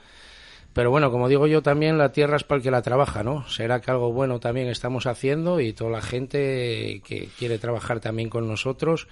pero 0.73 0.89
bueno, 0.89 1.11
como 1.11 1.27
digo 1.27 1.47
yo 1.47 1.61
también, 1.61 1.97
la 1.97 2.11
tierra 2.11 2.37
es 2.37 2.43
para 2.43 2.57
el 2.57 2.63
que 2.63 2.71
la 2.71 2.81
trabaja, 2.81 3.23
¿no? 3.23 3.47
Será 3.49 3.81
que 3.81 3.91
algo 3.91 4.13
bueno 4.13 4.39
también 4.39 4.67
estamos 4.67 5.05
haciendo 5.05 5.59
y 5.59 5.73
toda 5.73 5.91
la 5.91 6.01
gente 6.01 7.01
que 7.05 7.29
quiere 7.37 7.57
trabajar 7.57 7.99
también 7.99 8.29
con 8.29 8.47
nosotros 8.47 9.07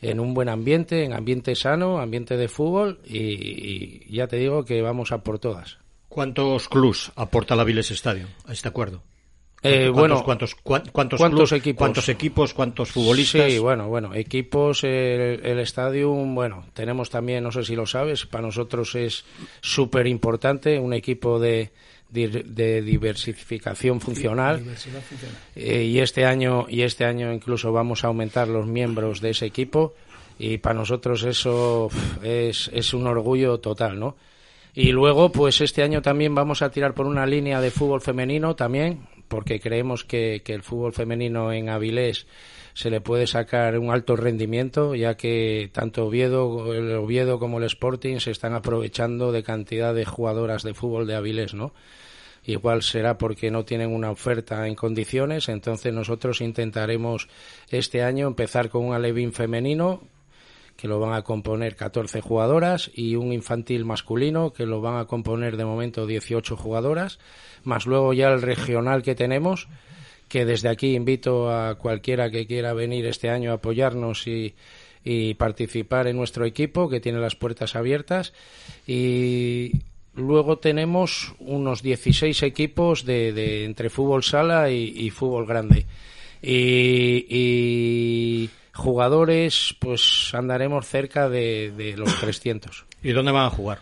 en 0.00 0.20
un 0.20 0.34
buen 0.34 0.48
ambiente, 0.48 1.04
en 1.04 1.12
ambiente 1.12 1.54
sano, 1.54 1.98
ambiente 1.98 2.36
de 2.36 2.48
fútbol 2.48 3.00
y, 3.04 4.14
ya 4.14 4.28
te 4.28 4.36
digo 4.36 4.64
que 4.64 4.82
vamos 4.82 5.12
a 5.12 5.18
por 5.18 5.38
todas. 5.38 5.78
¿Cuántos 6.08 6.68
clubs 6.68 7.12
aporta 7.16 7.56
la 7.56 7.64
Viles 7.64 7.90
Stadium 7.90 8.28
a 8.46 8.52
este 8.52 8.68
acuerdo? 8.68 9.02
Eh, 9.62 9.90
¿Cuántos, 9.92 9.94
bueno, 9.94 10.22
cuántos, 10.24 10.54
cuán- 10.54 10.82
cuántos, 10.92 11.18
¿cuántos 11.18 11.48
clubs, 11.50 11.52
equipos? 11.52 11.78
¿Cuántos 11.78 12.08
equipos? 12.08 12.54
¿Cuántos 12.54 12.90
futbolistas? 12.92 13.50
Sí, 13.50 13.58
bueno, 13.58 13.88
bueno, 13.88 14.14
equipos, 14.14 14.84
el, 14.84 15.40
el 15.44 15.58
estadio, 15.58 16.10
bueno, 16.12 16.64
tenemos 16.74 17.10
también, 17.10 17.42
no 17.42 17.50
sé 17.50 17.64
si 17.64 17.74
lo 17.74 17.86
sabes, 17.86 18.26
para 18.26 18.42
nosotros 18.42 18.94
es 18.94 19.24
súper 19.62 20.06
importante, 20.06 20.78
un 20.78 20.92
equipo 20.92 21.40
de, 21.40 21.72
de, 22.10 22.28
de 22.28 22.82
diversificación 22.82 24.00
funcional. 24.00 24.62
Eh, 25.56 25.84
y 25.84 25.98
este 26.00 26.24
año 26.26 26.66
y 26.68 26.82
este 26.82 27.04
año 27.04 27.32
incluso 27.32 27.72
vamos 27.72 28.04
a 28.04 28.08
aumentar 28.08 28.48
los 28.48 28.66
miembros 28.66 29.20
de 29.20 29.30
ese 29.30 29.46
equipo 29.46 29.94
y 30.38 30.58
para 30.58 30.74
nosotros 30.74 31.24
eso 31.24 31.88
es, 32.22 32.70
es 32.74 32.92
un 32.94 33.06
orgullo 33.06 33.58
total, 33.58 33.98
¿no? 33.98 34.16
Y 34.74 34.92
luego, 34.92 35.32
pues 35.32 35.62
este 35.62 35.82
año 35.82 36.02
también 36.02 36.34
vamos 36.34 36.60
a 36.60 36.70
tirar 36.70 36.92
por 36.92 37.06
una 37.06 37.24
línea 37.24 37.62
de 37.62 37.70
fútbol 37.70 38.02
femenino 38.02 38.54
también, 38.54 39.06
porque 39.28 39.60
creemos 39.60 40.04
que, 40.04 40.42
que 40.44 40.54
el 40.54 40.62
fútbol 40.62 40.92
femenino 40.92 41.52
en 41.52 41.68
Avilés 41.68 42.26
se 42.74 42.90
le 42.90 43.00
puede 43.00 43.26
sacar 43.26 43.78
un 43.78 43.90
alto 43.90 44.16
rendimiento, 44.16 44.94
ya 44.94 45.16
que 45.16 45.70
tanto 45.72 46.06
Oviedo, 46.06 46.74
el 46.74 46.92
Oviedo 46.92 47.38
como 47.38 47.58
el 47.58 47.64
Sporting 47.64 48.18
se 48.18 48.30
están 48.30 48.52
aprovechando 48.52 49.32
de 49.32 49.42
cantidad 49.42 49.94
de 49.94 50.04
jugadoras 50.04 50.62
de 50.62 50.74
fútbol 50.74 51.06
de 51.06 51.14
Avilés, 51.14 51.54
¿no? 51.54 51.72
Igual 52.44 52.82
será 52.82 53.18
porque 53.18 53.50
no 53.50 53.64
tienen 53.64 53.92
una 53.92 54.10
oferta 54.10 54.68
en 54.68 54.74
condiciones, 54.74 55.48
entonces 55.48 55.92
nosotros 55.92 56.40
intentaremos 56.40 57.28
este 57.70 58.02
año 58.02 58.26
empezar 58.26 58.68
con 58.68 58.84
un 58.84 58.94
alevín 58.94 59.32
femenino 59.32 60.02
que 60.76 60.88
lo 60.88 61.00
van 61.00 61.14
a 61.14 61.22
componer 61.22 61.74
14 61.74 62.20
jugadoras 62.20 62.90
y 62.94 63.16
un 63.16 63.32
infantil 63.32 63.84
masculino 63.84 64.52
que 64.52 64.66
lo 64.66 64.80
van 64.80 64.98
a 64.98 65.06
componer 65.06 65.56
de 65.56 65.64
momento 65.64 66.06
18 66.06 66.56
jugadoras, 66.56 67.18
más 67.64 67.86
luego 67.86 68.12
ya 68.12 68.28
el 68.28 68.42
regional 68.42 69.02
que 69.02 69.14
tenemos, 69.14 69.68
que 70.28 70.44
desde 70.44 70.68
aquí 70.68 70.94
invito 70.94 71.50
a 71.50 71.76
cualquiera 71.76 72.30
que 72.30 72.46
quiera 72.46 72.72
venir 72.72 73.06
este 73.06 73.30
año 73.30 73.52
a 73.52 73.54
apoyarnos 73.54 74.26
y, 74.26 74.54
participar 75.38 76.08
en 76.08 76.16
nuestro 76.16 76.44
equipo, 76.44 76.88
que 76.88 76.98
tiene 76.98 77.20
las 77.20 77.36
puertas 77.36 77.76
abiertas. 77.76 78.32
Y 78.88 79.70
luego 80.16 80.58
tenemos 80.58 81.36
unos 81.38 81.80
16 81.80 82.42
equipos 82.42 83.04
de, 83.04 83.32
de 83.32 83.64
entre 83.64 83.88
fútbol 83.88 84.24
sala 84.24 84.68
y, 84.68 84.92
y 84.96 85.10
fútbol 85.10 85.46
grande. 85.46 85.86
Y, 86.42 87.24
y 87.28 88.50
jugadores, 88.76 89.74
pues 89.78 90.30
andaremos 90.34 90.86
cerca 90.86 91.28
de, 91.28 91.72
de 91.76 91.96
los 91.96 92.14
300. 92.20 92.84
¿Y 93.02 93.12
dónde 93.12 93.32
van 93.32 93.46
a 93.46 93.50
jugar? 93.50 93.78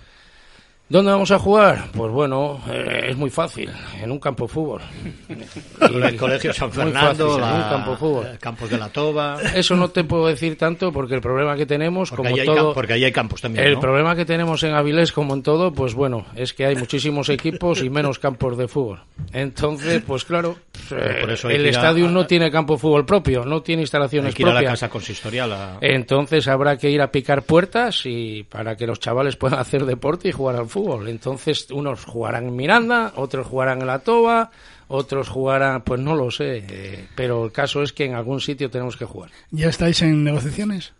¿Dónde 0.86 1.10
vamos 1.12 1.30
a 1.30 1.38
jugar? 1.38 1.86
Pues 1.94 2.12
bueno, 2.12 2.60
eh, 2.70 3.06
es 3.08 3.16
muy 3.16 3.30
fácil, 3.30 3.70
en 4.02 4.10
un 4.10 4.18
campo 4.18 4.44
de 4.44 4.52
fútbol. 4.52 4.82
El 5.80 6.16
Colegio 6.16 6.52
San 6.52 6.70
Fernando, 6.70 7.30
fácil, 7.38 7.42
en 7.44 7.54
un 7.56 7.68
campo 7.70 7.90
de 7.92 7.96
fútbol. 7.96 8.26
Campos 8.38 8.68
de 8.70 8.78
la 8.78 8.88
Toba. 8.90 9.38
Eso 9.54 9.76
no 9.76 9.88
te 9.88 10.04
puedo 10.04 10.26
decir 10.26 10.58
tanto 10.58 10.92
porque 10.92 11.14
el 11.14 11.22
problema 11.22 11.56
que 11.56 11.64
tenemos, 11.64 12.10
Porque 12.10 12.22
como 12.22 12.34
ahí 12.34 12.40
hay 12.40 12.46
todo, 12.46 12.70
cam- 12.70 12.74
porque 12.74 12.92
ahí 12.92 13.04
hay 13.04 13.12
campos 13.12 13.40
también, 13.40 13.66
el 13.66 13.74
¿no? 13.74 13.80
problema 13.80 14.14
que 14.14 14.26
tenemos 14.26 14.62
en 14.62 14.74
Avilés, 14.74 15.10
como 15.12 15.32
en 15.32 15.42
todo, 15.42 15.72
pues 15.72 15.94
bueno, 15.94 16.26
es 16.36 16.52
que 16.52 16.66
hay 16.66 16.76
muchísimos 16.76 17.30
equipos 17.30 17.82
y 17.82 17.88
menos 17.88 18.18
campos 18.18 18.58
de 18.58 18.68
fútbol. 18.68 19.00
Entonces, 19.32 20.02
pues 20.06 20.26
claro, 20.26 20.56
eh, 20.92 21.18
por 21.20 21.30
eso 21.30 21.48
hay 21.48 21.56
el 21.56 21.66
a- 21.66 21.70
estadio 21.70 22.08
no 22.08 22.26
tiene 22.26 22.50
campo 22.50 22.74
de 22.74 22.80
fútbol 22.80 23.04
propio, 23.06 23.44
no 23.44 23.62
tiene 23.62 23.82
instalaciones 23.82 24.28
Hay 24.28 24.34
que 24.34 24.42
ir 24.42 24.48
a 24.48 24.52
la 24.52 24.60
propias. 24.60 24.72
casa 24.80 24.88
consistorial. 24.88 25.52
a- 25.52 25.78
Entonces 25.80 26.48
habrá 26.48 26.76
que 26.76 26.90
ir 26.90 27.00
a 27.00 27.10
picar 27.10 27.42
puertas 27.42 28.02
y 28.06 28.42
para 28.44 28.76
que 28.76 28.86
los 28.86 29.00
chavales 29.00 29.36
puedan 29.36 29.58
hacer 29.60 29.84
deporte 29.84 30.28
y 30.28 30.32
jugar 30.32 30.56
al 30.56 30.66
fútbol. 30.68 31.08
Entonces 31.08 31.68
unos 31.70 32.04
jugarán 32.04 32.48
en 32.48 32.56
Miranda, 32.56 33.12
otros 33.16 33.46
jugarán 33.46 33.80
en 33.80 33.86
la 33.86 33.98
Toba, 34.00 34.50
otros 34.88 35.28
jugarán, 35.28 35.82
pues 35.82 36.00
no 36.00 36.14
lo 36.14 36.30
sé, 36.30 36.64
eh, 36.68 37.06
pero 37.14 37.44
el 37.46 37.52
caso 37.52 37.82
es 37.82 37.92
que 37.92 38.04
en 38.04 38.14
algún 38.14 38.40
sitio 38.40 38.70
tenemos 38.70 38.96
que 38.96 39.04
jugar. 39.06 39.30
¿Ya 39.50 39.68
estáis 39.68 40.02
en 40.02 40.22
negociaciones? 40.24 40.92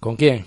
¿Con 0.00 0.16
quién? 0.16 0.44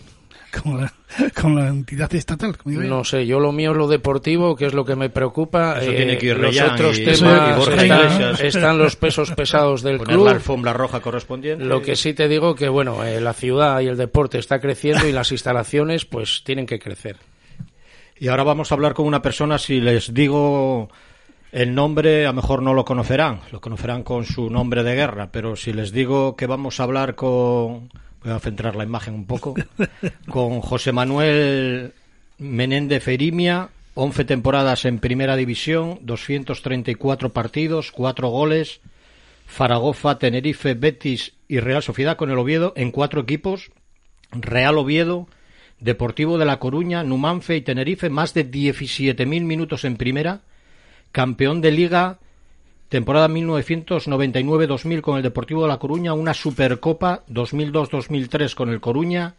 Con 0.62 0.82
la, 0.82 0.94
con 1.40 1.56
la 1.56 1.68
entidad 1.68 2.14
estatal. 2.16 2.58
como 2.58 2.72
digo 2.72 2.84
yo. 2.84 2.90
No 2.90 3.04
sé, 3.04 3.26
yo 3.26 3.40
lo 3.40 3.52
mío 3.52 3.72
es 3.72 3.78
lo 3.78 3.88
deportivo, 3.88 4.56
que 4.56 4.66
es 4.66 4.74
lo 4.74 4.86
que 4.86 4.96
me 4.96 5.10
preocupa. 5.10 5.80
Eso 5.82 5.92
Eh, 5.92 5.96
tiene 5.96 6.18
que 6.18 6.28
ir 6.28 6.38
los 6.38 6.60
otros 6.60 6.98
y- 7.00 7.06
temas 7.06 7.22
y 7.22 7.60
Borja 7.60 7.82
están, 7.84 8.00
Iglesias. 8.22 8.42
están 8.42 8.78
los 8.78 8.96
pesos 8.96 9.32
pesados 9.32 9.82
del 9.84 9.98
Poner 9.98 10.14
club. 10.16 10.26
la 10.26 10.32
alfombra 10.32 10.74
roja 10.74 11.00
correspondiente. 11.02 11.64
Lo 11.66 11.82
que 11.82 11.96
sí 11.96 12.14
te 12.14 12.28
digo 12.28 12.56
que 12.56 12.70
bueno, 12.70 13.04
eh, 13.04 13.22
la 13.22 13.34
ciudad 13.34 13.80
y 13.82 13.88
el 13.88 13.98
deporte 13.98 14.38
está 14.40 14.60
creciendo 14.60 15.08
y 15.08 15.12
las 15.12 15.32
instalaciones 15.32 16.06
pues 16.06 16.42
tienen 16.44 16.66
que 16.66 16.80
crecer. 16.80 17.18
Y 18.18 18.30
ahora 18.30 18.44
vamos 18.44 18.72
a 18.72 18.76
hablar 18.76 18.94
con 18.94 19.06
una 19.06 19.22
persona, 19.22 19.58
si 19.58 19.82
les 19.82 20.14
digo 20.14 20.90
el 21.52 21.74
nombre, 21.76 22.26
a 22.26 22.30
lo 22.30 22.34
mejor 22.36 22.62
no 22.62 22.74
lo 22.74 22.84
conocerán, 22.86 23.42
lo 23.52 23.60
conocerán 23.62 24.04
con 24.04 24.26
su 24.26 24.50
nombre 24.50 24.84
de 24.84 24.96
guerra, 24.96 25.30
pero 25.32 25.56
si 25.56 25.74
les 25.74 25.92
digo 25.92 26.36
que 26.36 26.48
vamos 26.48 26.80
a 26.80 26.84
hablar 26.84 27.16
con, 27.16 27.90
voy 28.26 28.34
a 28.34 28.40
centrar 28.40 28.76
la 28.76 28.84
imagen 28.84 29.14
un 29.14 29.26
poco, 29.26 29.54
con 30.30 30.62
José 30.62 30.92
Manuel 30.92 31.94
Menéndez 32.40 33.04
Ferimia, 33.04 33.70
11 33.94 34.26
temporadas 34.26 34.86
en 34.86 35.00
Primera 35.00 35.36
División, 35.36 36.00
234 36.02 37.32
partidos, 37.32 37.92
4 37.92 38.28
goles, 38.28 38.82
Zaragoza, 39.48 40.18
Tenerife, 40.18 40.74
Betis 40.74 41.34
y 41.48 41.60
Real 41.60 41.84
Sociedad 41.84 42.18
con 42.18 42.32
el 42.32 42.38
Oviedo 42.40 42.74
en 42.76 42.92
cuatro 42.92 43.22
equipos, 43.22 43.72
Real 44.32 44.78
Oviedo, 44.78 45.28
Deportivo 45.80 46.38
de 46.38 46.46
La 46.46 46.58
Coruña, 46.58 47.04
Numanfe 47.04 47.56
y 47.56 47.62
Tenerife, 47.62 48.10
más 48.10 48.34
de 48.34 48.50
17.000 48.50 49.26
minutos 49.44 49.86
en 49.86 49.98
primera, 49.98 50.42
campeón 51.12 51.62
de 51.62 51.72
liga, 51.72 52.20
temporada 52.90 53.28
1999-2000 53.28 55.02
con 55.02 55.18
el 55.18 55.24
Deportivo 55.24 55.64
de 55.64 55.70
La 55.70 55.78
Coruña, 55.78 56.14
una 56.14 56.34
Supercopa 56.34 57.24
2002-2003 57.30 58.54
con 58.54 58.70
el 58.70 58.80
Coruña, 58.80 59.36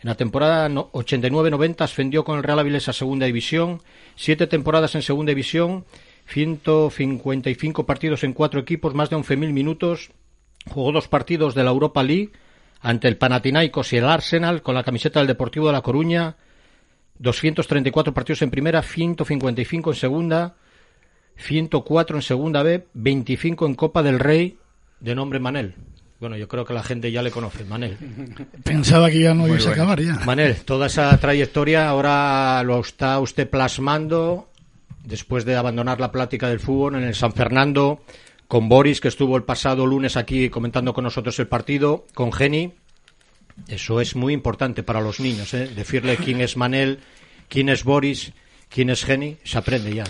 en 0.00 0.08
la 0.08 0.14
temporada 0.16 0.68
no- 0.68 0.90
89-90 0.92 1.80
ascendió 1.82 2.24
con 2.24 2.36
el 2.36 2.44
Real 2.44 2.58
Avilés 2.58 2.88
a 2.88 2.92
Segunda 2.92 3.26
División, 3.26 3.80
siete 4.16 4.46
temporadas 4.46 4.94
en 4.94 5.02
Segunda 5.02 5.30
División, 5.30 5.84
155 6.26 7.86
partidos 7.86 8.24
en 8.24 8.32
cuatro 8.32 8.60
equipos, 8.60 8.94
más 8.94 9.10
de 9.10 9.16
11.000 9.16 9.52
minutos, 9.52 10.10
jugó 10.68 10.92
dos 10.92 11.08
partidos 11.08 11.54
de 11.54 11.64
la 11.64 11.70
Europa 11.70 12.02
League 12.02 12.32
ante 12.80 13.08
el 13.08 13.16
Panathinaikos 13.16 13.92
y 13.92 13.96
el 13.96 14.04
Arsenal 14.06 14.62
con 14.62 14.74
la 14.74 14.84
camiseta 14.84 15.20
del 15.20 15.26
Deportivo 15.26 15.66
de 15.66 15.72
La 15.72 15.82
Coruña, 15.82 16.36
234 17.18 18.12
partidos 18.12 18.42
en 18.42 18.50
primera, 18.50 18.82
155 18.82 19.90
en 19.90 19.96
segunda, 19.96 20.56
104 21.36 22.16
en 22.16 22.22
segunda 22.22 22.62
B, 22.62 22.86
25 22.94 23.66
en 23.66 23.74
Copa 23.74 24.02
del 24.02 24.18
Rey, 24.18 24.58
de 25.00 25.14
nombre 25.14 25.38
Manel. 25.38 25.74
Bueno, 26.20 26.36
yo 26.36 26.48
creo 26.48 26.64
que 26.64 26.72
la 26.72 26.82
gente 26.82 27.10
ya 27.10 27.22
le 27.22 27.30
conoce, 27.30 27.64
Manel. 27.64 27.98
Pensaba 28.64 29.10
que 29.10 29.20
ya 29.20 29.34
no 29.34 29.46
ibas 29.46 29.66
a 29.66 29.70
bueno. 29.70 29.82
acabar 29.82 30.00
ya. 30.00 30.14
Manel, 30.24 30.56
toda 30.64 30.86
esa 30.86 31.16
trayectoria 31.18 31.88
ahora 31.88 32.62
lo 32.62 32.80
está 32.80 33.18
usted 33.20 33.48
plasmando 33.48 34.48
después 35.02 35.44
de 35.44 35.56
abandonar 35.56 36.00
la 36.00 36.10
plática 36.10 36.48
del 36.48 36.60
fútbol 36.60 36.96
en 36.96 37.04
el 37.04 37.14
San 37.14 37.32
Fernando 37.32 38.00
con 38.48 38.68
Boris, 38.68 39.00
que 39.00 39.08
estuvo 39.08 39.36
el 39.36 39.42
pasado 39.42 39.86
lunes 39.86 40.16
aquí 40.16 40.48
comentando 40.48 40.94
con 40.94 41.04
nosotros 41.04 41.38
el 41.38 41.48
partido, 41.48 42.06
con 42.14 42.32
Geni. 42.32 42.72
Eso 43.68 44.00
es 44.00 44.16
muy 44.16 44.32
importante 44.32 44.82
para 44.82 45.00
los 45.00 45.20
niños, 45.20 45.54
¿eh? 45.54 45.70
decirle 45.74 46.16
quién 46.16 46.40
es 46.40 46.56
Manel, 46.56 47.00
quién 47.48 47.68
es 47.68 47.84
Boris, 47.84 48.32
quién 48.68 48.90
es 48.90 49.04
Geni, 49.04 49.36
se 49.44 49.58
aprende 49.58 49.94
ya. 49.94 50.04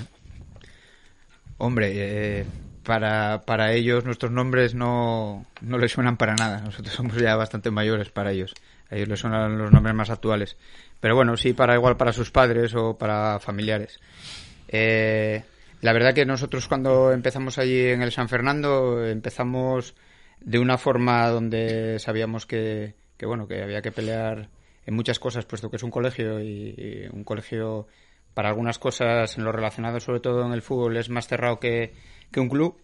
Hombre, 1.64 1.92
eh, 1.94 2.44
para, 2.82 3.40
para 3.46 3.72
ellos 3.72 4.04
nuestros 4.04 4.30
nombres 4.30 4.74
no, 4.74 5.46
no 5.62 5.78
les 5.78 5.92
suenan 5.92 6.18
para 6.18 6.34
nada. 6.34 6.60
Nosotros 6.60 6.94
somos 6.94 7.16
ya 7.16 7.36
bastante 7.36 7.70
mayores 7.70 8.10
para 8.10 8.32
ellos. 8.32 8.52
A 8.90 8.96
ellos 8.96 9.08
les 9.08 9.20
suenan 9.20 9.56
los 9.56 9.72
nombres 9.72 9.94
más 9.94 10.10
actuales. 10.10 10.58
Pero 11.00 11.14
bueno, 11.14 11.38
sí, 11.38 11.54
para 11.54 11.74
igual 11.74 11.96
para 11.96 12.12
sus 12.12 12.30
padres 12.30 12.74
o 12.74 12.98
para 12.98 13.40
familiares. 13.40 13.98
Eh, 14.68 15.42
la 15.80 15.94
verdad 15.94 16.12
que 16.12 16.26
nosotros 16.26 16.68
cuando 16.68 17.12
empezamos 17.12 17.56
allí 17.56 17.80
en 17.80 18.02
el 18.02 18.12
San 18.12 18.28
Fernando 18.28 19.02
empezamos 19.02 19.94
de 20.40 20.58
una 20.58 20.76
forma 20.76 21.26
donde 21.28 21.98
sabíamos 21.98 22.44
que, 22.44 22.92
que 23.16 23.24
bueno 23.24 23.48
que 23.48 23.62
había 23.62 23.80
que 23.80 23.90
pelear 23.90 24.50
en 24.84 24.94
muchas 24.94 25.18
cosas 25.18 25.46
puesto 25.46 25.70
que 25.70 25.76
es 25.76 25.82
un 25.82 25.90
colegio 25.90 26.40
y, 26.40 26.74
y 26.76 27.08
un 27.10 27.24
colegio 27.24 27.86
para 28.35 28.51
algunas 28.51 28.78
cosas 28.78 29.39
en 29.39 29.45
lo 29.45 29.53
relacionado 29.53 30.01
sobre 30.01 30.20
todo 30.20 30.45
en 30.45 30.53
el 30.53 30.62
fútbol 30.62 30.97
es 30.97 31.09
más 31.09 31.26
cerrado 31.26 31.59
que, 31.59 31.95
que 32.30 32.41
un 32.41 32.49
club 32.49 32.76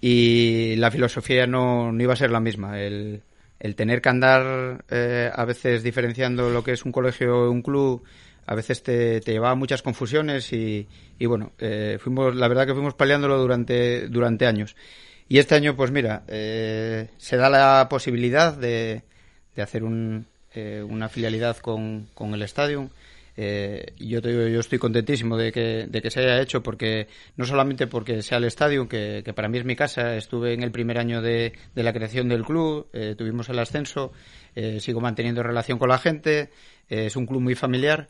y 0.00 0.76
la 0.76 0.90
filosofía 0.90 1.46
no, 1.46 1.92
no 1.92 2.02
iba 2.02 2.12
a 2.12 2.16
ser 2.16 2.30
la 2.30 2.40
misma 2.40 2.80
el, 2.80 3.22
el 3.60 3.74
tener 3.74 4.00
que 4.00 4.08
andar 4.08 4.84
eh, 4.90 5.30
a 5.32 5.44
veces 5.44 5.82
diferenciando 5.82 6.50
lo 6.50 6.64
que 6.64 6.72
es 6.72 6.84
un 6.84 6.92
colegio 6.92 7.36
o 7.36 7.50
un 7.50 7.62
club 7.62 8.02
a 8.48 8.54
veces 8.54 8.82
te, 8.82 9.20
te 9.20 9.32
llevaba 9.32 9.52
a 9.52 9.56
muchas 9.56 9.82
confusiones 9.82 10.54
y, 10.54 10.88
y 11.18 11.26
bueno, 11.26 11.52
eh, 11.58 11.98
fuimos, 12.00 12.34
la 12.34 12.48
verdad 12.48 12.66
que 12.66 12.72
fuimos 12.72 12.94
peleándolo 12.94 13.36
durante, 13.36 14.08
durante 14.08 14.46
años. 14.46 14.74
Y 15.28 15.38
este 15.38 15.54
año, 15.54 15.76
pues 15.76 15.90
mira, 15.90 16.22
eh, 16.28 17.10
se 17.18 17.36
da 17.36 17.50
la 17.50 17.88
posibilidad 17.90 18.56
de, 18.56 19.02
de 19.54 19.62
hacer 19.62 19.84
un, 19.84 20.24
eh, 20.54 20.82
una 20.82 21.10
filialidad 21.10 21.58
con, 21.58 22.08
con 22.14 22.32
el 22.32 22.40
estadio. 22.40 22.88
Eh, 23.40 23.92
yo, 23.98 24.20
te 24.20 24.30
digo, 24.30 24.48
yo 24.48 24.58
estoy 24.58 24.80
contentísimo 24.80 25.36
de 25.36 25.52
que, 25.52 26.10
se 26.10 26.20
haya 26.20 26.40
hecho 26.40 26.60
porque 26.60 27.06
no 27.36 27.44
solamente 27.44 27.86
porque 27.86 28.20
sea 28.20 28.38
el 28.38 28.44
estadio, 28.44 28.88
que, 28.88 29.22
que 29.24 29.32
para 29.32 29.48
mí 29.48 29.58
es 29.58 29.64
mi 29.64 29.76
casa, 29.76 30.16
estuve 30.16 30.54
en 30.54 30.64
el 30.64 30.72
primer 30.72 30.98
año 30.98 31.22
de, 31.22 31.52
de 31.72 31.82
la 31.84 31.92
creación 31.92 32.28
del 32.28 32.42
club, 32.42 32.88
eh, 32.92 33.14
tuvimos 33.16 33.48
el 33.48 33.60
ascenso, 33.60 34.10
eh, 34.56 34.80
sigo 34.80 35.00
manteniendo 35.00 35.44
relación 35.44 35.78
con 35.78 35.88
la 35.88 35.98
gente, 35.98 36.50
eh, 36.88 37.06
es 37.06 37.14
un 37.14 37.26
club 37.26 37.40
muy 37.40 37.54
familiar 37.54 38.08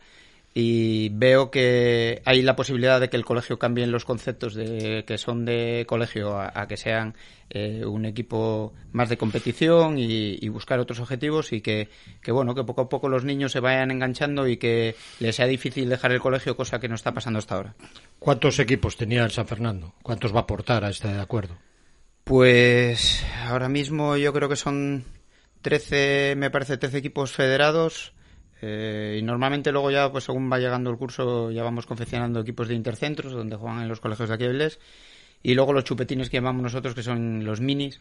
y 0.61 1.11
veo 1.11 1.53
que 1.53 2.21
hay 2.25 2.43
la 2.43 2.57
posibilidad 2.57 2.99
de 2.99 3.09
que 3.09 3.17
el 3.17 3.25
colegio 3.25 3.61
cambien 3.61 3.93
los 3.93 4.05
conceptos 4.05 4.55
de 4.55 5.05
que 5.07 5.17
son 5.17 5.45
de 5.45 5.85
colegio 5.87 6.37
a, 6.37 6.51
a 6.53 6.67
que 6.67 6.77
sean 6.77 7.15
eh, 7.49 7.85
un 7.87 8.05
equipo 8.07 8.75
más 8.91 9.09
de 9.09 9.17
competición 9.17 10.01
y, 10.01 10.37
y 10.41 10.49
buscar 10.49 10.81
otros 10.81 10.99
objetivos 10.99 11.53
y 11.53 11.61
que, 11.61 11.89
que 12.21 12.33
bueno 12.33 12.57
que 12.57 12.65
poco 12.65 12.81
a 12.81 12.89
poco 12.89 13.09
los 13.09 13.23
niños 13.23 13.53
se 13.53 13.61
vayan 13.61 13.93
enganchando 13.93 14.49
y 14.49 14.57
que 14.57 14.97
les 15.21 15.37
sea 15.37 15.47
difícil 15.47 15.89
dejar 15.89 16.11
el 16.11 16.19
colegio 16.19 16.57
cosa 16.57 16.81
que 16.81 16.89
no 16.89 16.97
está 16.97 17.15
pasando 17.15 17.39
hasta 17.39 17.55
ahora 17.55 17.77
¿Cuántos 18.19 18.59
equipos 18.59 18.97
tenía 18.97 19.23
el 19.23 19.31
San 19.31 19.47
Fernando? 19.47 19.95
¿Cuántos 20.03 20.35
va 20.35 20.41
a 20.41 20.43
aportar 20.43 20.85
a 20.85 20.91
este 20.91 21.07
acuerdo? 21.07 21.57
Pues 22.25 23.25
ahora 23.47 23.69
mismo 23.69 24.17
yo 24.17 24.33
creo 24.33 24.49
que 24.49 24.57
son 24.57 25.05
13, 25.63 26.35
me 26.37 26.51
parece 26.51 26.79
13 26.79 26.99
equipos 26.99 27.31
federados 27.31 28.13
eh, 28.61 29.19
y 29.21 29.23
normalmente 29.23 29.73
luego 29.73 29.91
ya, 29.91 30.11
pues 30.11 30.25
según 30.25 30.51
va 30.51 30.59
llegando 30.59 30.91
el 30.91 30.97
curso, 30.97 31.51
ya 31.51 31.63
vamos 31.63 31.87
confeccionando 31.87 32.41
equipos 32.41 32.69
de 32.69 32.75
intercentros 32.75 33.33
donde 33.33 33.57
juegan 33.57 33.83
en 33.83 33.89
los 33.89 34.01
colegios 34.01 34.29
de 34.29 34.35
aquí 34.35 34.45
de 34.45 34.73
y 35.43 35.55
luego 35.55 35.73
los 35.73 35.85
chupetines 35.85 36.31
que 36.31 36.39
llamamos 36.39 36.63
nosotros 36.63 36.95
que 36.95 37.03
son 37.03 37.45
los 37.45 37.61
minis, 37.61 38.01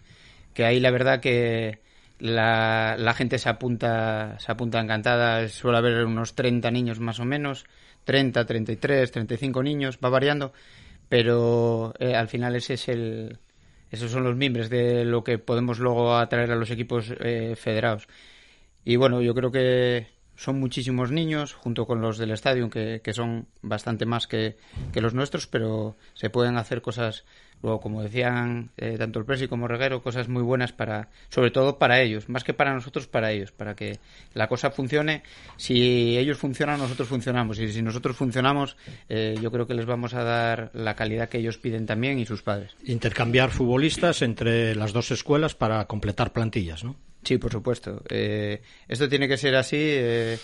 que 0.53 0.65
ahí 0.65 0.79
la 0.79 0.91
verdad 0.91 1.19
que 1.19 1.79
la, 2.19 2.95
la 2.97 3.13
gente 3.13 3.37
se 3.37 3.49
apunta, 3.49 4.39
se 4.39 4.51
apunta 4.51 4.79
encantada, 4.79 5.47
suele 5.49 5.77
haber 5.77 6.05
unos 6.05 6.33
30 6.33 6.71
niños 6.71 6.99
más 6.99 7.19
o 7.19 7.25
menos, 7.25 7.65
30, 8.05 8.45
33, 8.45 9.11
35 9.11 9.63
niños, 9.63 9.99
va 10.03 10.09
variando, 10.09 10.53
pero 11.09 11.93
eh, 11.99 12.15
al 12.15 12.27
final 12.27 12.55
ese 12.55 12.73
es 12.73 12.89
el, 12.89 13.37
esos 13.91 14.11
son 14.11 14.23
los 14.23 14.35
mimbres 14.35 14.69
de 14.69 15.05
lo 15.05 15.23
que 15.23 15.37
podemos 15.37 15.79
luego 15.79 16.15
atraer 16.15 16.51
a 16.51 16.55
los 16.55 16.71
equipos 16.71 17.13
eh, 17.19 17.55
federados. 17.55 18.07
Y 18.83 18.95
bueno, 18.95 19.21
yo 19.21 19.33
creo 19.35 19.51
que 19.51 20.07
son 20.38 20.59
muchísimos 20.59 21.11
niños, 21.11 21.53
junto 21.53 21.85
con 21.85 21.99
los 21.99 22.17
del 22.17 22.31
estadio, 22.31 22.69
que, 22.69 23.01
que 23.03 23.13
son 23.13 23.47
bastante 23.61 24.05
más 24.05 24.27
que, 24.27 24.55
que, 24.93 25.01
los 25.01 25.13
nuestros, 25.13 25.47
pero 25.47 25.97
se 26.13 26.29
pueden 26.29 26.57
hacer 26.57 26.83
cosas, 26.83 27.25
luego, 27.63 27.81
como 27.81 28.03
decían 28.03 28.69
eh, 28.77 28.97
tanto 28.99 29.17
el 29.19 29.25
Presi 29.25 29.47
como 29.47 29.67
Reguero, 29.67 30.03
cosas 30.03 30.29
muy 30.29 30.43
buenas 30.43 30.71
para, 30.71 31.09
sobre 31.29 31.49
todo 31.49 31.79
para 31.79 32.01
ellos, 32.01 32.29
más 32.29 32.43
que 32.43 32.53
para 32.53 32.73
nosotros, 32.73 33.07
para 33.07 33.31
ellos, 33.31 33.51
para 33.51 33.75
que 33.75 33.99
la 34.35 34.47
cosa 34.47 34.69
funcione. 34.69 35.23
Si 35.57 36.17
ellos 36.17 36.38
funcionan, 36.38 36.79
nosotros 36.79 37.07
funcionamos, 37.07 37.57
y 37.57 37.71
si 37.73 37.81
nosotros 37.81 38.15
funcionamos, 38.15 38.77
eh, 39.09 39.35
yo 39.41 39.51
creo 39.51 39.65
que 39.65 39.73
les 39.73 39.88
vamos 39.88 40.13
a 40.13 40.23
dar 40.23 40.69
la 40.75 40.95
calidad 40.95 41.29
que 41.29 41.39
ellos 41.39 41.57
piden 41.57 41.88
también 41.88 42.19
y 42.19 42.27
sus 42.27 42.43
padres. 42.43 42.75
Intercambiar 42.85 43.49
futbolistas 43.49 44.21
entre 44.21 44.75
las 44.75 44.93
dos 44.93 45.09
escuelas 45.09 45.55
para 45.55 45.85
completar 45.85 46.31
plantillas, 46.31 46.83
¿no? 46.83 46.95
Sí, 47.28 47.38
por 47.38 47.51
supuesto. 47.51 48.01
Eh, 48.09 48.61
esto 48.88 49.09
tiene 49.09 49.28
que 49.28 49.36
ser 49.36 49.53
así. 49.55 49.75
Eh, 49.80 50.38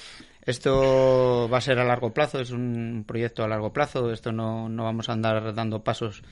esto 0.46 1.48
va 1.50 1.60
a 1.60 1.62
ser 1.62 1.80
a 1.80 1.86
largo 1.86 2.14
plazo, 2.14 2.42
es 2.42 2.52
un 2.52 3.06
proyecto 3.08 3.42
a 3.42 3.48
largo 3.48 3.72
plazo. 3.72 4.12
Esto 4.12 4.34
no, 4.34 4.68
no 4.68 4.84
vamos 4.84 5.08
a 5.08 5.14
andar 5.14 5.54
dando 5.56 5.82
pasos, 5.82 6.24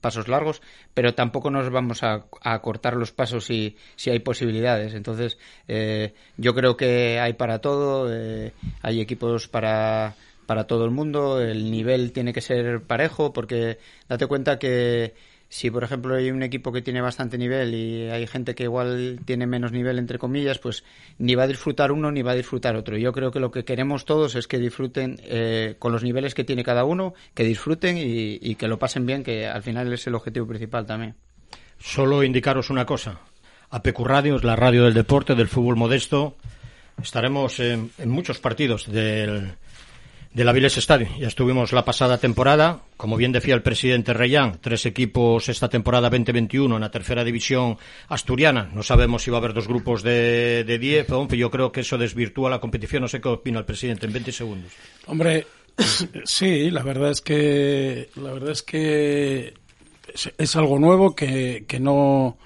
pasos 0.00 0.28
largos, 0.28 0.62
pero 0.94 1.14
tampoco 1.14 1.50
nos 1.50 1.68
vamos 1.70 2.04
a, 2.04 2.26
a 2.42 2.60
cortar 2.62 2.94
los 2.94 3.10
pasos 3.10 3.46
si, 3.46 3.76
si 3.96 4.10
hay 4.10 4.20
posibilidades. 4.20 4.94
Entonces, 4.94 5.38
eh, 5.66 6.14
yo 6.36 6.54
creo 6.54 6.76
que 6.76 7.18
hay 7.18 7.32
para 7.32 7.58
todo. 7.60 8.06
eh, 8.14 8.52
hay 8.82 9.00
equipos 9.00 9.48
para, 9.48 10.14
para 10.46 10.68
todo 10.68 10.84
el 10.84 10.92
mundo. 10.92 11.40
El 11.40 11.72
nivel 11.72 12.12
tiene 12.12 12.32
que 12.32 12.42
ser 12.42 12.82
parejo 12.82 13.32
porque 13.32 13.78
date 14.08 14.28
cuenta 14.28 14.60
que 14.60 15.14
si 15.48 15.70
por 15.70 15.84
ejemplo 15.84 16.14
hay 16.14 16.30
un 16.30 16.42
equipo 16.42 16.72
que 16.72 16.82
tiene 16.82 17.00
bastante 17.00 17.38
nivel 17.38 17.74
y 17.74 18.08
hay 18.10 18.26
gente 18.26 18.54
que 18.54 18.64
igual 18.64 19.20
tiene 19.24 19.46
menos 19.46 19.72
nivel 19.72 19.98
entre 19.98 20.18
comillas 20.18 20.58
pues 20.58 20.84
ni 21.18 21.34
va 21.34 21.44
a 21.44 21.46
disfrutar 21.46 21.92
uno 21.92 22.10
ni 22.10 22.22
va 22.22 22.32
a 22.32 22.34
disfrutar 22.34 22.76
otro 22.76 22.96
yo 22.96 23.12
creo 23.12 23.30
que 23.30 23.40
lo 23.40 23.50
que 23.50 23.64
queremos 23.64 24.04
todos 24.04 24.34
es 24.34 24.48
que 24.48 24.58
disfruten 24.58 25.20
eh, 25.22 25.76
con 25.78 25.92
los 25.92 26.02
niveles 26.02 26.34
que 26.34 26.44
tiene 26.44 26.64
cada 26.64 26.84
uno 26.84 27.14
que 27.34 27.44
disfruten 27.44 27.96
y, 27.98 28.54
que 28.56 28.68
lo 28.68 28.78
pasen 28.78 29.06
bien 29.06 29.22
que 29.22 29.46
al 29.46 29.62
final 29.62 29.92
es 29.92 30.06
el 30.06 30.14
objetivo 30.14 30.46
principal 30.46 30.86
también 30.86 31.14
Solo 31.78 32.22
indicaros 32.22 32.70
una 32.70 32.86
cosa. 32.86 33.20
APQ 33.70 34.00
Radio 34.00 34.36
es 34.36 34.44
la 34.44 34.56
radio 34.56 34.84
del 34.84 34.94
deporte, 34.94 35.34
del 35.34 35.48
fútbol 35.48 35.76
modesto. 35.76 36.36
Estaremos 37.02 37.60
en, 37.60 37.90
en 37.98 38.08
muchos 38.08 38.38
partidos 38.38 38.90
del, 38.90 39.52
del 40.36 40.50
Avilés 40.50 40.76
Estadio. 40.76 41.08
Ya 41.18 41.28
estuvimos 41.28 41.72
la 41.72 41.86
pasada 41.86 42.18
temporada. 42.18 42.82
Como 42.98 43.16
bien 43.16 43.32
decía 43.32 43.54
el 43.54 43.62
presidente 43.62 44.12
Reyán, 44.12 44.58
tres 44.60 44.84
equipos 44.84 45.48
esta 45.48 45.70
temporada 45.70 46.10
2021 46.10 46.74
en 46.74 46.80
la 46.82 46.90
tercera 46.90 47.24
división 47.24 47.78
asturiana. 48.08 48.68
No 48.74 48.82
sabemos 48.82 49.22
si 49.22 49.30
va 49.30 49.38
a 49.38 49.40
haber 49.40 49.54
dos 49.54 49.66
grupos 49.66 50.02
de, 50.02 50.62
de 50.64 50.78
10 50.78 51.10
o 51.12 51.20
11. 51.20 51.38
Yo 51.38 51.50
creo 51.50 51.72
que 51.72 51.80
eso 51.80 51.96
desvirtúa 51.96 52.50
la 52.50 52.60
competición. 52.60 53.00
No 53.00 53.08
sé 53.08 53.18
qué 53.18 53.28
opina 53.28 53.60
el 53.60 53.64
presidente 53.64 54.04
en 54.04 54.12
20 54.12 54.30
segundos. 54.30 54.72
Hombre, 55.06 55.46
sí, 56.24 56.70
la 56.70 56.82
verdad 56.82 57.12
es 57.12 57.22
que 57.22 58.10
la 58.16 58.32
verdad 58.32 58.50
es 58.50 58.62
que 58.62 59.54
es, 60.36 60.56
algo 60.56 60.78
nuevo 60.78 61.14
que, 61.14 61.64
que 61.66 61.80
no 61.80 62.36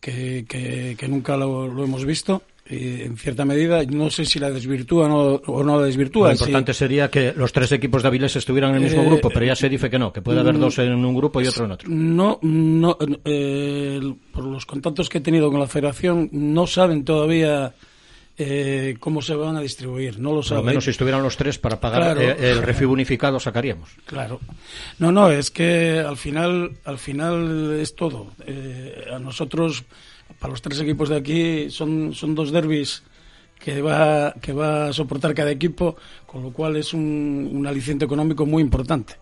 que, 0.00 0.44
que- 0.48 1.08
nunca 1.08 1.36
lo 1.36 1.82
hemos 1.82 2.04
visto 2.04 2.44
y 2.68 3.02
en 3.02 3.16
cierta 3.16 3.44
medida 3.44 3.82
no 3.84 4.10
sé 4.10 4.24
si 4.24 4.38
la 4.38 4.50
desvirtúa 4.50 5.08
no- 5.08 5.34
o 5.46 5.62
no 5.62 5.78
la 5.80 5.86
desvirtúa. 5.86 6.30
Lo 6.30 6.36
sí. 6.36 6.42
importante 6.44 6.74
sería 6.74 7.08
que 7.10 7.32
los 7.36 7.52
tres 7.52 7.70
equipos 7.72 8.02
de 8.02 8.08
Avilés 8.08 8.34
estuvieran 8.36 8.70
en 8.70 8.76
el 8.76 8.82
mismo 8.82 9.02
Eh, 9.02 9.06
grupo, 9.06 9.30
pero 9.30 9.46
ya 9.46 9.54
se 9.54 9.68
dice 9.68 9.88
que 9.88 9.98
no, 9.98 10.12
que 10.12 10.20
puede 10.22 10.40
haber 10.40 10.54
mm, 10.54 10.60
dos 10.60 10.78
en 10.78 10.92
un 10.92 11.14
grupo 11.14 11.40
y 11.40 11.46
otro 11.46 11.64
en 11.64 11.70
otro. 11.72 11.88
No, 11.88 12.38
no 12.42 12.98
eh, 13.24 14.00
por 14.32 14.44
los 14.44 14.66
contactos 14.66 15.08
que 15.08 15.18
he 15.18 15.20
tenido 15.20 15.50
con 15.50 15.60
la 15.60 15.66
Federación 15.68 16.28
no 16.32 16.66
saben 16.66 17.04
todavía 17.04 17.72
eh, 18.38 18.96
cómo 19.00 19.22
se 19.22 19.34
van 19.34 19.56
a 19.56 19.60
distribuir, 19.60 20.18
no 20.18 20.30
lo 20.30 20.36
Por 20.36 20.44
saben. 20.44 20.64
lo 20.64 20.66
menos 20.68 20.84
si 20.84 20.90
estuvieran 20.90 21.22
los 21.22 21.36
tres 21.38 21.58
para 21.58 21.80
pagar 21.80 22.16
Claro. 22.16 22.20
eh, 22.20 22.50
el 22.50 22.62
recibo 22.62 22.92
unificado 22.92 23.40
sacaríamos. 23.40 23.88
Claro. 24.04 24.40
No, 24.98 25.10
no, 25.10 25.30
es 25.30 25.50
que 25.50 26.00
al 26.00 26.16
final, 26.18 26.72
al 26.84 26.98
final 26.98 27.78
es 27.80 27.94
todo. 27.94 28.26
Eh, 28.46 29.06
a 29.10 29.18
nosotros, 29.18 29.84
para 30.38 30.50
los 30.50 30.62
tres 30.62 30.80
equipos 30.80 31.08
de 31.08 31.16
aquí, 31.16 31.70
son, 31.70 32.14
son 32.14 32.34
dos 32.34 32.52
derbis 32.52 33.02
que 33.58 33.80
va, 33.80 34.34
que 34.40 34.52
va 34.52 34.88
a 34.88 34.92
soportar 34.92 35.34
cada 35.34 35.50
equipo, 35.50 35.96
con 36.26 36.42
lo 36.42 36.52
cual 36.52 36.76
es 36.76 36.92
un, 36.92 37.50
un 37.52 37.66
aliciente 37.66 38.04
económico 38.04 38.46
muy 38.46 38.62
importante. 38.62 39.14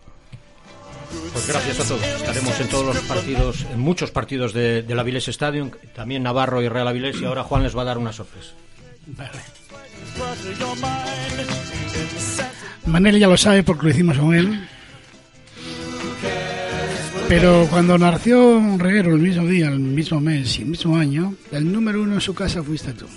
Pues 1.31 1.47
gracias 1.47 1.79
a 1.79 1.87
todos. 1.87 2.03
Estaremos 2.03 2.59
en 2.59 2.67
todos 2.67 2.85
los 2.95 2.97
partidos, 3.05 3.65
en 3.71 3.79
muchos 3.79 4.11
partidos 4.11 4.53
de, 4.53 4.81
del 4.83 4.99
Avilés 4.99 5.27
Stadium, 5.27 5.71
también 5.95 6.23
Navarro 6.23 6.61
y 6.61 6.69
Real 6.69 6.87
Avilés, 6.87 7.21
y 7.21 7.25
ahora 7.25 7.43
Juan 7.43 7.63
les 7.63 7.75
va 7.75 7.83
a 7.83 7.85
dar 7.85 7.97
una 7.97 8.11
sorpresa. 8.11 8.51
Manel 12.85 13.19
ya 13.19 13.27
lo 13.27 13.37
sabe 13.37 13.63
porque 13.63 13.83
lo 13.85 13.89
hicimos 13.91 14.17
con 14.17 14.33
él. 14.33 14.67
Pero 17.27 17.67
cuando 17.69 17.97
nació 17.97 18.77
Reguero 18.77 19.15
el 19.15 19.21
mismo 19.21 19.47
día, 19.47 19.67
el 19.67 19.79
mismo 19.79 20.19
mes 20.19 20.59
y 20.59 20.61
el 20.61 20.67
mismo 20.67 20.95
año, 20.95 21.33
el 21.51 21.71
número 21.71 22.01
uno 22.03 22.15
en 22.15 22.21
su 22.21 22.33
casa 22.35 22.61
fuiste 22.61 22.93
tú. 22.93 23.07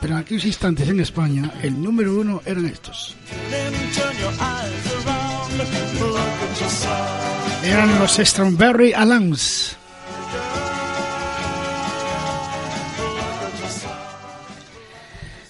Pero 0.00 0.14
en 0.14 0.20
aquellos 0.20 0.44
instantes 0.44 0.88
en 0.88 1.00
España, 1.00 1.52
el 1.62 1.80
número 1.82 2.14
uno 2.14 2.42
eran 2.44 2.66
estos. 2.66 3.16
Eran 7.64 7.98
los 7.98 8.16
Strawberry 8.16 8.92
Alarms. 8.92 9.76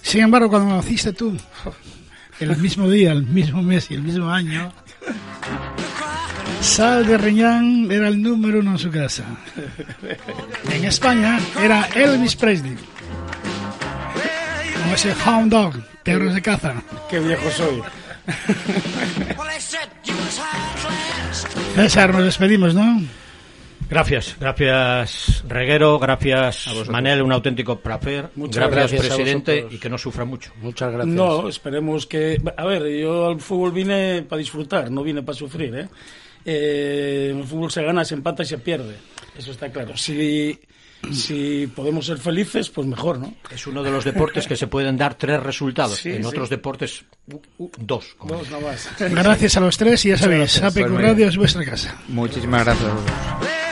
Sin 0.01 0.21
embargo, 0.21 0.49
cuando 0.49 0.75
naciste 0.75 1.13
tú, 1.13 1.37
el 2.39 2.57
mismo 2.57 2.89
día, 2.89 3.11
el 3.11 3.27
mismo 3.27 3.61
mes 3.61 3.91
y 3.91 3.93
el 3.93 4.01
mismo 4.01 4.29
año, 4.29 4.71
Sal 6.61 7.05
de 7.05 7.17
Reñán 7.17 7.87
era 7.89 8.07
el 8.07 8.21
número 8.21 8.59
uno 8.59 8.71
en 8.71 8.77
su 8.77 8.91
casa. 8.91 9.23
En 10.71 10.85
España 10.85 11.39
era 11.61 11.87
Elvis 11.95 12.35
Presley. 12.35 12.75
Como 14.81 14.93
ese 14.93 15.13
Hound 15.25 15.51
Dog, 15.51 15.73
perros 16.03 16.33
de 16.33 16.41
caza. 16.41 16.81
Qué 17.09 17.19
viejo 17.19 17.49
soy. 17.51 17.81
César, 21.75 22.13
nos 22.13 22.23
despedimos, 22.25 22.75
¿no? 22.75 23.01
Gracias, 23.89 24.35
gracias 24.39 25.43
Reguero, 25.47 25.97
gracias 25.97 26.67
Manel, 26.89 27.23
un 27.23 27.31
auténtico 27.31 27.79
placer. 27.79 28.29
Muchas 28.35 28.69
gracias, 28.69 28.91
gracias 28.91 29.11
a 29.11 29.15
presidente, 29.15 29.67
y 29.71 29.77
que 29.79 29.89
no 29.89 29.97
sufra 29.97 30.25
mucho. 30.25 30.51
Muchas 30.61 30.93
No, 31.07 31.49
esperemos 31.49 32.05
que... 32.05 32.39
A 32.55 32.65
ver, 32.65 32.87
yo 32.99 33.29
al 33.29 33.39
fútbol 33.39 33.71
vine 33.71 34.23
para 34.29 34.37
disfrutar, 34.37 34.91
no 34.91 35.01
vine 35.01 35.23
para 35.23 35.35
sufrir, 35.35 35.73
¿eh? 35.75 35.89
Eh, 36.51 37.29
en 37.31 37.37
el 37.39 37.43
fútbol 37.45 37.71
se 37.71 37.83
gana, 37.83 38.03
se 38.03 38.15
empata 38.15 38.41
y 38.41 38.45
se 38.47 38.57
pierde. 38.57 38.95
Eso 39.37 39.51
está 39.51 39.71
claro. 39.71 39.95
Si, 39.95 40.59
si 41.11 41.67
podemos 41.75 42.07
ser 42.07 42.17
felices, 42.17 42.69
pues 42.71 42.87
mejor, 42.87 43.19
¿no? 43.19 43.35
Es 43.51 43.67
uno 43.67 43.83
de 43.83 43.91
los 43.91 44.03
deportes 44.03 44.47
que 44.47 44.55
se 44.55 44.65
pueden 44.65 44.97
dar 44.97 45.13
tres 45.13 45.43
resultados. 45.43 45.99
Sí, 45.99 46.09
en 46.09 46.23
sí. 46.23 46.27
otros 46.27 46.49
deportes, 46.49 47.05
dos. 47.77 48.15
Dos 48.25 48.49
nada 48.49 48.63
más. 48.63 48.89
Gracias 48.99 49.57
a 49.57 49.59
los 49.59 49.77
tres 49.77 50.03
y 50.05 50.09
ya 50.09 50.17
sabéis. 50.17 50.59
APQ 50.61 50.89
Radio 50.97 51.27
es 51.27 51.37
vuestra 51.37 51.63
casa. 51.63 51.95
muchísimas 52.07 52.65
gracias 52.65 52.89
a 52.89 53.68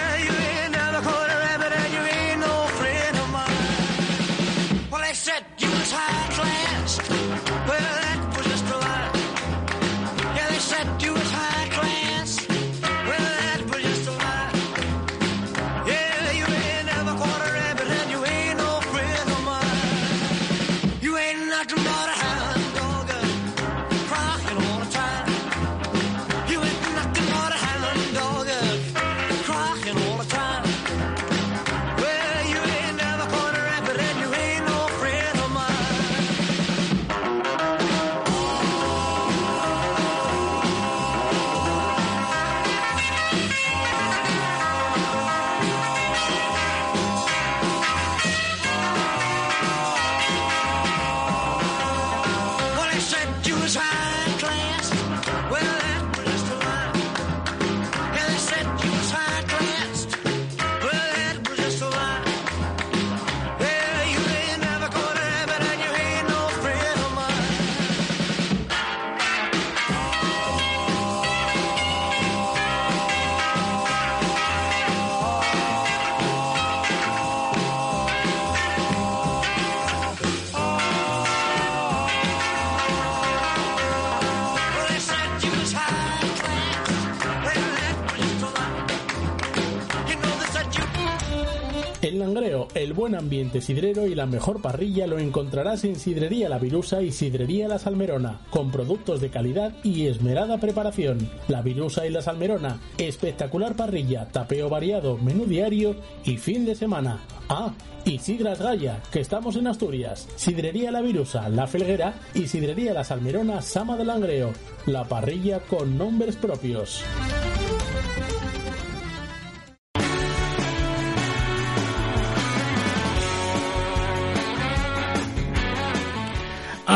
ambiente 93.27 93.59
sidrero 93.59 94.07
y 94.07 94.15
la 94.15 94.25
mejor 94.25 94.61
parrilla 94.61 95.05
lo 95.05 95.19
encontrarás 95.19 95.83
en 95.83 95.97
Sidrería 95.97 96.47
La 96.47 96.59
Virusa 96.59 97.01
y 97.01 97.11
Sidrería 97.11 97.67
La 97.67 97.77
Salmerona, 97.77 98.39
con 98.49 98.71
productos 98.71 99.19
de 99.19 99.29
calidad 99.29 99.73
y 99.83 100.07
esmerada 100.07 100.59
preparación. 100.59 101.29
La 101.49 101.61
Virusa 101.61 102.07
y 102.07 102.09
La 102.09 102.21
Salmerona, 102.21 102.79
espectacular 102.97 103.75
parrilla, 103.75 104.29
tapeo 104.29 104.69
variado, 104.69 105.17
menú 105.17 105.45
diario 105.45 105.97
y 106.23 106.37
fin 106.37 106.65
de 106.65 106.73
semana. 106.73 107.19
Ah, 107.49 107.73
y 108.05 108.17
Sidras 108.19 108.61
Gaya, 108.61 109.01
que 109.11 109.19
estamos 109.19 109.57
en 109.57 109.67
Asturias. 109.67 110.29
Sidrería 110.37 110.89
La 110.89 111.01
Virusa, 111.01 111.49
La 111.49 111.67
Felguera 111.67 112.13
y 112.33 112.47
Sidrería 112.47 112.93
La 112.93 113.03
Salmerona, 113.03 113.61
Sama 113.61 113.97
del 113.97 114.07
Langreo. 114.07 114.53
La 114.85 115.03
parrilla 115.03 115.59
con 115.59 115.97
nombres 115.97 116.37
propios. 116.37 117.03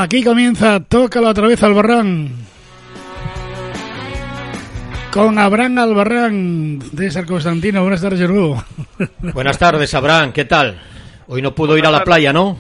Aquí 0.01 0.23
comienza 0.23 0.79
Tócalo 0.79 1.29
otra 1.29 1.47
vez 1.47 1.61
Albarrán. 1.61 2.29
Con 5.13 5.37
Abraham 5.37 5.77
Albarrán 5.77 6.79
de 6.91 7.11
San 7.11 7.25
Constantino. 7.27 7.83
Buenas 7.83 8.01
tardes, 8.01 8.19
Yerbu. 8.19 8.59
Buenas 9.33 9.59
tardes, 9.59 9.93
Abraham. 9.93 10.31
¿Qué 10.31 10.45
tal? 10.45 10.81
Hoy 11.27 11.43
no 11.43 11.53
pudo 11.53 11.77
ir 11.77 11.85
a 11.85 11.91
la 11.91 12.03
playa, 12.03 12.33
¿no? 12.33 12.57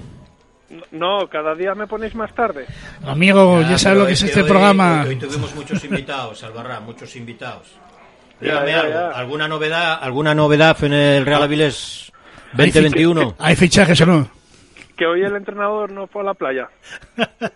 No, 0.91 1.27
cada 1.31 1.55
día 1.55 1.73
me 1.73 1.87
ponéis 1.87 2.13
más 2.13 2.31
tarde. 2.35 2.67
Amigo, 3.03 3.59
ya, 3.61 3.79
sabes 3.79 3.97
lo 3.97 4.05
que 4.05 4.13
es 4.13 4.21
este 4.21 4.43
hoy- 4.43 4.47
programa. 4.47 5.03
Hoy, 5.07 5.15
tuvimos 5.15 5.55
muchos 5.55 5.83
invitados, 5.83 6.43
Albarrán, 6.43 6.85
muchos 6.85 7.15
invitados. 7.15 7.69
Dígame 8.39 8.69
ya, 8.71 8.81
algo. 8.81 9.15
¿Alguna 9.15 9.47
novedad, 9.47 9.97
alguna 9.99 10.35
novedad 10.35 10.77
en 10.83 10.93
el 10.93 11.25
Real 11.25 11.41
Avilés 11.41 12.11
2021? 12.53 13.35
¿Hay 13.39 13.55
fichajes 13.55 13.99
o 14.01 14.05
no? 14.05 14.40
Que 15.01 15.07
hoy 15.07 15.23
el 15.23 15.35
entrenador 15.35 15.91
no 15.91 16.05
fue 16.05 16.21
a 16.21 16.25
la 16.25 16.33
playa. 16.35 16.69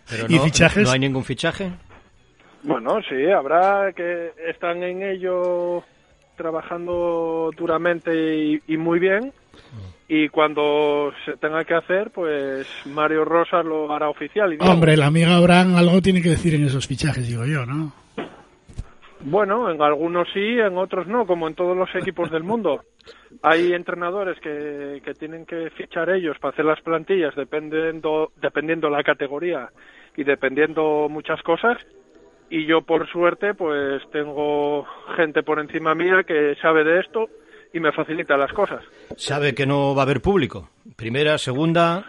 Pero 0.09 0.25
¿Y 0.27 0.37
no, 0.37 0.45
fichajes? 0.45 0.83
¿No 0.83 0.89
hay 0.89 0.97
ningún 0.97 1.23
fichaje? 1.23 1.71
Bueno, 2.63 2.99
sí, 3.07 3.23
habrá 3.29 3.93
que 3.93 4.31
están 4.49 4.81
en 4.81 5.03
ello 5.03 5.83
trabajando 6.35 7.51
duramente 7.55 8.35
y, 8.35 8.63
y 8.65 8.77
muy 8.77 8.97
bien. 8.97 9.31
Y 10.07 10.27
cuando 10.29 11.11
se 11.23 11.37
tenga 11.37 11.63
que 11.65 11.75
hacer, 11.75 12.09
pues 12.09 12.65
Mario 12.87 13.23
Rosas 13.23 13.63
lo 13.63 13.93
hará 13.93 14.09
oficial. 14.09 14.51
Y 14.51 14.57
Hombre, 14.59 14.95
el 14.95 15.03
amigo 15.03 15.29
Abraham 15.29 15.75
algo 15.75 16.01
tiene 16.01 16.23
que 16.23 16.29
decir 16.29 16.55
en 16.55 16.63
esos 16.63 16.87
fichajes, 16.87 17.27
digo 17.27 17.45
yo, 17.45 17.63
¿no? 17.67 17.93
Bueno, 19.19 19.69
en 19.69 19.79
algunos 19.83 20.27
sí, 20.33 20.39
en 20.39 20.79
otros 20.79 21.05
no, 21.05 21.27
como 21.27 21.47
en 21.47 21.53
todos 21.53 21.77
los 21.77 21.93
equipos 21.93 22.31
del 22.31 22.41
mundo. 22.41 22.81
Hay 23.41 23.73
entrenadores 23.73 24.39
que, 24.39 25.01
tienen 25.17 25.45
que 25.45 25.69
fichar 25.71 26.09
ellos 26.09 26.37
para 26.39 26.53
hacer 26.53 26.65
las 26.65 26.81
plantillas 26.81 27.35
dependiendo, 27.35 28.31
dependiendo 28.41 28.89
la 28.89 29.03
categoría 29.03 29.69
y 30.15 30.23
dependiendo 30.23 31.07
muchas 31.09 31.41
cosas. 31.43 31.77
Y 32.49 32.65
yo, 32.65 32.81
por 32.81 33.09
suerte, 33.09 33.53
pues 33.53 34.01
tengo 34.11 34.85
gente 35.15 35.43
por 35.43 35.59
encima 35.59 35.95
mía 35.95 36.23
que 36.25 36.55
sabe 36.61 36.83
de 36.83 36.99
esto 36.99 37.29
y 37.73 37.79
me 37.79 37.91
facilita 37.91 38.37
las 38.37 38.53
cosas. 38.53 38.83
Sabe 39.17 39.53
que 39.53 39.65
no 39.65 39.95
va 39.95 40.03
a 40.03 40.05
haber 40.05 40.21
público. 40.21 40.69
Primera, 40.95 41.37
segunda. 41.37 42.05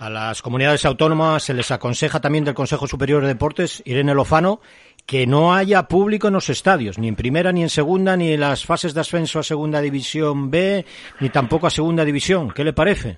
A 0.00 0.08
las 0.08 0.40
comunidades 0.40 0.86
autónomas 0.86 1.42
se 1.42 1.52
les 1.52 1.70
aconseja 1.70 2.20
también 2.20 2.42
del 2.42 2.54
Consejo 2.54 2.86
Superior 2.86 3.20
de 3.20 3.28
Deportes, 3.28 3.82
Irene 3.84 4.14
Lozano, 4.14 4.62
que 5.10 5.26
no 5.26 5.52
haya 5.52 5.88
público 5.88 6.28
en 6.28 6.34
los 6.34 6.48
estadios, 6.50 6.96
ni 6.96 7.08
en 7.08 7.16
primera, 7.16 7.50
ni 7.50 7.62
en 7.62 7.68
segunda, 7.68 8.16
ni 8.16 8.32
en 8.32 8.38
las 8.38 8.64
fases 8.64 8.94
de 8.94 9.00
ascenso 9.00 9.40
a 9.40 9.42
segunda 9.42 9.80
división 9.80 10.52
B, 10.52 10.84
ni 11.18 11.30
tampoco 11.30 11.66
a 11.66 11.70
segunda 11.70 12.04
división. 12.04 12.52
¿Qué 12.52 12.62
le 12.62 12.72
parece? 12.72 13.16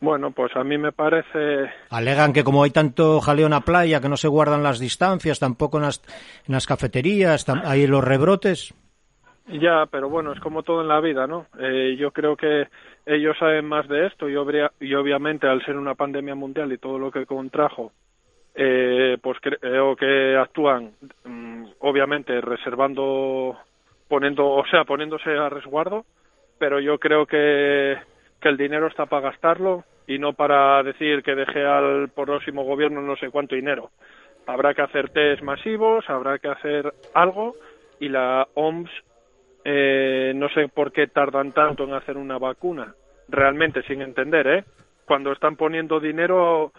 Bueno, 0.00 0.32
pues 0.32 0.54
a 0.54 0.62
mí 0.62 0.76
me 0.76 0.92
parece 0.92 1.70
Alegan 1.88 2.34
que 2.34 2.44
como 2.44 2.62
hay 2.64 2.70
tanto 2.70 3.22
jaleo 3.22 3.46
en 3.46 3.52
la 3.52 3.62
playa, 3.62 4.02
que 4.02 4.10
no 4.10 4.18
se 4.18 4.28
guardan 4.28 4.62
las 4.62 4.78
distancias, 4.78 5.40
tampoco 5.40 5.78
en 5.78 5.84
las, 5.84 6.02
en 6.46 6.52
las 6.52 6.66
cafeterías, 6.66 7.46
hay 7.48 7.86
los 7.86 8.04
rebrotes. 8.04 8.74
Ya, 9.48 9.86
pero 9.90 10.10
bueno, 10.10 10.32
es 10.32 10.40
como 10.40 10.64
todo 10.64 10.82
en 10.82 10.88
la 10.88 11.00
vida, 11.00 11.26
¿no? 11.26 11.46
Eh, 11.58 11.96
yo 11.98 12.10
creo 12.10 12.36
que 12.36 12.64
ellos 13.06 13.36
saben 13.38 13.64
más 13.64 13.88
de 13.88 14.06
esto 14.06 14.28
y, 14.28 14.34
obvia- 14.34 14.72
y 14.80 14.92
obviamente 14.92 15.46
al 15.46 15.64
ser 15.64 15.78
una 15.78 15.94
pandemia 15.94 16.34
mundial 16.34 16.70
y 16.72 16.78
todo 16.78 16.98
lo 16.98 17.10
que 17.10 17.24
contrajo, 17.24 17.90
eh, 18.54 19.18
pues 19.20 19.38
creo 19.40 19.96
que 19.96 20.36
actúan, 20.36 20.92
mm, 21.24 21.64
obviamente 21.80 22.40
reservando, 22.40 23.58
poniendo, 24.08 24.46
o 24.46 24.64
sea, 24.66 24.84
poniéndose 24.84 25.30
a 25.30 25.48
resguardo, 25.48 26.04
pero 26.58 26.80
yo 26.80 26.98
creo 26.98 27.26
que, 27.26 27.96
que 28.40 28.48
el 28.48 28.56
dinero 28.56 28.86
está 28.86 29.06
para 29.06 29.30
gastarlo 29.30 29.84
y 30.06 30.18
no 30.18 30.34
para 30.34 30.82
decir 30.82 31.22
que 31.22 31.34
deje 31.34 31.64
al 31.64 32.10
próximo 32.10 32.64
gobierno 32.64 33.00
no 33.00 33.16
sé 33.16 33.30
cuánto 33.30 33.54
dinero. 33.54 33.90
Habrá 34.46 34.74
que 34.74 34.82
hacer 34.82 35.08
test 35.10 35.42
masivos, 35.42 36.08
habrá 36.08 36.38
que 36.38 36.48
hacer 36.48 36.92
algo 37.14 37.56
y 37.98 38.08
la 38.08 38.46
OMS 38.54 38.90
eh, 39.64 40.32
no 40.36 40.48
sé 40.50 40.68
por 40.68 40.92
qué 40.92 41.06
tardan 41.06 41.52
tanto 41.52 41.84
en 41.84 41.94
hacer 41.94 42.18
una 42.18 42.38
vacuna, 42.38 42.94
realmente 43.28 43.82
sin 43.84 44.02
entender, 44.02 44.46
¿eh? 44.46 44.64
Cuando 45.06 45.32
están 45.32 45.56
poniendo 45.56 46.00
dinero, 46.00 46.72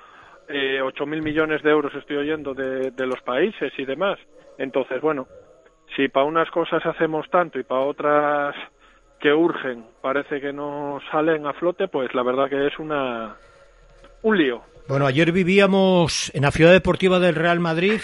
eh, 0.47 0.79
8.000 0.81 1.21
millones 1.21 1.63
de 1.63 1.71
euros 1.71 1.93
estoy 1.95 2.17
oyendo 2.17 2.53
de, 2.53 2.91
de 2.91 3.07
los 3.07 3.21
países 3.21 3.73
y 3.77 3.85
demás. 3.85 4.19
Entonces, 4.57 5.01
bueno, 5.01 5.27
si 5.95 6.07
para 6.07 6.25
unas 6.25 6.49
cosas 6.51 6.85
hacemos 6.85 7.29
tanto 7.29 7.59
y 7.59 7.63
para 7.63 7.81
otras 7.81 8.55
que 9.19 9.33
urgen 9.33 9.85
parece 10.01 10.39
que 10.41 10.53
no 10.53 10.99
salen 11.11 11.47
a 11.47 11.53
flote, 11.53 11.87
pues 11.87 12.13
la 12.13 12.23
verdad 12.23 12.49
que 12.49 12.67
es 12.67 12.77
una 12.79 13.35
un 14.21 14.37
lío. 14.37 14.61
Bueno, 14.87 15.05
ayer 15.05 15.31
vivíamos 15.31 16.31
en 16.35 16.43
la 16.43 16.51
ciudad 16.51 16.71
deportiva 16.71 17.19
del 17.19 17.35
Real 17.35 17.59
Madrid 17.59 18.01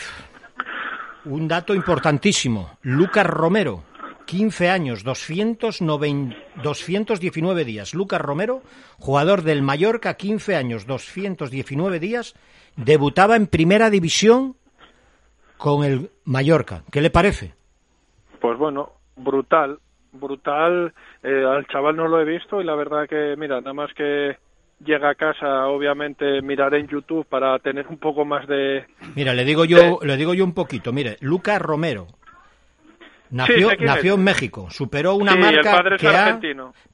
un 1.25 1.47
dato 1.47 1.75
importantísimo. 1.75 2.77
Lucas 2.81 3.25
Romero, 3.25 3.83
15 4.31 4.69
años, 4.69 5.03
209 5.03 6.37
219 6.63 7.65
días. 7.65 7.93
Lucas 7.93 8.21
Romero, 8.21 8.61
jugador 8.97 9.41
del 9.41 9.61
Mallorca, 9.61 10.13
15 10.13 10.55
años, 10.55 10.87
219 10.87 11.99
días, 11.99 12.33
debutaba 12.77 13.35
en 13.35 13.47
primera 13.47 13.89
división 13.89 14.55
con 15.57 15.83
el 15.83 16.11
Mallorca. 16.23 16.83
¿Qué 16.93 17.01
le 17.01 17.09
parece? 17.09 17.55
Pues 18.39 18.57
bueno, 18.57 18.93
brutal, 19.17 19.79
brutal. 20.13 20.93
Eh, 21.23 21.43
al 21.45 21.67
chaval 21.67 21.97
no 21.97 22.07
lo 22.07 22.21
he 22.21 22.23
visto 22.23 22.61
y 22.61 22.63
la 22.63 22.75
verdad 22.75 23.09
que, 23.09 23.35
mira, 23.37 23.59
nada 23.59 23.73
más 23.73 23.93
que 23.93 24.37
llega 24.79 25.09
a 25.09 25.15
casa, 25.15 25.67
obviamente 25.67 26.41
miraré 26.41 26.79
en 26.79 26.87
YouTube 26.87 27.27
para 27.27 27.59
tener 27.59 27.85
un 27.87 27.97
poco 27.97 28.23
más 28.23 28.47
de... 28.47 28.85
Mira, 29.13 29.33
le 29.33 29.43
digo 29.43 29.65
yo, 29.65 29.99
le 30.01 30.15
digo 30.15 30.33
yo 30.33 30.45
un 30.45 30.53
poquito. 30.53 30.93
Mire, 30.93 31.17
Lucas 31.19 31.61
Romero 31.61 32.07
nació, 33.31 33.71
nació 33.79 34.13
en 34.15 34.23
México, 34.23 34.67
superó 34.69 35.15
una 35.15 35.33
Sí, 35.33 35.39
marca 35.39 35.83
que 35.97 36.07
ha 36.07 36.39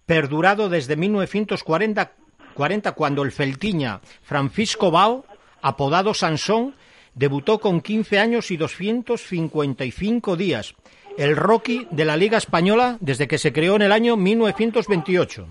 perdurado 0.05 0.69
desde 0.69 0.95
1940 0.95 2.11
40, 2.53 2.93
cuando 2.93 3.21
el 3.21 3.31
feltiña 3.31 3.99
Francisco 4.23 4.89
Bao, 4.89 5.25
apodado 5.61 6.15
Sansón, 6.15 6.73
debutó 7.13 7.59
con 7.59 7.81
15 7.81 8.17
años 8.19 8.49
y 8.49 8.57
255 8.57 10.35
días. 10.35 10.73
El 11.19 11.35
Rocky 11.35 11.87
de 11.91 12.05
la 12.05 12.17
Liga 12.17 12.37
Española 12.39 12.97
desde 12.99 13.27
que 13.27 13.37
se 13.37 13.53
creó 13.53 13.75
en 13.75 13.83
el 13.83 13.91
año 13.91 14.17
1928. 14.17 15.47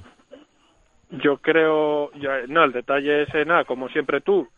Yo 1.11 1.37
creo, 1.39 2.11
ya- 2.15 2.47
no, 2.49 2.65
el 2.65 2.73
detalle 2.73 3.23
es, 3.23 3.29
eh, 3.35 3.45
nada, 3.45 3.65
como 3.65 3.89
siempre 3.89 4.21
tú, 4.21 4.49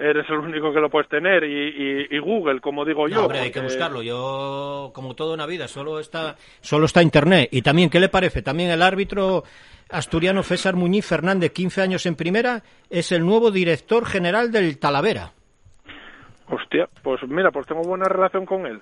eres 0.00 0.28
el 0.30 0.36
único 0.38 0.72
que 0.72 0.80
lo 0.80 0.88
puedes 0.90 1.08
tener 1.08 1.44
y, 1.44 1.68
y- 1.68 2.06
y 2.16 2.18
Google, 2.18 2.60
como 2.60 2.84
digo 2.84 3.06
yo. 3.08 3.16
No, 3.16 3.22
hombre, 3.24 3.40
hay 3.40 3.50
que 3.50 3.60
porque- 3.60 3.74
buscarlo. 3.74 4.02
Yo, 4.02 4.90
como 4.94 5.14
todo 5.14 5.34
en 5.34 5.38
la 5.38 5.46
vida, 5.46 5.68
solo 5.68 6.00
está, 6.00 6.36
solo 6.60 6.86
está 6.86 7.02
Internet. 7.02 7.48
Y 7.52 7.62
también, 7.62 7.90
¿qué 7.90 8.00
le 8.00 8.08
parece? 8.08 8.42
También 8.42 8.70
el 8.70 8.82
árbitro 8.82 9.44
asturiano 9.90 10.42
César 10.42 10.74
Muñiz 10.76 11.04
Fernández, 11.06 11.52
15 11.52 11.82
años 11.82 12.06
en 12.06 12.14
primera, 12.16 12.62
es 12.88 13.12
el 13.12 13.24
nuevo 13.26 13.50
director 13.50 14.06
general 14.06 14.50
del 14.52 14.78
Talavera. 14.78 15.32
Hostia, 16.48 16.88
pues 17.02 17.20
mira, 17.28 17.50
pues 17.50 17.66
tengo 17.66 17.82
buena 17.82 18.06
relación 18.06 18.44
con 18.46 18.66
él. 18.66 18.80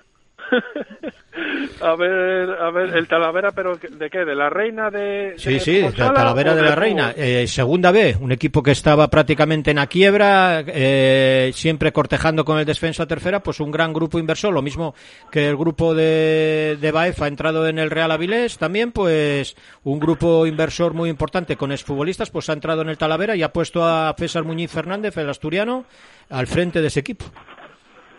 a 1.81 1.95
ver, 1.95 2.49
a 2.51 2.71
ver, 2.71 2.97
el 2.97 3.07
Talavera, 3.07 3.51
pero 3.51 3.77
¿de 3.77 4.09
qué? 4.09 4.25
¿De 4.25 4.35
la 4.35 4.49
reina 4.49 4.89
de, 4.89 5.33
Sí, 5.37 5.53
de 5.53 5.59
sí, 5.59 5.81
Futsala 5.81 6.11
la 6.11 6.15
Talavera 6.15 6.55
de 6.55 6.61
la 6.61 6.75
Reina. 6.75 7.13
Eh, 7.15 7.47
segunda 7.47 7.91
B, 7.91 8.17
un 8.19 8.31
equipo 8.31 8.63
que 8.63 8.71
estaba 8.71 9.07
prácticamente 9.09 9.71
en 9.71 9.77
la 9.77 9.87
quiebra, 9.87 10.63
eh, 10.67 11.51
siempre 11.53 11.91
cortejando 11.91 12.43
con 12.45 12.59
el 12.59 12.65
descenso 12.65 13.03
a 13.03 13.07
tercera, 13.07 13.41
pues 13.41 13.59
un 13.59 13.71
gran 13.71 13.93
grupo 13.93 14.19
inversor, 14.19 14.53
lo 14.53 14.61
mismo 14.61 14.95
que 15.31 15.47
el 15.47 15.57
grupo 15.57 15.93
de, 15.93 16.77
de 16.79 16.91
Baef 16.91 17.21
ha 17.21 17.27
entrado 17.27 17.67
en 17.67 17.79
el 17.79 17.91
Real 17.91 18.11
Avilés, 18.11 18.57
también 18.57 18.91
pues 18.91 19.55
un 19.83 19.99
grupo 19.99 20.45
inversor 20.45 20.93
muy 20.93 21.09
importante 21.09 21.55
con 21.55 21.71
exfutbolistas, 21.71 22.29
pues 22.29 22.49
ha 22.49 22.53
entrado 22.53 22.81
en 22.81 22.89
el 22.89 22.97
Talavera 22.97 23.35
y 23.35 23.43
ha 23.43 23.53
puesto 23.53 23.85
a 23.85 24.13
César 24.17 24.43
Muñiz 24.43 24.71
Fernández, 24.71 25.17
el 25.17 25.29
asturiano, 25.29 25.85
al 26.29 26.47
frente 26.47 26.81
de 26.81 26.87
ese 26.87 26.99
equipo. 26.99 27.25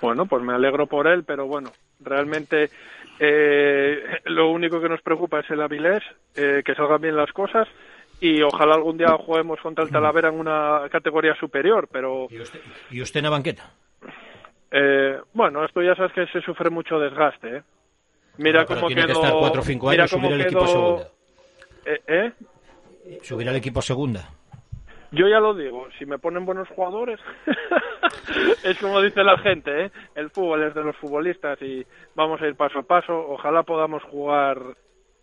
Bueno, 0.00 0.26
pues 0.26 0.42
me 0.42 0.54
alegro 0.54 0.86
por 0.86 1.06
él, 1.06 1.24
pero 1.24 1.46
bueno, 1.46 1.70
realmente 2.00 2.70
eh, 3.18 4.02
lo 4.24 4.50
único 4.50 4.80
que 4.80 4.88
nos 4.88 5.02
preocupa 5.02 5.40
es 5.40 5.50
el 5.50 5.60
Avilés, 5.60 6.02
eh, 6.34 6.62
que 6.64 6.74
salgan 6.74 7.00
bien 7.02 7.16
las 7.16 7.30
cosas 7.32 7.68
y 8.20 8.40
ojalá 8.42 8.74
algún 8.74 8.96
día 8.98 9.16
juguemos 9.18 9.60
contra 9.60 9.84
el 9.84 9.90
Talavera 9.90 10.28
en 10.30 10.38
una 10.38 10.82
categoría 10.90 11.34
superior, 11.34 11.88
pero 11.92 12.28
¿Y 12.90 13.00
usted 13.02 13.18
en 13.20 13.24
la 13.24 13.30
banqueta? 13.30 13.70
eh, 14.70 15.18
bueno, 15.34 15.64
esto 15.64 15.82
ya 15.82 15.94
sabes 15.96 16.12
que 16.12 16.26
se 16.28 16.40
sufre 16.42 16.70
mucho 16.70 16.98
desgaste, 16.98 17.56
¿eh? 17.58 17.62
Mira 18.38 18.64
Bueno, 18.64 18.80
cómo 18.80 18.86
tiene 18.86 19.02
que 19.02 19.08
quedó, 19.08 19.22
estar 19.22 19.38
cuatro 19.38 19.60
o 19.60 19.64
cinco 19.64 19.90
mira 19.90 20.02
años, 20.04 20.12
cómo 20.12 20.28
subir 20.28 20.40
el 20.40 20.46
equipo 20.46 20.64
a 20.64 20.66
quedó- 20.66 20.72
segunda. 20.72 21.08
Eh, 21.84 22.00
¿eh? 22.06 23.18
Subir 23.22 23.48
al 23.48 23.56
equipo 23.56 23.80
a 23.80 23.82
segunda. 23.82 24.28
Yo 25.12 25.26
ya 25.28 25.40
lo 25.40 25.54
digo, 25.54 25.88
si 25.98 26.06
me 26.06 26.18
ponen 26.18 26.46
buenos 26.46 26.68
jugadores, 26.68 27.18
es 28.64 28.78
como 28.78 29.00
dice 29.00 29.24
la 29.24 29.38
gente, 29.38 29.86
¿eh? 29.86 29.90
el 30.14 30.30
fútbol 30.30 30.62
es 30.62 30.74
de 30.74 30.84
los 30.84 30.96
futbolistas 30.96 31.60
y 31.62 31.84
vamos 32.14 32.40
a 32.40 32.46
ir 32.46 32.54
paso 32.54 32.78
a 32.78 32.82
paso. 32.82 33.12
Ojalá 33.12 33.64
podamos 33.64 34.02
jugar 34.04 34.58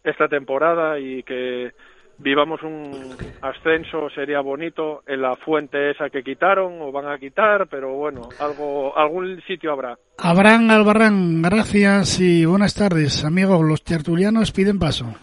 esta 0.03 0.27
temporada 0.27 0.99
y 0.99 1.23
que 1.23 1.71
vivamos 2.17 2.61
un 2.63 3.15
ascenso, 3.41 4.09
sería 4.09 4.41
bonito, 4.41 5.03
en 5.07 5.21
la 5.21 5.35
fuente 5.35 5.91
esa 5.91 6.09
que 6.09 6.23
quitaron 6.23 6.81
o 6.81 6.91
van 6.91 7.07
a 7.07 7.17
quitar, 7.17 7.67
pero 7.67 7.93
bueno, 7.93 8.29
algo, 8.39 8.97
algún 8.97 9.41
sitio 9.47 9.71
habrá. 9.71 9.97
Abraham 10.17 10.69
Albarrán, 10.71 11.41
gracias 11.41 12.19
y 12.19 12.45
buenas 12.45 12.73
tardes. 12.73 13.23
Amigos, 13.23 13.61
los 13.63 13.83
tertulianos 13.83 14.51
piden 14.51 14.79
paso. 14.79 15.13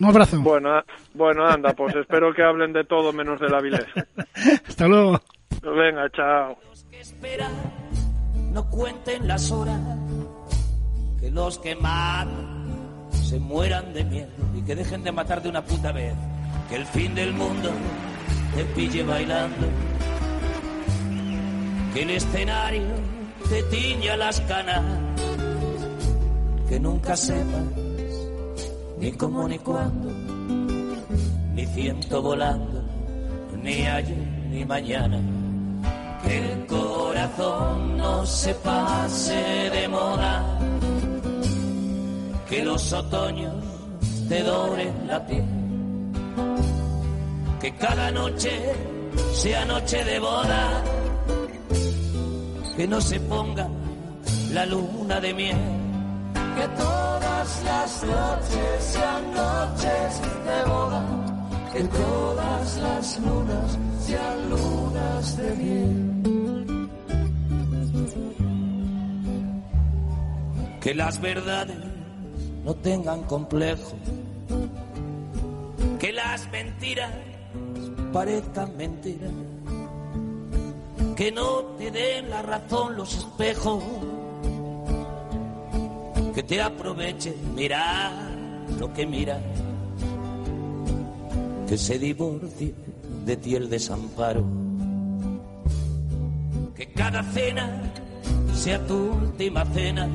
Un 0.00 0.06
abrazo. 0.06 0.40
Bueno, 0.40 0.82
bueno, 1.14 1.46
anda, 1.46 1.72
pues 1.72 1.94
espero 1.94 2.34
que 2.34 2.42
hablen 2.42 2.72
de 2.72 2.84
todo 2.84 3.12
menos 3.12 3.40
de 3.40 3.48
la 3.48 3.58
Avilés. 3.58 3.86
Hasta 4.68 4.88
luego. 4.88 5.20
Venga, 5.62 6.10
chao. 6.10 6.58
no 8.52 8.68
cuenten 8.70 9.26
las 9.28 9.50
horas, 9.50 9.80
que 11.20 11.30
los 11.30 11.58
que 11.58 11.74
matan 11.76 13.08
se 13.10 13.38
mueran 13.38 13.92
de 13.94 14.04
miedo 14.04 14.30
y 14.54 14.62
que 14.62 14.74
dejen 14.74 15.02
de 15.04 15.12
matar 15.12 15.42
de 15.42 15.48
una 15.48 15.62
puta 15.62 15.92
vez, 15.92 16.14
que 16.68 16.76
el 16.76 16.86
fin 16.86 17.14
del 17.14 17.32
mundo 17.32 17.70
te 18.54 18.64
pille 18.64 19.02
bailando, 19.04 19.66
que 21.94 22.02
el 22.02 22.10
escenario 22.10 22.88
te 23.48 23.62
tiña 23.64 24.16
las 24.16 24.40
canas, 24.42 24.82
que 26.68 26.80
nunca 26.80 27.16
sepas 27.16 27.83
ni 29.04 29.12
cómo 29.12 29.46
ni 29.46 29.58
cuándo, 29.58 30.08
ni 31.54 31.66
ciento 31.66 32.22
volando, 32.22 32.82
ni 33.62 33.86
ayer 33.86 34.16
ni 34.50 34.64
mañana 34.64 35.20
que 36.22 36.38
el 36.38 36.66
corazón 36.66 37.98
no 37.98 38.24
se 38.24 38.54
pase 38.54 39.34
de 39.76 39.88
moda, 39.88 40.58
que 42.48 42.64
los 42.64 42.92
otoños 42.94 43.54
te 44.26 44.42
doren 44.42 44.94
la 45.06 45.26
piel, 45.26 45.44
que 47.60 47.74
cada 47.76 48.10
noche 48.10 48.52
sea 49.34 49.66
noche 49.66 50.02
de 50.02 50.18
boda, 50.18 50.82
que 52.74 52.88
no 52.88 52.98
se 53.02 53.20
ponga 53.20 53.68
la 54.54 54.64
luna 54.64 55.20
de 55.20 55.34
miel. 55.34 55.58
Que 56.56 56.68
todas 57.44 57.64
las 57.64 58.04
noches 58.04 58.84
sean 58.84 59.34
noches 59.34 60.20
de 60.44 60.70
boda, 60.70 61.04
que 61.72 61.84
todas 61.84 62.76
las 62.78 63.20
lunas 63.20 63.78
sean 64.00 64.50
lunas 64.50 65.36
de 65.36 65.50
miel. 65.56 66.10
que 70.80 70.94
las 70.94 71.18
verdades 71.18 71.78
no 72.62 72.74
tengan 72.74 73.22
complejo, 73.22 73.96
que 75.98 76.12
las 76.12 76.50
mentiras 76.50 77.10
parezcan 78.12 78.76
mentiras, 78.76 79.32
que 81.16 81.32
no 81.32 81.60
te 81.78 81.90
den 81.90 82.28
la 82.28 82.42
razón 82.42 82.96
los 82.96 83.14
espejos, 83.14 83.82
que 86.34 86.42
te 86.42 86.60
aprovechen 86.60 87.54
mirar 87.54 88.12
lo 88.78 88.92
que 88.92 89.06
mira, 89.06 89.38
que 91.68 91.78
se 91.78 91.98
divorcie 91.98 92.74
de 93.24 93.36
ti 93.36 93.54
el 93.54 93.70
desamparo, 93.70 94.44
que 96.74 96.92
cada 96.92 97.22
cena 97.22 97.82
sea 98.54 98.84
tu 98.86 99.12
última 99.12 99.64
cena 99.66 100.08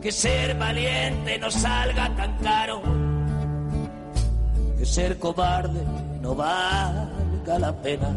que 0.00 0.12
ser 0.12 0.56
valiente 0.56 1.38
no 1.38 1.50
salga 1.50 2.14
tan 2.14 2.38
caro, 2.38 2.80
que 4.78 4.86
ser 4.86 5.18
cobarde 5.18 5.80
no 6.22 6.34
valga 6.34 7.58
la 7.58 7.72
pena, 7.82 8.14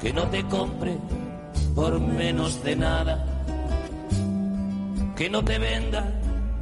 que 0.00 0.12
no 0.12 0.22
te 0.28 0.44
compre 0.44 0.96
por 1.74 1.98
menos 2.00 2.62
de 2.62 2.76
nada, 2.76 3.35
que 5.16 5.30
no 5.30 5.44
te 5.44 5.58
venda 5.58 6.12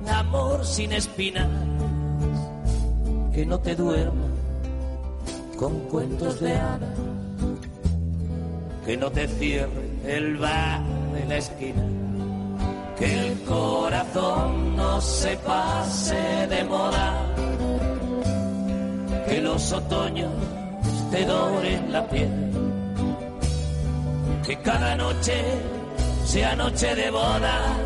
amor 0.09 0.65
sin 0.65 0.93
espinas, 0.93 1.49
que 3.33 3.45
no 3.47 3.59
te 3.59 3.75
duerma 3.75 4.27
con 5.59 5.81
cuentos 5.89 6.41
de 6.41 6.53
hadas, 6.55 6.99
que 8.87 8.97
no 8.97 9.11
te 9.11 9.27
cierre 9.29 9.89
el 10.07 10.37
bar 10.37 10.83
de 11.15 11.25
la 11.27 11.37
esquina 11.39 11.85
que 12.99 13.13
el 13.13 13.41
corazón 13.43 14.77
no 14.77 15.01
se 15.01 15.37
pase 15.39 16.47
de 16.49 16.65
moda, 16.65 17.27
que 19.29 19.41
los 19.41 19.73
otoños 19.73 20.33
te 21.11 21.25
doren 21.25 21.93
la 21.93 22.07
piel, 22.09 22.31
que 24.47 24.57
cada 24.59 24.95
noche 24.97 25.43
sea 26.25 26.55
noche 26.55 26.95
de 26.95 27.11
boda, 27.11 27.77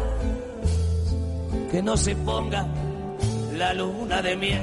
que 1.71 1.83
no 1.83 1.97
se 1.97 2.17
ponga 2.17 2.67
la 3.57 3.75
luna 3.75 4.23
de 4.23 4.37
miel. 4.37 4.63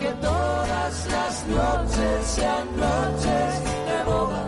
Que 0.00 0.12
todas 0.20 1.06
las 1.10 1.46
noches 1.46 2.26
sean 2.26 2.66
noches 2.76 3.62
de 3.88 4.04
boda, 4.04 4.44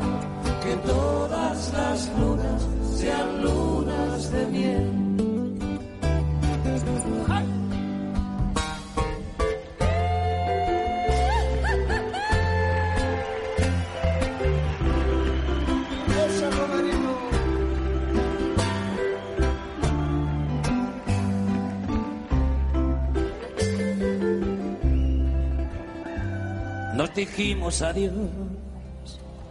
que 0.62 0.77
todas 0.77 1.73
las 1.73 2.09
lunas 2.19 2.62
sean 2.97 3.43
lunas 3.43 4.31
de 4.31 4.47
miel. 4.47 5.03
Nos 26.95 27.12
dijimos 27.12 27.83
adiós, 27.83 28.12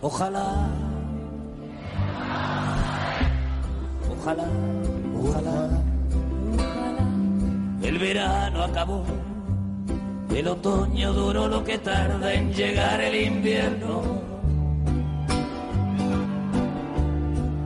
ojalá, 0.01 0.69
ojalá, 4.09 4.47
ojalá. 5.21 5.69
El 7.81 7.99
verano 7.99 8.63
acabó, 8.63 9.03
el 10.33 10.47
otoño 10.47 11.11
duró 11.11 11.49
lo 11.49 11.61
que 11.65 11.77
tarda 11.79 12.33
en 12.33 12.53
llegar 12.53 13.01
el 13.01 13.13
invierno. 13.13 14.03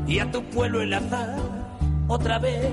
Y 0.07 0.17
a 0.17 0.31
tu 0.31 0.41
pueblo 0.45 0.81
enlazar 0.81 1.37
otra 2.07 2.39
vez 2.39 2.71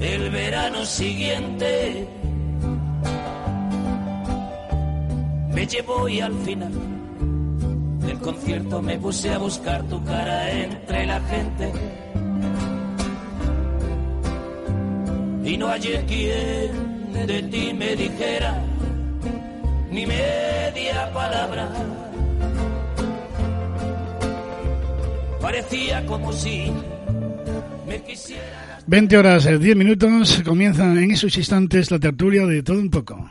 el 0.00 0.30
verano 0.30 0.84
siguiente. 0.84 2.08
Me 5.52 5.66
llevó 5.66 6.08
y 6.08 6.20
al 6.20 6.34
final 6.44 6.72
del 8.00 8.18
concierto 8.18 8.82
me 8.82 8.98
puse 8.98 9.30
a 9.30 9.38
buscar 9.38 9.82
tu 9.88 10.02
cara 10.04 10.50
entre 10.50 11.06
la 11.06 11.20
gente. 11.20 11.72
Y 15.44 15.56
no 15.56 15.68
hallé 15.68 16.04
quien 16.06 17.12
de 17.26 17.42
ti 17.42 17.72
me 17.74 17.96
dijera 17.96 18.62
ni 19.90 20.06
media 20.06 21.12
palabra. 21.12 21.68
Parecía 25.40 26.06
como 26.06 26.32
si 26.32 26.72
me 27.86 28.00
quisiera. 28.02 28.78
20 28.86 29.18
horas, 29.18 29.46
eh, 29.46 29.58
10 29.58 29.76
minutos. 29.76 30.42
Comienza 30.44 30.84
en 30.84 31.10
esos 31.10 31.36
instantes 31.36 31.90
la 31.90 31.98
tertulia 31.98 32.46
de 32.46 32.62
todo 32.62 32.78
un 32.78 32.90
poco. 32.90 33.28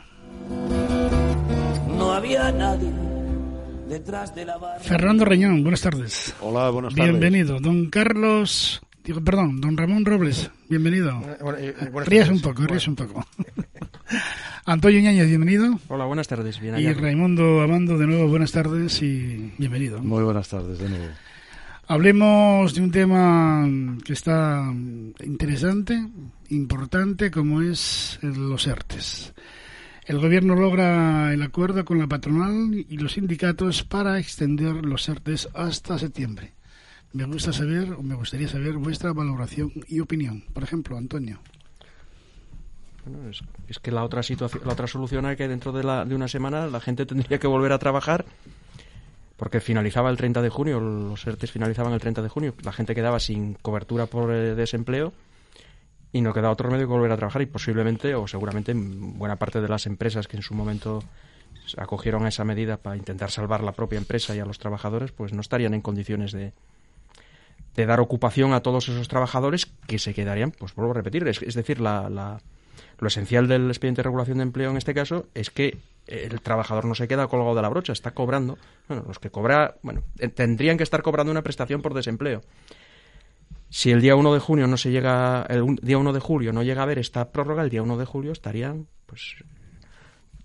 No 2.32 2.38
había 2.44 2.52
nadie 2.58 2.90
detrás 3.90 4.34
de 4.34 4.45
la 4.45 4.58
barra. 4.58 4.80
Fernando 4.80 5.26
Reñón, 5.26 5.64
buenas 5.64 5.82
tardes. 5.82 6.34
Hola, 6.40 6.70
buenas 6.70 6.95
tardes. 6.95 7.12
Bienvenido. 7.12 7.60
Don 7.60 7.90
Carlos, 7.90 8.82
digo, 9.03 9.22
perdón, 9.22 9.60
don 9.60 9.76
Ramón 9.76 10.06
Robles, 10.06 10.49
bienvenido. 10.70 11.20
bueno, 11.41 11.58
eh, 11.58 11.76
eh, 11.78 11.91
ríes 12.06 12.30
un 12.30 12.40
poco, 12.40 12.64
ríes 12.64 12.88
un 12.88 12.95
poco. 12.95 13.26
Antonio 14.66 15.02
Ñañez, 15.02 15.28
bienvenido. 15.28 15.78
Hola, 15.90 16.06
buenas 16.06 16.30
tardes. 16.30 16.58
Bien 16.62 16.80
Y. 16.80 16.94
Raimundo 16.94 17.60
Amando, 17.60 17.98
de 17.98 18.08
nuevo, 18.08 18.30
buenas 18.30 18.53
tardes 18.53 19.02
y 19.02 19.52
bienvenido. 19.58 20.02
Muy 20.02 20.24
buenas 20.24 20.48
tardes 20.48 20.80
de 20.80 20.88
nuevo. 20.88 21.14
Hablemos 21.88 22.74
de 22.74 22.82
un 22.82 22.91
tema 22.91 23.68
que 24.06 24.14
está 24.14 24.74
interesante, 25.22 26.02
importante, 26.48 27.30
como 27.30 27.62
es 27.62 28.20
los 28.22 28.68
ERTES. 28.68 29.34
El 30.06 30.19
gobierno 30.19 30.56
logra 30.56 31.32
el 31.32 31.41
acuerdo 31.44 31.86
con 31.86 31.99
la 31.99 32.07
patronal 32.07 32.73
y 32.73 32.98
los 32.98 33.14
sindicatos 33.14 33.84
para 33.84 34.18
extender 34.19 34.84
los 34.84 35.07
ERTES 35.07 35.49
hasta 35.53 35.99
septiembre. 35.99 36.53
Me 37.14 37.26
gusta 37.26 37.53
saber, 37.53 37.94
o 37.94 38.02
me 38.02 38.15
gustaría 38.15 38.48
saber 38.48 38.73
vuestra 38.78 39.14
valoración 39.14 39.72
y 39.88 39.99
opinión. 39.99 40.44
Por 40.53 40.64
ejemplo, 40.64 40.98
Antonio. 40.98 41.40
Bueno, 43.06 43.30
es, 43.30 43.41
es 43.68 43.80
que 43.80 43.91
la 43.91 44.03
otra 44.03 44.23
situación, 44.23 44.64
la 44.65 44.73
otra 44.73 44.88
solución 44.88 45.26
es 45.28 45.38
que 45.38 45.48
dentro 45.48 45.72
de, 45.72 45.84
la, 45.84 46.03
de 46.06 46.15
una 46.15 46.28
semana 46.28 46.68
la 46.68 46.80
gente 46.80 47.06
tendría 47.07 47.38
que 47.40 47.48
volver 47.48 47.72
a 47.72 47.80
trabajar 47.80 48.26
porque 49.38 49.60
finalizaba 49.60 50.10
el 50.10 50.18
30 50.18 50.41
de 50.41 50.49
junio, 50.49 50.80
los 50.80 51.26
ERTES 51.26 51.52
finalizaban 51.52 51.94
el 51.94 51.99
30 51.99 52.22
de 52.22 52.30
junio, 52.30 52.53
la 52.64 52.72
gente 52.72 52.94
quedaba 52.94 53.19
sin 53.19 53.56
cobertura 53.56 54.06
por 54.06 54.32
eh, 54.32 54.53
desempleo 54.53 55.14
y 56.14 56.22
no 56.22 56.34
quedaba 56.34 56.54
otro 56.54 56.70
remedio 56.70 56.88
que 56.88 56.94
volver 56.94 57.12
a 57.12 57.18
trabajar 57.18 57.42
y 57.42 57.46
posiblemente 57.46 58.16
o 58.16 58.28
seguramente 58.28 58.74
buena 58.76 59.38
parte 59.38 59.62
de 59.62 59.68
las 59.68 59.86
empresas 59.86 60.28
que 60.28 60.38
en 60.38 60.44
su 60.44 60.54
momento 60.54 61.04
acogieron 61.78 62.26
a 62.26 62.30
esa 62.30 62.44
medida 62.44 62.78
para 62.78 62.98
intentar 62.98 63.32
salvar 63.32 63.64
la 63.64 63.72
propia 63.72 63.98
empresa 63.98 64.36
y 64.36 64.40
a 64.40 64.46
los 64.46 64.60
trabajadores, 64.60 65.12
pues 65.12 65.34
no 65.34 65.42
estarían 65.42 65.74
en 65.74 65.82
condiciones 65.82 66.32
de, 66.32 66.54
de 67.76 67.86
dar 67.86 68.00
ocupación 68.00 68.54
a 68.54 68.62
todos 68.62 68.90
esos 68.90 69.08
trabajadores 69.08 69.68
que 69.88 70.00
se 70.00 70.14
quedarían, 70.14 70.52
pues 70.52 70.76
vuelvo 70.76 70.92
a 70.92 70.96
repetir, 70.96 71.28
es, 71.28 71.56
decir, 71.56 71.80
la, 71.80 72.10
la, 72.10 72.42
lo 73.00 73.08
esencial 73.08 73.48
del 73.48 73.70
expediente 73.70 74.00
de 74.00 74.04
regulación 74.04 74.40
de 74.40 74.44
empleo 74.44 74.72
en 74.72 74.78
este 74.78 74.94
caso 74.94 75.28
es 75.34 75.50
que 75.50 75.78
el 76.08 76.42
trabajador 76.42 76.86
no 76.86 76.96
se 76.96 77.08
queda 77.08 77.28
colgado 77.28 77.56
de 77.56 77.62
la 77.62 77.70
brocha, 77.70 77.94
está 77.94 78.12
cobrando, 78.12 78.58
bueno, 78.88 79.04
los 79.08 79.20
que 79.20 79.30
cobra, 79.30 79.76
bueno, 79.82 80.04
tendrían 80.36 80.78
que 80.78 80.84
estar 80.84 81.02
cobrando 81.02 81.32
una 81.32 81.44
prestación 81.44 81.82
por 81.82 81.94
desempleo. 81.94 82.42
Si 83.73 83.89
el 83.89 84.02
día 84.02 84.18
1 84.18 84.34
de 84.34 84.39
junio 84.39 84.68
no 84.68 84.76
se 84.76 84.91
llega, 84.91 85.45
el 85.49 85.77
día 85.81 85.98
1 85.98 86.11
de 86.11 86.19
julio 86.19 86.52
no 86.52 86.61
llega 86.61 86.84
a 86.84 86.85
ver 86.85 86.99
esta 86.99 87.31
prórroga, 87.31 87.64
el 87.64 87.69
día 87.69 87.81
1 87.81 87.95
de 87.95 88.03
julio 88.03 88.34
estarían, 88.34 88.88
pues, 89.06 89.45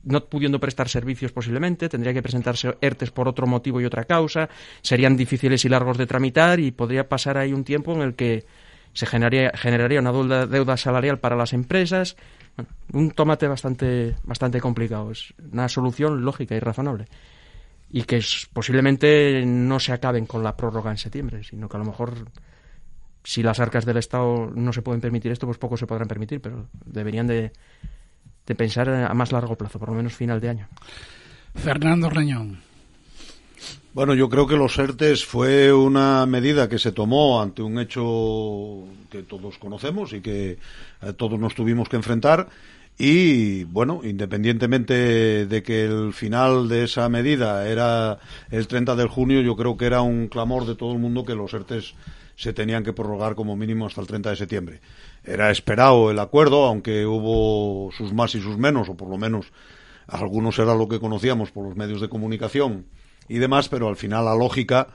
no 0.05 0.25
pudiendo 0.27 0.61
prestar 0.61 0.89
servicios 0.89 1.33
posiblemente, 1.33 1.89
tendría 1.89 2.15
que 2.15 2.23
presentarse 2.23 2.79
ERTES 2.81 3.11
por 3.11 3.27
otro 3.27 3.49
motivo 3.49 3.81
y 3.81 3.85
otra 3.85 4.05
causa, 4.05 4.49
serían 4.81 5.17
difíciles 5.17 5.65
y 5.65 5.69
largos 5.69 5.99
de 5.99 6.07
tramitar 6.07 6.61
y 6.61 6.71
podría 6.71 7.09
pasar 7.09 7.37
ahí 7.37 7.53
un 7.53 7.65
tiempo 7.65 7.93
en 7.95 8.03
el 8.03 8.15
que 8.15 8.47
se 8.93 9.07
generaría, 9.07 9.51
generaría 9.57 9.99
una 9.99 10.13
deuda, 10.13 10.47
deuda 10.47 10.77
salarial 10.77 11.19
para 11.19 11.35
las 11.35 11.53
empresas, 11.53 12.17
un 12.93 13.11
tomate 13.11 13.49
bastante, 13.49 14.15
bastante 14.23 14.61
complicado, 14.61 15.11
es 15.11 15.35
una 15.51 15.69
solución 15.69 16.25
lógica 16.25 16.55
y 16.55 16.61
razonable. 16.61 17.07
Y 17.91 18.05
que 18.05 18.25
posiblemente 18.53 19.45
no 19.45 19.81
se 19.81 19.93
acaben 19.93 20.27
con 20.27 20.45
la 20.45 20.57
prórroga 20.57 20.93
en 20.93 20.99
septiembre, 20.99 21.43
sino 21.43 21.69
que 21.69 21.77
a 21.77 21.81
lo 21.81 21.87
mejor 21.87 22.15
si 23.27 23.43
las 23.43 23.59
arcas 23.59 23.85
del 23.85 23.97
Estado 23.97 24.53
no 24.55 24.73
se 24.73 24.83
pueden 24.83 25.01
permitir 25.01 25.33
esto, 25.33 25.47
pues 25.47 25.59
poco 25.59 25.77
se 25.77 25.89
podrán 25.89 26.07
permitir, 26.07 26.41
pero 26.41 26.69
deberían 26.85 27.27
de, 27.27 27.51
de 28.47 28.55
pensar 28.55 28.89
a 28.89 29.13
más 29.15 29.33
largo 29.33 29.57
plazo, 29.57 29.81
por 29.81 29.89
lo 29.89 29.97
menos 29.97 30.15
final 30.15 30.41
de 30.41 30.49
año. 30.49 30.69
Fernando 31.53 32.09
Reñón. 32.09 32.61
Bueno, 33.95 34.15
yo 34.15 34.29
creo 34.29 34.47
que 34.47 34.55
los 34.55 34.79
ERTES 34.79 35.25
fue 35.25 35.73
una 35.73 36.25
medida 36.27 36.69
que 36.69 36.79
se 36.79 36.93
tomó 36.93 37.43
ante 37.43 37.63
un 37.63 37.81
hecho 37.81 38.85
que 39.11 39.25
todos 39.25 39.59
conocemos 39.59 40.13
y 40.13 40.21
que 40.21 40.59
eh, 41.03 41.13
todos 41.17 41.41
nos 41.41 41.57
tuvimos 41.57 41.89
que 41.89 41.97
enfrentar. 41.97 42.49
Y 42.97 43.65
bueno, 43.65 44.03
independientemente 44.05 45.47
de 45.47 45.63
que 45.65 45.85
el 45.85 46.13
final 46.13 46.69
de 46.69 46.85
esa 46.85 47.09
medida 47.09 47.69
era 47.69 48.21
el 48.53 48.69
30 48.69 48.95
de 48.95 49.09
junio, 49.09 49.41
yo 49.41 49.57
creo 49.57 49.77
que 49.77 49.87
era 49.87 50.01
un 50.01 50.29
clamor 50.29 50.65
de 50.65 50.77
todo 50.77 50.93
el 50.93 51.01
mundo 51.01 51.25
que 51.25 51.35
los 51.35 51.53
ERTES 51.53 51.95
se 52.37 52.53
tenían 52.53 52.85
que 52.85 52.93
prorrogar 52.93 53.35
como 53.35 53.57
mínimo 53.57 53.87
hasta 53.87 54.01
el 54.01 54.07
30 54.07 54.31
de 54.31 54.37
septiembre. 54.37 54.81
Era 55.25 55.51
esperado 55.51 56.11
el 56.11 56.19
acuerdo, 56.19 56.65
aunque 56.65 57.07
hubo 57.07 57.91
sus 57.93 58.13
más 58.13 58.35
y 58.35 58.41
sus 58.41 58.59
menos, 58.59 58.89
o 58.89 58.97
por 58.97 59.09
lo 59.09 59.17
menos 59.17 59.53
algunos 60.07 60.59
era 60.59 60.75
lo 60.75 60.87
que 60.87 61.01
conocíamos 61.01 61.51
por 61.51 61.67
los 61.67 61.77
medios 61.77 62.01
de 62.01 62.09
comunicación 62.09 62.87
y 63.29 63.39
demás, 63.39 63.69
pero 63.69 63.89
al 63.89 63.97
final 63.97 64.27
la 64.27 64.37
lógica 64.37 64.89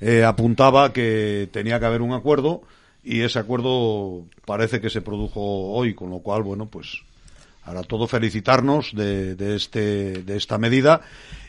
eh, 0.00 0.22
apuntaba 0.22 0.92
que 0.92 1.48
tenía 1.50 1.80
que 1.80 1.86
haber 1.86 2.02
un 2.02 2.12
acuerdo 2.12 2.62
y 3.02 3.22
ese 3.22 3.38
acuerdo 3.38 4.26
parece 4.44 4.80
que 4.80 4.90
se 4.90 5.00
produjo 5.00 5.72
hoy, 5.72 5.94
con 5.94 6.10
lo 6.10 6.20
cual, 6.20 6.42
bueno, 6.42 6.66
pues 6.66 7.02
ahora 7.64 7.82
todo 7.82 8.06
felicitarnos 8.06 8.94
de, 8.94 9.34
de 9.34 9.56
este, 9.56 10.22
de 10.22 10.36
esta 10.36 10.58
medida 10.58 11.00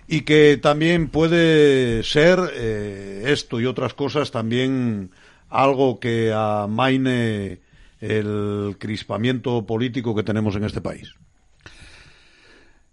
y 0.08 0.22
que 0.22 0.58
también 0.58 1.10
puede 1.10 2.04
ser 2.04 2.40
eh, 2.54 3.24
esto 3.28 3.60
y 3.60 3.66
otras 3.66 3.94
cosas 3.94 4.32
también 4.32 5.12
algo 5.54 6.00
que 6.00 6.34
amaine 6.34 7.60
el 8.02 8.76
crispamiento 8.80 9.66
político 9.66 10.16
que 10.16 10.24
tenemos 10.24 10.56
en 10.56 10.64
este 10.66 10.82
país. 10.82 11.14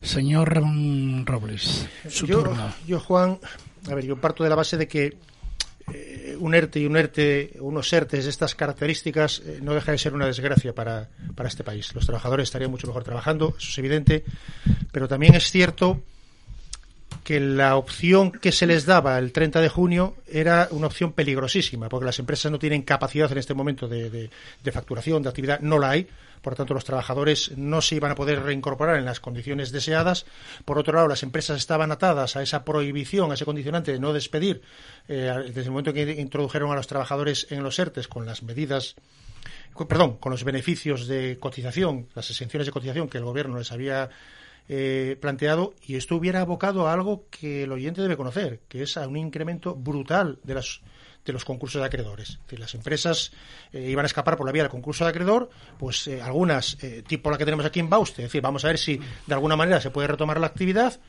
Señor 0.03 0.55
Robles, 1.25 1.89
su 2.09 2.27
yo, 2.27 2.43
turno. 2.43 2.73
yo, 2.87 3.01
Juan, 3.01 3.39
a 3.91 3.95
ver, 3.95 4.05
yo 4.05 4.17
parto 4.17 4.45
de 4.45 4.51
la 4.51 4.57
base 4.57 4.77
de 4.77 4.87
que 4.87 5.17
eh, 5.93 6.37
un 6.39 6.55
ERTE 6.55 6.81
y 6.81 6.87
un 6.87 6.97
ERTE, 6.97 7.57
unos 7.61 7.93
ERTES 7.93 8.25
de 8.25 8.31
estas 8.31 8.55
características 8.55 9.43
eh, 9.45 9.59
no 9.63 9.75
deja 9.75 9.93
de 9.93 9.99
ser 9.99 10.15
una 10.15 10.27
desgracia 10.27 10.75
para, 10.75 11.09
para 11.35 11.49
este 11.49 11.65
país. 11.65 11.95
Los 11.95 12.07
trabajadores 12.07 12.45
estarían 12.45 12.71
mucho 12.71 12.87
mejor 12.87 13.05
trabajando, 13.05 13.55
eso 13.59 13.69
es 13.71 13.79
evidente, 13.79 14.25
pero 14.93 15.09
también 15.09 15.35
es 15.35 15.51
cierto 15.51 16.03
que 17.25 17.41
la 17.41 17.77
opción 17.77 18.33
que 18.33 18.53
se 18.53 18.67
les 18.67 18.87
daba 18.87 19.19
el 19.19 19.33
30 19.33 19.61
de 19.61 19.69
junio 19.69 20.17
era 20.27 20.69
una 20.71 20.87
opción 20.87 21.13
peligrosísima, 21.13 21.89
porque 21.89 22.07
las 22.07 22.19
empresas 22.19 22.51
no 22.51 22.59
tienen 22.59 22.83
capacidad 22.83 23.31
en 23.31 23.39
este 23.39 23.55
momento 23.55 23.89
de, 23.89 24.11
de, 24.11 24.73
facturación, 24.73 25.23
de 25.23 25.29
actividad, 25.29 25.61
no 25.61 25.79
la 25.79 25.91
hay. 25.91 26.09
Por 26.41 26.55
tanto, 26.55 26.73
los 26.73 26.85
trabajadores 26.85 27.53
no 27.59 27.83
se 27.83 27.97
iban 27.97 28.13
a 28.13 28.15
poder 28.15 28.43
reincorporar 28.43 28.97
en 28.97 29.05
las 29.05 29.21
condiciones 29.21 29.73
deseadas. 29.73 30.25
Por 30.65 30.79
otro 30.79 30.95
lado, 30.95 31.07
las 31.07 31.23
empresas 31.23 31.59
estaban 31.59 31.93
atadas 31.93 32.37
a 32.37 32.43
esa 32.43 32.65
prohibición, 32.65 33.31
a 33.31 33.35
ese 33.35 33.45
condicionante 33.45 33.93
de 33.93 34.01
no 34.01 34.15
despedir, 34.15 34.63
eh, 35.07 35.31
desde 35.49 35.63
el 35.63 35.71
momento 35.71 35.93
que 35.93 36.11
introdujeron 36.13 36.73
a 36.73 36.77
los 36.77 36.87
trabajadores 36.87 37.47
en 37.51 37.63
los 37.63 37.79
ERTES 37.79 38.09
con 38.09 38.25
las 38.25 38.43
medidas 38.43 38.97
perdón, 39.89 40.17
con 40.19 40.33
los 40.33 40.45
beneficios 40.45 41.07
de 41.07 41.39
cotización, 41.39 42.09
las 42.15 42.29
exenciones 42.31 42.67
de 42.67 42.73
cotización 42.73 43.09
que 43.09 43.19
el 43.19 43.25
gobierno 43.25 43.59
les 43.59 43.73
había 43.73 44.11
eh, 44.73 45.17
planteado 45.21 45.75
y 45.85 45.97
esto 45.97 46.15
hubiera 46.15 46.43
abocado 46.43 46.87
a 46.87 46.93
algo 46.93 47.27
que 47.29 47.65
el 47.65 47.73
oyente 47.73 48.03
debe 48.03 48.17
conocer, 48.17 48.61
que 48.69 48.83
es 48.85 48.97
a 48.97 49.09
un 49.09 49.17
incremento 49.17 49.75
brutal 49.75 50.39
de 50.45 50.55
las 50.55 50.81
de 51.25 51.33
los 51.33 51.45
concursos 51.45 51.81
de 51.81 51.87
acreedores. 51.87 52.39
Es 52.49 52.59
las 52.59 52.75
empresas 52.75 53.33
eh, 53.73 53.91
iban 53.91 54.05
a 54.05 54.07
escapar 54.07 54.37
por 54.37 54.47
la 54.47 54.53
vía 54.53 54.63
del 54.63 54.71
concurso 54.71 55.05
de 55.05 55.11
acreedor, 55.11 55.51
pues 55.77 56.07
eh, 56.07 56.23
algunas, 56.23 56.83
eh, 56.83 57.03
tipo 57.07 57.31
la 57.31 57.37
que 57.37 57.45
tenemos 57.45 57.67
aquí 57.67 57.81
en 57.81 57.91
Bauste, 57.91 58.23
es 58.23 58.29
decir, 58.29 58.41
vamos 58.41 58.65
a 58.65 58.69
ver 58.69 58.79
si 58.79 59.01
de 59.27 59.35
alguna 59.35 59.57
manera 59.57 59.81
se 59.81 59.91
puede 59.91 60.09
retomar 60.09 60.41
la 60.41 60.47
actividad 60.47 61.01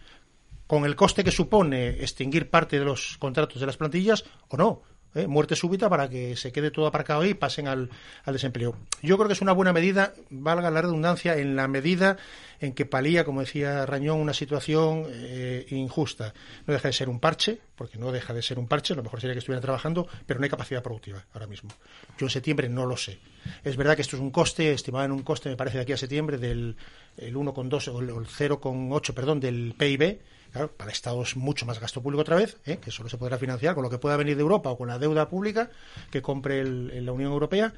con 0.67 0.85
el 0.85 0.95
coste 0.95 1.23
que 1.23 1.31
supone 1.31 1.89
extinguir 2.01 2.49
parte 2.49 2.79
de 2.79 2.85
los 2.85 3.17
contratos 3.19 3.59
de 3.59 3.67
las 3.67 3.77
plantillas 3.77 4.25
o 4.49 4.57
no. 4.57 4.81
¿Eh? 5.15 5.27
muerte 5.27 5.55
súbita 5.55 5.89
para 5.89 6.09
que 6.09 6.35
se 6.35 6.51
quede 6.51 6.71
todo 6.71 6.87
aparcado 6.87 7.21
ahí 7.21 7.31
y 7.31 7.33
pasen 7.33 7.67
al, 7.67 7.89
al, 8.23 8.33
desempleo. 8.33 8.75
Yo 9.01 9.17
creo 9.17 9.27
que 9.27 9.33
es 9.33 9.41
una 9.41 9.51
buena 9.51 9.73
medida, 9.73 10.13
valga 10.29 10.71
la 10.71 10.81
redundancia, 10.81 11.37
en 11.37 11.55
la 11.55 11.67
medida 11.67 12.17
en 12.59 12.73
que 12.73 12.85
palía, 12.85 13.25
como 13.25 13.41
decía 13.41 13.85
Rañón, 13.85 14.19
una 14.19 14.33
situación 14.33 15.05
eh, 15.09 15.65
injusta. 15.69 16.33
No 16.67 16.73
deja 16.73 16.89
de 16.89 16.93
ser 16.93 17.09
un 17.09 17.19
parche, 17.19 17.59
porque 17.75 17.97
no 17.97 18.11
deja 18.11 18.33
de 18.33 18.41
ser 18.41 18.59
un 18.59 18.67
parche, 18.67 18.95
lo 18.95 19.03
mejor 19.03 19.19
sería 19.19 19.33
que 19.33 19.39
estuvieran 19.39 19.63
trabajando, 19.63 20.07
pero 20.25 20.39
no 20.39 20.43
hay 20.43 20.49
capacidad 20.49 20.83
productiva 20.83 21.25
ahora 21.33 21.47
mismo. 21.47 21.71
Yo 22.17 22.27
en 22.27 22.29
septiembre 22.29 22.69
no 22.69 22.85
lo 22.85 22.97
sé. 22.97 23.19
Es 23.63 23.75
verdad 23.75 23.95
que 23.95 24.03
esto 24.03 24.15
es 24.15 24.21
un 24.21 24.29
coste, 24.29 24.71
estimado 24.73 25.05
en 25.05 25.11
un 25.11 25.23
coste, 25.23 25.49
me 25.49 25.55
parece, 25.55 25.77
de 25.77 25.83
aquí 25.83 25.93
a 25.93 25.97
septiembre, 25.97 26.37
del 26.37 26.77
el 27.17 27.35
1,2 27.35 27.87
o 27.87 27.99
el 27.99 28.09
0,8, 28.09 29.13
perdón, 29.13 29.39
del 29.39 29.73
PIB, 29.77 30.19
Claro, 30.51 30.71
para 30.71 30.89
el 30.89 30.93
Estado 30.93 31.21
es 31.21 31.37
mucho 31.37 31.65
más 31.65 31.79
gasto 31.79 32.01
público 32.01 32.21
otra 32.21 32.35
vez, 32.35 32.57
¿eh? 32.65 32.77
que 32.77 32.91
solo 32.91 33.07
se 33.07 33.17
podrá 33.17 33.37
financiar 33.37 33.73
con 33.73 33.83
lo 33.83 33.89
que 33.89 33.97
pueda 33.97 34.17
venir 34.17 34.35
de 34.35 34.41
Europa 34.41 34.69
o 34.69 34.77
con 34.77 34.89
la 34.89 34.99
deuda 34.99 35.29
pública 35.29 35.69
que 36.09 36.21
compre 36.21 36.59
el, 36.59 37.05
la 37.05 37.11
Unión 37.13 37.31
Europea, 37.31 37.73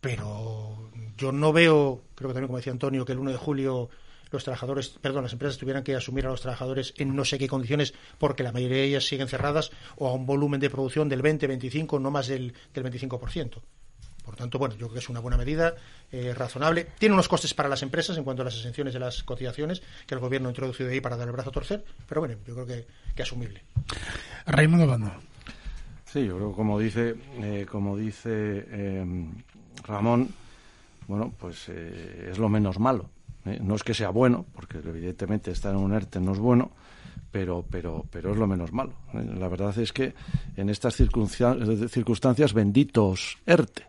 pero 0.00 0.90
yo 1.16 1.32
no 1.32 1.52
veo, 1.52 2.02
creo 2.14 2.28
que 2.28 2.34
también 2.34 2.46
como 2.46 2.58
decía 2.58 2.72
Antonio, 2.72 3.04
que 3.04 3.12
el 3.12 3.18
1 3.18 3.32
de 3.32 3.36
julio 3.36 3.90
los 4.30 4.44
trabajadores, 4.44 4.90
perdón, 5.00 5.22
las 5.22 5.32
empresas 5.32 5.58
tuvieran 5.58 5.82
que 5.82 5.94
asumir 5.94 6.26
a 6.26 6.30
los 6.30 6.40
trabajadores 6.40 6.92
en 6.98 7.14
no 7.14 7.24
sé 7.24 7.38
qué 7.38 7.48
condiciones 7.48 7.94
porque 8.18 8.42
la 8.42 8.52
mayoría 8.52 8.78
de 8.78 8.84
ellas 8.84 9.06
siguen 9.06 9.28
cerradas 9.28 9.70
o 9.96 10.08
a 10.08 10.12
un 10.12 10.26
volumen 10.26 10.60
de 10.60 10.70
producción 10.70 11.08
del 11.08 11.22
20, 11.22 11.46
25, 11.46 11.98
no 12.00 12.10
más 12.10 12.26
del, 12.26 12.52
del 12.74 12.84
25%. 12.84 13.60
Por 14.24 14.36
tanto, 14.36 14.58
bueno, 14.58 14.74
yo 14.74 14.86
creo 14.86 14.94
que 14.94 14.98
es 15.00 15.08
una 15.08 15.20
buena 15.20 15.36
medida, 15.36 15.74
eh, 16.10 16.32
razonable. 16.34 16.86
Tiene 16.98 17.14
unos 17.14 17.28
costes 17.28 17.52
para 17.52 17.68
las 17.68 17.82
empresas 17.82 18.16
en 18.16 18.24
cuanto 18.24 18.42
a 18.42 18.46
las 18.46 18.56
exenciones 18.56 18.94
de 18.94 19.00
las 19.00 19.22
cotizaciones 19.22 19.82
que 20.06 20.14
el 20.14 20.20
gobierno 20.20 20.48
ha 20.48 20.52
introducido 20.52 20.90
ahí 20.90 21.00
para 21.00 21.16
dar 21.16 21.28
el 21.28 21.32
brazo 21.32 21.50
a 21.50 21.52
torcer, 21.52 21.84
pero 22.08 22.20
bueno, 22.20 22.36
yo 22.46 22.54
creo 22.54 22.66
que, 22.66 22.86
que 23.14 23.22
asumible. 23.22 23.62
Raimundo 24.46 24.86
Bando. 24.86 25.12
Sí, 26.14 26.24
yo 26.26 26.36
creo 26.36 26.52
como 26.52 26.78
dice, 26.78 27.16
eh, 27.42 27.66
como 27.68 27.96
dice 27.96 28.30
eh, 28.30 29.04
Ramón, 29.84 30.28
bueno, 31.08 31.34
pues 31.36 31.68
eh, 31.68 32.28
es 32.30 32.38
lo 32.38 32.48
menos 32.48 32.78
malo. 32.78 33.10
No 33.60 33.74
es 33.74 33.82
que 33.82 33.94
sea 33.94 34.10
bueno, 34.10 34.46
porque 34.54 34.78
evidentemente 34.78 35.50
estar 35.50 35.74
en 35.74 35.80
un 35.80 35.92
ERTE 35.92 36.20
no 36.20 36.32
es 36.32 36.38
bueno, 36.38 36.70
pero, 37.32 37.64
pero, 37.68 38.06
pero 38.12 38.30
es 38.30 38.38
lo 38.38 38.46
menos 38.46 38.72
malo. 38.72 38.92
La 39.12 39.48
verdad 39.48 39.76
es 39.76 39.92
que 39.92 40.14
en 40.56 40.70
estas 40.70 40.94
circunstancias, 40.94 42.54
benditos 42.54 43.36
ERTE, 43.44 43.84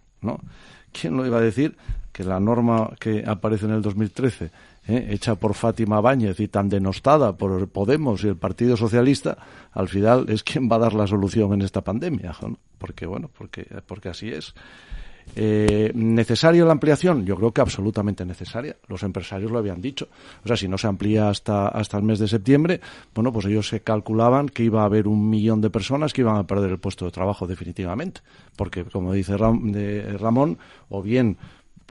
¿Quién 0.92 1.18
lo 1.18 1.26
iba 1.26 1.38
a 1.38 1.42
decir? 1.42 1.76
Que 2.12 2.24
la 2.24 2.40
norma 2.40 2.92
que 3.00 3.24
aparece 3.26 3.66
en 3.66 3.72
el 3.72 3.82
2013, 3.82 4.50
¿eh? 4.88 5.08
hecha 5.10 5.36
por 5.36 5.54
Fátima 5.54 6.00
Báñez 6.00 6.40
y 6.40 6.48
tan 6.48 6.70
denostada 6.70 7.36
por 7.36 7.68
Podemos 7.68 8.24
y 8.24 8.30
el 8.30 8.38
Partido 8.38 8.78
Socialista, 8.78 9.38
al 9.74 9.90
final 9.90 10.26
es 10.30 10.44
quien 10.44 10.70
va 10.70 10.78
a 10.78 10.80
dar 10.80 10.94
la 10.94 11.08
solución 11.08 11.54
en 11.54 11.62
esta 11.62 11.82
pandemia. 11.82 12.34
Porque, 12.78 13.06
bueno, 13.06 13.30
porque, 13.38 13.68
porque 13.86 14.10
así 14.10 14.30
es. 14.30 14.54
Eh, 15.36 15.92
¿Necesaria 15.94 16.64
la 16.66 16.72
ampliación? 16.72 17.26
Yo 17.26 17.36
creo 17.36 17.52
que 17.52 17.62
absolutamente 17.62 18.26
necesaria. 18.26 18.76
Los 18.88 19.04
empresarios 19.04 19.52
lo 19.52 19.58
habían 19.58 19.82
dicho. 19.82 20.08
O 20.44 20.48
sea, 20.48 20.56
si 20.56 20.68
no 20.68 20.78
se 20.78 20.88
amplía 20.88 21.30
hasta, 21.30 21.68
hasta 21.68 21.98
el 21.98 22.04
mes 22.04 22.20
de 22.20 22.28
septiembre, 22.28 22.80
bueno, 23.14 23.32
pues 23.34 23.46
ellos 23.46 23.68
se 23.68 23.82
calculaban 23.82 24.48
que 24.50 24.64
iba 24.64 24.82
a 24.82 24.86
haber 24.86 25.08
un 25.08 25.30
millón 25.30 25.62
de 25.62 25.70
personas 25.70 26.14
que 26.14 26.22
iban 26.22 26.38
a 26.38 26.48
perder 26.48 26.72
el 26.72 26.80
puesto 26.80 27.06
de 27.06 27.12
trabajo 27.12 27.48
definitivamente. 27.48 28.22
Porque, 28.56 28.86
como 28.86 29.14
dice 29.14 29.36
Ramón, 29.38 30.58
o 30.90 31.02
bien 31.02 31.38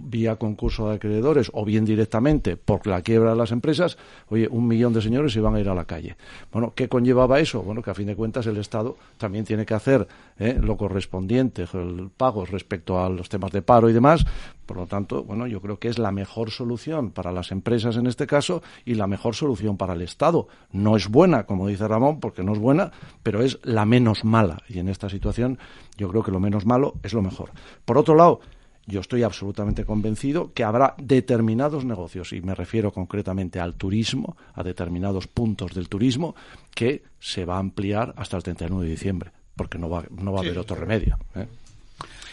vía 0.03 0.37
concurso 0.37 0.89
de 0.89 0.97
acreedores 0.97 1.51
o 1.55 1.65
bien 1.65 1.85
directamente 1.85 2.57
por 2.57 2.87
la 2.87 3.03
quiebra 3.03 3.31
de 3.31 3.37
las 3.37 3.53
empresas, 3.53 3.97
oye, 4.29 4.49
un 4.51 4.67
millón 4.67 4.93
de 4.93 5.03
señores 5.03 5.37
iban 5.37 5.55
a 5.55 5.61
ir 5.61 5.69
a 5.69 5.75
la 5.75 5.85
calle. 5.85 6.17
Bueno, 6.53 6.73
¿qué 6.75 6.89
conllevaba 6.89 7.41
eso? 7.41 7.63
Bueno, 7.63 7.83
que 7.83 7.91
a 7.91 7.95
fin 7.95 8.07
de 8.07 8.17
cuentas 8.17 8.47
el 8.47 8.57
Estado 8.57 8.97
también 9.19 9.45
tiene 9.45 9.65
que 9.65 9.75
hacer 9.75 10.07
¿eh? 10.39 10.59
lo 10.61 10.77
correspondiente, 10.77 11.67
el 11.73 12.11
pago 12.17 12.45
respecto 12.45 13.03
a 13.03 13.09
los 13.09 13.29
temas 13.29 13.53
de 13.53 13.63
paro 13.63 13.89
y 13.89 13.93
demás. 13.93 14.25
Por 14.67 14.79
lo 14.79 14.87
tanto, 14.87 15.25
bueno, 15.25 15.47
yo 15.47 15.61
creo 15.61 15.79
que 15.79 15.89
es 15.89 15.99
la 15.99 16.11
mejor 16.11 16.51
solución 16.51 17.11
para 17.11 17.33
las 17.33 17.53
empresas 17.53 17.97
en 17.97 18.07
este 18.07 18.27
caso 18.27 18.63
y 18.85 18.95
la 18.95 19.07
mejor 19.07 19.35
solución 19.35 19.77
para 19.77 19.93
el 19.93 20.01
Estado. 20.01 20.49
No 20.73 20.97
es 20.97 21.09
buena, 21.09 21.45
como 21.45 21.69
dice 21.69 21.87
Ramón, 21.87 22.19
porque 22.19 22.43
no 22.43 22.55
es 22.55 22.59
buena, 22.59 22.91
pero 23.23 23.43
es 23.43 23.59
la 23.63 23.85
menos 23.85 24.25
mala. 24.25 24.63
Y 24.69 24.79
en 24.79 24.89
esta 24.89 25.11
situación 25.11 25.59
yo 25.99 26.09
creo 26.09 26.23
que 26.23 26.31
lo 26.31 26.41
menos 26.41 26.65
malo 26.65 26.95
es 27.03 27.13
lo 27.13 27.21
mejor. 27.21 27.51
Por 27.85 27.99
otro 27.99 28.15
lado, 28.15 28.41
yo 28.87 29.01
estoy 29.01 29.23
absolutamente 29.23 29.85
convencido 29.85 30.53
que 30.53 30.65
habrá 30.65 30.95
determinados 30.99 31.85
negocios, 31.85 32.33
y 32.33 32.41
me 32.41 32.55
refiero 32.55 32.93
concretamente 32.93 33.61
al 33.61 33.75
turismo, 33.75 34.37
a 34.55 34.63
determinados 34.63 35.27
puntos 35.27 35.75
del 35.75 35.89
turismo, 35.89 36.35
que 36.75 37.03
se 37.21 37.45
va 37.45 37.57
a 37.57 37.61
ampliar 37.61 38.15
hasta 38.17 38.37
el 38.37 38.43
31 38.43 38.81
de 38.81 38.89
diciembre, 38.89 39.31
porque 39.57 39.79
no 39.79 39.89
va, 39.89 40.05
no 40.11 40.33
va 40.33 40.41
a 40.41 40.43
haber 40.43 40.59
otro 40.59 40.77
claro. 40.77 40.91
remedio. 40.91 41.19
¿eh? 41.35 41.47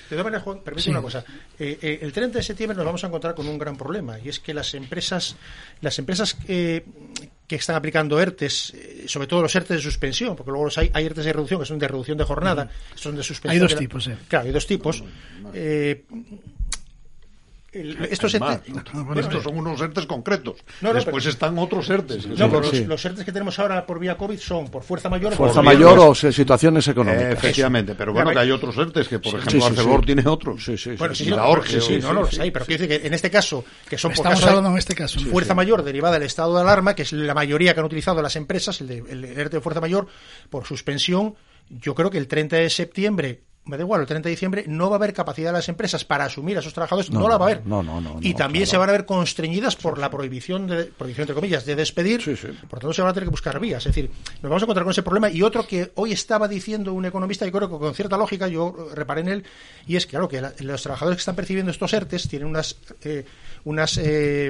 De 0.09 0.17
todas 0.17 0.25
maneras, 0.25 0.43
Juan, 0.43 0.59
permíteme 0.59 0.83
Sí. 0.83 0.89
una 0.89 1.01
cosa. 1.01 1.23
Eh, 1.57 1.79
eh, 1.81 1.99
el 2.01 2.11
30 2.11 2.39
de 2.39 2.43
septiembre 2.43 2.75
nos 2.75 2.85
vamos 2.85 3.01
a 3.01 3.07
encontrar 3.07 3.33
con 3.33 3.47
un 3.47 3.57
gran 3.57 3.77
problema 3.77 4.19
y 4.19 4.27
es 4.27 4.41
que 4.41 4.53
las 4.53 4.73
empresas, 4.73 5.37
las 5.79 5.97
empresas 5.99 6.37
eh, 6.49 6.83
que 7.57 7.61
están 7.61 7.75
aplicando 7.75 8.19
ERTES, 8.19 8.73
eh, 8.75 9.03
sobre 9.07 9.27
todo 9.27 9.41
los 9.41 9.53
ERTES 9.55 9.77
de 9.77 9.81
suspensión, 9.83 10.35
porque 10.35 10.51
luego 10.51 10.65
los 10.65 10.77
hay, 10.77 10.89
hay 10.93 11.05
ERTES 11.05 11.25
de 11.25 11.33
reducción 11.33 11.59
que 11.59 11.65
son 11.65 11.79
de 11.79 11.87
reducción 11.87 12.17
de 12.17 12.23
jornada, 12.23 12.69
son 12.95 13.15
de 13.15 13.23
suspensión. 13.23 13.51
Hay 13.53 13.59
dos 13.59 13.69
de 13.71 13.75
la- 13.75 13.79
tipos, 13.79 14.07
eh. 14.07 14.17
Claro, 14.27 14.45
hay 14.45 14.51
dos 14.51 14.65
tipos. 14.67 15.03
Eh, 15.53 16.05
el- 17.71 17.97
estos 18.11 18.33
Estos 18.33 19.43
son 19.43 19.57
unos 19.57 19.79
ERTES 19.81 20.05
concretos. 20.05 20.57
No, 20.81 20.89
no, 20.89 20.95
Después 20.95 21.23
pero- 21.23 21.29
están 21.31 21.57
otros 21.57 21.89
ERTES. 21.89 22.27
No, 22.27 22.49
pero 22.49 22.59
los, 22.61 22.73
los 22.87 23.05
ERTES 23.05 23.23
que 23.25 23.31
tenemos 23.31 23.57
ahora 23.59 23.85
por 23.85 23.99
vía 23.99 24.17
COVID 24.17 24.37
son 24.39 24.67
por 24.69 24.83
fuerza 24.83 25.09
mayor. 25.09 25.33
Fuerza 25.33 25.55
por- 25.55 25.63
mayor 25.65 25.97
o 25.99 26.13
situaciones 26.15 26.87
económicas. 26.87 27.23
Eh, 27.25 27.31
efectivamente, 27.33 27.95
pero 27.95 28.13
bueno, 28.13 28.31
que 28.31 28.39
hay 28.39 28.51
otros 28.51 28.77
ERTES, 28.77 29.07
que 29.07 29.19
por 29.19 29.31
Sí, 29.31 29.37
ejemplo 29.37 29.61
sí, 29.61 29.67
Arcelor 29.67 29.99
sí. 30.01 30.05
tiene 30.05 30.27
otros. 30.27 30.65
Bueno, 30.97 31.15
sí, 31.15 31.23
y 31.23 31.25
sí, 31.27 31.31
la 31.31 31.45
ORGE, 31.45 31.81
sí, 31.81 31.87
sí, 31.87 31.99
no, 32.01 32.13
no 32.13 32.21
los 32.21 32.39
hay, 32.39 32.51
pero 32.51 32.65
quiero 32.65 32.83
decir 32.83 33.01
que 33.01 33.07
en 33.07 33.13
este 33.13 33.29
caso, 33.31 33.63
que 33.89 33.97
son 33.97 34.09
por 34.11 34.15
Estamos 34.17 34.39
caso 34.39 34.45
de 34.45 34.49
hablando 34.51 34.71
en 34.71 34.77
este 34.77 34.95
caso. 34.95 35.19
fuerza 35.19 35.53
mayor 35.55 35.83
derivada 35.83 36.15
del 36.15 36.23
estado 36.23 36.55
de 36.55 36.61
alarma, 36.61 36.93
que 36.95 37.03
es 37.03 37.13
la 37.13 37.33
mayoría 37.33 37.73
que 37.73 37.79
han 37.79 37.85
utilizado 37.85 38.21
las 38.21 38.35
empresas, 38.35 38.81
el, 38.81 38.87
de, 38.87 38.97
el 39.09 39.23
ERTE 39.25 39.57
de 39.57 39.61
fuerza 39.61 39.79
mayor, 39.81 40.07
por 40.49 40.65
suspensión, 40.65 41.35
yo 41.69 41.95
creo 41.95 42.09
que 42.09 42.17
el 42.17 42.27
30 42.27 42.57
de 42.57 42.69
septiembre, 42.69 43.43
me 43.63 43.77
da 43.77 43.83
igual, 43.83 44.01
el 44.01 44.07
30 44.07 44.27
de 44.27 44.31
diciembre, 44.31 44.63
no 44.67 44.89
va 44.89 44.95
a 44.95 44.97
haber 44.97 45.13
capacidad 45.13 45.49
de 45.49 45.57
las 45.59 45.69
empresas 45.69 46.03
para 46.03 46.25
asumir 46.25 46.57
a 46.57 46.61
esos 46.61 46.73
trabajadores, 46.73 47.11
no, 47.11 47.19
No, 47.21 47.29
la 47.29 47.37
va 47.37 47.45
a 47.45 47.49
haber. 47.51 47.65
no, 47.67 47.83
no, 47.83 48.01
no, 48.01 48.17
y 48.19 48.33
también 48.33 48.63
claro. 48.65 48.71
se 48.71 48.77
van 48.77 48.89
a 48.89 48.91
ver 48.93 49.05
constreñidas 49.05 49.75
por 49.75 49.99
la 49.99 50.09
prohibición, 50.09 50.65
de, 50.67 50.85
prohibición 50.85 51.23
entre 51.23 51.35
comillas, 51.35 51.63
de 51.65 51.75
despedir, 51.75 52.21
por 52.69 52.79
tanto 52.79 52.91
se 52.93 53.01
van 53.03 53.11
a 53.11 53.13
tener 53.13 53.27
que 53.27 53.31
buscar 53.31 53.59
vías. 53.59 53.85
Es 53.85 53.93
decir, 53.95 54.09
nos 54.41 54.49
vamos 54.49 54.63
a 54.63 54.65
encontrar 54.65 54.83
con 54.83 54.91
ese 54.91 55.03
problema. 55.03 55.29
Y 55.29 55.43
otro 55.43 55.67
que 55.67 55.91
hoy 55.95 56.11
estaba 56.11 56.47
diciendo 56.47 56.91
un 56.93 57.05
economista, 57.05 57.45
y 57.45 57.51
creo 57.51 57.69
que 57.69 57.77
con 57.77 57.93
cierta 57.93 58.17
lógica, 58.17 58.47
yo 58.47 58.89
reparé 58.95 59.21
en 59.21 59.27
él, 59.29 59.43
y 59.85 59.95
es 59.95 60.07
claro, 60.07 60.27
que 60.27 60.41
la- 60.41 60.53
los 60.59 60.81
trabajadores 60.81 61.17
que 61.17 61.21
están 61.21 61.35
percibiendo 61.35 61.71
estos 61.71 61.93
ERTES 61.93 62.27
tienen 62.27 62.47
unas, 62.47 62.77
eh, 63.03 63.25
unas 63.63 63.97
eh, 63.99 64.49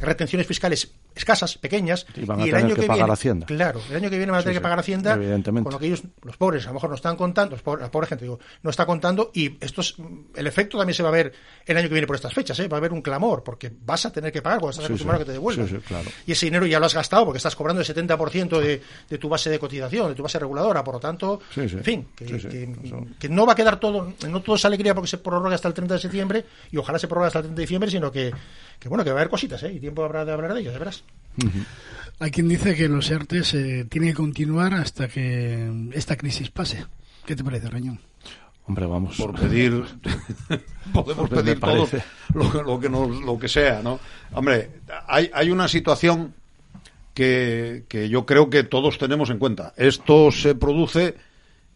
retenciones 0.00 0.46
fiscales 0.46 0.92
escasas, 1.14 1.58
pequeñas, 1.58 2.06
Y 2.16 2.24
van 2.24 2.38
a 2.40 2.44
el 2.44 2.50
tener 2.50 2.64
año 2.66 2.74
que 2.76 2.82
que, 2.82 2.86
pagar 2.86 2.98
viene, 3.06 3.12
Hacienda. 3.14 3.46
Claro, 3.46 3.80
el 3.90 3.96
año 3.96 4.10
que 4.10 4.16
viene 4.16 4.30
van 4.30 4.38
a 4.38 4.42
Sí, 4.42 4.44
tener 4.44 4.54
sí, 4.54 4.58
que 4.58 4.62
pagar 4.62 4.78
Hacienda, 4.78 5.14
evidentemente. 5.14 5.64
con 5.64 5.72
lo 5.72 5.78
que 5.80 5.86
ellos, 5.86 6.02
los 6.22 6.36
pobres, 6.36 6.64
a 6.66 6.68
lo 6.68 6.74
mejor 6.74 6.90
no 6.90 6.94
están 6.96 7.16
contando, 7.16 7.56
los 7.56 7.64
pobres- 7.64 7.80
la 7.82 7.90
pobre 7.90 8.06
gente, 8.06 8.24
digo, 8.26 8.38
no 8.62 8.70
está 8.70 8.86
contando, 8.86 9.30
y 9.34 9.56
esto 9.64 9.80
es, 9.80 9.94
el 10.34 10.46
efecto 10.46 10.78
también 10.78 10.94
se 10.94 11.02
va 11.02 11.08
a 11.08 11.12
ver 11.12 11.32
el 11.66 11.76
año 11.76 11.88
que 11.88 11.94
viene 11.94 12.06
por 12.06 12.16
estas 12.16 12.34
fechas, 12.34 12.58
¿eh? 12.60 12.68
va 12.68 12.76
a 12.76 12.78
haber 12.78 12.92
un 12.92 13.02
clamor, 13.02 13.42
porque 13.42 13.72
vas 13.84 14.06
a 14.06 14.12
tener 14.12 14.32
que 14.32 14.42
pagar 14.42 14.58
cuando 14.60 14.70
estás 14.72 14.86
Sí, 14.86 14.92
acostumbrado 14.92 15.18
sí. 15.18 15.22
a 15.22 15.24
que 15.24 15.28
te 15.28 15.32
devuelvan. 15.32 15.68
Sí, 15.68 15.74
sí, 15.76 15.80
claro. 15.86 16.10
Y 16.26 16.32
ese 16.32 16.46
dinero 16.46 16.66
ya 16.66 16.78
lo 16.80 16.86
has 16.86 16.94
gastado 16.94 17.24
porque 17.24 17.38
estás 17.38 17.54
cobrando 17.56 17.82
el 17.82 17.86
70% 17.86 18.58
de, 18.60 18.82
de 19.08 19.18
tu 19.18 19.28
base 19.28 19.50
de 19.50 19.58
cotización, 19.58 20.08
de 20.08 20.14
tu 20.14 20.22
base 20.22 20.38
reguladora, 20.38 20.82
por 20.84 20.94
lo 20.94 21.00
tanto, 21.00 21.40
Sí, 21.54 21.68
sí. 21.68 21.76
en 21.76 21.84
fin, 21.84 22.08
que, 22.14 22.26
Sí, 22.28 22.40
sí. 22.40 22.48
que- 22.48 22.74
que 23.18 23.28
no 23.28 23.46
va 23.46 23.52
a 23.52 23.56
quedar 23.56 23.78
todo, 23.80 24.12
no 24.28 24.40
todo 24.42 24.56
es 24.56 24.64
alegría 24.64 24.94
porque 24.94 25.08
se 25.08 25.18
prorroga 25.18 25.54
hasta 25.54 25.68
el 25.68 25.74
30 25.74 25.94
de 25.94 26.00
septiembre, 26.00 26.44
y 26.70 26.76
ojalá 26.76 26.98
se 26.98 27.08
prorrogue 27.08 27.28
hasta 27.28 27.38
el 27.40 27.44
30 27.44 27.56
de 27.58 27.62
diciembre, 27.62 27.90
sino 27.90 28.10
que, 28.12 28.32
que 28.78 28.88
bueno, 28.88 29.04
que 29.04 29.10
va 29.10 29.16
a 29.16 29.20
haber 29.20 29.30
cositas, 29.30 29.62
¿eh? 29.62 29.72
y 29.72 29.80
tiempo 29.80 30.04
habrá 30.04 30.24
de 30.24 30.32
hablar 30.32 30.54
de 30.54 30.60
ellas, 30.60 30.78
verás. 30.78 31.02
Hay 32.18 32.30
quien 32.30 32.48
dice 32.48 32.74
que 32.74 32.88
los 32.88 33.10
ERTES 33.10 33.54
eh, 33.54 33.86
tienen 33.88 34.10
que 34.10 34.16
continuar 34.16 34.74
hasta 34.74 35.08
que 35.08 35.88
esta 35.92 36.16
crisis 36.16 36.50
pase. 36.50 36.84
¿Qué 37.24 37.34
te 37.36 37.44
parece, 37.44 37.68
Reñón? 37.70 38.00
Hombre, 38.70 38.86
vamos. 38.86 39.16
Por 39.16 39.34
pedir, 39.34 39.72
podemos 40.92 41.28
Pues 41.28 41.42
pedir 41.42 41.58
todo 41.58 41.74
lo, 42.34 42.50
que- 42.52 42.62
lo 42.62 42.78
que 42.78 42.88
nos, 42.88 43.20
lo 43.22 43.36
que 43.36 43.48
sea, 43.48 43.80
¿no? 43.82 43.98
Hombre, 44.32 44.70
hay, 45.08 45.28
hay 45.34 45.50
una 45.50 45.66
situación 45.66 46.32
que, 47.12 47.82
que 47.88 48.08
yo 48.08 48.26
creo 48.26 48.48
que 48.48 48.62
todos 48.62 48.96
tenemos 48.96 49.28
en 49.30 49.38
cuenta. 49.38 49.72
Esto 49.76 50.30
se 50.30 50.54
produce 50.54 51.16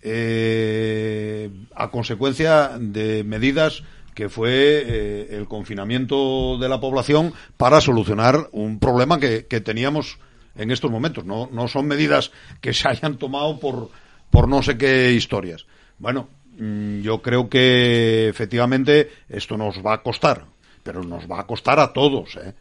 eh, 0.02 1.50
a 1.74 1.90
consecuencia 1.90 2.78
de 2.78 3.24
medidas 3.24 3.82
que 4.14 4.28
fue 4.28 4.52
eh, 4.86 5.28
el 5.32 5.48
confinamiento 5.48 6.56
de 6.58 6.68
la 6.68 6.78
población 6.80 7.32
para 7.56 7.80
solucionar 7.80 8.48
un 8.52 8.78
problema 8.78 9.18
que, 9.18 9.46
que 9.46 9.60
teníamos 9.60 10.18
en 10.54 10.70
estos 10.70 10.92
momentos. 10.92 11.24
No, 11.24 11.48
no 11.50 11.66
son 11.66 11.86
medidas 11.88 12.30
que 12.60 12.72
se 12.72 12.86
hayan 12.86 13.16
tomado 13.18 13.58
por, 13.58 13.90
por 14.30 14.46
no 14.48 14.62
sé 14.62 14.78
qué 14.78 15.10
historias. 15.12 15.66
Bueno, 15.98 16.28
yo 16.56 17.22
creo 17.22 17.48
que 17.48 18.28
efectivamente 18.28 19.10
esto 19.28 19.56
nos 19.56 19.84
va 19.84 19.94
a 19.94 20.02
costar, 20.02 20.46
pero 20.82 21.02
nos 21.02 21.30
va 21.30 21.40
a 21.40 21.46
costar 21.46 21.80
a 21.80 21.92
todos, 21.92 22.36
¿eh? 22.36 22.54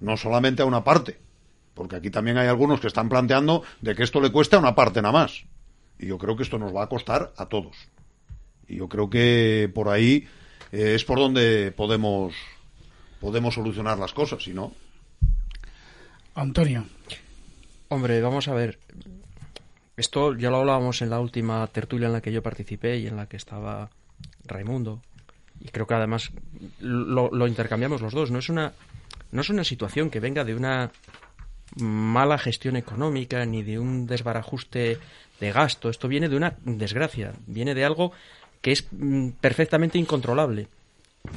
no 0.00 0.16
solamente 0.16 0.62
a 0.62 0.66
una 0.66 0.84
parte, 0.84 1.18
porque 1.74 1.96
aquí 1.96 2.10
también 2.10 2.38
hay 2.38 2.48
algunos 2.48 2.80
que 2.80 2.86
están 2.86 3.08
planteando 3.08 3.62
de 3.80 3.94
que 3.94 4.02
esto 4.02 4.20
le 4.20 4.32
cueste 4.32 4.56
a 4.56 4.58
una 4.58 4.74
parte 4.74 5.00
nada 5.02 5.12
más. 5.12 5.44
Y 5.98 6.06
yo 6.06 6.18
creo 6.18 6.36
que 6.36 6.42
esto 6.42 6.58
nos 6.58 6.74
va 6.74 6.84
a 6.84 6.88
costar 6.88 7.32
a 7.36 7.46
todos. 7.46 7.76
Y 8.66 8.76
yo 8.76 8.88
creo 8.88 9.10
que 9.10 9.70
por 9.74 9.88
ahí 9.88 10.26
eh, 10.72 10.94
es 10.94 11.04
por 11.04 11.18
donde 11.18 11.72
podemos 11.72 12.34
podemos 13.20 13.54
solucionar 13.54 13.98
las 13.98 14.12
cosas, 14.14 14.42
si 14.42 14.54
no. 14.54 14.72
Antonio. 16.34 16.86
Hombre, 17.88 18.20
vamos 18.22 18.48
a 18.48 18.54
ver. 18.54 18.78
Esto 20.00 20.34
ya 20.34 20.48
lo 20.48 20.56
hablábamos 20.56 21.02
en 21.02 21.10
la 21.10 21.20
última 21.20 21.66
tertulia 21.66 22.06
en 22.06 22.14
la 22.14 22.22
que 22.22 22.32
yo 22.32 22.42
participé 22.42 22.96
y 22.96 23.06
en 23.06 23.16
la 23.16 23.26
que 23.26 23.36
estaba 23.36 23.90
Raimundo. 24.46 25.02
Y 25.60 25.68
creo 25.68 25.86
que 25.86 25.92
además 25.92 26.30
lo, 26.80 27.30
lo 27.30 27.46
intercambiamos 27.46 28.00
los 28.00 28.14
dos. 28.14 28.30
No 28.30 28.38
es 28.38 28.48
una 28.48 28.72
no 29.30 29.42
es 29.42 29.50
una 29.50 29.62
situación 29.62 30.08
que 30.08 30.18
venga 30.18 30.42
de 30.42 30.54
una 30.54 30.90
mala 31.76 32.38
gestión 32.38 32.76
económica 32.76 33.44
ni 33.44 33.62
de 33.62 33.78
un 33.78 34.06
desbarajuste 34.06 34.96
de 35.38 35.52
gasto. 35.52 35.90
Esto 35.90 36.08
viene 36.08 36.30
de 36.30 36.36
una 36.36 36.56
desgracia, 36.64 37.34
viene 37.46 37.74
de 37.74 37.84
algo 37.84 38.12
que 38.62 38.72
es 38.72 38.86
mm, 38.90 39.32
perfectamente 39.38 39.98
incontrolable, 39.98 40.68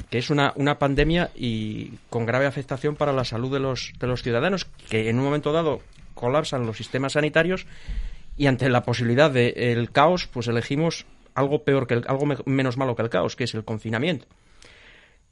que 0.10 0.20
es 0.20 0.30
una, 0.30 0.54
una 0.56 0.80
pandemia 0.80 1.32
y 1.36 1.98
con 2.10 2.26
grave 2.26 2.46
afectación 2.46 2.96
para 2.96 3.12
la 3.12 3.26
salud 3.26 3.52
de 3.52 3.60
los, 3.60 3.92
de 4.00 4.08
los 4.08 4.24
ciudadanos, 4.24 4.68
que 4.90 5.10
en 5.10 5.20
un 5.20 5.26
momento 5.26 5.52
dado 5.52 5.82
colapsan 6.14 6.66
los 6.66 6.78
sistemas 6.78 7.14
sanitarios 7.14 7.66
y 8.38 8.48
ante 8.48 8.70
la 8.70 8.84
posibilidad 8.84 9.30
del 9.32 9.92
caos, 9.92 10.28
pues 10.28 10.48
elegimos 10.48 11.06
algo 11.36 11.64
peor 11.64 11.88
que 11.88 11.96
el- 11.96 12.06
algo 12.08 12.26
me- 12.26 12.38
menos 12.46 12.78
malo 12.78 12.96
que 12.96 13.02
el 13.02 13.10
caos, 13.10 13.36
que 13.36 13.44
es 13.46 13.54
el 13.56 13.64
confinamiento. 13.64 14.26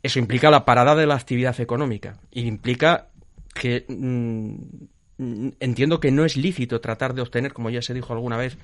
Eso 0.04 0.20
implica 0.20 0.50
la 0.50 0.66
parada 0.66 0.96
de 0.96 1.06
la 1.06 1.16
actividad 1.16 1.60
económica 1.60 2.18
y 2.32 2.42
implica 2.48 3.08
que 3.54 3.86
mm, 3.88 5.50
entiendo 5.60 6.00
que 6.00 6.12
no 6.12 6.26
es 6.26 6.36
lícito 6.38 6.82
tratar 6.82 7.14
de 7.14 7.22
obtener, 7.22 7.54
como 7.54 7.70
ya 7.70 7.82
se 7.82 7.94
dijo 7.94 8.14
alguna 8.14 8.38
vez, 8.38 8.58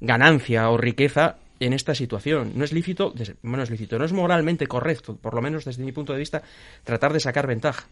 ganancia 0.00 0.70
o 0.70 0.78
riqueza 0.78 1.36
en 1.58 1.74
esta 1.74 1.94
situación. 1.94 2.52
No 2.54 2.64
es 2.64 2.72
lícito, 2.72 3.12
es 3.14 3.70
lícito, 3.70 3.98
no 3.98 4.04
es 4.06 4.12
moralmente 4.14 4.66
correcto, 4.66 5.16
por 5.16 5.34
lo 5.34 5.42
menos 5.42 5.66
desde 5.66 5.84
mi 5.84 5.92
punto 5.92 6.14
de 6.14 6.18
vista, 6.20 6.42
tratar 6.84 7.12
de 7.12 7.20
sacar 7.20 7.46
ventaja. 7.46 7.86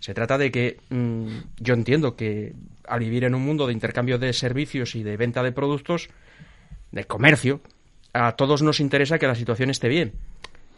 Se 0.00 0.14
trata 0.14 0.38
de 0.38 0.50
que 0.50 0.78
mm, 0.88 1.26
yo 1.58 1.74
entiendo 1.74 2.16
que 2.16 2.54
al 2.88 3.00
vivir 3.00 3.24
en 3.24 3.34
un 3.34 3.44
mundo 3.44 3.66
de 3.66 3.74
intercambio 3.74 4.18
de 4.18 4.32
servicios 4.32 4.96
y 4.96 5.02
de 5.02 5.16
venta 5.16 5.42
de 5.42 5.52
productos, 5.52 6.08
de 6.90 7.04
comercio, 7.04 7.60
a 8.12 8.32
todos 8.32 8.62
nos 8.62 8.80
interesa 8.80 9.18
que 9.18 9.26
la 9.26 9.34
situación 9.34 9.70
esté 9.70 9.88
bien. 9.88 10.12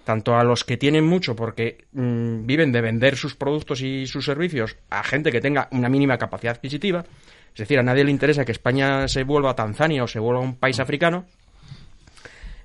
Tanto 0.05 0.35
a 0.35 0.43
los 0.43 0.65
que 0.65 0.77
tienen 0.77 1.05
mucho 1.05 1.37
porque 1.37 1.85
mm, 1.93 2.45
viven 2.45 2.73
de 2.73 2.81
vender 2.81 3.17
sus 3.17 3.37
productos 3.37 3.81
y 3.81 4.07
sus 4.07 4.25
servicios 4.25 4.77
a 4.91 5.05
gente 5.05 5.31
que 5.31 5.41
tenga 5.41 5.69
una 5.71 5.89
mínima 5.89 6.19
capacidad 6.19 6.57
adquisitiva. 6.57 7.05
Es 7.55 7.59
decir, 7.59 7.79
a 7.79 7.83
nadie 7.85 8.03
le 8.03 8.11
interesa 8.11 8.45
que 8.45 8.53
España 8.53 9.07
se 9.07 9.23
vuelva 9.23 9.51
a 9.51 9.55
Tanzania 9.55 10.03
o 10.03 10.09
se 10.09 10.19
vuelva 10.19 10.41
un 10.41 10.57
país 10.57 10.81
africano. 10.81 11.27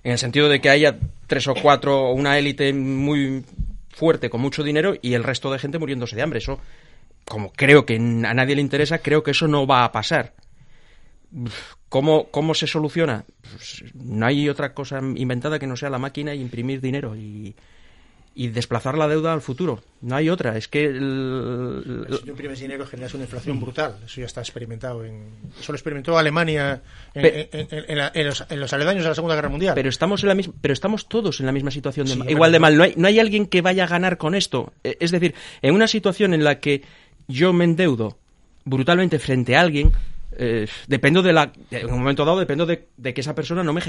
en 0.03 0.13
el 0.13 0.17
sentido 0.17 0.49
de 0.49 0.59
que 0.59 0.69
haya 0.69 0.97
tres 1.27 1.47
o 1.47 1.53
cuatro, 1.53 2.11
una 2.11 2.39
élite 2.39 2.73
muy 2.73 3.43
fuerte 3.97 4.29
con 4.29 4.41
mucho 4.41 4.63
dinero 4.63 4.93
y 5.01 5.15
el 5.15 5.23
resto 5.23 5.51
de 5.51 5.59
gente 5.59 5.79
muriéndose 5.79 6.15
de 6.15 6.21
hambre. 6.21 6.37
Eso, 6.37 6.59
como 7.25 7.51
creo 7.51 7.85
que 7.85 7.95
a 7.95 8.33
nadie 8.33 8.55
le 8.55 8.61
interesa, 8.61 8.99
creo 8.99 9.23
que 9.23 9.31
eso 9.31 9.47
no 9.47 9.65
va 9.65 9.83
a 9.83 9.91
pasar. 9.91 10.33
¿Cómo, 11.89 12.27
cómo 12.29 12.53
se 12.53 12.67
soluciona? 12.67 13.25
Pues 13.41 13.83
no 13.95 14.25
hay 14.25 14.49
otra 14.49 14.73
cosa 14.73 14.99
inventada 14.99 15.59
que 15.59 15.67
no 15.67 15.75
sea 15.75 15.89
la 15.89 15.97
máquina 15.97 16.35
y 16.35 16.41
imprimir 16.41 16.79
dinero 16.79 17.15
y, 17.15 17.55
y 18.39 18.49
desplazar 18.49 18.97
la 18.97 19.07
deuda 19.07 19.33
al 19.33 19.41
futuro. 19.41 19.81
No 20.01 20.15
hay 20.15 20.29
otra. 20.29 20.55
Es 20.57 20.67
que. 20.67 20.85
el- 20.85 22.05
Si 22.11 22.23
tú 22.23 22.29
imprimes 22.29 22.59
dinero 22.59 22.85
generas 22.85 23.13
una 23.15 23.23
inflación 23.23 23.59
brutal. 23.59 23.95
Eso 24.05 24.21
ya 24.21 24.27
está 24.27 24.41
experimentado. 24.41 25.03
En... 25.03 25.23
Eso 25.59 25.71
lo 25.71 25.75
experimentó 25.75 26.17
Alemania 26.19 26.83
en, 27.15 27.21
Pe- 27.23 27.95
la- 27.95 28.11
los, 28.13 28.45
en 28.47 28.59
los 28.59 28.71
aledaños 28.73 29.03
de 29.03 29.09
la 29.09 29.15
Segunda 29.15 29.35
Guerra 29.35 29.49
Mundial. 29.49 29.73
Pero 29.73 29.89
estamos 29.89 30.21
en 30.23 30.29
la 30.29 30.35
misma, 30.35 30.53
pero 30.61 30.73
estamos 30.73 31.09
todos 31.09 31.39
en 31.39 31.47
la 31.47 31.51
misma 31.51 31.71
situación 31.71 32.05
de 32.07 32.13
Sí, 32.13 32.21
igual 32.29 32.51
de 32.51 32.59
mal. 32.59 32.77
No 32.77 32.83
hay, 32.83 32.93
no 32.95 33.07
hay 33.07 33.19
alguien 33.19 33.47
que 33.47 33.61
vaya 33.63 33.85
a 33.85 33.87
ganar 33.87 34.17
con 34.17 34.35
esto. 34.35 34.71
Eh, 34.83 34.97
Es 34.99 35.09
decir, 35.11 35.33
en 35.63 35.73
una 35.73 35.87
situación 35.87 36.33
en 36.35 36.43
la 36.43 36.59
que 36.59 36.83
yo 37.27 37.53
me 37.53 37.63
endeudo 37.65 38.17
brutalmente 38.65 39.17
frente 39.17 39.55
a 39.55 39.61
alguien, 39.61 39.91
eh, 40.39 40.67
dependo 40.87 41.21
de 41.21 41.33
la, 41.33 41.51
en 41.71 41.87
un 41.91 41.99
momento 41.99 42.23
dado 42.23 42.39
dependo 42.39 42.65
de, 42.65 42.87
que 43.13 43.21
esa 43.21 43.33
persona 43.35 43.63
no 43.63 43.73
me, 43.73 43.81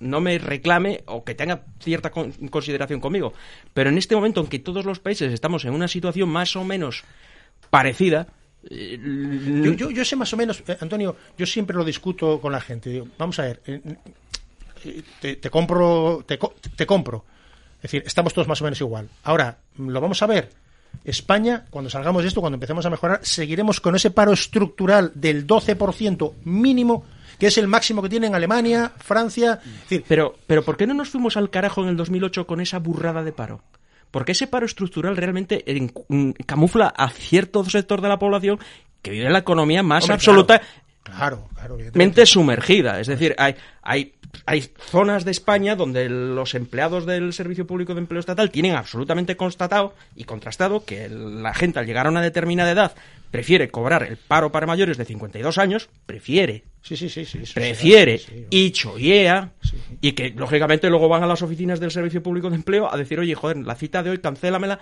no 0.00 0.20
me, 0.20 0.38
reclame 0.38 1.02
o 1.06 1.24
que 1.24 1.34
tenga 1.34 1.64
cierta 1.80 2.10
con- 2.10 2.32
consideración 2.50 3.00
conmigo. 3.00 3.32
Pero 3.74 3.90
en 3.90 3.98
este 3.98 4.14
momento 4.14 4.40
en 4.42 4.48
que 4.48 4.58
todos 4.58 4.84
los 4.84 5.00
países 5.00 5.32
estamos 5.32 5.64
en 5.64 5.72
una 5.72 5.88
situación 5.88 6.28
más 6.28 6.54
o 6.56 6.64
menos 6.64 7.04
parecida, 7.70 8.26
eh, 8.70 8.98
Yo, 9.64 9.72
yo, 9.72 9.90
yo 9.90 10.04
sé 10.04 10.14
más 10.14 10.32
o 10.32 10.36
menos, 10.36 10.62
eh, 10.68 10.76
Antonio, 10.80 11.16
yo 11.36 11.46
siempre 11.46 11.76
lo 11.76 11.84
discuto 11.84 12.40
con 12.40 12.52
la 12.52 12.60
gente. 12.60 12.90
Digo, 12.90 13.08
vamos 13.18 13.38
a 13.40 13.44
ver, 13.44 13.60
te, 15.20 15.36
te 15.36 15.50
compro, 15.50 16.24
te, 16.26 16.38
te 16.76 16.86
compro. 16.86 17.24
Es 17.78 17.82
decir, 17.90 18.02
estamos 18.06 18.32
todos 18.32 18.46
más 18.46 18.60
o 18.60 18.64
menos 18.64 18.80
igual. 18.80 19.08
Ahora, 19.24 19.58
lo 19.78 20.00
vamos 20.00 20.22
a 20.22 20.26
ver. 20.26 20.50
España, 21.04 21.64
cuando 21.70 21.90
salgamos 21.90 22.22
de 22.22 22.28
esto, 22.28 22.40
cuando 22.40 22.54
empecemos 22.56 22.86
a 22.86 22.90
mejorar, 22.90 23.20
seguiremos 23.22 23.80
con 23.80 23.96
ese 23.96 24.10
paro 24.10 24.32
estructural 24.32 25.12
del 25.14 25.46
12% 25.46 26.32
mínimo, 26.44 27.04
que 27.38 27.48
es 27.48 27.58
el 27.58 27.66
máximo 27.66 28.02
que 28.02 28.08
tienen 28.08 28.34
Alemania, 28.34 28.92
Francia. 28.98 29.60
Es 29.64 29.80
decir, 29.82 30.04
Pero, 30.06 30.36
pero 30.46 30.62
¿por 30.64 30.76
qué 30.76 30.86
no 30.86 30.94
nos 30.94 31.08
fuimos 31.08 31.36
al 31.36 31.50
carajo 31.50 31.82
en 31.82 31.88
el 31.88 31.96
2008 31.96 32.46
con 32.46 32.60
esa 32.60 32.78
burrada 32.78 33.24
de 33.24 33.32
paro? 33.32 33.62
Porque 34.10 34.32
ese 34.32 34.46
paro 34.46 34.66
estructural 34.66 35.16
realmente 35.16 35.64
en- 35.66 36.32
camufla 36.46 36.88
a 36.96 37.08
cierto 37.08 37.64
sector 37.64 38.00
de 38.00 38.08
la 38.08 38.18
población 38.18 38.58
que 39.00 39.10
vive 39.10 39.26
en 39.26 39.32
la 39.32 39.40
economía 39.40 39.82
más 39.82 40.04
Hombre, 40.04 40.14
absoluta 40.14 40.58
claro, 40.60 40.74
claro, 41.02 41.48
evidentemente. 41.56 41.98
mente 41.98 42.26
sumergida. 42.26 43.00
Es 43.00 43.06
decir, 43.06 43.34
hay, 43.38 43.54
hay, 43.82 44.14
hay 44.46 44.70
zonas 44.78 45.24
de 45.24 45.30
España 45.30 45.76
donde 45.76 46.08
los 46.08 46.54
empleados 46.54 47.06
del 47.06 47.32
Servicio 47.32 47.66
Público 47.66 47.94
de 47.94 48.00
Empleo 48.00 48.20
Estatal 48.20 48.50
tienen 48.50 48.74
absolutamente 48.74 49.36
constatado 49.36 49.94
y 50.16 50.24
contrastado 50.24 50.84
que 50.84 51.08
la 51.08 51.54
gente 51.54 51.78
al 51.78 51.86
llegar 51.86 52.06
a 52.06 52.10
una 52.10 52.22
determinada 52.22 52.70
edad 52.70 52.94
prefiere 53.30 53.70
cobrar 53.70 54.02
el 54.02 54.18
paro 54.18 54.52
para 54.52 54.66
mayores 54.66 54.98
de 54.98 55.06
52 55.06 55.56
años, 55.58 55.88
prefiere, 56.06 56.64
Sí, 56.82 56.96
sí, 56.96 57.08
sí, 57.08 57.24
sí. 57.24 57.38
prefiere 57.54 58.18
sí, 58.18 58.46
y 58.50 58.72
chollea 58.72 59.52
y 60.00 60.12
que 60.12 60.30
lógicamente 60.30 60.90
luego 60.90 61.08
van 61.08 61.22
a 61.22 61.26
las 61.26 61.40
oficinas 61.40 61.80
del 61.80 61.90
Servicio 61.92 62.22
Público 62.22 62.50
de 62.50 62.56
Empleo 62.56 62.92
a 62.92 62.96
decir, 62.96 63.18
oye, 63.20 63.34
joder, 63.34 63.56
la 63.58 63.74
cita 63.74 64.02
de 64.02 64.10
hoy 64.10 64.18
cancélamela 64.18 64.80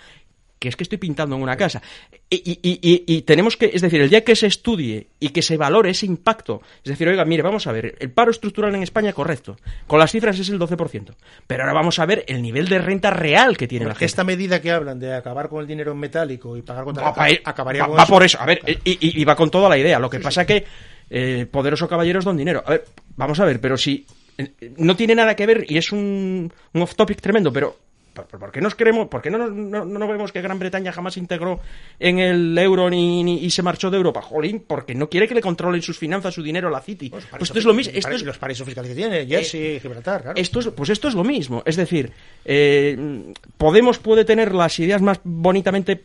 que 0.60 0.68
es 0.68 0.76
que 0.76 0.84
estoy 0.84 0.98
pintando 0.98 1.34
en 1.34 1.42
una 1.42 1.56
casa. 1.56 1.82
Y, 2.28 2.36
y- 2.36 2.78
y- 2.82 3.04
y- 3.06 3.22
tenemos 3.22 3.56
que, 3.56 3.70
es 3.74 3.80
decir, 3.82 4.00
el 4.02 4.10
día 4.10 4.22
que 4.22 4.36
se 4.36 4.46
estudie 4.46 5.08
y 5.18 5.30
que 5.30 5.40
se 5.42 5.56
valore 5.56 5.90
ese 5.90 6.04
impacto, 6.06 6.60
es 6.84 6.90
decir, 6.90 7.08
oiga, 7.08 7.24
mire, 7.24 7.42
vamos 7.42 7.66
a 7.66 7.72
ver, 7.72 7.96
el 7.98 8.10
paro 8.12 8.30
estructural 8.30 8.72
en 8.74 8.82
España, 8.82 9.12
correcto, 9.14 9.56
con 9.88 9.98
las 9.98 10.12
cifras 10.12 10.38
es 10.38 10.48
el 10.50 10.58
12%, 10.60 11.14
pero 11.46 11.62
ahora 11.62 11.72
vamos 11.72 11.98
a 11.98 12.04
ver 12.06 12.24
el 12.28 12.42
nivel 12.42 12.68
de 12.68 12.78
renta 12.78 13.10
real 13.10 13.56
que 13.56 13.66
tiene 13.66 13.86
la 13.86 13.92
gente. 13.94 14.04
Esta 14.04 14.22
medida 14.22 14.60
que 14.60 14.70
hablan 14.70 15.00
de 15.00 15.14
acabar 15.14 15.48
con 15.48 15.62
el 15.62 15.66
dinero 15.66 15.92
en 15.92 15.98
metálico 15.98 16.56
y 16.56 16.62
pagar 16.62 16.84
contra 16.84 17.04
Va, 17.10 17.26
acabaría 17.44 17.82
va- 17.82 17.88
con 17.88 17.98
va 17.98 18.02
eso. 18.04 18.12
por 18.12 18.22
eso, 18.22 18.38
a 18.38 18.44
ver, 18.46 18.60
y 18.84 19.24
va 19.24 19.34
con 19.34 19.50
toda 19.50 19.68
la 19.68 19.78
idea. 19.78 19.98
Lo 19.98 20.10
que 20.10 20.20
pasa 20.20 20.44
que 20.46 20.64
eh, 21.08 21.46
poderoso 21.50 21.88
caballeros 21.88 22.24
don 22.24 22.36
dinero. 22.36 22.62
A 22.66 22.70
ver, 22.70 22.84
vamos 23.16 23.40
a 23.40 23.44
ver, 23.46 23.60
pero 23.60 23.76
si 23.78 24.06
eh, 24.38 24.52
no 24.76 24.94
tiene 24.94 25.14
nada 25.14 25.34
que 25.34 25.46
ver 25.46 25.64
y 25.68 25.78
es 25.78 25.90
un, 25.90 26.52
un 26.74 26.82
off 26.82 26.94
topic 26.94 27.20
tremendo, 27.20 27.50
pero 27.52 27.76
¿por, 28.12 28.52
qué 28.52 28.60
nos 28.60 28.74
creemos, 28.74 29.08
por 29.08 29.22
qué 29.22 29.30
no, 29.30 29.48
no, 29.48 29.84
no 29.84 30.08
vemos 30.08 30.32
que 30.32 30.40
Gran 30.40 30.58
Bretaña 30.58 30.92
jamás 30.92 31.14
se 31.14 31.20
integró 31.20 31.60
en 31.98 32.18
el 32.18 32.56
euro 32.58 32.90
ni, 32.90 33.22
ni- 33.22 33.38
y 33.44 33.50
se 33.50 33.62
marchó 33.62 33.90
de 33.90 33.96
Europa? 33.96 34.20
Jolín, 34.22 34.64
porque 34.66 34.94
no 34.94 35.08
quiere 35.08 35.26
que 35.28 35.34
le 35.34 35.40
controlen 35.40 35.82
sus 35.82 35.98
finanzas, 35.98 36.34
su 36.34 36.42
dinero, 36.42 36.70
la 36.70 36.80
City. 36.80 37.10
Pues, 37.10 37.24
esto 37.40 37.58
es 37.58 37.64
lo 37.64 37.74
mismo. 37.74 37.92
Esto 37.94 38.10
es, 38.10 38.22
los 38.22 38.38
paraísos 38.38 38.64
fiscales 38.66 38.90
que 38.90 38.96
tiene, 38.96 39.26
Jersey, 39.26 39.80
Gibraltar, 39.80 40.22
claro. 40.22 40.40
esto 40.40 40.60
es, 40.60 40.68
pues 40.68 40.90
esto 40.90 41.08
es 41.08 41.14
lo 41.14 41.24
mismo. 41.24 41.62
Es 41.66 41.76
decir, 41.76 42.12
eh, 42.44 43.32
Podemos 43.56 43.98
puede 43.98 44.24
tener 44.24 44.54
las 44.54 44.78
ideas 44.78 45.02
más 45.02 45.20
bonitamente 45.24 46.04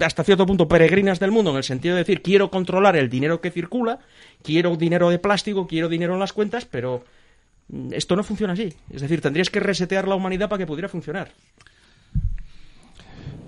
hasta 0.00 0.24
cierto 0.24 0.46
punto 0.46 0.68
peregrinas 0.68 1.18
del 1.18 1.30
mundo 1.30 1.50
en 1.50 1.56
el 1.56 1.64
sentido 1.64 1.94
de 1.94 2.02
decir 2.02 2.20
quiero 2.22 2.50
controlar 2.50 2.96
el 2.96 3.08
dinero 3.08 3.40
que 3.40 3.50
circula, 3.50 3.98
quiero 4.42 4.76
dinero 4.76 5.08
de 5.10 5.18
plástico, 5.18 5.66
quiero 5.66 5.88
dinero 5.88 6.12
en 6.14 6.20
las 6.20 6.32
cuentas, 6.34 6.66
pero 6.66 7.04
esto 7.90 8.16
no 8.16 8.22
funciona 8.22 8.52
así. 8.52 8.72
Es 8.90 9.02
decir, 9.02 9.20
tendrías 9.20 9.50
que 9.50 9.60
resetear 9.60 10.06
la 10.06 10.14
humanidad 10.14 10.48
para 10.48 10.58
que 10.58 10.66
pudiera 10.66 10.88
funcionar. 10.88 11.32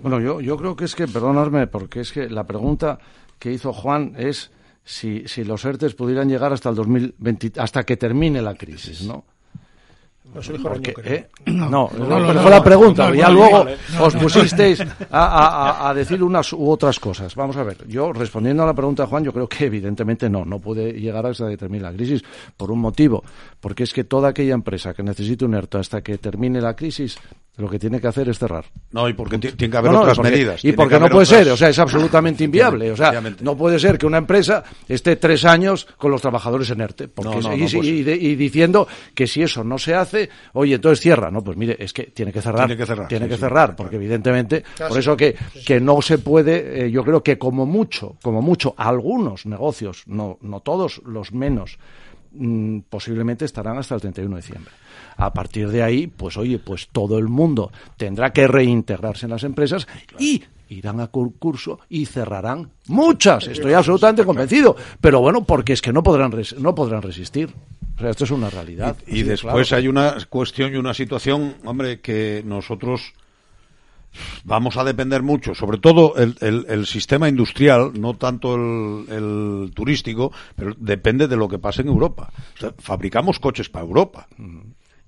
Bueno, 0.02 0.20
yo, 0.20 0.40
yo 0.40 0.56
creo 0.56 0.76
que 0.76 0.84
es 0.84 0.94
que, 0.94 1.08
perdonadme, 1.08 1.66
porque 1.66 2.00
es 2.00 2.12
que 2.12 2.28
la 2.28 2.44
pregunta 2.44 2.98
que 3.38 3.52
hizo 3.52 3.72
Juan 3.72 4.14
es 4.16 4.50
si, 4.84 5.26
si 5.26 5.44
los 5.44 5.64
ERTES 5.64 5.94
pudieran 5.94 6.28
llegar 6.28 6.52
hasta 6.52 6.68
el 6.70 6.76
2020, 6.76 7.60
hasta 7.60 7.84
que 7.84 7.96
termine 7.96 8.40
la 8.40 8.54
crisis, 8.54 9.02
¿no? 9.02 9.24
No, 10.34 10.40
dijo 10.42 10.62
Porque, 10.68 10.92
creo. 10.92 11.14
¿eh? 11.14 11.28
No, 11.46 11.88
No, 11.96 12.20
la 12.50 12.62
pregunta. 12.62 13.14
ya 13.14 13.30
luego 13.30 13.64
os 14.00 14.14
pusisteis 14.16 14.80
a, 15.10 15.88
a- 15.88 15.94
decir 15.94 16.22
unas 16.22 16.52
u 16.52 16.68
otras 16.68 17.00
cosas. 17.00 17.34
Vamos 17.34 17.56
a 17.56 17.62
ver, 17.62 17.86
yo 17.88 18.12
respondiendo 18.12 18.62
a 18.62 18.66
la 18.66 18.74
pregunta 18.74 19.04
de 19.04 19.08
Juan, 19.08 19.24
yo 19.24 19.32
creo 19.32 19.48
que 19.48 19.64
evidentemente 19.66 20.28
no, 20.28 20.44
no 20.44 20.58
puede 20.58 20.92
llegar 20.92 21.24
hasta 21.26 21.48
que 21.48 21.56
termine 21.56 21.84
la 21.84 21.92
crisis 21.92 22.22
por 22.56 22.70
un 22.70 22.80
motivo, 22.80 23.24
porque 23.60 23.84
es 23.84 23.94
que 23.94 24.04
toda 24.04 24.28
aquella 24.28 24.52
empresa 24.54 24.92
que 24.92 25.02
necesite 25.02 25.44
un 25.46 25.54
ERTE 25.54 25.78
hasta 25.78 26.02
que 26.02 26.18
termine 26.18 26.60
la 26.60 26.76
crisis, 26.76 27.16
lo 27.58 27.68
que 27.70 27.78
tiene 27.78 28.00
que 28.00 28.06
hacer 28.06 28.28
es 28.28 28.38
cerrar. 28.38 28.66
No, 28.92 29.08
y 29.08 29.14
porque 29.14 29.38
ti- 29.38 29.52
tiene 29.52 29.72
que 29.72 29.76
haber 29.78 29.90
No, 29.90 29.98
no, 29.98 30.02
otras 30.02 30.16
porque- 30.18 30.30
medidas. 30.30 30.58
Y 30.60 30.62
tiene 30.62 30.76
porque 30.76 30.94
que 30.96 31.00
no 31.00 31.08
puede 31.08 31.24
otras- 31.26 31.42
ser, 31.44 31.52
o 31.52 31.56
sea, 31.56 31.68
es 31.70 31.78
absolutamente 31.78 32.44
inviable. 32.44 32.90
O 32.92 32.96
sea, 32.96 33.22
no 33.40 33.56
puede 33.56 33.78
ser 33.78 33.96
que 33.96 34.04
una 34.06 34.18
empresa 34.18 34.62
esté 34.88 35.16
tres 35.16 35.44
años 35.44 35.86
con 35.96 36.10
los 36.10 36.20
trabajadores 36.20 36.68
en 36.70 36.80
ERTE. 36.82 37.08
Porque 37.08 37.36
No, 37.36 37.40
no, 37.40 37.54
y, 37.56 37.60
no 37.60 37.66
y- 37.66 37.72
puede 37.72 37.88
y 37.88 38.02
de- 38.02 38.16
y 38.16 38.34
diciendo 38.36 38.86
que 39.14 39.26
si 39.26 39.42
eso 39.42 39.64
no 39.64 39.78
se 39.78 39.94
hace, 39.94 40.28
oye, 40.52 40.74
entonces 40.74 41.00
cierra. 41.00 41.30
No, 41.30 41.42
pues 41.42 41.56
mire, 41.56 41.76
es 41.78 41.92
que 41.92 42.04
tiene 42.04 42.32
que 42.32 42.42
cerrar. 42.42 42.66
Tiene 42.66 42.76
que 42.76 42.86
cerrar, 42.86 43.08
sí, 43.08 43.18
que 43.18 43.34
sí, 43.34 43.40
cerrar, 43.40 43.74
porque 43.76 43.96
evidentemente, 43.96 44.62
por 44.88 44.98
eso 44.98 45.16
que, 45.16 45.34
que 45.64 45.80
no 45.80 46.02
se 46.02 46.18
puede, 46.18 46.86
eh, 46.86 46.90
yo 46.90 47.02
creo 47.04 47.22
que 47.22 47.38
como 47.38 47.64
mucho, 47.66 48.16
como 48.22 48.42
mucho, 48.42 48.74
algunos 48.76 49.46
negocios, 49.46 50.02
no, 50.06 50.38
no 50.42 50.60
todos, 50.60 51.00
los 51.06 51.32
menos, 51.32 51.78
mm, 52.32 52.80
posiblemente 52.90 53.44
estarán 53.44 53.78
hasta 53.78 53.94
el 53.94 54.00
31 54.00 54.36
de 54.36 54.42
diciembre. 54.42 54.72
A 55.16 55.32
partir 55.32 55.68
de 55.70 55.82
ahí, 55.82 56.06
pues 56.06 56.36
oye, 56.36 56.58
pues 56.58 56.88
todo 56.92 57.18
el 57.18 57.28
mundo 57.28 57.70
tendrá 57.96 58.32
que 58.32 58.46
reintegrarse 58.46 59.26
en 59.26 59.30
las 59.30 59.44
empresas 59.44 59.86
y 60.18 60.42
irán 60.68 61.00
a 61.00 61.06
concurso 61.08 61.78
y 61.88 62.06
cerrarán 62.06 62.70
muchas. 62.88 63.46
Estoy 63.46 63.72
absolutamente 63.72 64.24
convencido. 64.24 64.76
Pero 65.00 65.20
bueno, 65.20 65.44
porque 65.44 65.72
es 65.72 65.80
que 65.80 65.92
no 65.92 66.02
podrán, 66.02 66.32
res- 66.32 66.58
no 66.58 66.74
podrán 66.74 67.02
resistir. 67.02 67.50
O 67.96 68.00
sea, 68.00 68.10
esto 68.10 68.24
es 68.24 68.30
una 68.30 68.50
realidad. 68.50 68.96
Y 69.06 69.22
después 69.22 69.68
claro. 69.68 69.80
hay 69.80 69.88
una 69.88 70.16
cuestión 70.28 70.74
y 70.74 70.76
una 70.76 70.92
situación, 70.92 71.54
hombre, 71.64 72.00
que 72.00 72.42
nosotros 72.44 73.14
vamos 74.44 74.76
a 74.76 74.84
depender 74.84 75.22
mucho, 75.22 75.54
sobre 75.54 75.78
todo 75.78 76.14
el, 76.16 76.36
el- 76.40 76.66
el 76.68 76.86
sistema 76.86 77.28
industrial, 77.28 77.92
no 77.98 78.14
tanto 78.14 78.54
el, 78.54 79.06
el 79.10 79.70
turístico, 79.74 80.32
pero 80.56 80.74
depende 80.78 81.28
de 81.28 81.36
lo 81.36 81.48
que 81.48 81.58
pase 81.58 81.82
en 81.82 81.88
Europa. 81.88 82.30
O 82.56 82.60
sea, 82.60 82.74
fabricamos 82.78 83.38
coches 83.38 83.68
para 83.68 83.84
Europa 83.84 84.26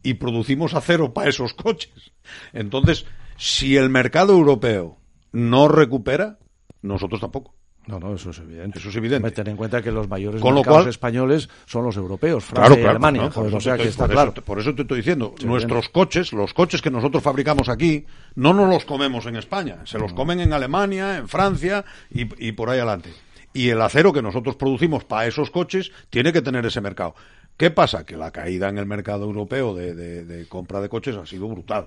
y 0.02 0.14
producimos 0.14 0.74
acero 0.74 1.12
para 1.12 1.28
esos 1.30 1.54
coches. 1.54 2.12
Entonces, 2.52 3.06
si 3.36 3.76
el 3.76 3.90
mercado 3.90 4.32
europeo 4.32 4.98
no 5.32 5.68
recupera, 5.68 6.38
nosotros 6.82 7.20
tampoco. 7.20 7.54
No, 7.86 7.98
no, 7.98 8.14
eso 8.14 8.30
es 8.30 8.38
evidente. 8.40 8.78
Eso 8.78 8.90
es 8.90 8.96
evidente. 8.96 9.16
Hombre, 9.28 9.30
ten 9.32 9.46
en 9.48 9.56
cuenta 9.56 9.80
que 9.80 9.90
los 9.90 10.06
mayores 10.10 10.42
Con 10.42 10.50
lo 10.54 10.60
mercados 10.60 10.82
cual- 10.82 10.88
españoles 10.90 11.48
son 11.64 11.84
los 11.84 11.96
europeos, 11.96 12.44
Francia 12.44 12.66
Claro, 12.66 12.74
y 12.74 12.82
claro, 12.82 12.90
Alemania. 12.90 13.22
no, 13.22 13.26
por 13.28 13.34
joder, 13.34 13.48
eso 13.48 13.56
o 13.56 13.60
sea 13.62 13.76
te 13.78 13.82
que 13.84 13.88
estoy- 13.88 13.90
está 13.90 14.04
por 14.04 14.12
claro. 14.14 14.32
eso 14.32 14.42
por 14.44 14.58
eso 14.60 14.74
te 14.74 14.82
estoy 14.82 14.96
diciendo, 14.98 15.34
Sí, 15.38 15.46
nuestros 15.46 15.84
bien. 15.86 15.92
coches, 15.92 16.32
los 16.34 16.52
coches 16.52 16.82
que 16.82 16.90
nosotros 16.90 17.22
fabricamos 17.22 17.70
aquí, 17.70 18.04
no 18.34 18.52
nos 18.52 18.68
los 18.68 18.84
comemos 18.84 19.24
en 19.24 19.36
España, 19.36 19.78
se 19.86 19.98
los 19.98 20.12
comen 20.12 20.38
en 20.40 20.52
Alemania, 20.52 21.16
en 21.16 21.28
Francia 21.28 21.82
y, 22.10 22.46
y 22.46 22.52
por 22.52 22.68
ahí 22.68 22.76
adelante. 22.76 23.10
Y 23.54 23.70
el 23.70 23.80
acero 23.80 24.12
que 24.12 24.20
nosotros 24.20 24.56
producimos 24.56 25.04
para 25.04 25.26
esos 25.26 25.50
coches 25.50 25.90
tiene 26.10 26.30
que 26.34 26.42
tener 26.42 26.66
ese 26.66 26.82
mercado. 26.82 27.14
¿Qué 27.58 27.70
pasa? 27.70 28.06
Que 28.06 28.16
la 28.16 28.30
caída 28.30 28.68
en 28.70 28.78
el 28.78 28.86
mercado 28.86 29.24
europeo 29.24 29.74
de, 29.74 29.94
de- 29.94 30.24
de 30.24 30.46
compra 30.48 30.80
de 30.80 30.88
coches 30.88 31.16
ha 31.16 31.26
sido 31.26 31.46
brutal. 31.48 31.86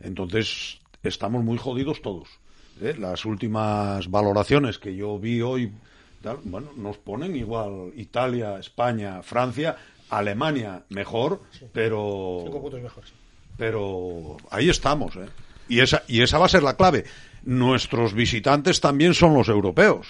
Entonces, 0.00 0.78
estamos 1.02 1.42
muy 1.42 1.58
jodidos 1.58 2.00
todos. 2.02 2.28
¿eh? 2.80 2.94
Las 2.98 3.24
últimas 3.24 4.08
valoraciones 4.10 4.78
que 4.78 4.94
yo 4.94 5.18
vi 5.18 5.40
hoy, 5.42 5.72
tal, 6.22 6.38
bueno, 6.44 6.68
nos 6.76 6.98
ponen 6.98 7.34
igual 7.34 7.92
Italia, 7.96 8.58
España, 8.58 9.22
Francia, 9.22 9.76
Alemania 10.10 10.82
mejor, 10.90 11.40
pero 11.72 12.40
Cinco 12.44 12.60
puntos 12.60 12.82
mejor. 12.82 13.04
sí. 13.04 13.12
pero 13.56 14.36
ahí 14.50 14.68
estamos, 14.68 15.16
¿eh? 15.16 15.26
Y 15.68 15.80
esa, 15.80 16.02
y 16.06 16.20
esa 16.22 16.38
va 16.38 16.46
a 16.46 16.50
ser 16.50 16.62
la 16.62 16.76
clave. 16.76 17.04
Nuestros 17.42 18.12
visitantes 18.14 18.80
también 18.80 19.14
son 19.14 19.34
los 19.34 19.48
europeos. 19.48 20.06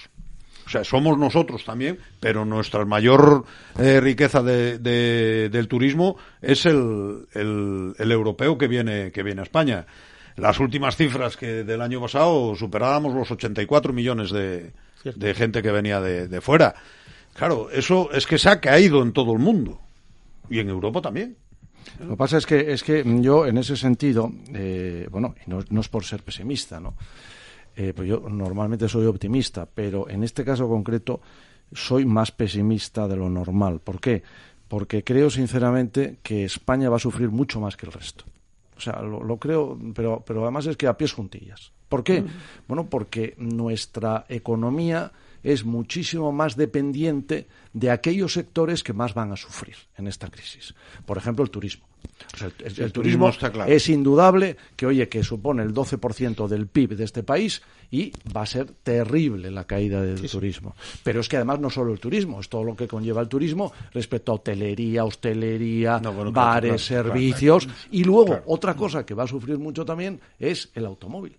O 0.67 0.69
sea, 0.69 0.83
somos 0.83 1.17
nosotros 1.17 1.65
también, 1.65 1.99
pero 2.19 2.45
nuestra 2.45 2.85
mayor 2.85 3.45
eh, 3.79 4.01
riqueza 4.01 4.43
de- 4.43 4.79
de- 4.79 5.49
del 5.49 5.69
turismo 5.69 6.17
es 6.43 6.67
el, 6.67 7.27
el- 7.35 7.95
el 7.97 8.13
europeo 8.13 8.59
que 8.59 8.67
viene, 8.67 9.13
que 9.13 9.23
viene 9.23 9.43
a 9.43 9.45
España. 9.45 9.87
Las 10.37 10.59
últimas 10.59 10.97
cifras 10.97 11.37
que 11.37 11.63
del 11.65 11.81
año 11.81 12.01
pasado 12.01 12.55
superábamos 12.57 13.15
los 13.15 13.31
84 13.31 13.93
millones 13.93 14.31
de, 14.33 14.73
de 15.15 15.35
gente 15.35 15.63
que 15.63 15.71
venía 15.71 16.01
de, 16.01 16.27
de 16.29 16.41
fuera. 16.41 16.75
Claro, 17.35 17.71
eso 17.71 18.11
es 18.13 18.27
que 18.27 18.37
se 18.39 18.49
ha 18.49 18.61
caído 18.61 19.03
en 19.03 19.13
todo 19.13 19.33
el 19.33 19.39
mundo. 19.39 19.81
Y 20.51 20.59
en 20.59 20.69
Europa 20.69 21.01
también. 21.01 21.37
Lo 22.01 22.11
que 22.11 22.17
pasa 22.17 22.39
es 22.39 22.47
que, 22.47 22.73
es 22.73 22.83
que 22.83 23.05
yo, 23.21 23.47
en 23.47 23.59
ese 23.59 23.77
sentido, 23.77 24.33
eh, 24.53 25.07
bueno, 25.11 25.35
y 25.47 25.51
no, 25.51 25.61
no 25.71 25.81
es 25.81 25.89
por 25.89 26.05
ser 26.05 26.23
pesimista, 26.25 26.81
¿no? 26.81 26.95
Eh, 27.77 27.93
pues 27.95 28.09
yo 28.09 28.21
normalmente 28.29 28.89
soy 28.89 29.07
optimista, 29.07 29.67
pero 29.67 30.09
en 30.09 30.25
este 30.25 30.45
caso 30.45 30.67
concreto 30.67 31.21
soy 31.73 32.07
más 32.07 32.33
pesimista 32.33 33.07
de 33.07 33.17
lo 33.17 33.29
normal. 33.29 33.81
¿Por 33.81 34.01
qué? 34.01 34.23
Porque 34.67 35.05
creo 35.05 35.29
sinceramente 35.29 36.19
que 36.23 36.45
España 36.45 36.89
va 36.89 36.97
a 36.97 37.01
sufrir 37.01 37.29
mucho 37.29 37.61
más 37.61 37.77
que 37.77 37.87
el 37.87 37.93
resto. 37.93 38.25
O 38.77 38.81
sea, 38.81 39.01
lo, 39.03 39.23
lo 39.23 39.37
creo, 39.39 39.79
pero, 39.95 40.23
pero 40.27 40.43
además 40.43 40.67
es 40.67 40.77
que 40.77 40.87
a 40.87 40.97
pies 40.97 41.13
juntillas. 41.13 41.73
¿Por 41.89 42.03
qué? 42.03 42.25
Bueno, 42.67 42.87
porque 42.87 43.35
nuestra 43.39 44.27
economía 44.29 45.13
es 45.43 45.65
muchísimo 45.65 46.33
más 46.33 46.57
dependiente 46.57 47.47
de 47.73 47.91
aquellos 47.91 48.33
sectores 48.33 48.83
que 48.83 48.93
más 48.93 49.15
van 49.15 49.31
a 49.33 49.37
sufrir 49.37 49.77
en 49.97 50.09
esta 50.09 50.29
crisis. 50.29 50.75
Por 51.05 51.19
ejemplo, 51.19 51.45
el 51.45 51.51
turismo. 51.51 51.87
O 52.35 52.37
sea, 52.37 52.49
el, 52.49 52.55
el- 52.67 52.71
Sí, 52.73 52.81
el 52.81 52.87
el 52.87 52.93
turismo 52.93 53.27
turismo 53.27 53.29
está 53.31 53.53
claro. 53.53 53.71
es 53.73 53.89
indudable 53.89 54.57
que, 54.77 54.87
oye, 54.87 55.09
que 55.09 55.23
supone 55.25 55.63
el 55.63 55.73
12% 55.75 56.49
del 56.49 56.67
PIB 56.67 56.97
de 56.97 57.05
este 57.05 57.23
país 57.23 57.63
y 57.91 58.13
va 58.37 58.43
a 58.43 58.47
ser 58.47 58.67
terrible 58.83 59.51
la 59.51 59.65
caída 59.67 60.03
del 60.03 60.29
turismo. 60.29 60.75
Pero 61.03 61.21
es 61.21 61.29
que 61.29 61.37
además 61.37 61.61
no 61.61 61.71
solo 61.71 61.93
el 61.93 62.01
turismo, 62.01 62.41
es 62.41 62.49
todo 62.49 62.65
lo 62.65 62.75
que 62.77 62.89
conlleva 62.89 63.21
el 63.21 63.29
turismo 63.29 63.73
respecto 63.93 64.33
a 64.33 64.37
hotelería, 64.37 65.05
hostelería, 65.05 65.99
bueno, 65.99 66.33
bares, 66.33 66.87
claro, 66.87 67.05
claro. 67.05 67.19
servicios. 67.19 67.69
Y 67.91 68.05
luego, 68.05 68.41
otra 68.47 68.75
cosa 68.75 69.05
que 69.07 69.15
va 69.15 69.25
a 69.25 69.29
sufrir 69.29 69.59
mucho 69.59 69.85
también 69.85 70.21
es 70.39 70.71
el 70.75 70.87
automóvil. 70.87 71.37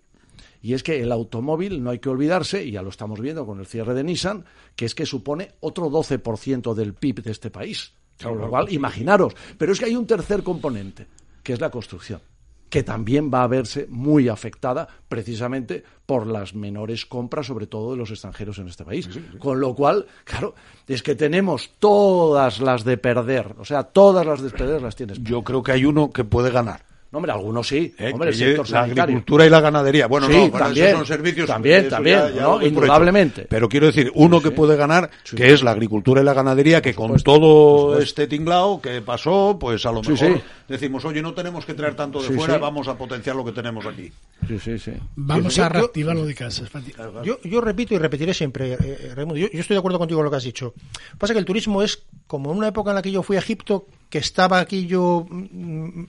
Y 0.62 0.74
es 0.74 0.82
que 0.84 1.00
el 1.02 1.12
automóvil, 1.12 1.84
no 1.84 1.92
hay 1.92 2.00
que 2.00 2.10
olvidarse, 2.10 2.64
y 2.66 2.72
ya 2.72 2.82
lo 2.82 2.90
estamos 2.90 3.20
viendo 3.22 3.46
con 3.46 3.60
el 3.60 3.68
cierre 3.68 3.94
de 3.94 4.04
Nissan, 4.04 4.44
que 4.76 4.86
es 4.86 4.96
que 4.96 5.06
supone 5.06 5.52
otro 5.60 5.90
12% 5.90 6.74
del 6.74 6.94
PIB 6.94 7.22
de 7.24 7.32
este 7.32 7.52
país. 7.52 7.94
Con 8.22 8.34
lo 8.34 8.38
Claro, 8.38 8.50
cual, 8.50 8.74
imaginaros. 8.74 9.34
Pero 9.58 9.72
es 9.72 9.80
que 9.80 9.86
hay 9.86 9.96
un 9.96 10.08
tercer 10.08 10.44
componente, 10.44 11.08
que 11.44 11.54
es 11.54 11.62
la 11.62 11.70
construcción, 11.70 12.22
que 12.70 12.84
también 12.84 13.32
va 13.34 13.44
a 13.44 13.48
verse 13.48 13.88
muy 13.90 14.28
afectada 14.28 14.88
precisamente 15.08 15.84
por 16.06 16.28
las 16.28 16.56
menores 16.56 17.06
compras, 17.06 17.48
sobre 17.48 17.68
todo 17.68 17.92
de 17.92 17.98
los 17.98 18.12
extranjeros 18.12 18.60
en 18.60 18.68
este 18.68 18.84
país. 18.86 19.10
Con 19.40 19.60
lo 19.60 19.76
cual, 19.76 20.06
claro, 20.24 20.56
es 20.88 21.04
que 21.04 21.16
tenemos 21.16 21.72
todas 21.80 22.60
las 22.60 22.84
de 22.84 22.98
perder. 22.98 23.56
O 23.60 23.66
sea, 23.66 23.84
todas 23.84 24.26
las 24.26 24.42
de 24.42 24.50
perder 24.50 24.82
las 24.82 24.96
tienes. 24.96 25.22
Yo 25.22 25.44
creo 25.44 25.64
que 25.64 25.72
hay 25.72 25.86
uno 25.86 26.12
que 26.12 26.24
puede 26.24 26.52
ganar. 26.52 26.82
No, 27.10 27.20
hombre, 27.20 27.32
algunos 27.32 27.66
sí. 27.68 27.94
Eh, 27.98 28.12
hombre, 28.14 28.30
el 28.32 28.36
sector 28.36 28.70
la 28.70 28.80
sanitario. 28.82 29.04
agricultura 29.04 29.46
y 29.46 29.50
la 29.50 29.62
ganadería. 29.62 30.08
Bueno, 30.08 30.28
Sí, 30.28 30.34
no, 30.34 30.40
bueno, 30.50 30.58
también, 30.58 30.88
esos 30.88 30.98
son 31.00 31.08
servicios. 31.08 31.48
también, 31.48 31.88
también, 31.88 32.20
ya- 32.20 32.30
ya 32.32 32.42
¿no? 32.42 32.62
Indudablemente. 32.62 33.48
Pero 33.50 33.70
quiero 33.70 33.86
decir, 33.88 34.12
uno 34.16 34.42
que 34.42 34.52
puede 34.52 34.76
ganar, 34.76 35.10
que 35.36 35.54
es 35.54 35.64
la 35.64 35.72
agricultura 35.72 36.22
y 36.22 36.26
la 36.26 36.34
ganadería, 36.34 36.82
que 36.82 36.94
con 36.94 37.16
todo 37.24 37.98
este 38.00 38.28
tinglao 38.28 38.82
que 38.82 39.02
pasó, 39.02 39.58
pues 39.60 39.86
a 39.86 39.92
lo 39.94 40.02
mejor 40.02 40.18
sí. 40.18 40.42
decimos, 40.68 41.06
oye, 41.06 41.22
no 41.22 41.34
tenemos 41.34 41.66
que 41.66 41.74
traer 41.74 41.96
tanto 41.96 42.22
de 42.22 42.28
Sí, 42.28 42.34
fuera, 42.34 42.56
sí. 42.56 42.60
vamos 42.60 42.88
a 42.90 42.98
potenciar 42.98 43.36
lo 43.38 43.46
que 43.46 43.54
tenemos 43.54 43.86
aquí. 43.86 44.12
Sí, 44.48 44.60
sí, 44.60 44.78
sí. 44.78 44.92
Vamos 45.16 45.58
a 45.60 45.70
reactivar 45.70 46.16
lo 46.16 46.26
de. 46.26 46.36
Fati. 46.36 46.94
Yo, 47.24 47.40
yo 47.44 47.62
repito 47.62 47.94
y 47.96 47.98
repetiré 47.98 48.34
siempre, 48.34 48.74
eh, 48.74 48.78
eh, 48.82 49.12
Raimundo, 49.16 49.38
yo, 49.40 49.48
yo 49.52 49.60
estoy 49.62 49.76
de 49.76 49.80
acuerdo 49.80 49.98
contigo 49.98 50.20
con 50.20 50.26
lo 50.26 50.32
que 50.32 50.38
has 50.38 50.44
dicho. 50.44 50.74
Pasa 51.18 51.34
que 51.34 51.40
el 51.40 51.46
turismo 51.46 51.82
es 51.82 52.04
como 52.28 52.52
en 52.52 52.58
una 52.58 52.68
época 52.68 52.92
en 52.92 52.96
la 52.96 53.02
que 53.02 53.12
yo 53.12 53.24
fui 53.24 53.38
a 53.38 53.40
Egipto, 53.40 53.88
que 54.10 54.18
estaba 54.20 54.60
aquí 54.60 54.86
yo 54.86 55.26
mm, 55.30 56.04
a- 56.04 56.06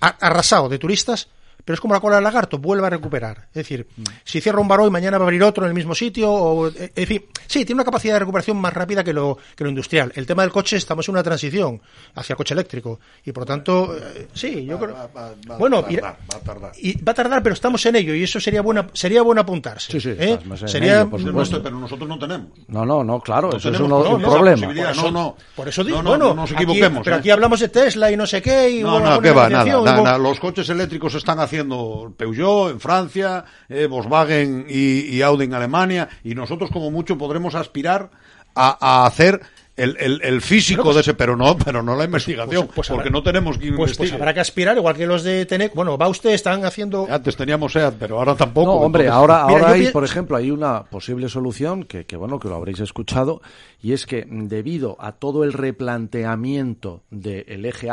arrasado 0.00 0.68
de 0.68 0.78
turistas, 0.78 1.28
pero 1.68 1.74
es 1.74 1.80
como 1.82 1.92
la 1.92 2.00
cola 2.00 2.14
del 2.14 2.24
lagarto, 2.24 2.56
vuelve 2.56 2.86
a 2.86 2.88
recuperar. 2.88 3.48
Es 3.48 3.52
decir, 3.52 3.86
si 4.24 4.40
cierra 4.40 4.58
un 4.58 4.66
bar 4.68 4.80
hoy, 4.80 4.88
mañana 4.90 5.18
va 5.18 5.24
a 5.24 5.26
abrir 5.26 5.42
otro 5.42 5.64
en 5.64 5.68
el 5.68 5.74
mismo 5.74 5.94
sitio. 5.94 6.32
O, 6.32 6.68
eh, 6.68 6.92
en 6.96 7.06
fin, 7.06 7.22
sí, 7.46 7.66
tiene 7.66 7.74
una 7.74 7.84
capacidad 7.84 8.14
de 8.14 8.20
recuperación 8.20 8.56
más 8.56 8.72
rápida 8.72 9.04
que 9.04 9.12
lo, 9.12 9.36
que 9.54 9.64
lo 9.64 9.68
industrial. 9.68 10.10
El 10.14 10.24
tema 10.26 10.40
del 10.44 10.50
coche, 10.50 10.78
estamos 10.78 11.06
en 11.08 11.12
una 11.16 11.22
transición 11.22 11.78
hacia 12.14 12.32
el 12.32 12.36
coche 12.38 12.54
eléctrico. 12.54 13.00
Y 13.22 13.32
por 13.32 13.42
lo 13.42 13.46
tanto, 13.48 13.94
eh, 13.94 14.28
sí, 14.32 14.64
yo 14.64 14.78
creo. 14.78 14.96
bueno, 15.58 15.82
va 15.82 15.88
a 15.88 15.92
y- 15.92 15.96
tardar, 15.96 16.16
va 16.32 16.36
a 16.38 16.40
tardar. 16.40 16.72
y 16.78 17.02
va 17.02 17.12
a 17.12 17.14
tardar, 17.14 17.42
pero 17.42 17.52
estamos 17.52 17.84
en 17.84 17.96
ello 17.96 18.14
y 18.14 18.22
eso 18.22 18.40
sería 18.40 18.62
buena, 18.62 18.86
sería 18.94 19.20
bueno 19.20 19.42
apuntarse. 19.42 19.92
Sí, 19.92 20.00
sí, 20.00 20.14
¿eh? 20.18 20.38
Sería 20.64 21.00
ello, 21.00 21.10
por 21.10 21.20
No, 21.20 21.26
supuesto. 21.26 21.62
pero 21.62 21.78
nosotros 21.78 22.08
no 22.08 22.18
tenemos. 22.18 22.48
No, 22.68 22.86
no, 22.86 23.04
no, 23.04 23.20
claro, 23.20 23.50
No 23.50 23.58
eso 23.58 23.68
es 23.68 23.78
uno- 23.78 23.98
un 23.98 24.22
esa 24.22 24.30
problema. 24.30 24.66
Por 24.68 24.76
eso- 24.78 25.02
no, 25.02 25.10
no. 25.10 25.36
Por 25.54 25.68
eso 25.68 25.84
digo, 25.84 25.98
No, 25.98 26.02
no, 26.04 26.08
bueno, 26.12 26.24
no 26.28 26.34
nos 26.36 26.52
aquí- 26.52 26.62
equivoquemos. 26.62 27.04
pero 27.04 27.16
¿eh? 27.16 27.18
aquí 27.18 27.28
hablamos 27.28 27.60
de 27.60 27.68
Tesla 27.68 28.10
y 28.10 28.16
no 28.16 28.26
sé 28.26 28.40
qué. 28.40 28.70
Y 28.70 28.82
No, 28.82 28.98
no, 29.00 29.20
que 29.20 29.32
va, 29.32 29.50
nada. 29.50 30.16
Los 30.16 30.40
coches 30.40 30.66
eléctricos 30.70 31.14
están 31.14 31.38
haciendo 31.40 31.57
Peugeot 32.16 32.70
en 32.70 32.80
Francia, 32.80 33.44
eh, 33.68 33.86
Volkswagen 33.86 34.66
y, 34.68 35.00
y 35.14 35.22
Audi 35.22 35.44
en 35.46 35.54
Alemania, 35.54 36.08
y 36.24 36.34
nosotros 36.34 36.70
como 36.70 36.90
mucho 36.90 37.16
podremos 37.18 37.54
aspirar 37.54 38.10
a, 38.54 38.76
a 39.02 39.06
hacer 39.06 39.40
el, 39.76 39.96
el- 40.00 40.20
el 40.24 40.40
físico 40.42 40.78
Bueno, 40.82 40.94
pues- 40.96 41.06
de 41.06 41.10
ese, 41.12 41.14
pero 41.14 41.36
no, 41.36 41.56
pero 41.56 41.84
no 41.84 41.94
la 41.94 42.02
investigación, 42.04 42.64
pues- 42.66 42.74
pues 42.74 42.88
porque 42.88 43.08
habrá- 43.10 43.12
no 43.12 43.22
tenemos 43.22 43.58
que 43.58 43.70
Pues, 43.70 43.96
pues 43.96 44.12
habrá 44.12 44.34
que 44.34 44.40
aspirar, 44.40 44.76
igual 44.76 44.96
que 44.96 45.06
los 45.06 45.22
de 45.22 45.46
Tenec. 45.46 45.72
Bueno, 45.72 45.96
va 45.96 46.08
usted, 46.08 46.30
están 46.30 46.64
haciendo. 46.64 47.06
Antes 47.08 47.36
teníamos 47.36 47.72
SEAT, 47.74 47.94
pero 47.96 48.18
ahora 48.18 48.34
tampoco. 48.34 48.66
No, 48.66 48.72
hombre, 48.80 49.04
entonces- 49.04 49.16
ahora, 49.16 49.44
Mira, 49.46 49.58
ahora 49.60 49.76
yo 49.78 49.84
hay, 49.86 49.92
por 49.92 50.02
ejemplo, 50.04 50.36
hay 50.36 50.50
una 50.50 50.82
posible 50.82 51.28
solución 51.28 51.84
que, 51.84 52.06
que, 52.06 52.16
bueno, 52.16 52.40
que 52.40 52.48
lo 52.48 52.56
habréis 52.56 52.80
escuchado, 52.80 53.40
y 53.80 53.92
es 53.92 54.04
que 54.06 54.26
debido 54.28 54.96
a 54.98 55.12
todo 55.12 55.44
el 55.44 55.52
replanteamiento 55.52 57.02
del 57.10 57.64
eje 57.64 57.90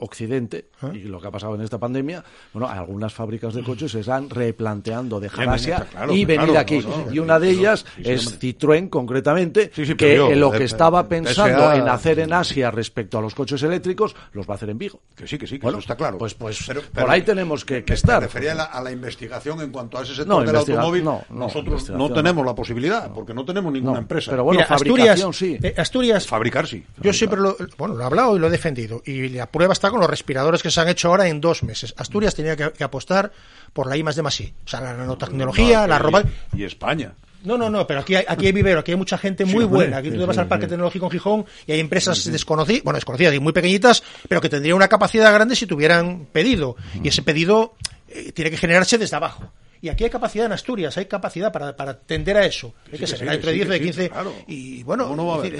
Asia-Occidente 0.00 0.66
¿Ah? 0.82 0.90
y 0.94 1.00
lo 1.00 1.20
que 1.20 1.28
ha 1.28 1.30
pasado 1.30 1.54
en 1.54 1.60
esta 1.62 1.78
pandemia, 1.78 2.24
bueno, 2.52 2.68
algunas 2.68 3.12
fábricas 3.12 3.54
de 3.54 3.62
coches 3.62 3.92
se 3.92 4.00
están 4.00 4.30
replanteando 4.30 5.20
dejar 5.20 5.48
Asia 5.48 5.86
claro, 5.90 6.14
y 6.14 6.24
claro, 6.24 6.42
venir 6.42 6.58
aquí. 6.58 6.78
no, 6.80 7.04
no, 7.06 7.12
y 7.12 7.18
una 7.18 7.38
de 7.38 7.50
ellas 7.50 7.84
sí, 7.96 8.04
sí, 8.04 8.10
es. 8.10 8.40
Citroën, 8.40 8.88
concretamente, 8.88 9.70
que 9.70 10.16
yo, 10.16 10.30
lo 10.34 10.50
que 10.50 10.64
estaba 10.64 11.08
pensando 11.08 11.72
en 11.72 11.88
hacer 11.88 12.18
en 12.20 12.32
Asia 12.32 12.70
respecto 12.70 13.18
a 13.18 13.20
los 13.20 13.34
coches 13.34 13.62
eléctricos, 13.62 14.14
los 14.32 14.48
va 14.48 14.54
a 14.54 14.56
hacer 14.56 14.70
en 14.70 14.78
Vigo. 14.78 15.00
Que 15.14 15.26
sí, 15.26 15.38
que 15.38 15.46
sí, 15.46 15.58
que 15.58 15.62
Bueno, 15.64 15.78
eso 15.78 15.84
está 15.84 15.96
claro. 15.96 16.18
Pues, 16.18 16.34
pues 16.34 16.64
Pero- 16.66 16.82
por 16.82 17.10
ahí 17.10 17.22
tenemos 17.22 17.64
que, 17.64 17.84
que 17.84 17.92
Me 17.92 17.94
estar. 17.94 18.22
refería 18.22 18.52
a 18.52 18.54
la, 18.54 18.64
a 18.64 18.80
la 18.82 18.92
investigación 18.92 19.60
en 19.60 19.70
cuanto 19.70 19.98
a 19.98 20.02
ese 20.02 20.14
sector 20.14 20.28
No, 20.40 20.44
del 20.44 20.56
automóvil. 20.56 21.04
no, 21.04 21.22
no, 21.30 21.38
nosotros 21.40 21.88
no 21.90 22.10
tenemos 22.12 22.44
la 22.46 22.54
posibilidad, 22.54 23.10
porque 23.12 23.34
no 23.34 23.44
tenemos 23.44 23.72
ninguna 23.72 23.98
empresa. 23.98 24.30
pero 24.30 24.44
bueno, 24.44 24.58
Mira, 24.60 24.68
fabricación 24.68 25.30
Asturias, 25.30 25.36
sí. 25.36 25.58
eh, 25.66 25.74
Asturias, 25.76 26.26
Fabricar 26.26 26.66
sí. 26.66 26.84
yo 27.00 27.12
siempre 27.12 27.40
lo, 27.40 27.56
bueno, 27.76 27.94
lo 27.94 28.02
he 28.02 28.06
hablado 28.06 28.36
y 28.36 28.38
lo 28.38 28.46
he 28.46 28.50
defendido. 28.50 29.02
Y 29.04 29.28
la 29.30 29.46
prueba 29.46 29.72
está 29.72 29.89
con 29.90 30.00
los 30.00 30.10
respiradores 30.10 30.62
que 30.62 30.70
se 30.70 30.80
han 30.80 30.88
hecho 30.88 31.08
ahora 31.08 31.28
en 31.28 31.40
dos 31.40 31.62
meses. 31.62 31.94
Asturias 31.96 32.34
tenía 32.34 32.56
que, 32.56 32.72
que 32.72 32.84
apostar 32.84 33.32
por 33.72 33.86
la 33.86 33.96
I 33.96 34.02
más 34.02 34.16
de 34.16 34.22
más 34.22 34.40
I. 34.40 34.52
O 34.64 34.68
sea, 34.68 34.80
la 34.80 34.94
nanotecnología, 34.94 35.82
No, 35.82 35.86
la 35.86 35.98
ropa. 35.98 36.22
Y 36.54 36.64
España. 36.64 37.12
No, 37.42 37.56
no, 37.56 37.70
no, 37.70 37.86
pero 37.86 38.00
aquí 38.00 38.14
hay, 38.14 38.24
aquí 38.28 38.46
hay 38.46 38.52
vivero, 38.52 38.80
aquí 38.80 38.90
hay 38.90 38.98
mucha 38.98 39.16
gente 39.16 39.44
muy 39.44 39.64
buena. 39.64 39.98
Aquí 39.98 40.10
tú 40.10 40.18
te 40.18 40.26
vas 40.26 40.36
al 40.36 40.46
Parque. 40.46 40.66
Tecnológico 40.66 41.06
en 41.06 41.12
Gijón 41.12 41.46
y 41.66 41.72
hay 41.72 41.80
empresas 41.80 42.30
desconocidas, 42.30 42.82
bueno, 42.84 42.98
desconocidas 42.98 43.34
y 43.34 43.40
muy 43.40 43.52
pequeñitas, 43.52 44.02
pero 44.28 44.40
que 44.40 44.48
tendrían 44.48 44.76
una 44.76 44.88
capacidad 44.88 45.32
grande 45.32 45.56
si 45.56 45.66
tuvieran 45.66 46.26
pedido. 46.32 46.76
Y 47.02 47.08
ese 47.08 47.22
pedido 47.22 47.76
eh, 48.08 48.32
tiene 48.32 48.50
que 48.50 48.58
generarse 48.58 48.98
desde 48.98 49.16
abajo. 49.16 49.50
Y 49.82 49.88
aquí 49.88 50.04
hay 50.04 50.10
capacidad 50.10 50.44
en 50.46 50.52
Asturias, 50.52 50.96
hay 50.98 51.06
capacidad 51.06 51.50
para, 51.52 51.74
para 51.76 51.98
tender 52.00 52.36
a 52.36 52.44
eso. 52.44 52.74
Hay 52.84 52.84
Sí, 52.84 52.90
que 52.92 52.98
que 52.98 53.06
ser 53.06 53.18
sí, 53.18 53.24
de 53.24 53.42
sí, 53.42 53.52
10 53.52 53.68
de 53.68 53.78
que 53.78 53.84
sí, 53.86 53.90
15. 53.92 54.10
claro. 54.10 54.34
Y 54.46 54.82
bueno, 54.82 55.06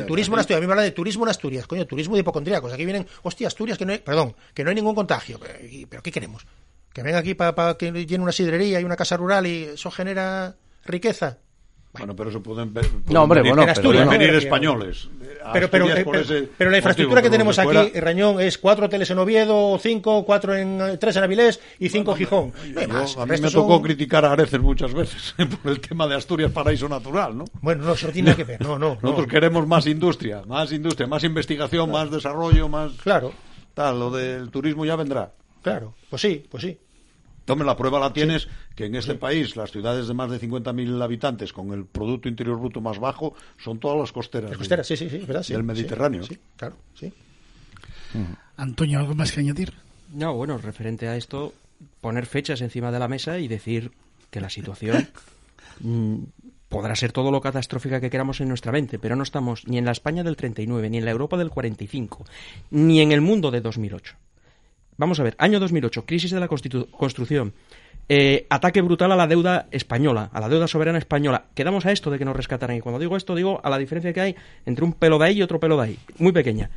turismo 0.07 0.35
en 0.37 0.41
Asturias, 0.41 0.59
a 0.59 0.61
mí 0.61 0.67
me 0.67 0.73
habla 0.75 0.83
de 0.83 0.91
turismo 0.91 1.25
en 1.25 1.31
Asturias, 1.31 1.67
coño, 1.67 1.87
turismo 1.87 2.15
de 2.17 2.21
hipocondríacos. 2.21 2.73
Aquí 2.73 2.85
vienen, 2.85 3.07
hostia, 3.23 3.47
Asturias, 3.49 3.79
que 3.79 3.87
no 3.87 3.93
hay, 3.93 3.99
perdón, 3.99 4.37
que 4.53 4.63
no 4.63 4.71
hay 4.71 4.77
ningún 4.77 4.95
contagio. 4.95 5.39
Pero, 5.41 5.59
y- 5.67 5.87
¿pero 5.87 6.03
¿qué 6.03 6.13
queremos? 6.13 6.47
Que 6.93 7.03
venga 7.03 7.19
aquí 7.19 7.35
para 7.35 7.75
que 7.79 7.93
llene 8.07 8.23
una 8.23 8.33
sidrería 8.33 8.81
y 8.81 8.85
una 8.85 8.97
casa 8.97 9.17
rural 9.17 9.47
y 9.47 9.63
eso 9.65 9.91
genera 9.91 10.57
riqueza. 10.85 11.39
Bueno, 11.93 12.15
pero 12.15 12.31
eso 12.31 12.41
pueden, 12.41 12.73
No, 13.09 13.25
hombre, 13.25 13.41
pueden 13.41 13.57
bueno, 13.57 13.67
venir, 13.67 13.75
pero 13.75 13.89
bueno. 13.93 14.11
venir 14.11 14.35
españoles. 14.37 15.09
Pero, 15.53 15.69
pero, 15.71 15.87
Asturias 15.87 16.47
pero, 16.57 16.71
la 16.71 16.77
infraestructura 16.77 17.21
motivo, 17.21 17.23
que 17.23 17.31
tenemos 17.31 17.57
pero 17.57 17.69
aquí, 17.81 17.91
fuera- 17.91 18.05
Rañón, 18.07 18.41
es 18.41 18.59
cuatro 18.59 18.87
hoteles 18.87 19.11
en 19.11 19.19
Oviedo, 19.19 19.77
cinco, 19.81 20.25
cuatro 20.25 20.55
en, 20.55 20.99
tres 21.01 21.17
en 21.17 21.25
Avilés 21.25 21.61
y 21.81 21.89
cinco 21.89 22.13
en 22.13 22.19
Gijón. 22.19 22.53
No 22.73 22.81
hay 22.81 22.87
Yo- 22.87 22.93
más. 22.93 23.17
a 23.17 23.27
mí 23.27 23.33
me 23.41 23.51
tocó 23.51 23.73
son- 23.75 23.83
criticar 23.83 24.25
a 24.25 24.33
Areces 24.33 24.61
muchas 24.61 24.95
veces 24.95 25.35
por 25.63 25.73
el 25.73 25.81
tema 25.81 26.07
de 26.07 26.15
Asturias 26.15 26.53
paraíso 26.53 26.89
natural, 26.89 27.37
¿no? 27.37 27.45
Bueno, 27.61 27.85
no, 27.85 27.95
eso 27.95 28.07
no 28.07 28.13
tiene 28.13 28.27
nada 28.31 28.37
que 28.37 28.45
ver. 28.45 28.61
No, 28.63 28.79
no. 28.79 28.91
Nosotros 29.03 29.27
no. 29.27 29.33
queremos 29.33 29.67
más 29.67 29.87
industria, 29.89 30.43
más 30.47 30.71
industria, 30.73 31.09
más 31.09 31.25
investigación, 31.25 31.91
más 31.91 32.09
desarrollo, 32.11 32.69
más 32.69 32.93
Claro, 33.03 33.33
tal. 33.75 33.99
Lo 33.99 34.11
del 34.13 34.49
turismo 34.51 34.85
ya 34.85 34.95
vendrá. 34.95 35.33
claro. 35.63 35.95
Pues 36.09 36.23
sí, 36.23 36.45
pues 36.49 36.63
sí. 36.63 36.79
Tome, 37.45 37.65
la 37.65 37.77
prueba 37.77 37.99
la 37.99 38.13
tienes 38.13 38.49
que 38.75 38.87
en 38.87 38.95
este 38.95 39.15
país 39.15 39.57
las 39.57 39.71
ciudades 39.73 40.07
de 40.09 40.15
más 40.15 40.31
de 40.31 40.41
50.000 40.41 41.03
habitantes 41.03 41.53
con 41.53 41.73
el 41.73 41.85
Producto 41.85 42.29
Interior 42.29 42.59
Bruto 42.59 42.81
más 42.81 42.99
bajo 42.99 43.35
son 43.59 43.79
todas 43.79 43.99
las 43.99 44.13
costeras, 44.13 44.51
Las 44.51 44.59
costeras, 44.59 44.87
sí, 44.87 44.97
sí, 44.97 45.11
sí, 45.11 45.19
¿verdad? 45.19 45.43
Sí, 45.43 45.53
del 45.53 45.65
Mediterráneo. 45.65 46.23
sí, 46.23 46.39
claro, 46.57 46.77
sí. 46.95 47.13
Antonio, 48.57 48.99
¿algo 48.99 49.15
más 49.15 49.33
que 49.33 49.41
añadir? 49.41 49.73
No, 50.13 50.35
bueno, 50.35 50.59
referente 50.59 51.09
a 51.09 51.17
esto, 51.17 51.55
poner 52.01 52.27
fechas 52.27 52.61
encima 52.61 52.91
de 52.91 52.99
la 52.99 53.09
mesa 53.09 53.39
y 53.39 53.49
decir 53.49 53.93
que 54.31 54.41
la 54.41 54.51
situación 54.51 55.09
mm, 55.81 56.17
podrá 56.69 56.95
ser 56.97 57.13
todo 57.13 57.31
lo 57.31 57.41
catastrófica 57.41 58.01
que 58.01 58.11
queramos 58.11 58.41
en 58.41 58.49
nuestra 58.49 58.73
mente, 58.73 58.99
pero 58.99 59.17
no 59.17 59.23
estamos 59.23 59.67
ni 59.67 59.79
en 59.79 59.85
la 59.85 59.93
España 59.93 60.23
del 60.23 60.37
39, 60.37 60.91
ni 60.91 60.99
en 60.99 61.05
la 61.05 61.11
Europa 61.11 61.37
del 61.37 61.51
45, 61.51 62.25
ni 62.71 63.01
en 63.01 63.13
el 63.13 63.21
mundo 63.21 63.51
de 63.51 63.61
2008. 63.61 64.17
Vamos 65.01 65.19
a 65.19 65.23
ver, 65.23 65.35
año 65.39 65.59
2008, 65.61 66.05
crisis 66.05 66.31
de 66.31 66.41
la 66.41 66.47
construcción, 66.47 67.55
eh, 68.07 68.47
ataque 68.51 68.83
brutal 68.83 69.11
a 69.13 69.17
la 69.17 69.27
deuda 69.27 69.67
española, 69.71 70.29
a 70.31 70.41
la 70.41 70.49
deuda 70.51 70.69
soberana 70.69 70.99
española. 70.99 71.47
Quedamos 71.55 71.87
a 71.87 71.93
esto 71.93 72.11
de 72.11 72.19
que 72.19 72.27
nos 72.27 72.37
rescataran. 72.37 72.77
Y 72.77 72.81
cuando 72.83 72.99
digo 72.99 73.17
esto, 73.17 73.35
digo 73.35 73.63
a 73.65 73.71
la 73.71 73.79
diferencia 73.79 74.13
que 74.13 74.21
hay 74.21 74.37
entre 74.67 74.85
un 74.85 74.93
pelo 74.93 75.19
de 75.19 75.25
ahí 75.25 75.39
y 75.39 75.43
otro 75.43 75.59
pelo 75.59 75.79
de 75.79 75.85
ahí, 75.85 75.99
muy 76.19 76.33
pequeña. 76.33 76.69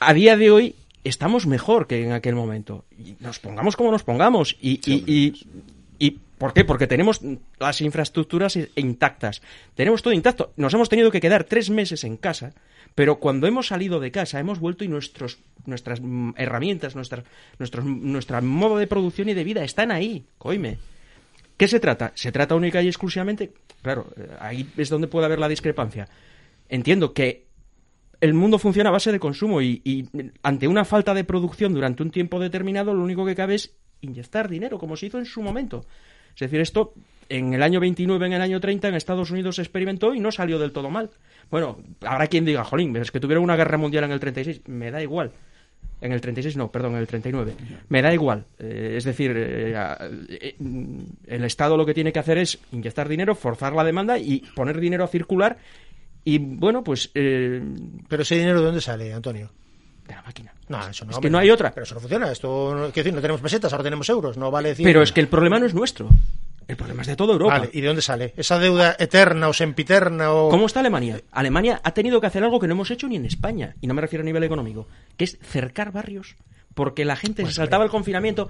A 0.00 0.14
día 0.14 0.38
de 0.38 0.50
hoy 0.50 0.76
estamos 1.04 1.46
mejor 1.46 1.86
que 1.86 2.06
en 2.06 2.12
aquel 2.12 2.34
momento. 2.34 2.86
Y 2.98 3.16
nos 3.20 3.38
pongamos 3.38 3.76
como 3.76 3.90
nos 3.90 4.02
pongamos. 4.02 4.56
Y, 4.58 4.80
y, 4.90 5.04
y, 5.06 5.46
y 5.98 6.18
¿Por 6.38 6.54
qué? 6.54 6.64
Porque 6.64 6.86
tenemos 6.86 7.20
las 7.58 7.80
infraestructuras 7.82 8.58
intactas. 8.76 9.42
Tenemos 9.74 10.02
todo 10.02 10.14
intacto. 10.14 10.52
Nos 10.56 10.72
hemos 10.72 10.88
tenido 10.88 11.10
que 11.10 11.20
quedar 11.20 11.44
tres 11.44 11.68
meses 11.68 12.04
en 12.04 12.16
casa, 12.16 12.52
pero 12.96 13.20
cuando 13.20 13.46
hemos 13.46 13.68
salido 13.68 14.00
de 14.00 14.10
casa 14.10 14.40
hemos 14.40 14.58
vuelto 14.58 14.82
y 14.82 14.88
nuestros, 14.88 15.38
nuestras 15.66 16.00
mm, 16.00 16.30
herramientas, 16.38 16.96
nuestras, 16.96 17.24
nuestros, 17.58 17.84
nuestra 17.84 18.40
modo 18.40 18.78
de 18.78 18.86
producción 18.86 19.28
y 19.28 19.34
de 19.34 19.44
vida 19.44 19.62
están 19.62 19.92
ahí. 19.92 20.24
Coime. 20.38 20.78
¿Qué 21.58 21.68
se 21.68 21.78
trata? 21.78 22.12
Se 22.14 22.32
trata 22.32 22.54
única 22.54 22.80
y 22.80 22.88
exclusivamente, 22.88 23.52
claro, 23.82 24.06
eh, 24.16 24.28
ahí 24.40 24.66
es 24.78 24.88
donde 24.88 25.08
puede 25.08 25.26
haber 25.26 25.38
la 25.38 25.48
discrepancia. 25.48 26.08
Entiendo 26.70 27.12
que 27.12 27.44
el 28.22 28.32
mundo 28.32 28.58
funciona 28.58 28.88
a 28.88 28.92
base 28.94 29.12
de 29.12 29.20
consumo 29.20 29.60
y, 29.60 29.82
y 29.84 30.08
ante 30.42 30.66
una 30.66 30.86
falta 30.86 31.12
de 31.12 31.24
producción 31.24 31.74
durante 31.74 32.02
un 32.02 32.10
tiempo 32.10 32.40
determinado, 32.40 32.94
lo 32.94 33.04
único 33.04 33.26
que 33.26 33.34
cabe 33.34 33.56
es 33.56 33.76
inyectar 34.00 34.48
dinero, 34.48 34.78
como 34.78 34.96
se 34.96 35.06
hizo 35.06 35.18
en 35.18 35.26
su 35.26 35.42
momento. 35.42 35.84
Es 36.34 36.40
decir, 36.40 36.60
esto 36.60 36.94
en 37.28 37.54
el 37.54 37.62
año 37.62 37.80
29, 37.80 38.26
en 38.26 38.32
el 38.34 38.42
año 38.42 38.60
30, 38.60 38.88
en 38.88 38.94
Estados 38.94 39.30
Unidos 39.30 39.56
se 39.56 39.62
experimentó 39.62 40.14
y 40.14 40.20
no 40.20 40.30
salió 40.32 40.58
del 40.58 40.72
todo 40.72 40.90
mal. 40.90 41.10
Bueno, 41.50 41.78
habrá 42.02 42.26
quien 42.26 42.44
diga, 42.44 42.64
jolín, 42.64 42.96
es 42.96 43.10
que 43.10 43.20
tuvieron 43.20 43.44
una 43.44 43.56
guerra 43.56 43.78
mundial 43.78 44.04
en 44.04 44.12
el 44.12 44.20
36. 44.20 44.62
Me 44.66 44.90
da 44.90 45.02
igual. 45.02 45.32
En 46.00 46.12
el 46.12 46.20
36 46.20 46.56
no, 46.56 46.70
perdón, 46.70 46.92
en 46.92 46.98
el 46.98 47.06
39. 47.06 47.54
Me 47.88 48.02
da 48.02 48.12
igual. 48.12 48.44
Eh, 48.58 48.94
es 48.96 49.04
decir, 49.04 49.32
eh, 49.36 49.74
eh, 50.28 50.54
mm, 50.58 50.98
el 51.26 51.44
Estado 51.44 51.76
lo 51.76 51.86
que 51.86 51.94
tiene 51.94 52.12
que 52.12 52.18
hacer 52.18 52.36
es 52.38 52.58
inyectar 52.72 53.08
dinero, 53.08 53.34
forzar 53.34 53.72
la 53.72 53.82
demanda 53.84 54.18
y 54.18 54.40
poner 54.54 54.78
dinero 54.78 55.04
a 55.04 55.08
circular. 55.08 55.56
Y 56.24 56.38
bueno, 56.38 56.82
pues. 56.84 57.10
eh, 57.14 57.62
Pero 58.08 58.22
ese 58.22 58.34
dinero, 58.36 58.58
¿de 58.60 58.66
dónde 58.66 58.80
sale, 58.80 59.12
Antonio? 59.14 59.50
De 60.06 60.14
la 60.14 60.22
máquina. 60.22 60.52
No, 60.68 60.86
eso 60.86 61.04
no. 61.04 61.12
Es 61.12 61.18
que 61.18 61.30
no 61.30 61.38
hay 61.38 61.50
otra. 61.50 61.70
Pero 61.72 61.84
eso 61.84 61.94
no 61.94 62.00
funciona. 62.00 62.30
Esto, 62.30 62.72
quiero 62.92 63.04
decir, 63.04 63.14
no 63.14 63.20
tenemos 63.20 63.40
pesetas, 63.40 63.72
ahora 63.72 63.84
tenemos 63.84 64.08
euros. 64.08 64.36
No 64.36 64.50
vale 64.50 64.70
decir. 64.70 64.84
Pero 64.84 65.02
es 65.02 65.12
que 65.12 65.20
el 65.20 65.28
problema 65.28 65.58
no 65.58 65.66
es 65.66 65.74
nuestro. 65.74 66.08
El 66.68 66.76
problema 66.76 67.02
es 67.02 67.08
de 67.08 67.16
toda 67.16 67.32
Europa. 67.32 67.58
Vale, 67.58 67.70
¿y 67.72 67.80
de 67.80 67.86
dónde 67.86 68.02
sale? 68.02 68.34
¿Esa 68.36 68.58
deuda 68.58 68.96
eterna 68.98 69.48
o 69.48 69.52
sempiterna 69.52 70.32
o.? 70.32 70.48
¿Cómo 70.50 70.66
está 70.66 70.80
Alemania? 70.80 71.20
Alemania 71.30 71.80
ha 71.84 71.92
tenido 71.94 72.20
que 72.20 72.26
hacer 72.26 72.42
algo 72.42 72.58
que 72.58 72.66
no 72.66 72.72
hemos 72.74 72.90
hecho 72.90 73.06
ni 73.08 73.16
en 73.16 73.24
España, 73.24 73.76
y 73.80 73.86
no 73.86 73.94
me 73.94 74.00
refiero 74.00 74.22
a 74.22 74.24
nivel 74.24 74.42
económico, 74.42 74.88
que 75.16 75.24
es 75.24 75.38
cercar 75.42 75.92
barrios, 75.92 76.34
porque 76.74 77.04
la 77.04 77.14
gente 77.16 77.42
Pues 77.42 77.54
se 77.54 77.60
saltaba 77.60 77.84
el 77.84 77.90
confinamiento. 77.90 78.48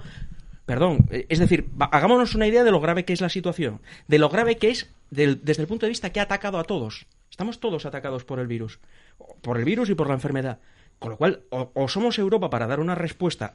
Perdón, 0.65 1.05
eh, 1.11 1.27
es 1.29 1.39
decir, 1.39 1.69
hagámonos 1.79 2.33
una 2.35 2.47
idea 2.47 2.63
de 2.63 2.71
lo 2.71 2.81
grave 2.81 3.05
que 3.05 3.13
es 3.13 3.21
la 3.21 3.29
situación, 3.29 3.81
de 4.07 4.17
lo 4.19 4.29
grave 4.29 4.57
que 4.57 4.69
es 4.71 4.89
del- 5.11 5.39
desde 5.43 5.61
el 5.61 5.67
punto 5.67 5.85
de 5.85 5.91
vista 5.91 6.09
que 6.11 6.19
ha 6.19 6.23
atacado 6.23 6.57
a 6.59 6.63
todos. 6.63 7.05
Estamos 7.29 7.59
todos 7.59 7.85
atacados 7.85 8.25
por 8.25 8.39
el 8.39 8.47
virus, 8.47 8.79
por 9.41 9.57
el 9.59 9.63
virus 9.63 9.89
y 9.91 9.95
por 9.95 10.07
la 10.07 10.15
enfermedad. 10.15 10.59
Con 10.99 11.11
lo 11.11 11.17
cual, 11.17 11.43
o, 11.51 11.69
o 11.75 11.87
somos 11.87 12.17
Europa 12.17 12.49
para 12.49 12.65
dar 12.65 12.79
una 12.79 12.95
respuesta 12.95 13.53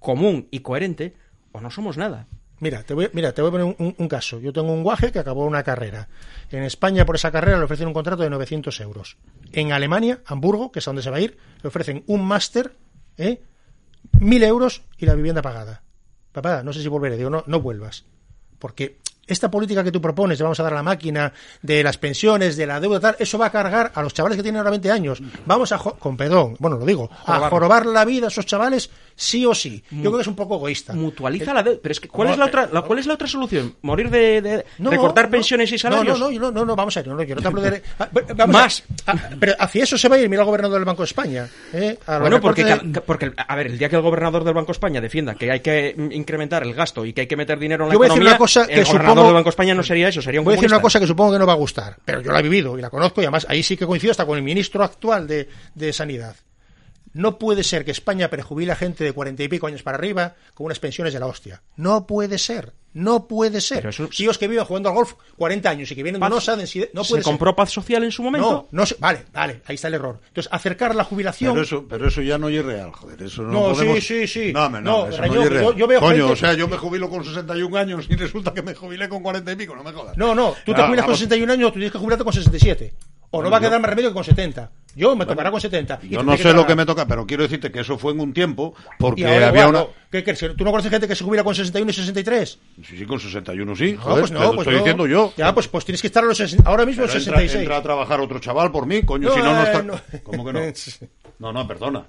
común 0.00 0.48
y 0.50 0.60
coherente, 0.60 1.14
o 1.52 1.60
no 1.60 1.70
somos 1.70 1.96
nada. 1.96 2.26
Mira, 2.62 2.84
te 2.84 2.94
voy, 2.94 3.10
mira, 3.12 3.32
te 3.32 3.42
voy 3.42 3.48
a 3.48 3.50
poner 3.58 3.94
un, 3.98 4.08
caso. 4.08 4.38
Yo 4.38 4.52
tengo 4.52 4.72
un 4.72 4.84
guaje 4.84 5.10
que 5.10 5.18
acabó 5.18 5.44
una 5.46 5.64
carrera. 5.64 6.06
En 6.48 6.62
España, 6.62 7.04
por 7.04 7.16
esa 7.16 7.32
carrera, 7.32 7.58
le 7.58 7.64
ofrecen 7.64 7.88
un 7.88 7.92
contrato 7.92 8.22
de 8.22 8.30
900 8.30 8.78
euros. 8.82 9.16
En 9.52 9.72
Alemania, 9.72 10.20
Hamburgo, 10.26 10.70
que 10.70 10.78
es 10.78 10.86
a 10.86 10.90
donde 10.92 11.02
se 11.02 11.10
va 11.10 11.16
a 11.16 11.20
ir, 11.20 11.36
le 11.60 11.66
ofrecen 11.66 12.04
un 12.06 12.24
máster, 12.24 12.72
¿eh? 13.18 13.42
1000 14.20 14.44
euros 14.44 14.82
y 14.96 15.06
la 15.06 15.16
vivienda 15.16 15.42
pagada. 15.42 15.82
Papá, 16.30 16.62
no 16.62 16.72
sé 16.72 16.80
si 16.82 16.86
volveré. 16.86 17.16
Digo, 17.16 17.30
no, 17.30 17.42
no 17.48 17.60
vuelvas. 17.60 18.04
Porque 18.60 18.98
esta 19.26 19.50
política 19.50 19.82
que 19.82 19.90
tú 19.90 20.00
propones, 20.00 20.38
de 20.38 20.44
vamos 20.44 20.60
a 20.60 20.62
dar 20.62 20.72
a 20.72 20.76
la 20.76 20.82
máquina 20.84 21.32
de 21.62 21.82
las 21.82 21.98
pensiones, 21.98 22.56
de 22.56 22.66
la 22.66 22.78
deuda, 22.78 23.00
tal, 23.00 23.16
eso 23.18 23.38
va 23.38 23.46
a 23.46 23.50
cargar 23.50 23.90
a 23.94 24.02
los 24.02 24.14
chavales 24.14 24.36
que 24.36 24.42
tienen 24.42 24.58
ahora 24.58 24.70
20 24.70 24.90
años. 24.90 25.20
Vamos 25.46 25.72
a, 25.72 25.78
jo- 25.78 25.96
con 25.98 26.16
perdón, 26.16 26.56
bueno, 26.60 26.76
lo 26.76 26.84
digo, 26.86 27.10
a 27.26 27.48
jorobar 27.50 27.86
la 27.86 28.04
vida 28.04 28.26
a 28.26 28.28
esos 28.28 28.46
chavales 28.46 28.90
sí 29.16 29.44
o 29.46 29.54
sí. 29.54 29.82
Yo 29.90 30.02
creo 30.10 30.16
que 30.16 30.22
es 30.22 30.26
un 30.26 30.36
poco 30.36 30.56
egoísta. 30.56 30.92
Mutualiza 30.94 31.52
la 31.54 31.62
deuda. 31.62 31.78
Pero 31.82 31.92
es 31.92 32.00
que, 32.00 32.08
¿cuál, 32.08 32.28
No, 32.28 32.32
es 32.34 32.38
la 32.38 32.44
eh, 32.46 32.48
otra, 32.48 32.68
la, 32.72 32.82
¿cuál 32.82 32.98
es 32.98 33.06
la 33.06 33.14
otra 33.14 33.26
solución? 33.28 33.74
¿Morir 33.82 34.10
de, 34.10 34.40
de- 34.42 34.64
No, 34.78 34.90
recortar 34.90 35.26
no, 35.26 35.30
pensiones 35.32 35.70
y 35.72 35.78
salarios? 35.78 36.18
No, 36.18 36.30
no, 36.30 36.38
no, 36.38 36.50
no, 36.50 36.64
no, 36.64 36.76
vamos 36.76 36.96
a 36.96 37.02
no, 37.02 37.22
yo 37.22 37.34
no 37.34 37.40
te 37.42 37.46
hablo 37.48 37.60
de... 37.62 37.82
ah, 37.98 38.08
vamos 38.36 38.54
Más. 38.54 38.84
a- 39.06 39.12
ah, 39.12 39.30
pero 39.38 39.54
hacia 39.58 39.84
eso 39.84 39.98
se 39.98 40.08
va 40.08 40.16
a 40.16 40.18
ir, 40.18 40.28
mira 40.28 40.42
el 40.42 40.46
gobernador 40.46 40.78
del 40.78 40.84
Banco 40.84 41.02
de 41.02 41.06
España. 41.06 41.48
¿eh? 41.72 41.98
Bueno, 42.20 42.40
porque, 42.40 42.64
de- 42.64 43.00
porque, 43.00 43.32
a 43.36 43.56
ver, 43.56 43.66
el 43.68 43.78
día 43.78 43.88
que 43.88 43.96
el 43.96 44.02
gobernador 44.02 44.44
del 44.44 44.54
Banco 44.54 44.68
de 44.68 44.72
España 44.72 45.00
defienda 45.00 45.34
que 45.34 45.50
hay 45.50 45.60
que 45.60 45.94
incrementar 46.12 46.62
el 46.62 46.74
gasto 46.74 47.04
y 47.04 47.12
que 47.12 47.22
hay 47.22 47.26
que 47.26 47.36
meter 47.36 47.58
dinero 47.58 47.84
en 47.84 47.88
la 47.88 47.94
Yo 47.94 47.98
voy 47.98 48.06
a 48.06 48.08
decir 48.08 48.22
economía, 48.22 48.32
una 48.32 48.38
cosa 48.38 48.66
que 48.66 48.74
el 48.80 48.84
gobernador 48.84 49.24
del 49.26 49.34
Banco 49.34 49.44
de 49.46 49.50
España 49.50 49.74
no 49.74 49.82
sería 49.82 50.08
eso, 50.08 50.22
sería 50.22 50.40
un 50.40 50.44
Voy 50.44 50.54
a 50.54 50.56
decir 50.56 50.70
una 50.70 50.80
cosa 50.80 51.00
que 51.00 51.06
supongo 51.06 51.32
que 51.32 51.38
no 51.38 51.46
va 51.46 51.52
a 51.52 51.56
gustar, 51.56 51.96
pero 52.04 52.20
yo 52.20 52.32
la 52.32 52.40
he 52.40 52.42
vivido 52.42 52.78
y 52.78 52.82
la 52.82 52.90
conozco 52.90 53.20
y 53.20 53.24
además 53.24 53.46
ahí 53.48 53.62
sí 53.62 53.76
que 53.76 53.86
coincido 53.86 54.10
hasta 54.12 54.26
con 54.26 54.36
el 54.36 54.42
ministro 54.44 54.82
actual 54.84 55.26
de, 55.26 55.48
de 55.74 55.92
Sanidad. 55.92 56.36
No 57.14 57.38
puede 57.38 57.62
ser 57.62 57.84
que 57.84 57.90
España 57.90 58.30
prejubile 58.30 58.72
a 58.72 58.76
gente 58.76 59.04
de 59.04 59.12
cuarenta 59.12 59.42
y 59.42 59.48
pico 59.48 59.66
años 59.66 59.82
para 59.82 59.98
arriba 59.98 60.34
con 60.54 60.66
unas 60.66 60.78
pensiones 60.78 61.12
de 61.12 61.20
la 61.20 61.26
hostia. 61.26 61.62
No 61.76 62.06
puede 62.06 62.38
ser. 62.38 62.72
No 62.94 63.26
puede 63.26 63.62
ser. 63.62 63.88
Tíos 64.10 64.36
que 64.36 64.48
viven 64.48 64.64
jugando 64.66 64.90
al 64.90 64.94
golf 64.94 65.14
40 65.38 65.68
años 65.70 65.90
y 65.90 65.94
que 65.94 66.02
vienen 66.02 66.20
de 66.20 66.24
Paz- 66.26 66.30
Nosa, 66.30 66.56
no 66.56 66.66
¿Se 66.66 66.88
puede 66.92 67.06
ser. 67.06 67.22
compró 67.22 67.56
paz 67.56 67.70
social 67.70 68.04
en 68.04 68.12
su 68.12 68.22
momento? 68.22 68.68
No, 68.70 68.80
no 68.80 68.84
se- 68.86 68.96
vale, 68.98 69.24
vale, 69.32 69.62
ahí 69.64 69.76
está 69.76 69.88
el 69.88 69.94
error. 69.94 70.20
Entonces, 70.28 70.52
acercar 70.52 70.94
la 70.94 71.04
jubilación. 71.04 71.52
Pero 71.54 71.64
eso, 71.64 71.86
pero 71.88 72.08
eso 72.08 72.20
ya 72.20 72.36
no 72.36 72.50
es 72.50 72.62
real, 72.62 72.92
joder. 72.92 73.22
Eso 73.22 73.42
no, 73.42 73.52
No, 73.52 73.68
sí, 73.70 73.80
podemos... 73.80 74.04
sí, 74.04 74.26
sí. 74.26 74.52
No, 74.52 74.66
hombre, 74.66 74.82
No, 74.82 74.98
no, 75.04 75.08
eso 75.08 75.18
Rañón, 75.18 75.36
no 75.36 75.42
es 75.44 75.48
real. 75.50 75.64
yo- 75.64 75.72
yo 75.76 75.86
veo 75.86 76.00
Coño, 76.00 76.12
gente- 76.16 76.32
o 76.32 76.36
sea, 76.36 76.52
yo 76.52 76.68
me 76.68 76.76
jubilo 76.76 77.08
con 77.08 77.24
61 77.24 77.76
años 77.78 78.06
y 78.10 78.14
resulta 78.16 78.52
que 78.52 78.60
me 78.62 78.74
jubilé 78.74 79.08
con 79.08 79.22
40 79.22 79.52
y 79.52 79.56
pico, 79.56 79.74
no 79.74 79.82
me 79.82 79.92
jodas. 79.92 80.16
No, 80.18 80.34
no, 80.34 80.50
tú 80.66 80.74
te 80.74 80.82
jubilas 80.82 81.04
con 81.04 81.12
vamos. 81.12 81.18
61 81.18 81.50
años, 81.50 81.68
tú 81.72 81.74
tienes 81.78 81.92
que 81.92 81.98
jubilarte 81.98 82.24
con 82.24 82.32
67. 82.34 82.92
O 83.34 83.38
no 83.38 83.48
Bueno, 83.48 83.50
va 83.50 83.56
a 83.56 83.60
quedar 83.60 83.80
más 83.80 83.88
remedio 83.88 84.10
que 84.10 84.14
con 84.14 84.24
70. 84.24 84.70
Yo 84.94 85.16
me 85.16 85.24
tocará 85.24 85.50
con 85.50 85.58
70. 85.58 86.00
Y 86.02 86.10
Yo 86.10 86.22
no 86.22 86.36
sé 86.36 86.52
lo 86.52 86.66
que 86.66 86.74
me 86.74 86.84
toca, 86.84 87.06
pero 87.06 87.26
quiero 87.26 87.42
decirte 87.44 87.72
que 87.72 87.80
eso 87.80 87.96
fue 87.96 88.12
en 88.12 88.20
un 88.20 88.34
tiempo 88.34 88.74
porque 88.98 89.26
ahora 89.26 89.48
había 89.48 89.68
igual, 89.68 89.74
una... 89.86 89.86
¿Qué 90.10 90.22
quieres? 90.22 90.54
¿Tú 90.54 90.64
no 90.64 90.70
conoces 90.70 90.90
gente 90.90 91.08
que 91.08 91.14
se 91.16 91.24
jubila 91.24 91.42
con 91.42 91.54
61 91.54 91.90
y 91.90 91.94
63? 91.94 92.58
Sí, 92.86 92.96
sí, 92.98 93.06
con 93.06 93.18
61 93.18 93.74
sí, 93.74 93.94
No, 93.94 94.00
joder, 94.02 94.18
pues 94.20 94.30
te 94.32 94.34
no, 94.38 94.40
lo 94.44 94.48
pues 94.50 94.58
estoy 94.60 94.74
no. 94.74 94.78
diciendo 94.80 95.06
yo. 95.06 95.32
Ya, 95.38 95.54
pues, 95.54 95.66
pues 95.68 95.86
tienes 95.86 96.02
que 96.02 96.08
estar 96.08 96.22
a 96.22 96.26
los 96.26 96.38
sesen- 96.38 96.60
ahora 96.66 96.84
mismo 96.84 97.04
entra, 97.04 97.18
66. 97.18 97.60
entra 97.62 97.78
a 97.78 97.82
trabajar 97.82 98.20
otro 98.20 98.38
chaval 98.38 98.70
por 98.70 98.84
mí, 98.84 99.02
coño, 99.02 99.32
si 99.32 99.38
no, 99.40 99.54
no 99.54 99.62
está... 99.62 100.20
¿Cómo 100.22 100.44
que 100.44 100.52
no? 100.52 100.60
No, 101.38 101.52
no, 101.54 101.66
perdona. 101.66 102.04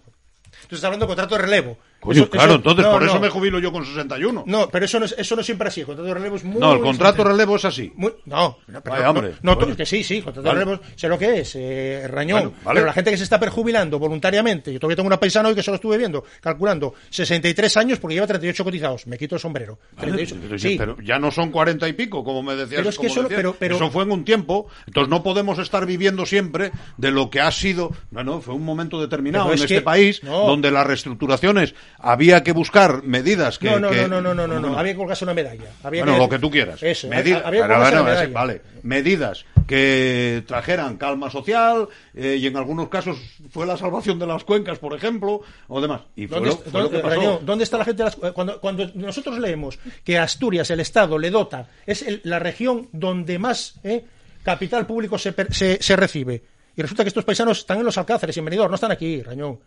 Tú 0.68 0.76
estás 0.76 0.84
hablando 0.84 1.06
de 1.06 1.08
contrato 1.08 1.36
de 1.36 1.42
relevo. 1.42 1.78
Coño, 2.04 2.24
Eso- 2.24 2.30
claro, 2.30 2.48
eso- 2.50 2.56
entonces 2.58 2.86
no, 2.86 2.92
por 2.92 3.04
eso 3.04 3.14
no. 3.14 3.20
me 3.22 3.30
jubilo 3.30 3.60
yo 3.60 3.72
con 3.72 3.86
61. 3.86 4.44
No, 4.46 4.68
pero 4.70 4.84
eso 4.86 5.00
no, 5.00 5.06
es, 5.06 5.16
eso 5.18 5.36
no 5.36 5.40
es 5.40 5.46
siempre 5.46 5.70
así. 5.70 5.80
El 5.80 5.86
contrato 5.86 6.08
de 6.08 6.14
relevo 6.14 6.36
es 6.36 6.44
muy. 6.44 6.60
No, 6.60 6.74
el 6.74 6.82
contrato 6.82 7.24
relevo 7.24 7.56
es 7.56 7.64
así. 7.66 7.94
Muy- 7.96 8.14
no, 8.26 8.58
no, 8.68 8.82
pero 8.82 8.98
no, 9.04 9.10
hombre, 9.10 9.34
no, 9.42 9.58
coño. 9.58 9.76
que 9.78 9.86
sí, 9.86 10.04
sí, 10.04 10.22
contrato 10.22 10.48
Vale. 10.50 10.60
de 10.60 10.66
relevo, 10.66 10.84
sé 10.98 11.08
lo 11.08 11.18
que 11.18 11.40
es, 11.40 11.56
eh, 11.56 12.06
Rañón. 12.10 12.42
Bueno, 12.42 12.54
vale. 12.64 12.78
Pero 12.80 12.88
la 12.88 12.94
gente 12.94 13.12
que 13.12 13.18
se 13.18 13.24
está 13.24 13.40
perjubilando 13.40 13.98
voluntariamente, 14.00 14.74
yo 14.74 14.80
todavía 14.80 14.98
tengo 14.98 15.08
una 15.08 15.20
paisana 15.20 15.48
hoy 15.48 15.56
que 15.56 15.64
solo 15.64 15.76
estuve 15.76 15.98
viendo, 15.98 16.26
calculando 16.42 16.94
63 17.10 17.78
años 17.78 18.00
porque 18.00 18.16
lleva 18.16 18.28
38 18.28 18.64
cotizados. 18.66 19.08
Me 19.08 19.18
quito 19.18 19.36
el 19.36 19.42
sombrero. 19.42 19.80
Vale, 19.96 20.12
38, 20.12 20.36
pero, 20.42 20.60
sí. 20.60 20.76
pero 20.78 20.98
ya 21.02 21.20
no 21.20 21.32
son 21.32 21.52
40 21.52 21.88
y 21.88 21.94
pico, 21.94 22.24
como 22.24 22.44
me 22.44 22.56
decías. 22.56 22.80
Pero 22.80 22.90
es 22.90 23.00
que 23.00 23.08
eso- 23.08 23.28
pero- 23.30 23.56
pero- 23.58 23.76
Eso 23.78 23.90
fue 23.90 24.04
en 24.04 24.12
un 24.12 24.26
tiempo, 24.26 24.68
entonces 24.88 25.10
no 25.10 25.24
podemos 25.24 25.58
estar 25.60 25.86
viviendo 25.86 26.26
siempre 26.26 26.72
de 26.98 27.12
lo 27.12 27.30
que 27.30 27.40
ha 27.40 27.52
sido. 27.52 27.92
No, 28.12 28.24
no, 28.24 28.42
fue 28.42 28.54
un 28.54 28.66
momento 28.66 29.00
determinado 29.00 29.48
en 29.48 29.54
es 29.56 29.62
este 29.62 29.76
que- 29.76 29.82
país 29.82 30.22
no. 30.24 30.48
donde 30.48 30.70
las 30.72 30.86
reestructuraciones 30.86 31.76
había 32.00 32.44
que 32.44 32.52
buscar 32.52 33.04
medidas 33.04 33.60
que. 33.60 33.70
no, 33.70 33.80
no, 33.80 33.90
que- 33.90 34.08
no, 34.08 34.08
no, 34.08 34.22
no, 34.22 34.34
no, 34.34 34.48
no, 34.48 34.56
¿Cómo 34.56 34.68
no. 34.74 34.80
Había 34.80 34.94
que 34.94 34.98
colgarse 34.98 35.24
una 35.26 35.34
medalla. 35.34 35.70
Había 35.84 36.04
bueno, 36.04 36.18
que- 36.18 36.24
lo 36.24 36.30
que 36.30 36.40
tú 36.40 36.52
quieras. 36.52 36.82
Eso, 36.84 37.08
había 37.08 37.24
que 37.34 37.42
bueno, 37.58 38.04
medalla. 38.04 38.28
vale. 38.34 38.62
Medidas 38.84 39.46
que 39.66 40.44
trajeran 40.46 40.98
calma 40.98 41.30
social 41.30 41.88
eh, 42.14 42.38
y 42.40 42.48
en 42.48 42.58
algunos 42.58 42.90
casos 42.90 43.18
fue 43.50 43.66
la 43.66 43.78
salvación 43.78 44.20
de 44.20 44.28
las 44.28 44.44
cuencas, 44.44 44.78
por 44.78 44.94
ejemplo, 44.94 45.42
o 45.70 45.82
demás. 45.82 46.02
Y 46.18 46.28
fue 46.28 46.40
¿Dónde, 46.40 46.50
lo, 46.50 46.56
lo 46.66 46.72
dónde- 46.84 46.98
que 46.98 47.04
pasó. 47.04 47.16
Rañón, 47.16 47.46
¿dónde 47.46 47.64
está 47.64 47.78
la 47.78 47.86
gente? 47.86 48.04
de 48.04 48.10
las- 48.10 48.18
eh, 48.22 48.32
cuando, 48.34 48.60
cuando 48.60 48.86
nosotros 48.96 49.40
leemos 49.40 49.80
que 50.04 50.18
Asturias, 50.18 50.70
el 50.72 50.82
Estado, 50.82 51.18
le 51.18 51.30
dota, 51.30 51.68
es 51.86 52.02
el- 52.02 52.20
la 52.26 52.40
región 52.40 52.90
donde 52.92 53.40
más 53.40 53.76
eh, 53.84 54.04
capital 54.44 54.86
público 54.86 55.18
se, 55.18 55.34
se, 55.52 55.82
se 55.82 55.96
recibe. 55.96 56.44
Y 56.76 56.82
resulta 56.82 57.04
que 57.04 57.08
estos 57.10 57.24
paisanos 57.24 57.60
están 57.60 57.78
en 57.80 57.86
los 57.86 57.98
Alcáceres 57.98 58.36
y 58.36 58.40
en 58.40 58.46
Benidorm, 58.46 58.70
no 58.72 58.76
están 58.76 58.92
aquí, 58.92 59.22
Rañón. 59.22 59.60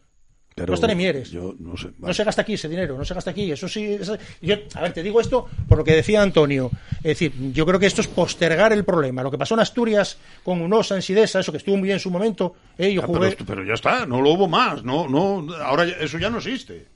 Pero 0.57 0.75
no 0.75 0.89
en 0.89 0.97
Mieres. 0.97 1.31
Yo 1.31 1.55
no 1.59 1.77
sé. 1.77 1.89
No 1.99 2.15
se 2.15 2.25
gasta 2.25 2.41
aquí 2.41 2.55
ese 2.55 2.67
dinero, 2.67 2.97
no 2.97 3.05
se 3.05 3.13
gasta 3.13 3.31
aquí. 3.31 3.53
Eso 3.53 3.69
sí. 3.69 3.85
eso- 4.01 4.17
yo, 4.41 4.55
a 4.75 4.81
ver, 4.81 4.93
te 4.95 5.03
digo 5.03 5.21
esto 5.21 5.47
por 5.69 5.77
lo 5.77 5.85
que 5.85 5.93
decía 5.95 6.23
Antonio. 6.23 6.71
Es 6.99 7.03
decir, 7.21 7.33
yo 7.53 7.67
creo 7.67 7.79
que 7.79 7.85
esto 7.85 8.01
es 8.01 8.07
postergar 8.09 8.73
el 8.73 8.83
problema. 8.83 9.23
Lo 9.23 9.31
que 9.31 9.37
pasó 9.37 9.53
en 9.53 9.61
Asturias 9.61 10.17
con 10.43 10.63
Unosa, 10.63 10.95
en 10.97 11.03
Sidesa, 11.03 11.41
eso 11.41 11.53
que 11.53 11.59
estuvo 11.59 11.77
muy 11.77 11.85
bien 11.89 11.97
en 11.97 12.01
su 12.01 12.11
momento. 12.11 12.55
eh, 12.79 12.91
yo 12.91 13.03
Ah, 13.03 13.07
jugué. 13.07 13.33
pero, 13.33 13.45
pero 13.47 13.65
ya 13.65 13.75
está, 13.75 14.07
no 14.07 14.23
lo 14.23 14.31
hubo 14.31 14.49
más. 14.49 14.83
No, 14.83 15.07
no, 15.07 15.47
ahora 15.57 15.85
ya- 15.85 15.97
eso 16.01 16.17
ya 16.19 16.31
no 16.31 16.39
existe. 16.39 16.87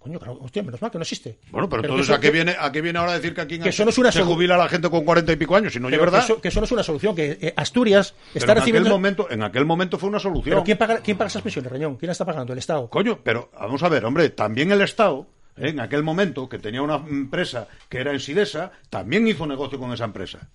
Coño, 0.00 0.18
claro, 0.18 0.38
hostia, 0.40 0.62
menos 0.62 0.80
mal 0.80 0.90
que 0.90 0.96
no 0.96 1.02
existe. 1.02 1.38
Bueno, 1.50 1.68
pero, 1.68 1.82
Pero 1.82 1.92
entonces, 1.92 2.16
¿a 2.16 2.18
qué, 2.18 2.30
viene, 2.30 2.56
¿a 2.58 2.72
qué 2.72 2.80
viene 2.80 2.98
ahora 2.98 3.12
a 3.12 3.16
decir 3.16 3.34
que 3.34 3.42
aquí 3.42 3.56
en 3.56 3.62
que 3.62 3.68
eso 3.68 3.84
no 3.84 3.90
es 3.90 3.98
una 3.98 4.10
se 4.10 4.22
jubila 4.22 4.56
la 4.56 4.66
gente 4.66 4.88
con 4.88 5.04
cuarenta 5.04 5.30
y 5.30 5.36
pico 5.36 5.54
años? 5.54 5.74
Si 5.74 5.78
no, 5.78 5.88
Pero 5.88 6.02
es 6.06 6.10
verdad. 6.10 6.26
Que 6.26 6.32
eso, 6.32 6.40
que 6.40 6.48
eso 6.48 6.60
no 6.60 6.64
es 6.64 6.72
una 6.72 6.82
solución. 6.82 7.14
Que 7.14 7.38
eh, 7.38 7.52
Asturias 7.54 8.14
Pero 8.32 8.38
está 8.40 8.52
en 8.52 8.58
recibiendo. 8.60 8.88
aquel, 8.88 8.92
momento, 8.98 9.30
en 9.30 9.42
aquel 9.42 9.66
momento 9.66 9.98
fue 9.98 10.08
una 10.08 10.18
solución. 10.18 10.54
¿Pero 10.54 10.64
quién 10.64 10.78
paga, 10.78 11.00
quién 11.00 11.18
paga 11.18 11.28
esas 11.28 11.42
pensiones, 11.42 11.70
Reñón? 11.70 11.96
¿Quién 11.96 12.08
la 12.08 12.12
está 12.12 12.24
pagando? 12.24 12.54
¿El 12.54 12.58
Estado? 12.60 12.88
Coño, 12.88 13.20
pero 13.22 13.50
vamos 13.52 13.82
a 13.82 13.90
ver, 13.90 14.06
hombre, 14.06 14.30
también 14.30 14.72
el 14.72 14.80
Estado, 14.80 15.26
¿eh? 15.58 15.68
en 15.68 15.80
aquel 15.80 16.02
momento, 16.02 16.48
que 16.48 16.58
tenía 16.58 16.80
una 16.80 16.96
empresa 16.96 17.68
que 17.90 17.98
era 17.98 18.12
en 18.12 18.20
Sidesa, 18.20 18.72
también 18.88 19.28
hizo 19.28 19.46
negocio 19.46 19.78
con 19.78 19.92
esa 19.92 20.04
empresa. 20.06 20.48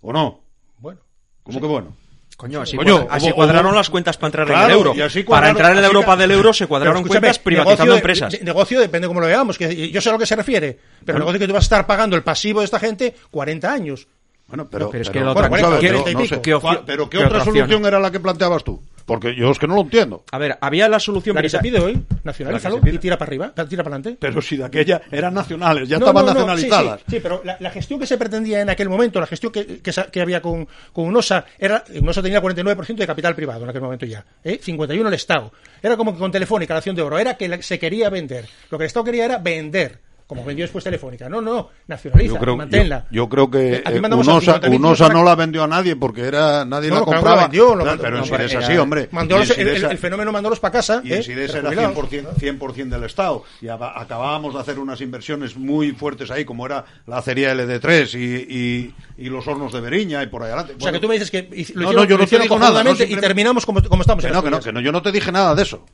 ¿O 0.00 0.12
no? 0.12 0.44
Bueno. 0.78 1.00
¿Cómo 1.42 1.60
que 1.60 1.66
bueno? 1.66 1.96
Coño, 2.40 2.62
así, 2.62 2.74
Coño, 2.74 3.00
cuadra- 3.00 3.14
así 3.16 3.26
hubo- 3.26 3.34
cuadraron 3.34 3.66
hubo- 3.72 3.76
las 3.76 3.90
cuentas 3.90 4.16
para 4.16 4.28
entrar 4.28 4.48
en 4.48 4.64
el 4.64 4.70
euro. 4.70 4.94
y 4.96 5.02
así 5.02 5.22
para 5.24 5.50
entrar 5.50 5.72
en 5.76 5.82
la 5.82 5.86
Europa 5.88 6.14
que- 6.16 6.22
del 6.22 6.30
euro 6.30 6.52
se 6.54 6.66
cuadraron 6.66 7.02
cuentas 7.04 7.38
privatizando 7.38 7.84
negocio 7.84 7.96
empresas. 7.96 8.32
de- 8.32 8.40
negocio 8.44 8.80
depende 8.80 9.08
cómo 9.08 9.20
lo 9.20 9.26
veamos. 9.26 9.58
Que 9.58 9.90
yo 9.90 10.00
sé 10.00 10.08
a 10.08 10.12
lo 10.12 10.18
que 10.18 10.24
se 10.24 10.36
refiere. 10.36 10.78
Pero 11.04 11.18
el 11.18 11.20
negocio 11.20 11.38
que 11.38 11.46
tú 11.46 11.52
vas 11.52 11.64
a 11.64 11.66
estar 11.66 11.86
pagando 11.86 12.16
el 12.16 12.22
pasivo 12.22 12.60
de 12.60 12.64
esta 12.64 12.78
gente 12.80 13.14
40 13.30 13.70
años. 13.70 14.08
Bueno, 14.48 14.66
pero, 14.70 14.90
pero 14.90 15.02
es 15.02 15.10
que 15.10 15.20
la 15.20 15.26
bueno, 15.32 15.32
otra- 15.32 15.48
vamos 15.48 15.62
a 15.64 15.68
ver, 15.68 15.80
¿qué- 15.80 15.86
pero 16.02 16.18
no 16.18 16.26
sé, 16.26 16.40
qué 16.40 16.54
opción- 16.54 16.60
¿cuál- 16.74 16.84
pero 16.84 17.08
¿qué, 17.10 17.18
qué 17.18 17.24
otra 17.24 17.44
solución 17.44 17.84
era 17.86 18.00
la 18.00 18.10
que 18.10 18.18
planteabas 18.20 18.64
tú? 18.64 18.82
Porque 19.10 19.34
yo 19.34 19.50
es 19.50 19.58
que 19.58 19.66
no 19.66 19.74
lo 19.74 19.80
entiendo. 19.80 20.22
A 20.30 20.38
ver, 20.38 20.56
había 20.60 20.88
la 20.88 21.00
solución 21.00 21.34
La 21.34 21.42
que 21.42 21.48
se 21.48 21.58
pide 21.58 21.80
hoy, 21.80 22.00
nacionalízalo 22.22 22.78
y 22.86 22.96
tira 22.98 23.18
para 23.18 23.28
arriba, 23.28 23.52
tira 23.68 23.82
para 23.82 23.96
adelante. 23.96 24.16
Pero 24.20 24.40
si 24.40 24.56
de 24.56 24.64
aquella 24.66 25.02
eran 25.10 25.34
nacionales, 25.34 25.88
ya 25.88 25.98
No, 25.98 26.06
estaban 26.06 26.26
no, 26.26 26.32
no, 26.32 26.46
nacionalizadas. 26.46 27.00
Sí, 27.00 27.04
sí, 27.08 27.16
sí, 27.16 27.20
pero 27.20 27.42
la, 27.44 27.56
la 27.58 27.70
gestión 27.70 27.98
que 27.98 28.06
se 28.06 28.16
pretendía 28.16 28.60
en 28.60 28.70
aquel 28.70 28.88
momento, 28.88 29.18
la 29.18 29.26
gestión 29.26 29.50
que, 29.50 29.80
que, 29.80 30.20
había 30.20 30.40
con, 30.40 30.68
con 30.92 31.06
UNOSA, 31.06 31.44
era, 31.58 31.82
UNOSA 32.00 32.22
tenía 32.22 32.40
49% 32.40 32.94
de 32.94 33.06
capital 33.08 33.34
privado 33.34 33.64
en 33.64 33.70
aquel 33.70 33.82
momento 33.82 34.06
ya, 34.06 34.24
¿eh? 34.44 34.60
51 34.62 35.08
el 35.08 35.14
Estado. 35.14 35.52
Era 35.82 35.96
como 35.96 36.12
que 36.12 36.20
con 36.20 36.30
Telefónica, 36.30 36.74
la 36.74 36.78
acción 36.78 36.94
de 36.94 37.02
oro, 37.02 37.18
era 37.18 37.34
que 37.36 37.48
la- 37.48 37.60
se 37.62 37.80
quería 37.80 38.10
vender. 38.10 38.46
Lo 38.70 38.78
que 38.78 38.84
el 38.84 38.86
Estado 38.86 39.02
quería 39.06 39.24
era 39.24 39.38
vender, 39.38 39.98
como 40.30 40.44
vendió 40.44 40.62
después 40.62 40.84
Telefónica. 40.84 41.28
No, 41.28 41.40
no, 41.40 41.70
nacionaliza, 41.88 42.34
Yo 42.34 42.40
creo, 42.40 42.56
manténla. 42.56 43.06
yo, 43.10 43.24
yo 43.24 43.28
creo 43.28 43.50
que 43.50 43.72
Eh, 43.74 43.82
eh, 43.84 43.98
Unosa, 44.00 44.60
50.000 44.60 44.76
Unosa 44.76 45.08
no 45.08 45.24
la 45.24 45.34
vendió 45.34 45.64
a 45.64 45.66
nadie 45.66 45.96
porque 45.96 46.20
era 46.22 46.64
nadie 46.64 46.88
No, 46.88 47.00
la 47.00 47.00
compraba. 47.02 47.34
la 47.34 47.42
vendió, 47.42 47.70
lo 47.74 47.84
No, 47.84 47.84
mandó- 47.86 48.02
pero 48.04 48.14
en 48.16 48.20
no, 48.20 48.26
Sidesa 48.26 48.58
era- 48.58 48.66
sí, 48.68 48.76
hombre. 48.76 49.08
los- 49.12 49.50
el, 49.50 49.68
el- 49.68 49.76
Sidesa- 49.76 49.90
el 49.90 49.98
fenómeno 49.98 50.30
mandólos 50.30 50.60
para 50.60 50.70
casa. 50.70 51.00
Y 51.02 51.12
en 51.14 51.18
¿eh? 51.18 51.22
Sidesa 51.24 51.54
de 51.54 51.58
era 51.58 51.68
jubilados. 51.70 52.08
100%, 52.38 52.72
100 52.74 52.90
del 52.90 53.02
Estado. 53.02 53.42
Y 53.60 53.66
acabábamos 53.66 54.54
de 54.54 54.60
hacer 54.60 54.78
unas 54.78 55.00
inversiones 55.00 55.56
muy 55.56 55.90
fuertes 55.90 56.30
ahí, 56.30 56.44
como 56.44 56.64
era 56.64 56.84
la 57.08 57.18
acería 57.18 57.52
LD3 57.52 58.14
y, 58.14 58.54
y, 58.54 58.94
y 59.18 59.28
los 59.30 59.46
hornos 59.48 59.72
de 59.72 59.80
Beriña 59.80 60.22
y 60.22 60.28
por 60.28 60.42
ahí 60.42 60.48
adelante. 60.48 60.74
O 60.78 60.80
sea, 60.80 60.92
que 60.92 61.00
tú 61.00 61.08
me 61.08 61.14
dices 61.14 61.30
que 61.32 61.42
lo 61.42 61.48
no, 61.48 61.56
hicieron, 61.60 61.94
no, 61.96 62.04
yo 62.04 62.18
no 62.18 62.26
te 62.26 62.38
digo 62.38 62.58
nada. 62.58 62.84
y 62.88 63.16
terminamos 63.16 63.66
como, 63.66 63.82
como 63.82 64.02
estamos 64.02 64.24
Que 64.24 64.30
no, 64.30 64.42
que 64.42 64.50
no, 64.50 64.60
que 64.60 64.72
no, 64.72 64.80
yo 64.80 64.92
no 64.92 65.02
te 65.02 65.10
dije 65.10 65.32
nada 65.32 65.56
de 65.56 65.62
eso. 65.62 65.84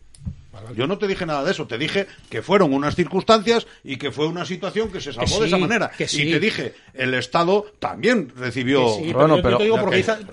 Yo 0.74 0.86
no 0.86 0.98
te 0.98 1.06
dije 1.06 1.26
nada 1.26 1.44
de 1.44 1.50
eso, 1.52 1.66
te 1.66 1.78
dije 1.78 2.06
que 2.30 2.42
fueron 2.42 2.72
unas 2.72 2.94
circunstancias 2.94 3.66
y 3.84 3.96
que 3.96 4.10
fue 4.10 4.26
una 4.26 4.44
situación 4.44 4.90
que 4.90 5.00
se 5.00 5.12
salvó 5.12 5.34
Que 5.36 5.40
de 5.42 5.46
esa 5.48 5.56
sí, 5.56 5.62
manera. 5.62 5.90
que 5.96 6.08
sí. 6.08 6.22
Y 6.28 6.32
te 6.32 6.40
dije, 6.40 6.74
el 6.94 7.14
Estado 7.14 7.66
también 7.78 8.32
recibió... 8.36 8.88
Sí, 8.96 9.12
pero 9.12 9.40
pero 9.42 9.58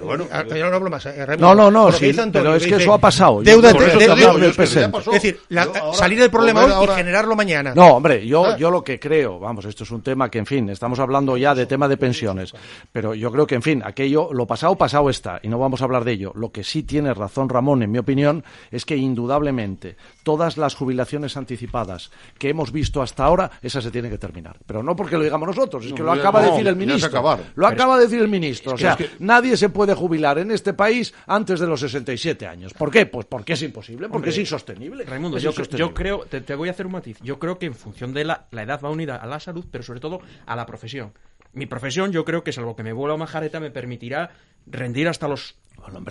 bueno, 0.06 0.28
Ah, 0.32 0.44
yo 0.48 0.70
no 0.70 0.76
hablo 0.76 0.90
más, 0.90 1.06
eh. 1.06 1.26
No, 1.40 1.54
no, 1.54 1.70
no, 1.70 1.92
sí, 1.92 2.12
pero 2.32 2.56
es 2.56 2.64
que 2.64 2.70
dice, 2.72 2.84
eso 2.84 2.94
ha 2.94 2.98
pasado. 2.98 3.42
Deuda 3.42 3.72
del 3.74 4.54
presente. 4.54 4.98
Es 4.98 5.06
decir, 5.12 5.40
la- 5.50 5.66
Yo 5.66 5.76
ahora- 5.76 5.98
salir 5.98 6.20
del 6.20 6.30
problema 6.32 6.66
hoy 6.66 6.72
ahora- 6.72 6.94
y 6.94 6.96
generarlo 6.98 7.36
mañana. 7.36 7.74
No, 7.76 7.96
hombre, 7.96 8.26
yo, 8.26 8.46
Ah. 8.46 8.58
yo 8.58 8.72
lo 8.72 8.84
que 8.84 9.00
creo, 9.00 9.40
vamos, 9.40 9.66
esto 9.66 9.84
es 9.84 9.92
un 9.92 10.02
tema 10.02 10.30
que, 10.30 10.40
en 10.40 10.46
fin, 10.46 10.70
estamos 10.70 11.00
hablando 11.00 11.38
ya 11.38 11.54
de 11.56 11.66
tema 11.66 11.88
de 11.88 11.98
pensiones, 11.98 12.54
pero 12.92 13.14
yo 13.14 13.32
creo 13.32 13.46
que, 13.48 13.56
en 13.56 13.62
fin, 13.62 13.82
aquello, 13.86 14.30
lo 14.34 14.46
pasado, 14.46 14.76
pasado 14.76 15.10
está, 15.10 15.40
y 15.44 15.48
no 15.48 15.60
vamos 15.60 15.82
a 15.82 15.86
hablar 15.86 16.04
de 16.04 16.14
ello. 16.14 16.32
Lo 16.36 16.52
que 16.52 16.64
sí 16.64 16.84
tiene 16.84 17.14
razón 17.14 17.50
Ramón, 17.50 17.84
en 17.84 17.92
mi 17.92 17.98
opinión, 18.00 18.44
es 18.72 18.86
que 18.86 18.96
indudablemente 18.96 19.96
todas 20.24 20.58
las 20.58 20.76
jubilaciones 20.76 21.38
anticipadas 21.38 22.10
que 22.40 22.50
hemos 22.50 22.72
visto 22.72 23.02
hasta 23.02 23.24
ahora, 23.26 23.52
esas 23.62 23.84
se 23.84 23.92
tienen 23.92 24.10
que 24.12 24.18
terminar. 24.18 24.58
Pero 24.66 24.82
no 24.82 24.96
porque 24.96 25.18
lo 25.18 25.24
digamos 25.24 25.48
nosotros, 25.48 25.86
es 25.86 25.92
No, 25.92 25.96
que 25.98 26.04
lo 26.04 26.12
acaba 26.14 26.42
de 26.42 26.52
decir 26.52 26.68
el 26.68 26.76
ministro. 26.76 27.38
Lo 27.56 27.68
acaba 27.68 27.98
de 27.98 28.04
decir 28.06 28.20
el 28.22 28.28
ministro. 28.28 28.74
o 28.74 28.78
sea, 28.78 28.96
que- 28.96 29.10
nadie 29.20 29.56
se 29.58 29.70
puede 29.70 29.94
jubilar 29.94 30.38
en 30.40 30.52
este 30.52 30.74
país 30.74 31.14
antes 31.28 31.60
de 31.60 31.68
los 31.68 31.80
67 31.80 32.48
años. 32.48 32.74
¿Por 32.74 32.90
qué? 32.90 33.06
Pues 33.06 33.26
porque 33.26 33.54
es 33.54 33.62
imposible, 33.62 34.08
porque 34.08 34.16
Hombre, 34.18 34.32
es 34.32 34.38
insostenible. 34.38 35.04
Raimundo, 35.06 35.38
Es 35.38 35.44
yo, 35.44 35.50
insostenible. 35.52 35.88
yo 35.90 35.94
creo, 35.94 36.20
te, 36.30 36.42
te 36.42 36.56
voy 36.56 36.70
a 36.70 36.72
hacer 36.72 36.86
un 36.86 36.94
matiz. 36.94 37.20
Yo 37.22 37.38
creo 37.40 37.60
que 37.60 37.66
en 37.68 37.74
función 37.76 38.14
de 38.14 38.24
la, 38.24 38.46
la 38.52 38.64
edad 38.64 38.80
va 38.84 38.90
unida 38.90 39.18
a 39.18 39.26
la 39.28 39.40
salud, 39.40 39.66
pero 39.70 39.84
sobre 39.84 40.00
todo 40.00 40.22
a 40.46 40.56
la 40.56 40.66
profesión. 40.66 41.12
Mi 41.54 41.68
profesión, 41.68 42.12
yo 42.12 42.26
creo 42.26 42.44
que 42.44 42.52
salvo 42.52 42.76
que 42.76 42.82
me 42.82 42.94
vuelva 42.94 43.16
majareta, 43.18 43.60
me 43.60 43.70
permitirá 43.70 44.32
rendir 44.68 45.08
hasta 45.08 45.28
los 45.28 45.56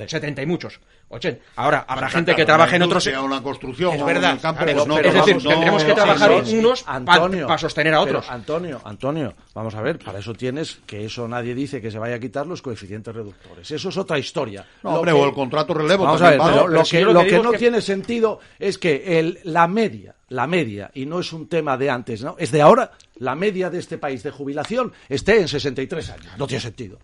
70 0.07 0.43
y 0.43 0.47
muchos. 0.47 0.81
80. 1.09 1.43
Ahora, 1.57 1.85
habrá 1.89 2.09
gente 2.11 2.35
que 2.35 2.45
trabaje 2.45 2.77
en 2.77 2.83
otros. 2.83 3.07
una 3.07 3.43
construcción, 3.43 3.95
Es 3.95 4.05
verdad. 4.05 4.31
en 4.31 4.37
el 4.37 4.43
campo, 4.43 4.63
Pero- 4.65 4.77
pues 4.79 4.87
no, 4.89 4.95
pero 4.97 5.09
es 5.09 5.15
vamos, 5.15 5.27
decir, 5.27 5.43
no, 5.45 5.51
tendremos 5.51 5.85
que 5.85 5.93
trabajar 5.95 6.31
no, 6.31 6.43
no, 6.43 6.59
unos 6.59 6.83
para 6.85 7.59
sostener 7.59 7.95
a 7.95 8.05
pero, 8.05 8.19
otros. 8.19 8.31
Antonio, 8.31 8.81
Antonio, 8.85 9.35
vamos 9.55 9.75
a 9.75 9.83
ver, 9.83 9.99
para 9.99 10.19
eso 10.21 10.33
tienes 10.35 10.81
que 10.87 11.05
eso 11.05 11.29
nadie 11.29 11.55
dice 11.55 11.81
que 11.83 11.91
se 11.91 11.99
vaya 11.99 12.17
a 12.17 12.19
quitar 12.19 12.47
los 12.47 12.61
coeficientes 12.63 13.15
reductores. 13.15 13.71
Eso 13.71 13.89
es 13.91 13.97
otra 13.99 14.19
historia. 14.19 14.67
No, 14.83 14.91
Lo 14.93 14.97
hombre, 14.99 15.13
que- 15.13 15.21
o 15.21 15.25
el 15.27 15.35
contrato 15.35 15.75
relevo 15.75 16.05
Vamos 16.05 16.23
a 16.23 16.31
ver, 16.31 16.41
pero 16.43 16.69
lo 16.69 16.85
si 16.85 16.91
que, 16.97 17.01
yo 17.03 17.07
lo 17.09 17.13
lo 17.13 17.25
que 17.27 17.39
no 17.43 17.51
que- 17.53 17.59
tiene 17.59 17.81
sentido 17.83 18.41
es 18.59 18.79
que 18.79 19.19
el, 19.19 19.39
la 19.45 19.67
media, 19.69 20.15
la 20.31 20.47
media, 20.47 20.91
y 20.95 21.05
no 21.07 21.21
es 21.21 21.31
un 21.35 21.47
tema 21.47 21.77
de 21.77 21.91
antes, 21.91 22.23
¿no? 22.23 22.37
Es 22.39 22.51
de 22.53 22.63
ahora, 22.63 22.91
la 23.17 23.35
media 23.35 23.69
de 23.69 23.79
este 23.79 23.99
país 23.99 24.23
de 24.23 24.31
jubilación 24.31 24.93
esté 25.11 25.41
en 25.41 25.49
63 25.49 26.09
años. 26.11 26.33
No 26.39 26.47
tiene 26.47 26.63
sentido. 26.63 26.99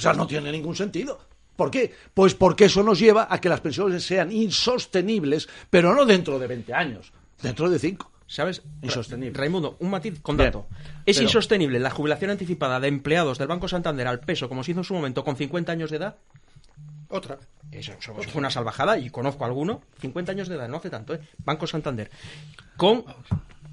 O 0.00 0.02
sea, 0.02 0.12
no 0.14 0.26
tiene 0.26 0.50
ningún 0.50 0.74
sentido. 0.74 1.18
¿Por 1.56 1.70
qué? 1.70 1.94
Pues 2.14 2.34
porque 2.34 2.64
eso 2.64 2.82
nos 2.82 2.98
lleva 2.98 3.26
a 3.30 3.38
que 3.40 3.50
las 3.50 3.60
pensiones 3.60 4.02
sean 4.02 4.32
insostenibles, 4.32 5.46
pero 5.68 5.94
no 5.94 6.06
dentro 6.06 6.38
de 6.38 6.46
20 6.46 6.72
años, 6.72 7.12
dentro 7.42 7.68
de 7.68 7.78
5. 7.78 8.10
¿Sabes? 8.26 8.62
Insostenible. 8.80 9.36
Raimundo, 9.36 9.76
un 9.80 9.90
matiz 9.90 10.20
con 10.22 10.36
Bien. 10.36 10.46
dato. 10.52 10.68
Es 11.04 11.16
Pero- 11.16 11.24
insostenible 11.28 11.80
la 11.80 11.90
jubilación 11.90 12.30
anticipada 12.30 12.78
de 12.78 12.86
empleados 12.88 13.38
del 13.38 13.48
Banco 13.48 13.66
Santander 13.68 14.06
al 14.06 14.20
peso, 14.20 14.48
como 14.48 14.62
se 14.62 14.70
hizo 14.70 14.80
en 14.80 14.84
su 14.84 14.94
momento, 14.94 15.24
con 15.24 15.36
50 15.36 15.72
años 15.72 15.90
de 15.90 15.96
edad. 15.96 16.16
Otra. 17.08 17.38
Eso, 17.72 17.92
eso 17.98 18.14
fue 18.14 18.38
una 18.38 18.50
salvajada 18.50 18.96
y 18.98 19.10
conozco 19.10 19.44
alguno. 19.44 19.82
50 20.00 20.30
años 20.32 20.48
de 20.48 20.54
edad, 20.54 20.68
no 20.68 20.76
hace 20.76 20.90
tanto, 20.90 21.12
¿eh? 21.14 21.20
Banco 21.44 21.66
Santander. 21.66 22.08
Con 22.76 23.04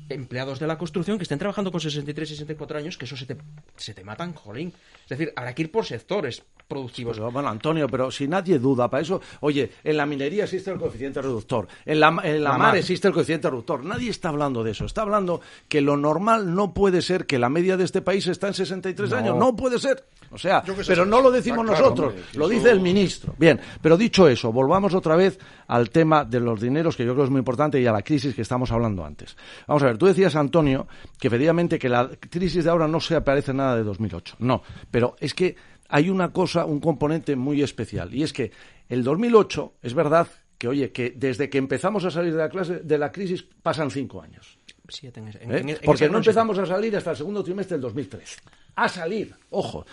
empleados 0.10 0.60
de 0.60 0.68
la 0.68 0.78
construcción 0.78 1.18
que 1.18 1.24
estén 1.24 1.40
trabajando 1.40 1.72
con 1.72 1.82
63, 1.82 2.30
64 2.30 2.80
años, 2.80 2.98
que 2.98 3.06
eso 3.06 3.18
se 3.18 3.26
te, 3.26 3.38
se 3.76 3.94
te 3.94 4.04
matan, 4.04 4.34
jolín. 4.34 4.74
Es 5.04 5.10
decir, 5.10 5.34
habrá 5.36 5.54
que 5.54 5.64
ir 5.64 5.72
por 5.72 5.86
sectores 5.86 6.44
productivos. 6.68 7.18
Pero, 7.18 7.32
bueno, 7.32 7.50
Antonio, 7.50 7.88
pero 7.88 8.12
si 8.12 8.28
nadie 8.28 8.60
duda 8.60 8.90
para 8.90 9.02
eso, 9.02 9.22
oye, 9.42 9.72
en 9.84 9.98
la 9.98 10.06
minería 10.06 10.44
existe 10.44 10.72
el 10.72 10.78
coeficiente 10.78 11.22
reductor, 11.22 11.68
en 11.86 12.00
la, 12.00 12.10
en 12.24 12.44
la 12.44 12.52
La 12.52 12.58
mar 12.58 12.68
mar. 12.70 12.78
existe 12.78 13.08
el 13.08 13.14
coeficiente 13.14 13.50
reductor. 13.50 13.84
Nadie 13.84 14.10
está 14.10 14.30
hablando 14.30 14.64
de 14.64 14.72
eso. 14.72 14.86
Está 14.86 15.02
hablando 15.02 15.42
que 15.68 15.82
lo 15.82 15.98
normal 15.98 16.54
no 16.54 16.74
puede 16.74 17.02
ser 17.02 17.26
que 17.26 17.40
la 17.40 17.50
media 17.50 17.78
de 17.78 17.84
este 17.86 18.02
país 18.02 18.28
está 18.28 18.48
en 18.48 18.54
63 18.54 19.10
No. 19.10 19.16
años. 19.18 19.38
No 19.38 19.56
puede 19.56 19.80
ser. 19.80 20.06
O 20.30 20.38
sea, 20.38 20.62
sé, 20.66 20.74
pero 20.88 21.06
no 21.06 21.22
lo 21.22 21.32
decimos 21.32 21.66
claro, 21.66 21.80
nosotros, 21.82 22.10
hombre, 22.14 22.26
lo 22.34 22.50
dice 22.50 22.70
el 22.70 22.82
ministro. 22.82 23.34
Bien, 23.38 23.60
pero 23.82 23.96
dicho 23.96 24.28
eso, 24.28 24.52
volvamos 24.52 24.94
otra 24.94 25.16
vez 25.16 25.40
al 25.68 25.90
tema 25.90 26.26
de 26.26 26.42
los 26.42 26.60
dineros, 26.60 26.98
que 26.98 27.06
yo 27.06 27.14
creo 27.14 27.24
es 27.24 27.30
muy 27.30 27.40
importante, 27.40 27.80
y 27.80 27.86
a 27.88 27.94
la 27.94 28.02
crisis 28.02 28.36
que 28.36 28.42
estamos 28.42 28.70
hablando 28.74 29.06
antes. 29.06 29.38
Vamos 29.68 29.84
a 29.84 29.86
ver, 29.86 29.98
tú 29.98 30.06
decías, 30.06 30.36
Antonio, 30.36 30.86
que 31.18 31.28
efectivamente 31.28 31.80
que 31.80 31.88
la 31.88 32.10
crisis 32.30 32.66
de 32.66 32.70
ahora 32.70 32.90
no 32.90 33.00
se 33.00 33.16
aparece 33.16 33.54
nada 33.54 33.78
de 33.78 33.84
2008. 33.84 34.36
No, 34.40 34.64
pero 34.92 35.16
es 35.22 35.34
que 35.34 35.56
hay 35.90 36.10
una 36.10 36.32
cosa, 36.32 36.66
un 36.66 36.80
componente 36.80 37.36
muy 37.36 37.62
especial, 37.62 38.14
y 38.14 38.24
es 38.24 38.34
que 38.34 38.52
el 38.90 39.04
2008 39.04 39.74
es 39.82 39.94
verdad 39.94 40.28
que, 40.58 40.68
oye, 40.68 40.92
que 40.92 41.12
desde 41.16 41.50
que 41.50 41.58
empezamos 41.58 42.04
a 42.06 42.12
salir 42.12 42.32
de 42.34 42.40
la, 42.40 42.50
clase, 42.50 42.80
de 42.80 42.98
la 42.98 43.12
crisis 43.12 43.46
pasan 43.62 43.92
cinco 43.92 44.22
años. 44.22 44.58
Siete 44.90 45.20
en 45.20 45.28
¿eh? 45.28 45.34
en- 45.42 45.78
Porque 45.84 46.10
no 46.10 46.18
empezamos 46.20 46.58
a 46.58 46.66
salir 46.66 46.96
hasta 46.96 47.12
el 47.12 47.18
segundo 47.18 47.44
trimestre 47.44 47.76
del 47.76 47.82
2013. 47.82 48.40
A 48.76 48.88
salir, 48.88 49.36
ojo, 49.50 49.86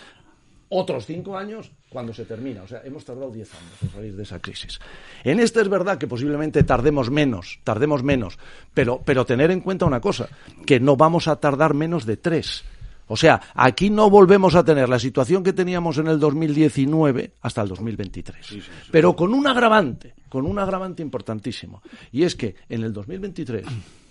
otros 0.69 1.05
cinco 1.05 1.37
años 1.37 1.71
cuando 1.89 2.13
se 2.13 2.25
termina. 2.25 2.63
O 2.63 2.67
sea, 2.67 2.81
hemos 2.83 3.03
tardado 3.05 3.29
diez 3.29 3.53
años 3.53 3.73
en 3.83 3.89
salir 3.91 4.15
de 4.15 4.23
esa 4.23 4.39
crisis. 4.39 4.79
En 5.23 5.39
este 5.39 5.61
es 5.61 5.69
verdad 5.69 5.97
que 5.97 6.07
posiblemente 6.07 6.63
tardemos 6.63 7.11
menos, 7.11 7.59
tardemos 7.63 8.03
menos, 8.03 8.39
pero, 8.73 9.01
pero 9.03 9.25
tener 9.25 9.51
en 9.51 9.61
cuenta 9.61 9.85
una 9.85 9.99
cosa, 10.01 10.29
que 10.65 10.79
no 10.79 10.95
vamos 10.95 11.27
a 11.27 11.35
tardar 11.37 11.73
menos 11.73 12.05
de 12.05 12.17
tres. 12.17 12.63
O 13.07 13.17
sea, 13.17 13.41
aquí 13.53 13.89
no 13.89 14.09
volvemos 14.09 14.55
a 14.55 14.63
tener 14.63 14.89
la 14.89 14.99
situación 14.99 15.43
que 15.43 15.53
teníamos 15.53 15.97
en 15.97 16.07
el 16.07 16.19
2019 16.19 17.33
hasta 17.41 17.61
el 17.61 17.69
2023. 17.69 18.45
Pero 18.91 19.15
con 19.15 19.33
un 19.33 19.47
agravante, 19.47 20.15
con 20.29 20.45
un 20.45 20.57
agravante 20.57 21.03
importantísimo. 21.03 21.81
Y 22.11 22.23
es 22.23 22.35
que 22.35 22.55
en 22.69 22.83
el 22.83 22.93
2023 22.93 23.65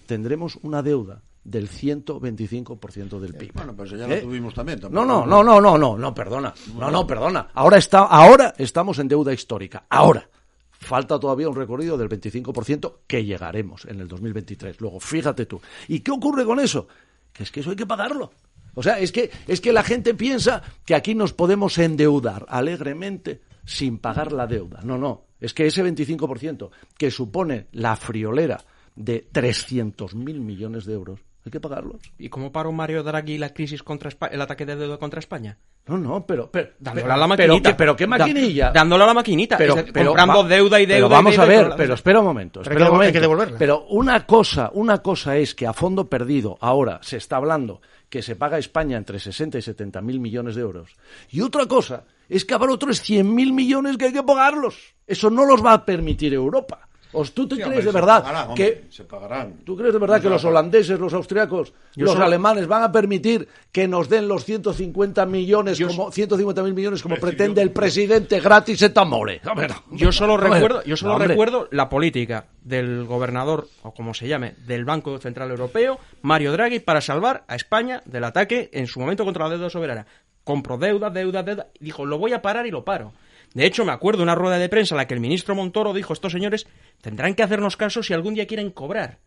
tendremos 0.06 0.58
una 0.62 0.82
deuda 0.82 1.22
del 1.42 1.68
125% 1.68 3.20
del 3.20 3.34
PIB. 3.34 3.52
Bueno, 3.52 3.74
pues 3.76 3.90
ya 3.90 4.06
lo 4.06 4.14
¿Eh? 4.14 4.20
tuvimos 4.22 4.54
también. 4.54 4.80
No, 4.90 5.04
no, 5.04 5.26
no, 5.26 5.44
no, 5.44 5.60
no, 5.60 5.76
no, 5.76 5.98
no, 5.98 6.14
perdona. 6.14 6.54
No, 6.78 6.90
no, 6.90 7.06
perdona. 7.06 7.48
Ahora 7.52 7.76
está, 7.76 8.04
ahora 8.04 8.54
estamos 8.56 8.98
en 8.98 9.08
deuda 9.08 9.32
histórica. 9.32 9.84
Ahora. 9.90 10.28
falta 10.70 11.18
todavía 11.18 11.48
un 11.48 11.56
recorrido 11.56 11.96
del 11.96 12.08
25% 12.08 12.94
que 13.06 13.24
llegaremos 13.24 13.86
en 13.86 14.00
el 14.00 14.08
2023. 14.08 14.80
Luego, 14.80 15.00
fíjate 15.00 15.46
tú. 15.46 15.60
¿Y 15.88 16.00
qué 16.00 16.10
ocurre 16.10 16.44
con 16.44 16.60
eso? 16.60 16.86
Que 17.32 17.42
es 17.42 17.50
que 17.50 17.60
eso 17.60 17.70
hay 17.70 17.76
que 17.76 17.86
pagarlo. 17.86 18.32
O 18.74 18.82
sea, 18.82 18.98
es 18.98 19.12
que, 19.12 19.30
es 19.46 19.60
que 19.60 19.72
la 19.72 19.82
gente 19.82 20.14
piensa 20.14 20.62
que 20.84 20.94
aquí 20.94 21.14
nos 21.14 21.32
podemos 21.32 21.78
endeudar 21.78 22.46
alegremente 22.48 23.42
sin 23.64 23.98
pagar 23.98 24.32
la 24.32 24.46
deuda. 24.46 24.80
No, 24.82 24.98
no. 24.98 25.26
Es 25.40 25.54
que 25.54 25.66
ese 25.66 25.84
25% 25.84 26.70
que 26.96 27.10
supone 27.10 27.66
la 27.72 27.96
friolera 27.96 28.64
de 28.94 29.28
300.000 29.30 30.14
millones 30.40 30.84
de 30.84 30.94
euros, 30.94 31.20
hay 31.44 31.50
que 31.52 31.60
pagarlos. 31.60 32.00
¿Y 32.18 32.28
cómo 32.28 32.50
paró 32.52 32.72
Mario 32.72 33.02
Draghi 33.02 33.36
la 33.38 33.52
crisis 33.52 33.82
contra 33.82 34.10
el 34.30 34.40
ataque 34.40 34.64
de 34.64 34.76
deuda 34.76 34.96
contra 34.98 35.20
España? 35.20 35.58
No, 35.86 35.98
no, 35.98 36.24
pero... 36.24 36.50
pero 36.50 36.70
Dándole 36.78 37.02
pero- 37.02 37.14
a 37.14 37.16
la 37.18 37.36
pero 37.36 37.52
maquinita. 37.52 37.76
pero 37.76 37.94
qué 37.96 38.04
Da- 38.04 38.08
maquinilla. 38.08 38.70
dándole 38.72 39.04
a 39.04 39.06
la 39.08 39.14
maquinita. 39.14 39.58
Pero, 39.58 39.74
decir, 39.74 39.92
pero 39.92 40.06
comprando 40.10 40.42
va- 40.42 40.48
deuda 40.48 40.80
y 40.80 40.86
deuda. 40.86 40.96
Pero 40.96 41.06
y 41.06 41.10
vamos 41.10 41.32
deuda 41.32 41.42
a 41.42 41.46
ver, 41.46 41.72
pero 41.76 41.94
espera 41.94 42.20
un 42.20 42.24
momento. 42.26 42.60
Pero 42.62 42.72
espera 42.72 42.86
que 42.86 42.92
un 42.92 42.98
devol- 42.98 43.04
hay 43.06 43.12
que 43.12 43.18
momento. 43.18 43.20
devolverla. 43.20 43.58
Pero 43.58 43.84
una 43.90 44.26
cosa, 44.26 44.70
una 44.72 44.98
cosa 45.02 45.36
es 45.36 45.54
que 45.54 45.66
a 45.66 45.74
fondo 45.74 46.08
perdido 46.08 46.56
ahora 46.62 47.00
se 47.02 47.18
está 47.18 47.36
hablando 47.36 47.82
que 48.08 48.22
se 48.22 48.36
paga 48.36 48.56
a 48.56 48.60
España 48.60 48.96
entre 48.96 49.18
60 49.18 49.58
y 49.58 49.62
70 49.62 50.00
mil 50.00 50.20
millones 50.20 50.54
de 50.54 50.62
euros. 50.62 50.96
Y 51.30 51.42
otra 51.42 51.66
cosa 51.66 52.04
es 52.28 52.44
que 52.46 52.54
habrá 52.54 52.72
otros 52.72 53.02
100 53.02 53.34
mil 53.34 53.52
millones 53.52 53.98
que 53.98 54.06
hay 54.06 54.12
que 54.12 54.22
pagarlos. 54.22 54.94
Eso 55.06 55.28
no 55.28 55.44
los 55.44 55.62
va 55.62 55.74
a 55.74 55.84
permitir 55.84 56.32
Europa. 56.32 56.88
¿O 57.14 57.24
tú 57.24 57.48
te 57.48 57.56
Sí, 57.56 57.62
crees 57.62 57.66
hombre, 57.66 57.76
de 57.76 57.82
se 57.90 57.92
verdad 57.92 58.22
pagarán, 58.22 58.54
que 58.54 58.64
hombre, 58.64 58.84
se 58.90 59.04
pagarán. 59.04 59.52
¿Tú 59.64 59.76
crees 59.76 59.92
de 59.92 59.98
verdad 59.98 60.20
que 60.20 60.28
los 60.28 60.44
holandeses, 60.44 60.98
los 60.98 61.14
austriacos, 61.14 61.72
los 61.96 62.12
solo- 62.12 62.24
alemanes 62.24 62.66
van 62.66 62.82
a 62.82 62.92
permitir 62.92 63.48
que 63.72 63.88
nos 63.88 64.08
den 64.08 64.28
los 64.28 64.44
150 64.44 65.24
millones 65.26 65.80
como 65.80 66.10
150 66.10 66.62
mil 66.62 66.74
millones 66.74 67.02
como 67.02 67.16
pretende 67.16 67.62
el 67.62 67.70
presidente 67.70 68.40
gratis 68.40 68.82
et 68.82 68.96
amore? 68.98 69.40
A 69.44 69.54
ver, 69.54 69.72
Yo 69.92 70.12
solo 70.12 70.36
recuerdo, 70.36 70.82
yo 70.84 70.96
solo 70.96 71.18
No, 71.18 71.24
recuerdo 71.24 71.68
la 71.70 71.88
política 71.88 72.46
del 72.62 73.04
gobernador, 73.04 73.68
o 73.82 73.92
como 73.94 74.14
se 74.14 74.26
llame, 74.28 74.54
del 74.66 74.84
Banco 74.84 75.18
Central 75.18 75.50
Europeo, 75.50 75.98
Mario 76.22 76.52
Draghi, 76.52 76.80
para 76.80 77.00
salvar 77.00 77.44
a 77.48 77.54
España 77.54 78.02
del 78.06 78.24
ataque 78.24 78.70
en 78.72 78.86
su 78.86 79.00
momento 79.00 79.24
contra 79.24 79.44
la 79.44 79.50
deuda 79.54 79.70
soberana. 79.70 80.06
Compró 80.44 80.76
deuda, 80.76 81.08
deuda, 81.10 81.42
deuda. 81.42 81.68
Dijo, 81.80 82.04
lo 82.04 82.18
voy 82.18 82.32
a 82.34 82.42
parar 82.42 82.66
y 82.66 82.70
lo 82.70 82.84
paro. 82.84 83.12
De 83.54 83.64
hecho, 83.66 83.84
me 83.84 83.92
acuerdo 83.92 84.18
de 84.18 84.24
una 84.24 84.34
rueda 84.34 84.58
de 84.58 84.68
prensa 84.68 84.94
en 84.94 84.98
la 84.98 85.06
que 85.06 85.14
el 85.14 85.20
ministro 85.20 85.54
Montoro 85.54 85.92
dijo, 85.94 86.12
estos 86.12 86.32
señores 86.32 86.66
tendrán 87.00 87.34
que 87.34 87.42
hacernos 87.42 87.76
caso 87.76 88.02
si 88.02 88.12
algún 88.12 88.34
día 88.34 88.46
quieren 88.46 88.70
cobrar. 88.70 89.20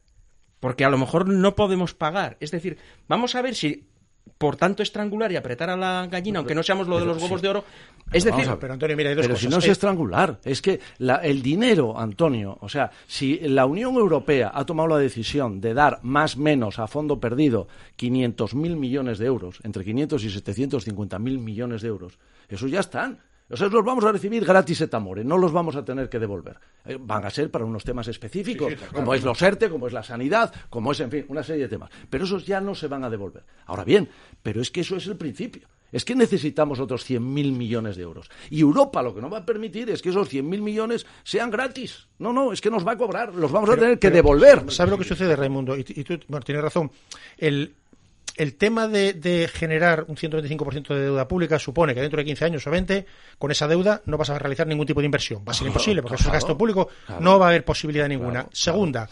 Porque 0.60 0.86
a 0.86 0.90
lo 0.90 0.98
mejor 0.98 1.28
no 1.30 1.56
podemos 1.56 1.94
pagar. 1.94 2.36
Es 2.40 2.52
decir, 2.52 2.78
vamos 3.08 3.36
a 3.36 3.42
ver 3.42 3.56
si 3.56 3.88
por 4.38 4.58
tanto 4.58 4.84
estrangular 4.84 5.32
y 5.32 5.38
apretar 5.38 5.70
a 5.70 5.78
la 5.78 6.06
gallina, 6.12 6.40
aunque 6.40 6.54
no 6.54 6.62
seamos 6.62 6.88
lo 6.88 7.00
de 7.00 7.06
los 7.06 7.22
huevos 7.22 7.40
sí. 7.40 7.44
de 7.44 7.50
oro, 7.50 7.64
es 8.12 8.24
decir, 8.26 8.46
ver. 8.46 8.58
Pero 8.60 8.74
Antonio, 8.74 8.98
mira, 8.98 9.10
hay 9.10 9.16
dos 9.16 9.24
Pero 9.24 9.36
cosas. 9.36 9.42
si 9.44 9.50
no 9.50 9.60
es 9.60 9.66
Eh, 9.68 9.72
estrangular, 9.72 10.40
es 10.44 10.62
que 10.62 10.80
la- 10.98 11.16
el 11.18 11.42
dinero, 11.42 11.98
Antonio, 11.98 12.58
o 12.60 12.68
sea, 12.70 12.92
si 13.08 13.40
la 13.40 13.66
Unión 13.66 13.96
Europea 13.96 14.52
ha 14.54 14.66
tomado 14.66 14.90
la 14.90 14.98
decisión 14.98 15.62
de 15.62 15.74
dar 15.74 16.00
más 16.04 16.36
menos 16.38 16.78
a 16.78 16.88
fondo 16.88 17.20
perdido 17.22 17.68
500.000 17.96 18.76
millones 18.76 19.18
de 19.18 19.26
euros, 19.28 19.60
entre 19.64 19.86
500 19.86 20.24
y 20.26 20.30
750.000 20.30 21.40
millones 21.40 21.82
de 21.82 21.88
euros, 21.88 22.20
esos 22.50 22.70
ya 22.70 22.82
están. 22.82 23.20
Sea, 23.56 23.68
los 23.70 23.86
vamos 23.86 24.04
a 24.04 24.12
recibir 24.12 24.44
gratis 24.44 24.82
et 24.82 24.94
amore, 24.94 25.24
no 25.24 25.38
los 25.38 25.54
vamos 25.54 25.76
a 25.78 25.86
tener 25.86 26.10
que 26.10 26.20
devolver. 26.20 26.60
Eh, 26.86 26.98
van 27.00 27.24
a 27.24 27.30
ser 27.30 27.50
para 27.50 27.64
unos 27.64 27.84
temas 27.84 28.08
específicos, 28.10 28.68
Sí, 28.68 28.74
sí, 28.74 28.76
está 28.76 28.88
claro. 28.88 29.04
como 29.04 29.14
es 29.14 29.24
los 29.24 29.42
ERTE, 29.42 29.70
como 29.70 29.88
es 29.88 29.94
la 29.94 30.04
sanidad, 30.04 30.54
como 30.70 30.92
es, 30.92 31.00
en 31.00 31.12
fin, 31.12 31.26
una 31.30 31.44
serie 31.44 31.64
de 31.64 31.70
temas. 31.70 31.90
Pero 32.10 32.26
esos 32.26 32.46
ya 32.46 32.60
no 32.60 32.76
se 32.76 32.88
van 32.88 33.06
a 33.06 33.10
devolver. 33.10 33.44
Ahora 33.66 33.86
bien, 33.86 34.10
pero 34.44 34.62
es 34.62 34.70
que 34.70 34.82
eso 34.82 34.98
es 34.98 35.08
el 35.08 35.16
principio. 35.16 35.68
Es 35.94 36.04
que 36.04 36.16
necesitamos 36.16 36.82
otros 36.82 37.10
100.000 37.10 37.22
millones 37.54 37.96
de 37.96 38.04
euros. 38.04 38.30
Y 38.50 38.60
Europa 38.60 39.02
lo 39.02 39.16
que 39.16 39.22
no 39.22 39.30
va 39.30 39.38
a 39.38 39.46
permitir 39.46 39.90
es 39.90 40.02
que 40.02 40.10
esos 40.10 40.30
100.000 40.30 40.44
millones 40.62 41.06
sean 41.24 41.50
gratis. 41.50 42.08
No, 42.20 42.34
no, 42.34 42.52
es 42.52 42.60
que 42.60 42.70
nos 42.70 42.86
va 42.86 42.92
a 42.92 42.98
cobrar, 42.98 43.34
los 43.34 43.52
vamos 43.52 43.70
a 43.70 43.76
tener 43.76 43.98
que 43.98 44.10
pero, 44.10 44.16
devolver. 44.16 44.70
¿Sabes 44.70 44.92
lo 44.92 44.98
que 44.98 45.06
sucede, 45.06 45.34
Raimundo? 45.38 45.78
Y, 45.78 45.86
y 45.88 46.04
tú 46.04 46.20
bueno, 46.28 46.44
tienes 46.44 46.62
razón. 46.62 46.92
El, 47.38 47.74
el 48.38 48.56
tema 48.56 48.88
de, 48.88 49.14
de 49.14 49.48
generar 49.48 50.06
un 50.08 50.16
125% 50.16 50.88
de 50.94 51.02
deuda 51.02 51.28
pública 51.28 51.60
supone 51.60 51.94
que 51.96 52.02
dentro 52.02 52.18
de 52.18 52.26
15 52.26 52.46
años 52.46 52.68
o 52.68 52.72
20, 52.72 53.06
con 53.38 53.52
esa 53.52 53.68
deuda 53.68 54.02
no 54.06 54.18
vas 54.18 54.30
a 54.30 54.40
realizar 54.40 54.68
ningún 54.68 54.86
tipo 54.86 55.00
de 55.02 55.06
inversión. 55.06 55.44
Va 55.48 55.52
a 55.52 55.54
ser 55.54 55.64
Claro, 55.66 55.72
imposible, 55.72 56.02
porque 56.02 56.16
eso 56.16 56.22
es 56.24 56.26
claro, 56.30 56.38
gasto 56.40 56.58
público, 56.58 56.90
claro. 57.06 57.22
no 57.22 57.40
va 57.40 57.48
a 57.48 57.50
haber 57.50 57.66
posibilidad 57.66 58.08
ninguna. 58.08 58.32
Claro, 58.42 58.50
Segunda, 58.54 59.10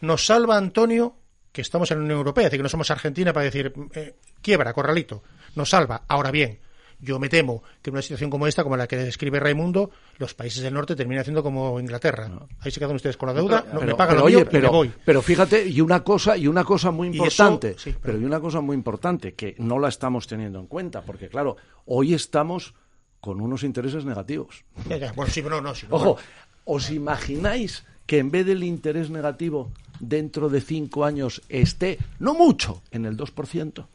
nos 0.00 0.26
salva 0.26 0.56
Antonio 0.56 1.14
que 1.52 1.62
estamos 1.62 1.90
en 1.90 1.98
la 1.98 2.04
Unión 2.04 2.18
Europea, 2.18 2.44
es 2.44 2.50
decir, 2.50 2.58
que 2.58 2.62
no 2.64 2.68
somos 2.68 2.90
Argentina 2.90 3.32
para 3.32 3.44
decir 3.44 3.72
eh, 3.94 4.14
quiebra, 4.42 4.74
corralito. 4.74 5.22
Nos 5.54 5.70
salva. 5.70 6.02
Ahora 6.06 6.30
bien, 6.30 6.58
yo 7.00 7.18
me 7.18 7.28
temo 7.28 7.62
que 7.82 7.90
en 7.90 7.94
una 7.94 8.02
situación 8.02 8.30
como 8.30 8.46
esta, 8.46 8.62
como 8.62 8.76
la 8.76 8.86
que 8.86 8.96
describe 8.96 9.38
Raimundo, 9.40 9.90
los 10.18 10.34
países 10.34 10.62
del 10.62 10.72
norte 10.74 10.96
terminan 10.96 11.20
haciendo 11.22 11.42
como 11.42 11.78
Inglaterra. 11.78 12.30
Ahí 12.60 12.70
se 12.70 12.80
quedan 12.80 12.96
ustedes 12.96 13.16
con 13.16 13.28
la 13.28 13.34
deuda, 13.34 13.64
no, 13.72 13.80
me 13.82 13.94
pagan 13.94 14.14
pero 14.14 14.20
lo 14.20 14.24
oye, 14.26 14.36
mío, 14.36 14.48
pero, 14.50 14.70
me 14.72 14.76
voy. 14.78 14.92
pero 15.04 15.22
fíjate, 15.22 15.66
y 15.66 15.80
una 15.80 16.02
cosa, 16.02 16.36
y 16.36 16.46
una 16.48 16.64
cosa 16.64 16.90
muy 16.90 17.08
Y 17.08 17.10
eso- 17.22 17.24
importante, 17.24 17.76
sí, 17.78 17.94
pero 18.02 18.18
y 18.18 18.24
una 18.24 18.40
cosa 18.40 18.60
muy 18.60 18.74
importante 18.74 19.34
que 19.34 19.54
no 19.58 19.78
la 19.78 19.88
estamos 19.88 20.26
teniendo 20.26 20.58
en 20.58 20.66
cuenta, 20.66 21.02
porque 21.02 21.28
claro, 21.28 21.56
hoy 21.84 22.14
estamos 22.14 22.74
con 23.20 23.40
unos 23.40 23.62
intereses 23.64 24.04
negativos. 24.04 24.64
Ya, 24.88 24.96
ya, 24.98 25.12
Bueno, 25.12 25.32
sí, 25.32 25.42
pero 25.42 25.56
no, 25.56 25.68
no. 25.68 25.74
sí, 25.74 25.86
no, 25.90 25.96
Ojo. 25.96 26.18
¿os 26.64 26.90
imagináis 26.90 27.84
que 28.06 28.18
en 28.18 28.30
vez 28.30 28.46
del 28.46 28.62
interés 28.62 29.10
negativo 29.10 29.70
dentro 29.98 30.48
de 30.48 30.60
cinco 30.60 31.04
años 31.04 31.42
esté, 31.48 31.98
no 32.20 32.34
mucho, 32.34 32.82
en 32.92 33.04
el 33.04 33.16
2%? 33.16 33.86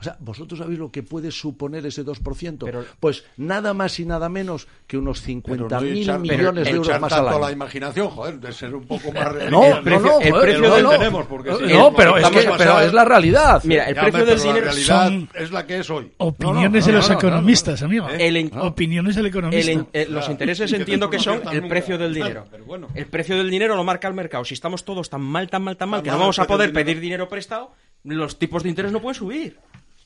O 0.00 0.02
sea, 0.02 0.16
¿vosotros 0.18 0.58
sabéis 0.58 0.78
lo 0.78 0.90
que 0.90 1.02
puede 1.02 1.30
suponer 1.30 1.84
ese 1.84 2.04
2%? 2.04 2.84
pues 2.98 3.24
nada 3.36 3.74
más 3.74 4.00
y 4.00 4.06
nada 4.06 4.28
menos 4.30 4.66
que 4.86 4.96
unos 4.96 5.22
50.000 5.26 5.68
echar- 5.68 6.18
millones 6.18 6.64
de 6.64 6.70
pero 6.70 6.76
euros 6.82 7.00
más 7.00 7.12
al 7.12 7.28
año. 7.28 7.38
la 7.38 7.52
imaginación, 7.52 8.08
joder, 8.08 8.40
de 8.40 8.52
ser 8.52 8.74
un 8.74 8.86
poco 8.86 9.12
más 9.12 9.34
No, 9.50 9.80
no, 9.82 10.00
no, 10.00 10.20
el 10.20 10.32
precio 10.32 10.60
no, 10.68 10.74
del 10.74 10.82
no. 10.84 10.90
tenemos, 10.90 11.26
porque 11.26 11.54
si 11.54 11.72
No, 11.74 11.92
pero 11.94 12.16
es 12.16 12.28
que- 12.30 12.50
pero 12.56 12.90
la 12.90 13.04
realidad. 13.04 13.62
Mira, 13.64 13.84
el 13.88 13.94
Ya, 13.94 14.02
precio 14.02 14.24
del 14.24 14.28
pero 14.38 14.40
dinero 14.42 14.66
la 14.66 14.72
realidad 14.72 15.04
son 15.08 15.28
es 15.34 15.50
la 15.52 15.66
que 15.66 15.78
es 15.80 15.90
hoy. 15.90 16.12
Opiniones 16.16 16.86
de 16.86 16.92
No, 16.92 16.96
no, 16.96 16.98
los 17.02 17.08
no, 17.08 17.14
no, 17.14 17.18
economistas, 17.20 17.82
amigo. 17.82 18.06
In- 18.18 18.50
Opiniones 18.58 19.16
del 19.16 19.26
El 19.26 19.30
economista. 19.30 19.86
eh, 19.92 20.06
los 20.08 20.28
intereses 20.30 20.72
entiendo 20.72 21.10
que 21.10 21.18
no 21.18 21.22
son 21.22 21.42
el 21.52 21.68
precio 21.68 21.98
del 21.98 22.14
dinero. 22.14 22.46
pero. 22.50 22.88
El 22.94 23.06
precio 23.06 23.36
del 23.36 23.50
dinero 23.50 23.76
lo 23.76 23.84
marca 23.84 24.08
el 24.08 24.14
mercado. 24.14 24.44
Si 24.46 24.54
estamos 24.54 24.84
todos 24.84 25.10
tan 25.10 25.20
mal, 25.20 25.50
tan 25.50 25.62
mal, 25.62 25.76
tan 25.76 25.88
mal, 25.90 26.02
que 26.02 26.10
no 26.10 26.18
vamos 26.18 26.38
a 26.38 26.46
poder 26.46 26.72
pedir 26.72 27.00
dinero 27.00 27.28
prestado, 27.28 27.72
los 28.04 28.38
tipos 28.38 28.62
de 28.62 28.70
interés 28.70 28.92
no 28.92 29.00
pueden 29.00 29.14
subir. 29.14 29.58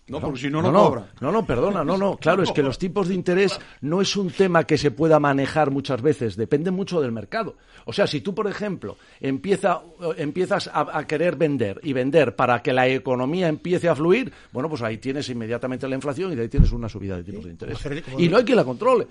No, 0.07 0.21
porque 0.21 0.39
si 0.39 0.51
no, 0.51 0.61
no, 0.61 0.71
no, 0.71 0.79
no, 0.79 0.89
cobra. 0.89 1.07
no, 1.21 1.33
no, 1.33 1.47
perdona, 1.47 1.83
no, 1.83 1.97
no. 1.97 2.17
Claro, 2.19 2.43
es 2.43 2.53
que 2.53 2.63
los 2.63 2.79
tipos 2.79 3.09
de 3.09 3.15
interés 3.15 3.59
no 3.81 4.03
es 4.03 4.17
un 4.17 4.31
tema 4.31 4.65
que 4.65 4.77
se 4.77 4.91
pueda 4.91 5.19
manejar 5.19 5.71
muchas 5.71 6.03
veces, 6.03 6.37
depende 6.37 6.71
mucho 6.71 7.01
del 7.01 7.11
mercado. 7.11 7.57
O 7.87 7.93
sea, 7.93 8.07
si 8.07 8.21
tú, 8.21 8.35
por 8.35 8.47
ejemplo, 8.47 8.99
empieza, 9.21 9.81
empiezas 10.19 10.69
a, 10.69 10.99
a 10.99 11.07
querer 11.07 11.37
vender 11.37 11.81
y 11.83 11.95
vender 11.95 12.37
para 12.37 12.63
que 12.63 12.75
la 12.75 12.87
economía 12.87 13.49
empiece 13.49 13.89
a 13.89 13.95
fluir, 13.95 14.31
bueno, 14.53 14.69
pues 14.69 14.83
ahí 14.83 14.99
tienes 14.99 15.29
inmediatamente 15.31 15.89
la 15.89 15.95
inflación 15.95 16.33
y 16.33 16.37
de 16.37 16.43
ahí 16.43 16.49
tienes 16.49 16.73
una 16.73 16.89
subida 16.89 17.17
de 17.17 17.25
tipos 17.25 17.45
de 17.45 17.51
interés. 17.53 17.79
Y 18.19 18.29
no 18.29 18.37
hay 18.37 18.45
quien 18.45 18.57
la 18.57 18.65
controle. 18.65 19.07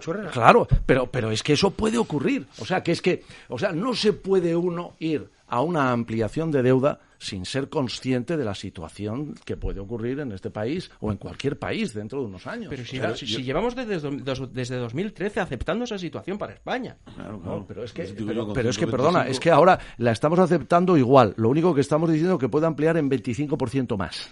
Churrera. 0.00 0.30
Claro, 0.30 0.66
pero, 0.84 1.06
pero 1.06 1.30
es 1.30 1.42
que 1.42 1.52
eso 1.52 1.70
puede 1.70 1.98
ocurrir. 1.98 2.46
O 2.58 2.64
sea, 2.64 2.82
que 2.82 2.92
es 2.92 3.00
que, 3.00 3.22
o 3.48 3.58
sea, 3.58 3.72
no 3.72 3.94
se 3.94 4.12
puede 4.12 4.56
uno 4.56 4.94
ir 4.98 5.30
a 5.46 5.60
una 5.60 5.92
ampliación 5.92 6.50
de 6.50 6.62
deuda 6.62 7.00
sin 7.22 7.44
ser 7.44 7.68
consciente 7.68 8.36
de 8.36 8.44
la 8.44 8.54
situación 8.54 9.34
que 9.44 9.56
puede 9.56 9.78
ocurrir 9.78 10.18
en 10.20 10.32
este 10.32 10.50
país 10.50 10.90
o 11.00 11.12
en 11.12 11.18
cualquier 11.18 11.56
país 11.58 11.94
dentro 11.94 12.20
de 12.20 12.26
unos 12.26 12.46
años. 12.48 12.66
Pero 12.68 12.84
si, 12.84 12.98
O 12.98 13.02
sea, 13.02 13.14
si- 13.16 13.26
yo- 13.26 13.36
si 13.36 13.44
llevamos 13.44 13.76
desde, 13.76 14.00
dos- 14.00 14.52
desde 14.52 14.76
2013 14.76 15.38
aceptando 15.40 15.84
esa 15.84 15.98
situación 15.98 16.36
para 16.36 16.54
España. 16.54 16.96
No, 17.16 17.64
pero 17.66 17.84
es 17.84 17.92
que, 17.92 18.02
pero, 18.02 18.08
es 18.08 18.76
que 18.76 18.86
125. 18.86 18.90
perdona, 18.90 19.28
es 19.28 19.38
que 19.38 19.50
ahora 19.50 19.78
la 19.98 20.10
estamos 20.10 20.38
aceptando 20.40 20.96
igual. 20.96 21.34
Lo 21.36 21.48
único 21.48 21.74
que 21.74 21.80
estamos 21.80 22.10
diciendo 22.10 22.34
es 22.34 22.40
que 22.40 22.48
puede 22.48 22.66
ampliar 22.66 22.96
en 22.96 23.08
25% 23.08 23.96
más. 23.96 24.28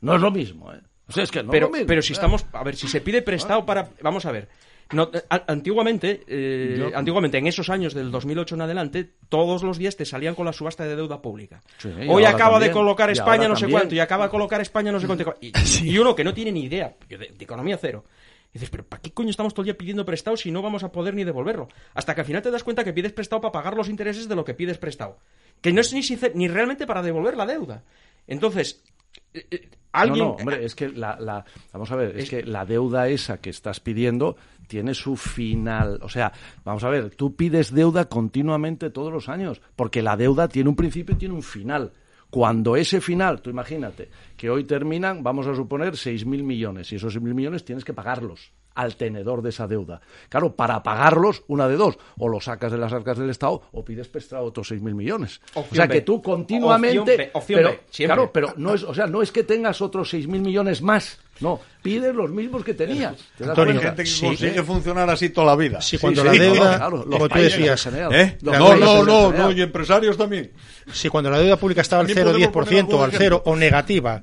No 0.00 0.16
es 0.16 0.20
lo 0.20 0.30
mismo, 0.32 0.72
¿eh? 0.72 0.80
O 1.08 1.12
sea, 1.12 1.22
es 1.24 1.30
que 1.30 1.42
no 1.42 1.50
pero, 1.50 1.66
es 1.66 1.70
lo 1.70 1.76
mismo, 1.76 1.86
pero 1.86 2.02
si 2.02 2.14
claro. 2.14 2.34
estamos, 2.36 2.54
a 2.60 2.64
ver, 2.64 2.74
si 2.74 2.88
se 2.88 3.00
pide 3.00 3.22
prestado 3.22 3.64
para, 3.64 3.90
vamos 4.02 4.24
a 4.26 4.32
ver, 4.32 4.48
no, 4.92 5.10
eh, 5.12 5.22
antiguamente, 5.46 6.22
eh, 6.26 6.76
Yo- 6.78 6.96
antiguamente 6.96 7.38
en 7.38 7.46
esos 7.46 7.70
años 7.70 7.94
del 7.94 8.10
2008 8.10 8.54
en 8.56 8.60
adelante, 8.62 9.10
todos 9.28 9.62
los 9.62 9.78
días 9.78 9.96
te 9.96 10.04
salían 10.04 10.34
con 10.34 10.46
la 10.46 10.52
subasta 10.52 10.84
de 10.84 10.96
deuda 10.96 11.22
pública. 11.22 11.62
Sí, 11.78 11.88
Hoy 12.08 12.24
acaba 12.24 12.58
de 12.60 12.70
colocar 12.70 13.10
España 13.10 13.48
no 13.48 13.56
sé 13.56 13.62
también. 13.62 13.80
cuánto 13.80 13.94
y 13.94 14.00
acaba 14.00 14.24
de 14.24 14.30
colocar 14.30 14.60
España 14.60 14.92
no 14.92 15.00
sé 15.00 15.06
cuánto. 15.06 15.34
Y, 15.40 15.52
y 15.84 15.98
uno 15.98 16.14
que 16.14 16.24
no 16.24 16.34
tiene 16.34 16.52
ni 16.52 16.64
idea 16.64 16.94
de, 17.08 17.16
de 17.18 17.34
economía 17.44 17.78
cero. 17.80 18.04
Dices, 18.52 18.68
pero 18.68 18.84
¿para 18.84 19.00
qué 19.00 19.12
coño 19.12 19.30
estamos 19.30 19.54
todo 19.54 19.62
el 19.62 19.66
día 19.66 19.78
pidiendo 19.78 20.04
prestado 20.04 20.36
si 20.36 20.50
no 20.50 20.60
vamos 20.60 20.82
a 20.84 20.92
poder 20.92 21.14
ni 21.14 21.24
devolverlo? 21.24 21.68
Hasta 21.94 22.14
que 22.14 22.20
al 22.20 22.26
final 22.26 22.42
te 22.42 22.50
das 22.50 22.62
cuenta 22.62 22.84
que 22.84 22.92
pides 22.92 23.12
prestado 23.14 23.40
para 23.40 23.52
pagar 23.52 23.74
los 23.74 23.88
intereses 23.88 24.28
de 24.28 24.34
lo 24.36 24.44
que 24.44 24.52
pides 24.52 24.76
prestado. 24.76 25.18
Que 25.62 25.72
no 25.72 25.80
es 25.80 25.90
ni, 25.94 26.00
sincer- 26.02 26.32
ni 26.34 26.48
realmente 26.48 26.86
para 26.86 27.00
devolver 27.00 27.34
la 27.34 27.46
deuda. 27.46 27.82
Entonces, 28.26 28.82
alguien... 29.92 30.24
No, 30.24 30.30
no, 30.32 30.36
hombre, 30.36 30.64
es 30.64 30.74
que 30.74 30.88
la, 30.88 31.18
la- 31.20 31.44
vamos 31.72 31.90
a 31.92 31.96
ver, 31.96 32.18
es, 32.18 32.30
que 32.30 32.42
la 32.42 32.64
deuda 32.64 33.08
esa 33.08 33.38
que 33.40 33.50
estás 33.50 33.80
pidiendo 33.80 34.36
tiene 34.66 34.94
su 34.94 35.16
final. 35.16 35.98
O 36.02 36.08
sea, 36.08 36.32
vamos 36.64 36.82
a 36.84 36.88
ver, 36.88 37.10
tú 37.14 37.34
pides 37.36 37.74
deuda 37.74 38.06
continuamente 38.08 38.90
todos 38.90 39.12
los 39.12 39.28
años, 39.28 39.60
porque 39.76 40.02
la 40.02 40.16
deuda 40.16 40.48
tiene 40.48 40.70
un 40.70 40.76
principio 40.76 41.14
y 41.14 41.18
tiene 41.18 41.34
un 41.34 41.42
final. 41.42 41.92
Cuando 42.30 42.76
ese 42.76 43.02
final, 43.02 43.42
tú 43.42 43.50
imagínate, 43.50 44.08
que 44.38 44.48
hoy 44.48 44.64
terminan, 44.64 45.22
vamos 45.22 45.46
a 45.46 45.54
suponer, 45.54 45.92
6.000 45.92 46.42
millones, 46.42 46.90
y 46.90 46.96
esos 46.96 47.14
6.000 47.14 47.34
millones 47.34 47.62
tienes 47.64 47.84
que 47.84 47.92
pagarlos. 47.92 48.52
Al 48.74 48.96
tenedor 48.96 49.42
de 49.42 49.50
esa 49.50 49.66
deuda. 49.66 50.00
Claro, 50.28 50.54
para 50.54 50.82
pagarlos, 50.82 51.44
una 51.48 51.68
de 51.68 51.76
dos, 51.76 51.98
o 52.18 52.28
lo 52.28 52.40
sacas 52.40 52.72
de 52.72 52.78
las 52.78 52.92
arcas 52.92 53.18
del 53.18 53.30
Estado 53.30 53.62
o 53.72 53.84
pides 53.84 54.08
prestado 54.08 54.44
otros 54.44 54.70
6.000 54.70 54.94
millones. 54.94 55.40
Opción 55.54 55.66
o 55.70 55.74
sea 55.74 55.86
B. 55.86 55.94
que 55.94 56.00
tú 56.02 56.22
continuamente... 56.22 56.98
Opción 56.98 57.16
B, 57.16 57.30
opción 57.32 57.58
pero. 57.58 57.80
Claro, 58.06 58.32
pero 58.32 58.54
no 58.56 58.74
es, 58.74 58.82
o 58.82 58.94
sea, 58.94 59.06
no 59.06 59.22
es 59.22 59.32
que 59.32 59.42
tengas 59.42 59.80
otros 59.80 60.12
6.000 60.14 60.26
millones 60.40 60.82
más, 60.82 61.18
no, 61.40 61.60
pides 61.82 62.14
los 62.14 62.30
mismos 62.30 62.62
que 62.62 62.74
tenías. 62.74 63.16
¿Te 63.36 63.44
Antonio, 63.44 63.80
gente 63.80 64.04
que 64.04 64.08
Sí, 64.08 64.26
consigue 64.26 64.60
¿eh? 64.60 64.62
funcionar 64.62 65.10
así 65.10 65.30
toda 65.30 65.48
la 65.48 65.56
vida. 65.56 65.80
Sí, 65.80 65.98
cuando 65.98 66.22
la 66.22 66.32
deuda, 66.32 66.76
claro, 66.76 66.98
los 66.98 67.06
como 67.06 67.28
tú 67.28 67.34
países 67.34 67.58
decías. 67.58 67.86
¿Eh? 67.86 68.38
No, 68.42 68.76
no, 68.76 69.02
no, 69.02 69.32
no, 69.32 69.50
y 69.50 69.60
empresarios 69.60 70.16
también. 70.16 70.52
Si 70.92 71.08
cuando 71.08 71.30
la 71.30 71.38
deuda 71.38 71.56
pública 71.56 71.80
estaba 71.80 72.02
al 72.02 72.06
También 72.06 72.26
0 72.26 72.30
o 72.30 72.32
podemos 72.32 72.52
poner 72.52 72.68
10% 72.68 72.78
algún 72.78 72.94
o 72.94 73.04
al 73.04 73.12
0 73.12 73.36
ejemplo. 73.36 73.52
o 73.52 73.56
negativa, 73.56 74.22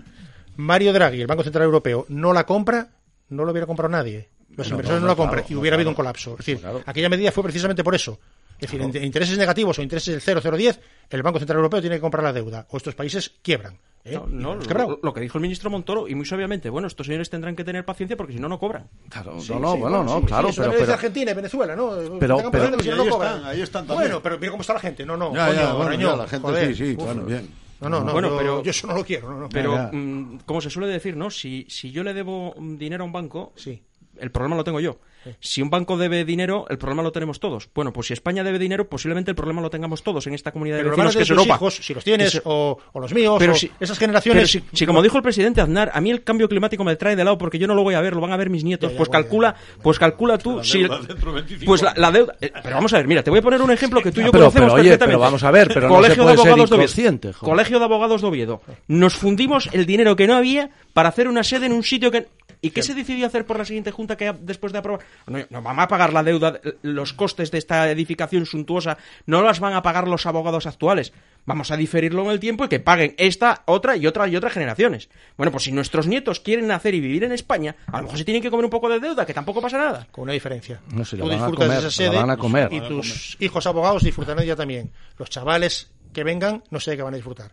Mario 0.55 0.93
Draghi, 0.93 1.21
el 1.21 1.27
Banco 1.27 1.43
Central 1.43 1.65
Europeo, 1.65 2.05
no 2.07 2.31
la 2.31 2.45
compra, 2.45 2.89
no 3.29 3.43
lo 3.43 3.51
hubiera 3.51 3.67
comprado 3.67 3.91
nadie. 3.91 4.29
Los 4.59 4.69
No, 4.69 4.75
inversores 4.75 5.01
no, 5.01 5.07
no, 5.07 5.11
la 5.11 5.15
claro, 5.15 5.29
compran 5.29 5.45
y 5.49 5.53
no, 5.53 5.59
hubiera 5.59 5.75
habido 5.75 5.87
claro. 5.87 5.91
un 5.91 5.95
colapso. 5.95 6.31
Es 6.39 6.45
decir, 6.45 6.59
aquella 6.85 7.09
medida 7.09 7.31
fue 7.31 7.43
precisamente 7.43 7.83
por 7.83 7.95
eso. 7.95 8.19
Es 8.59 8.69
decir, 8.69 8.81
en 8.81 9.03
intereses 9.05 9.37
negativos 9.37 9.79
o 9.79 9.81
intereses 9.81 10.13
del 10.13 10.21
0, 10.21 10.39
0, 10.43 10.57
10, 10.57 10.79
el 11.11 11.23
Banco 11.23 11.39
Central 11.39 11.57
Europeo 11.57 11.79
tiene 11.81 11.95
que 11.95 12.01
comprar 12.01 12.23
la 12.23 12.33
deuda 12.33 12.67
o 12.69 12.77
estos 12.77 12.93
países 12.93 13.31
quiebran. 13.41 13.77
¿eh? 14.03 14.19
No, 14.27 14.55
lo, 14.55 14.59
quebrado. 14.61 14.99
lo 15.01 15.13
que 15.13 15.21
dijo 15.21 15.37
el 15.37 15.41
ministro 15.43 15.69
Montoro, 15.69 16.09
y 16.09 16.15
muy 16.15 16.25
sabiamente, 16.25 16.69
bueno, 16.69 16.87
estos 16.89 17.05
señores 17.07 17.29
tendrán 17.29 17.55
que 17.55 17.63
tener 17.63 17.85
paciencia 17.85 18.17
porque 18.17 18.33
si 18.33 18.39
no, 18.39 18.49
no 18.49 18.59
cobran. 18.59 18.89
Claro, 19.09 19.39
Sí, 19.39 19.53
no, 19.53 19.59
no, 19.59 19.73
sí, 19.75 19.79
bueno, 19.79 20.03
no, 20.03 20.19
sí, 20.19 20.25
claro, 20.25 20.47
sí, 20.49 20.53
eso 20.59 20.63
pero, 20.63 20.73
pero- 20.77 20.93
Argentina 20.93 21.31
y 21.31 21.35
Venezuela, 21.35 21.75
¿no? 21.75 21.89
Pero- 22.19 22.35
Tengan 22.37 22.51
pero- 22.51 22.63
paciencia, 22.65 22.95
si 22.95 22.99
ahí 23.01 23.09
cobran. 23.09 23.35
están, 23.37 23.49
ahí 23.49 23.61
están 23.61 23.87
también. 23.87 24.09
Bueno, 24.09 24.23
pero 24.23 24.37
mira 24.39 24.51
cómo 24.51 24.61
está 24.61 24.73
la 24.73 24.79
gente. 24.81 25.05
No, 25.05 25.15
no, 25.15 25.33
Ya, 25.33 25.47
coño, 25.47 25.59
ya, 25.61 25.73
bueno, 25.73 25.93
ya, 25.93 26.15
la 26.17 26.27
gente 26.27 26.47
joder, 26.47 26.75
sí, 26.75 26.85
sí, 26.85 26.95
uf. 26.97 27.05
bueno, 27.05 27.23
bien. 27.23 27.49
No, 27.79 27.87
no, 27.87 28.03
no, 28.03 28.11
Bueno, 28.11 28.29
yo, 28.31 28.37
pero- 28.37 28.63
yo 28.63 28.71
eso 28.71 28.87
no 28.87 28.93
lo 28.95 29.05
quiero. 29.05 29.29
No, 29.31 29.39
no. 29.39 29.47
Pero, 29.49 29.73
Ya, 29.73 29.89
ya. 29.89 29.97
mm, 29.97 30.39
como 30.45 30.59
se 30.59 30.69
suele 30.69 30.89
decir, 30.91 31.15
¿no? 31.15 31.29
Si, 31.29 31.65
si 31.69 31.91
yo 31.91 32.03
le 32.03 32.13
debo 32.13 32.53
dinero 32.57 33.03
a 33.03 33.07
un 33.07 33.13
banco, 33.13 33.53
Sí. 33.55 33.81
El 34.19 34.31
problema 34.31 34.55
lo 34.55 34.63
tengo 34.63 34.79
yo. 34.79 34.99
Si 35.39 35.61
un 35.61 35.69
banco 35.69 35.97
debe 35.97 36.25
dinero, 36.25 36.65
el 36.69 36.77
problema 36.77 37.03
lo 37.03 37.11
tenemos 37.11 37.39
todos. 37.39 37.69
Bueno, 37.73 37.91
pues 37.93 38.07
si 38.07 38.13
España 38.13 38.43
debe 38.43 38.59
dinero, 38.59 38.87
posiblemente 38.89 39.31
el 39.31 39.35
problema 39.35 39.61
lo 39.61 39.69
tengamos 39.69 40.01
todos 40.03 40.25
en 40.27 40.33
esta 40.33 40.51
comunidad 40.51 40.77
Pero 40.77 40.91
de 40.91 40.95
vecinos 40.95 41.15
que 41.15 41.23
es 41.23 41.29
Europa. 41.29 41.55
hijos, 41.55 41.75
si 41.75 41.93
los 41.93 42.03
tienes, 42.03 42.41
o, 42.45 42.77
o 42.93 42.99
los 42.99 43.13
míos, 43.13 43.35
Pero 43.39 43.53
o 43.53 43.55
si- 43.55 43.71
esas 43.79 43.97
generaciones. 43.99 44.51
Pero 44.51 44.65
si, 44.71 44.77
si 44.77 44.85
como 44.85 45.01
dijo 45.01 45.17
el 45.17 45.23
presidente 45.23 45.61
Aznar, 45.61 45.91
a 45.93 46.01
mí 46.01 46.11
el 46.11 46.23
cambio 46.23 46.47
climático 46.49 46.83
me 46.83 46.95
trae 46.95 47.15
de 47.15 47.23
lado 47.23 47.37
porque 47.37 47.59
yo 47.59 47.67
no 47.67 47.75
lo 47.75 47.83
voy 47.83 47.95
a 47.95 48.01
ver, 48.01 48.13
lo 48.13 48.21
van 48.21 48.31
a 48.31 48.37
ver 48.37 48.49
mis 48.49 48.63
nietos. 48.63 48.89
Ya, 48.89 48.93
ya, 48.93 48.97
pues 48.97 49.09
calcula, 49.09 49.55
pues 49.81 49.99
calcula 49.99 50.37
tú 50.37 50.57
La 50.57 50.63
si 50.63 50.79
deuda 50.81 50.99
dentro 50.99 51.31
de 51.33 51.41
25 51.41 51.65
pues 51.69 51.81
la, 51.81 51.93
la 51.95 52.11
deuda. 52.11 52.35
eh, 52.41 52.51
Pero 52.63 52.75
vamos 52.75 52.93
a 52.93 52.97
ver, 52.97 53.07
mira, 53.07 53.23
te 53.23 53.29
voy 53.29 53.39
a 53.39 53.41
poner 53.41 53.61
un 53.61 53.71
ejemplo 53.71 54.01
que 54.01 54.11
tú 54.11 54.21
y 54.21 54.25
yo 54.25 54.31
pero- 54.31 54.45
conocemos 54.45 54.67
pero, 54.71 54.73
oye, 54.81 54.83
perfectamente. 54.91 55.05
pero 55.15 55.19
vamos 55.19 55.43
a 55.43 55.51
ver, 55.51 55.67
pero 55.67 55.81
no 55.81 55.87
se 55.87 55.95
Colegio 55.95 56.23
puede 56.23 56.35
de 56.35 56.37
ser 56.41 56.47
Abogados 56.47 56.69
de 56.69 56.75
Oviedo. 56.75 56.83
inconsciente, 56.85 57.33
joder. 57.33 57.51
Colegio 57.53 57.79
de 57.79 57.85
Abogados 57.85 58.21
de 58.21 58.27
Oviedo. 58.27 58.61
Nos 58.87 59.13
fundimos 59.15 59.69
el 59.73 59.85
dinero 59.85 60.15
que 60.15 60.27
no 60.27 60.35
había 60.35 60.69
para 60.93 61.09
hacer 61.09 61.27
una 61.27 61.43
sede 61.43 61.65
en 61.65 61.73
un 61.73 61.83
sitio 61.83 62.09
que 62.11 62.27
¿Y 62.61 62.71
qué 62.71 62.83
se 62.83 62.93
decidió 62.93 63.25
hacer 63.25 63.45
por 63.45 63.57
la 63.57 63.63
siguiente 63.63 63.89
junta 63.91 64.17
que 64.17 64.33
después 64.41 64.73
de 64.73 64.79
aprobar? 64.79 64.99
No, 65.27 65.39
no 65.49 65.61
vamos 65.61 65.83
a 65.83 65.87
pagar 65.87 66.13
la 66.13 66.23
deuda, 66.23 66.59
los 66.81 67.13
costes 67.13 67.51
de 67.51 67.57
esta 67.57 67.89
edificación 67.91 68.45
suntuosa, 68.45 68.97
no 69.25 69.41
las 69.41 69.59
van 69.59 69.73
a 69.73 69.81
pagar 69.81 70.07
los 70.07 70.25
abogados 70.25 70.65
actuales. 70.65 71.13
Vamos 71.45 71.71
a 71.71 71.77
diferirlo 71.77 72.23
en 72.25 72.31
el 72.31 72.39
tiempo 72.39 72.65
y 72.65 72.67
que 72.67 72.79
paguen 72.79 73.15
esta, 73.17 73.63
otra 73.65 73.95
y 73.95 74.05
otra 74.05 74.27
y 74.27 74.35
otras 74.35 74.53
generaciones. 74.53 75.09
Bueno, 75.37 75.51
pues 75.51 75.63
si 75.63 75.71
nuestros 75.71 76.05
nietos 76.05 76.39
quieren 76.41 76.67
nacer 76.67 76.93
y 76.93 76.99
vivir 76.99 77.23
en 77.23 77.31
España, 77.31 77.75
a 77.87 77.97
lo 77.97 78.03
mejor 78.03 78.17
se 78.19 78.25
tienen 78.25 78.43
que 78.43 78.51
comer 78.51 78.65
un 78.65 78.71
poco 78.71 78.89
de 78.89 78.99
deuda, 78.99 79.25
que 79.25 79.33
tampoco 79.33 79.61
pasa 79.61 79.77
nada. 79.77 80.07
Con 80.11 80.23
una 80.23 80.33
diferencia. 80.33 80.79
No, 80.93 81.05
si 81.05 81.17
Tú 81.17 81.23
van 81.23 81.31
a 81.31 81.35
disfrutas 81.35 81.65
comer, 81.67 81.81
de 81.81 81.87
esa 81.87 81.91
sede 81.95 82.15
van 82.17 82.29
a 82.29 82.37
comer. 82.37 82.69
y 82.71 82.81
tus 82.81 83.37
hijos 83.39 83.65
abogados 83.65 84.03
disfrutarán 84.03 84.37
de 84.39 84.43
ella 84.45 84.55
también. 84.55 84.91
Los 85.17 85.29
chavales 85.29 85.89
que 86.13 86.23
vengan, 86.23 86.63
no 86.69 86.79
sé 86.79 86.91
de 86.91 86.97
qué 86.97 87.03
van 87.03 87.13
a 87.13 87.17
disfrutar. 87.17 87.51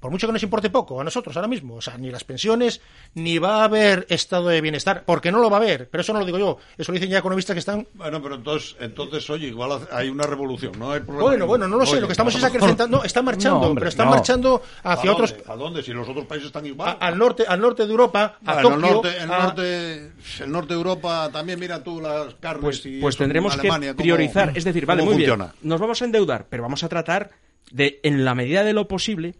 Por 0.00 0.10
mucho 0.10 0.26
que 0.26 0.32
nos 0.32 0.42
importe 0.42 0.70
poco 0.70 1.00
a 1.00 1.04
nosotros 1.04 1.36
ahora 1.36 1.48
mismo, 1.48 1.76
o 1.76 1.80
sea, 1.80 1.96
ni 1.96 2.10
las 2.10 2.24
pensiones, 2.24 2.80
ni 3.14 3.38
va 3.38 3.60
a 3.62 3.64
haber 3.64 4.06
estado 4.10 4.48
de 4.48 4.60
bienestar, 4.60 5.04
porque 5.06 5.32
no 5.32 5.38
lo 5.38 5.48
va 5.50 5.56
a 5.56 5.60
haber, 5.60 5.88
pero 5.88 6.02
eso 6.02 6.12
no 6.12 6.20
lo 6.20 6.26
digo 6.26 6.38
yo, 6.38 6.58
eso 6.76 6.92
lo 6.92 6.94
dicen 6.94 7.10
ya 7.10 7.18
economistas 7.18 7.54
que 7.54 7.60
están 7.60 7.86
Bueno, 7.94 8.20
pero 8.22 8.34
entonces, 8.34 8.76
entonces 8.80 9.28
oye, 9.30 9.48
igual 9.48 9.80
hay 9.92 10.08
una 10.08 10.24
revolución, 10.24 10.72
no 10.78 10.92
hay 10.92 11.00
problema. 11.00 11.22
Bueno, 11.24 11.46
bueno, 11.46 11.68
no 11.68 11.76
lo 11.78 11.86
sé, 11.86 12.00
lo 12.00 12.06
que 12.06 12.12
estamos 12.12 12.34
es 12.34 12.44
acrecentando, 12.44 12.98
no, 12.98 13.04
están 13.04 13.24
marchando, 13.24 13.60
No, 13.60 13.66
hombre, 13.68 13.80
pero 13.80 13.88
están 13.88 14.06
no. 14.06 14.12
marchando 14.12 14.62
hacia 14.82 15.10
¿A 15.10 15.12
otros? 15.14 15.34
¿A 15.46 15.56
dónde? 15.56 15.82
Si 15.82 15.92
los 15.92 16.08
otros 16.08 16.26
países 16.26 16.48
están 16.48 16.64
a- 16.64 16.68
igual. 16.68 16.96
al 17.00 17.18
norte, 17.18 17.44
al 17.48 17.60
norte 17.60 17.84
de 17.84 17.90
Europa, 17.90 18.38
a 18.44 18.54
Bueno, 18.54 18.68
Tokio, 18.70 18.86
el 18.88 18.92
norte, 18.94 19.16
el 19.22 19.30
a- 19.32 19.38
norte, 19.38 20.12
el 20.44 20.52
norte 20.52 20.68
de 20.74 20.78
Europa 20.78 21.30
también 21.32 21.58
mira 21.58 21.82
tú 21.82 22.00
las 22.00 22.34
carnes 22.34 22.62
Pues, 22.62 22.86
y 22.86 23.00
pues 23.00 23.16
tendremos 23.16 23.54
que 23.54 23.60
Alemania, 23.60 23.92
¿cómo- 23.94 24.02
priorizar. 24.02 24.52
Es 24.54 24.64
decir, 24.64 24.84
vale, 24.86 25.02
muy 25.02 25.14
funciona? 25.14 25.44
bien. 25.46 25.56
Nos 25.62 25.80
vamos 25.80 26.02
a 26.02 26.04
endeudar, 26.04 26.46
pero 26.48 26.62
vamos 26.62 26.84
a 26.84 26.88
tratar 26.88 27.30
de, 27.70 28.00
en 28.02 28.24
la 28.24 28.34
medida 28.34 28.62
de 28.62 28.72
lo 28.72 28.86
posible, 28.88 29.34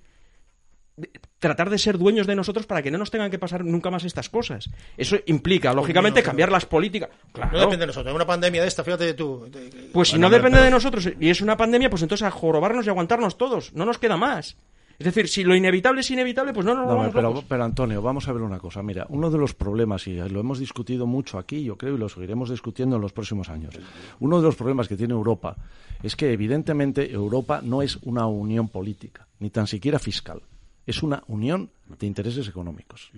tratar 1.38 1.68
de 1.70 1.78
ser 1.78 1.98
dueños 1.98 2.26
de 2.26 2.34
nosotros 2.34 2.66
para 2.66 2.82
que 2.82 2.90
no 2.90 2.98
nos 2.98 3.10
tengan 3.10 3.30
que 3.30 3.38
pasar 3.38 3.64
nunca 3.64 3.90
más 3.90 4.04
estas 4.04 4.28
cosas. 4.30 4.70
Eso 4.96 5.16
implica, 5.26 5.72
lógicamente, 5.74 6.20
no, 6.20 6.26
cambiar 6.26 6.50
las 6.50 6.64
políticas. 6.66 7.10
Claro. 7.32 7.52
no 7.52 7.58
depende 7.60 7.82
de 7.82 7.86
nosotros, 7.88 8.14
una 8.14 8.26
pandemia 8.26 8.62
de 8.62 8.68
esta, 8.68 8.82
fíjate 8.82 9.14
tú, 9.14 9.46
de- 9.50 9.68
de- 9.70 9.90
Pues 9.92 10.08
si 10.08 10.18
no 10.18 10.30
depende 10.30 10.56
pero- 10.56 10.64
de 10.64 10.70
nosotros 10.70 11.08
y 11.20 11.28
es 11.28 11.40
una 11.40 11.56
pandemia, 11.56 11.90
pues 11.90 12.02
entonces 12.02 12.26
a 12.26 12.30
jorobarnos 12.30 12.86
y 12.86 12.88
aguantarnos 12.88 13.36
todos. 13.36 13.72
No 13.74 13.84
nos 13.84 13.98
queda 13.98 14.16
más. 14.16 14.56
Es 14.98 15.04
decir, 15.04 15.28
si 15.28 15.44
lo 15.44 15.54
inevitable 15.54 16.00
es 16.00 16.10
inevitable, 16.10 16.54
pues 16.54 16.64
no 16.64 16.72
nos 16.74 16.84
lo 16.86 16.90
No, 16.92 16.96
vamos 16.96 17.12
pero, 17.14 17.28
locos. 17.28 17.44
pero 17.46 17.64
Antonio, 17.64 18.00
vamos 18.00 18.26
a 18.28 18.32
ver 18.32 18.40
una 18.40 18.58
cosa. 18.58 18.82
Mira, 18.82 19.04
uno 19.10 19.28
de 19.30 19.36
los 19.36 19.52
problemas, 19.52 20.06
y 20.06 20.14
lo 20.16 20.40
hemos 20.40 20.58
discutido 20.58 21.06
mucho 21.06 21.36
aquí, 21.38 21.62
yo 21.64 21.76
creo, 21.76 21.96
y 21.96 21.98
lo 21.98 22.08
seguiremos 22.08 22.48
discutiendo 22.48 22.96
en 22.96 23.02
los 23.02 23.12
próximos 23.12 23.50
años, 23.50 23.74
uno 24.20 24.38
de 24.38 24.44
los 24.44 24.56
problemas 24.56 24.88
que 24.88 24.96
tiene 24.96 25.12
Europa 25.12 25.54
es 26.02 26.16
que 26.16 26.32
evidentemente 26.32 27.12
Europa 27.12 27.60
no 27.62 27.82
es 27.82 27.98
una 28.04 28.26
unión 28.26 28.68
política, 28.68 29.26
ni 29.38 29.50
tan 29.50 29.66
siquiera 29.66 29.98
fiscal. 29.98 30.40
Es 30.86 31.02
una 31.02 31.22
unión 31.28 31.70
de 31.98 32.06
intereses 32.06 32.46
económicos. 32.48 33.10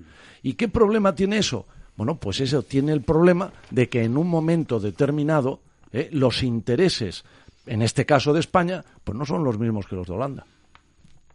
¿Y 0.43 0.55
qué 0.55 0.69
problema 0.69 1.15
tiene 1.15 1.39
eso? 1.39 1.67
Bueno, 1.97 2.17
pues 2.17 2.41
eso 2.41 2.63
tiene 2.63 2.93
el 2.93 3.03
problema 3.03 3.53
de 3.71 3.89
que 3.89 4.05
en 4.05 4.17
un 4.17 4.29
momento 4.29 4.79
determinado 4.81 5.61
eh, 5.93 6.09
los 6.13 6.43
intereses, 6.43 7.25
en 7.67 7.83
este 7.83 8.07
caso 8.07 8.33
de 8.33 8.41
España, 8.41 8.85
pues 9.05 9.19
no 9.19 9.27
son 9.27 9.45
los 9.45 9.59
mismos 9.59 9.87
que 9.87 9.97
los 9.97 10.07
de 10.07 10.15
Holanda. 10.15 10.47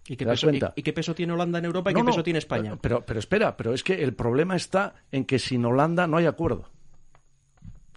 ¿Y 0.07 0.15
qué, 0.15 0.26
¿Te 0.26 0.26
das 0.26 0.41
peso, 0.43 0.73
y- 0.76 0.81
qué 0.84 0.91
peso 0.93 1.14
tiene 1.15 1.34
Holanda 1.34 1.60
en 1.60 1.65
Europa 1.65 1.91
y 1.91 1.93
No, 1.93 1.99
qué 1.99 2.03
no, 2.03 2.11
peso 2.11 2.23
tiene 2.23 2.39
España? 2.39 2.77
Pero, 2.81 3.01
pero 3.05 3.19
espera, 3.19 3.55
pero 3.55 3.73
es 3.73 3.84
que 3.84 4.01
el 4.03 4.14
problema 4.14 4.55
está 4.55 4.95
en 5.11 5.26
que 5.26 5.39
sin 5.39 5.64
Holanda 5.65 6.07
no 6.07 6.18
hay 6.18 6.26
acuerdo. 6.26 6.65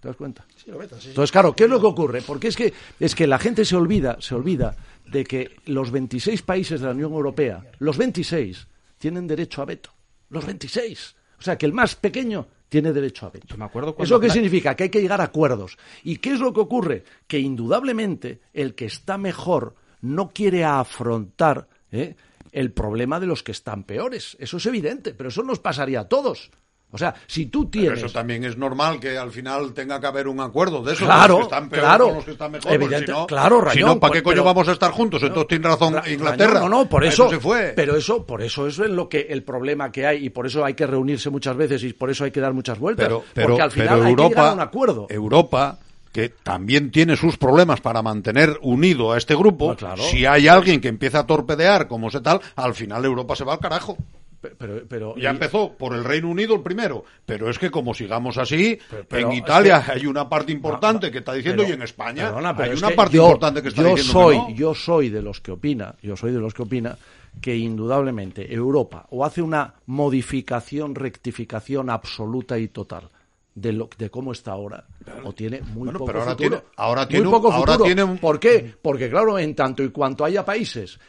¿Te 0.01 0.07
das 0.09 0.17
cuenta? 0.17 0.45
Sí, 0.55 0.69
lo 0.71 0.79
sí. 0.99 1.09
Entonces, 1.09 1.31
claro, 1.31 1.53
¿qué 1.53 1.63
es 1.63 1.69
lo 1.69 1.79
que 1.81 1.87
ocurre? 1.87 2.21
Porque 2.21 2.47
es 2.49 2.55
que, 2.55 2.73
es 2.99 3.15
que 3.15 3.27
la 3.27 3.39
gente 3.39 3.65
se 3.65 3.75
olvida, 3.75 4.17
se 4.21 4.35
olvida 4.35 4.75
de 5.11 5.23
que 5.23 5.55
los 5.65 5.91
26 5.91 6.41
países 6.41 6.79
de 6.81 6.87
la 6.87 6.93
Unión 6.93 7.13
Europea, 7.13 7.63
los 7.79 7.97
26, 7.97 8.67
tienen 8.97 9.27
derecho 9.27 9.61
a 9.61 9.65
veto. 9.65 9.91
Los 10.29 10.45
26. 10.45 11.15
O 11.39 11.41
sea, 11.41 11.57
que 11.57 11.65
el 11.65 11.73
más 11.73 11.95
pequeño 11.95 12.47
tiene 12.69 12.91
derecho 12.91 13.25
a 13.25 13.29
veto. 13.29 13.57
me 13.57 13.65
acuerdo 13.65 13.95
cuando 13.95 14.15
¿Eso 14.15 14.19
qué 14.19 14.29
significa? 14.29 14.75
Que 14.75 14.83
hay 14.83 14.89
que 14.89 15.01
llegar 15.01 15.21
a 15.21 15.25
acuerdos. 15.25 15.77
¿Y 16.03 16.17
qué 16.17 16.33
es 16.33 16.39
lo 16.39 16.53
que 16.53 16.59
ocurre? 16.59 17.03
Que 17.27 17.39
indudablemente 17.39 18.41
el 18.53 18.75
que 18.75 18.85
está 18.85 19.17
mejor 19.17 19.75
no 20.01 20.29
quiere 20.29 20.65
afrontar 20.65 21.67
¿eh? 21.91 22.15
el 22.51 22.71
problema 22.71 23.19
de 23.19 23.27
los 23.27 23.43
que 23.43 23.51
están 23.51 23.83
peores. 23.83 24.35
Eso 24.39 24.57
es 24.57 24.65
evidente, 24.65 25.13
pero 25.13 25.29
eso 25.29 25.43
nos 25.43 25.59
pasaría 25.59 26.01
a 26.01 26.09
todos. 26.09 26.51
O 26.89 26.97
sea, 26.97 27.13
si 27.27 27.47
tú 27.47 27.69
Pero 27.69 27.83
tienes... 27.83 27.99
eso 28.03 28.09
también 28.13 28.45
es 28.45 28.57
normal 28.57 28.97
que 28.99 29.17
al 29.17 29.29
final 29.31 29.73
tenga 29.73 29.99
que 29.99 30.07
haber 30.07 30.27
un 30.27 30.39
acuerdo 30.39 30.81
de 30.81 30.93
eso. 30.93 31.03
Claro, 31.05 31.39
los 31.39 31.47
que 31.49 31.55
están 31.55 31.69
peor 31.69 31.83
claro. 31.83 32.05
con 32.07 32.15
los 32.15 32.25
que 32.25 32.31
están 32.31 32.51
mejor. 32.51 32.63
porque 32.71 32.85
Evidente- 32.85 33.05
si 33.07 33.11
no, 33.11 33.27
claro, 33.27 33.59
Si 33.59 33.65
Rayón, 33.65 33.89
no, 33.89 33.99
¿para 33.99 34.13
qué 34.13 34.21
pues, 34.21 34.23
coño 34.23 34.35
pero- 34.35 34.43
vamos 34.45 34.67
a 34.69 34.71
estar 34.71 34.91
juntos? 34.91 35.21
Entonces 35.21 35.47
tiene 35.49 35.67
razón 35.67 35.93
Ra- 35.95 36.09
Inglaterra. 36.09 36.53
Rañón, 36.53 36.71
no, 36.71 36.77
no, 36.83 36.89
por 36.89 37.03
eso, 37.03 37.29
se 37.29 37.39
fue. 37.41 37.73
Pero 37.75 37.97
eso, 37.97 38.25
por 38.25 38.41
eso 38.41 38.65
eso 38.67 38.85
es 38.85 38.89
lo 38.89 39.09
que 39.09 39.27
el 39.29 39.43
problema 39.43 39.91
que 39.91 40.05
hay 40.07 40.25
y 40.25 40.29
por 40.29 40.47
eso 40.47 40.63
hay 40.63 40.75
que 40.75 40.87
reunirse 40.87 41.29
muchas 41.29 41.57
veces 41.57 41.83
y 41.83 41.91
por 41.91 42.09
eso 42.09 42.23
hay 42.23 42.31
que 42.31 42.39
dar 42.39 42.53
muchas 42.53 42.79
vueltas, 42.79 43.05
pero, 43.05 43.23
pero, 43.33 43.47
porque 43.49 43.61
al 43.63 43.71
final 43.71 43.87
pero 43.87 44.05
hay 44.07 44.15
que 44.15 44.23
llegar 44.29 44.47
a 44.47 44.53
un 44.53 44.59
acuerdo. 44.61 45.07
Europa, 45.09 45.79
que 46.13 46.29
también 46.29 46.89
tiene 46.89 47.17
sus 47.17 47.37
problemas 47.37 47.81
para 47.81 48.01
mantener 48.01 48.57
unido 48.61 49.11
a 49.11 49.17
este 49.17 49.35
grupo, 49.35 49.71
Ah, 49.71 49.75
claro. 49.75 50.01
si 50.03 50.25
hay 50.25 50.47
alguien 50.47 50.79
que 50.79 50.87
empieza 50.87 51.19
a 51.19 51.25
torpedear 51.27 51.87
como 51.89 52.09
se 52.09 52.21
tal, 52.21 52.39
al 52.55 52.73
final 52.73 53.03
Europa 53.03 53.35
se 53.35 53.43
va 53.43 53.53
al 53.53 53.59
carajo. 53.59 53.97
Pe- 54.41 54.53
Pero, 54.57 54.81
pero- 54.87 55.15
Ya 55.17 55.31
empezó 55.31 55.73
por 55.73 55.95
el 55.95 56.03
Reino 56.03 56.29
Unido 56.29 56.53
el 56.55 56.61
primero, 56.61 57.03
pero 57.25 57.49
es 57.49 57.57
que 57.57 57.71
como 57.71 57.93
sigamos 57.95 58.37
así, 58.37 58.77
pero 59.09 59.27
en 59.27 59.31
es 59.33 59.39
Italia 59.39 59.83
que- 59.83 59.91
hay 59.93 60.05
una 60.05 60.29
parte 60.29 60.51
importante 60.51 61.09
que 61.09 61.17
está 61.19 61.33
diciendo 61.33 61.63
y 61.67 61.71
en 61.71 61.81
España 61.81 62.25
perdona, 62.27 62.55
hay 62.57 62.73
una 62.77 62.91
parte 62.91 63.17
yo- 63.17 63.25
importante 63.25 63.61
que 63.63 63.69
está 63.69 63.81
yo 63.81 63.89
diciendo 63.95 64.13
soy, 64.13 64.35
que 64.35 64.41
no. 64.43 64.49
Yo 64.55 64.75
soy 64.75 65.09
de 65.09 65.21
los 65.23 65.41
que 65.41 65.51
opina, 65.51 65.95
yo 66.03 66.15
soy 66.15 66.31
de 66.33 66.39
los 66.39 66.53
que 66.53 66.61
opina 66.61 66.97
que 67.41 67.55
indudablemente 67.55 68.53
Europa 68.53 69.07
o 69.09 69.25
hace 69.25 69.41
una 69.41 69.73
modificación, 69.87 70.93
rectificación 70.95 71.89
absoluta 71.89 72.57
y 72.59 72.67
total 72.67 73.09
de 73.55 73.73
lo 73.73 73.89
de 73.97 74.09
cómo 74.11 74.31
está 74.33 74.51
ahora 74.51 74.85
o 75.23 75.33
tiene 75.33 75.61
muy 75.61 75.85
Bueno, 75.85 75.93
poco 75.99 76.05
pero 76.05 76.19
ahora 76.19 76.31
futuro. 76.33 76.49
tiene- 76.49 76.63
ahora 76.77 77.01
Muy 77.01 77.09
tiene 77.09 77.25
un- 77.25 77.31
poco 77.31 77.51
ahora 77.51 77.71
futuro. 77.73 77.85
tiene 77.85 78.03
un- 78.03 78.17
¿Por 78.19 78.39
qué? 78.39 78.75
Porque 78.81 79.09
claro, 79.09 79.39
en 79.39 79.55
tanto 79.55 79.81
y 79.83 79.89
cuanto 79.89 80.23
haya 80.23 80.45
países 80.45 80.99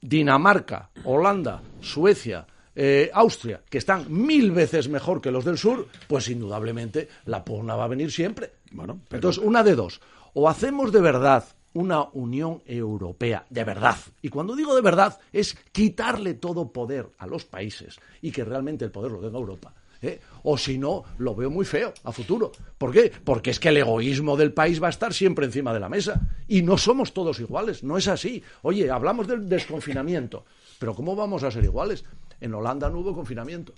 Dinamarca, 0.00 0.90
Holanda, 1.04 1.62
Suecia, 1.80 2.46
eh, 2.76 3.10
Austria, 3.12 3.62
que 3.68 3.78
están 3.78 4.04
mil 4.08 4.52
veces 4.52 4.88
mejor 4.88 5.20
que 5.20 5.30
los 5.30 5.44
del 5.44 5.58
sur, 5.58 5.88
pues 6.06 6.28
indudablemente 6.28 7.08
la 7.24 7.44
pugna 7.44 7.74
va 7.74 7.84
a 7.84 7.88
venir 7.88 8.12
siempre. 8.12 8.52
Bueno, 8.70 9.00
pero- 9.08 9.16
Entonces, 9.18 9.42
una 9.42 9.62
de 9.64 9.74
dos. 9.74 10.00
O 10.34 10.48
hacemos 10.48 10.92
de 10.92 11.00
verdad 11.00 11.44
una 11.72 12.04
Unión 12.12 12.62
Europea, 12.66 13.44
de 13.50 13.64
verdad. 13.64 13.96
Y 14.22 14.28
cuando 14.28 14.54
digo 14.54 14.74
de 14.74 14.82
verdad, 14.82 15.18
es 15.32 15.54
quitarle 15.72 16.34
todo 16.34 16.70
poder 16.72 17.08
a 17.18 17.26
los 17.26 17.44
países 17.44 17.96
y 18.22 18.30
que 18.30 18.44
realmente 18.44 18.84
el 18.84 18.90
poder 18.90 19.12
lo 19.12 19.18
tenga 19.20 19.38
Europa. 19.38 19.74
¿eh? 20.02 20.20
O 20.42 20.56
si 20.58 20.78
no, 20.78 21.04
lo 21.18 21.34
veo 21.34 21.50
muy 21.50 21.64
feo 21.64 21.92
a 22.04 22.12
futuro. 22.12 22.52
¿Por 22.78 22.92
qué? 22.92 23.10
Porque 23.24 23.50
es 23.50 23.58
que 23.60 23.70
el 23.70 23.78
egoísmo 23.78 24.36
del 24.36 24.52
país 24.52 24.82
va 24.82 24.86
a 24.88 24.90
estar 24.90 25.12
siempre 25.12 25.46
encima 25.46 25.72
de 25.74 25.80
la 25.80 25.88
mesa. 25.88 26.20
Y 26.48 26.62
no 26.62 26.76
somos 26.78 27.12
todos 27.12 27.40
iguales, 27.40 27.82
no 27.82 27.96
es 27.98 28.08
así. 28.08 28.42
Oye, 28.62 28.90
hablamos 28.90 29.26
del 29.26 29.48
desconfinamiento, 29.48 30.44
pero 30.78 30.94
¿cómo 30.94 31.14
vamos 31.16 31.42
a 31.44 31.50
ser 31.50 31.64
iguales? 31.64 32.04
En 32.40 32.54
Holanda 32.54 32.90
no 32.90 32.98
hubo 33.00 33.14
confinamiento. 33.14 33.72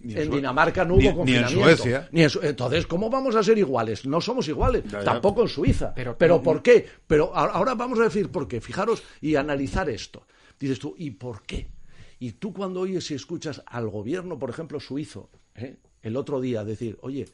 Ni 0.00 0.14
en 0.14 0.30
Dinamarca 0.30 0.84
no 0.84 0.96
ni- 0.96 1.08
hubo 1.08 1.24
ni 1.24 1.34
en 1.34 1.42
confinamiento. 1.42 1.82
Suecia. 1.82 2.08
Ni 2.12 2.22
en 2.22 2.30
Su- 2.30 2.40
Entonces, 2.42 2.86
¿cómo 2.86 3.10
vamos 3.10 3.34
a 3.34 3.42
ser 3.42 3.58
iguales? 3.58 4.06
No 4.06 4.20
somos 4.20 4.46
iguales. 4.46 4.84
Ya, 4.84 4.98
ya. 5.00 5.04
Tampoco 5.04 5.42
en 5.42 5.48
Suiza. 5.48 5.92
Pero- 5.94 6.16
Pero, 6.16 6.40
¿por 6.42 6.62
qué? 6.62 6.86
Pero 7.06 7.34
ahora 7.34 7.74
vamos 7.74 7.98
a 7.98 8.04
decir 8.04 8.30
por 8.30 8.46
qué. 8.46 8.60
Fijaros 8.60 9.02
y 9.20 9.34
analizar 9.36 9.88
esto. 9.90 10.26
Dices 10.60 10.78
tú, 10.78 10.94
¿y 10.96 11.10
por 11.12 11.42
qué? 11.42 11.68
Y 12.18 12.32
tú 12.32 12.52
cuando 12.52 12.80
oyes 12.80 13.10
y 13.10 13.14
escuchas 13.14 13.62
al 13.66 13.88
gobierno, 13.88 14.38
por 14.38 14.48
ejemplo, 14.50 14.78
suizo, 14.80 15.28
¿eh? 15.54 15.76
el 16.02 16.16
otro 16.16 16.40
día 16.40 16.64
decir, 16.64 16.98
oye, 17.02 17.26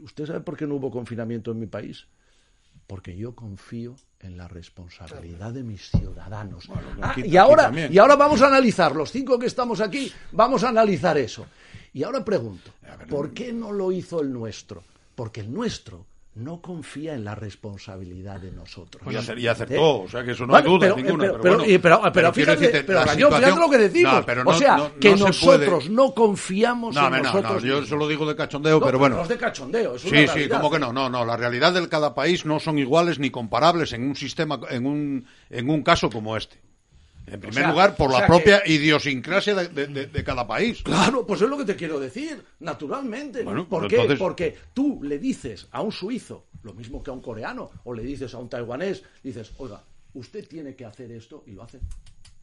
¿usted 0.00 0.26
sabe 0.26 0.40
por 0.40 0.56
qué 0.56 0.66
no 0.66 0.76
hubo 0.76 0.90
confinamiento 0.90 1.50
en 1.50 1.58
mi 1.58 1.66
país? 1.66 2.06
Porque 2.86 3.16
yo 3.16 3.34
confío 3.34 3.96
en 4.20 4.36
la 4.36 4.46
responsabilidad 4.48 5.52
de 5.52 5.62
mis 5.62 5.90
ciudadanos. 5.90 6.68
Ah, 7.00 7.10
aquí- 7.10 7.22
y, 7.26 7.36
ahora, 7.36 7.70
y 7.90 7.98
ahora 7.98 8.16
vamos 8.16 8.42
a 8.42 8.46
analizar, 8.48 8.94
los 8.94 9.10
cinco 9.10 9.38
que 9.38 9.46
estamos 9.46 9.80
aquí, 9.80 10.12
vamos 10.32 10.64
a 10.64 10.68
analizar 10.68 11.16
eso. 11.18 11.46
Y 11.92 12.02
ahora 12.02 12.24
pregunto, 12.24 12.70
¿por 13.08 13.32
qué 13.32 13.52
no 13.52 13.72
lo 13.72 13.92
hizo 13.92 14.20
el 14.20 14.32
nuestro? 14.32 14.82
Porque 15.14 15.40
el 15.40 15.52
nuestro 15.52 16.04
no 16.36 16.60
confía 16.60 17.14
en 17.14 17.24
la 17.24 17.36
responsabilidad 17.36 18.40
de 18.40 18.50
nosotros. 18.50 19.00
Y 19.06 19.40
y 19.40 19.46
acertó, 19.46 19.74
¿Eh? 19.74 19.78
o 20.04 20.08
sea 20.08 20.24
que 20.24 20.32
eso 20.32 20.46
no 20.46 20.56
hay 20.56 20.64
duda 20.64 20.78
pero, 20.80 20.96
ninguna, 20.96 21.18
pero, 21.24 21.32
pero 21.34 21.42
pero- 21.42 21.56
bueno, 21.58 21.72
y- 21.72 21.78
pero- 21.78 22.00
pero 22.12 22.32
fíjate, 22.32 22.56
decirte, 22.60 22.84
pero, 22.84 22.98
la 22.98 23.04
Rañón, 23.06 23.32
fíjate 23.34 23.60
lo 23.60 23.70
que 23.70 23.78
decimos. 23.78 24.12
No, 24.14 24.26
pero 24.26 24.42
o 24.44 24.54
sea, 24.54 24.76
no- 24.76 24.94
que 24.98 25.10
no 25.10 25.16
se 25.16 25.24
nosotros 25.24 25.84
puede- 25.84 25.94
no 25.94 26.12
confiamos 26.12 26.94
No, 26.94 27.06
en 27.16 27.22
nosotros 27.22 27.62
no, 27.62 27.68
yo 27.68 27.86
solo 27.86 28.08
digo 28.08 28.26
de 28.26 28.34
cachondeo, 28.34 28.80
No, 28.80 28.86
pero 28.86 28.98
bueno. 28.98 29.16
no 29.16 29.22
es 29.22 29.28
de 29.28 29.36
cachondeo, 29.38 29.94
es 29.94 30.02
Sí, 30.02 30.08
una 30.08 30.18
sí, 30.20 30.26
realidad. 30.26 30.56
como 30.56 30.70
que 30.72 30.78
no, 30.80 30.92
no, 30.92 31.08
no, 31.08 31.24
la 31.24 31.36
realidad 31.36 31.72
de 31.72 31.88
cada 31.88 32.14
país 32.16 32.44
no 32.44 32.58
son 32.58 32.78
iguales 32.80 33.18
ni 33.20 33.30
comparables 33.30 33.92
en 33.92 34.02
un 34.02 34.16
sistema, 34.16 34.58
en 34.70 34.86
un, 34.86 35.26
en 35.50 35.70
un 35.70 35.82
caso 35.84 36.10
como 36.10 36.36
este. 36.36 36.63
En 37.26 37.40
primer 37.40 37.54
sea, 37.54 37.70
lugar, 37.70 37.96
por 37.96 38.10
o 38.10 38.18
la 38.18 38.26
propia 38.26 38.62
idiosincrasia 38.66 39.54
de, 39.54 39.86
de- 39.86 40.24
cada 40.24 40.46
país. 40.46 40.82
Claro, 40.82 41.26
pues 41.26 41.40
es 41.42 41.48
lo 41.48 41.56
que 41.56 41.64
te 41.64 41.74
quiero 41.76 41.98
decir, 41.98 42.42
naturalmente. 42.60 43.42
Bueno, 43.42 43.66
¿Por 43.68 43.88
qué? 43.88 43.96
entonces- 43.96 44.18
Porque 44.18 44.56
tú 44.74 45.00
le 45.02 45.18
dices 45.18 45.66
a 45.72 45.80
un 45.82 45.90
suizo 45.92 46.44
lo 46.62 46.74
mismo 46.74 47.02
que 47.02 47.10
a 47.10 47.14
un 47.14 47.20
coreano, 47.20 47.70
o 47.84 47.92
le 47.94 48.02
dices 48.02 48.32
a 48.34 48.38
un 48.38 48.48
taiwanés, 48.48 49.02
dices, 49.22 49.52
oiga, 49.58 49.82
usted 50.14 50.46
tiene 50.48 50.74
que 50.74 50.84
hacer 50.84 51.10
esto 51.12 51.44
y 51.46 51.52
lo 51.52 51.62
hace. 51.62 51.80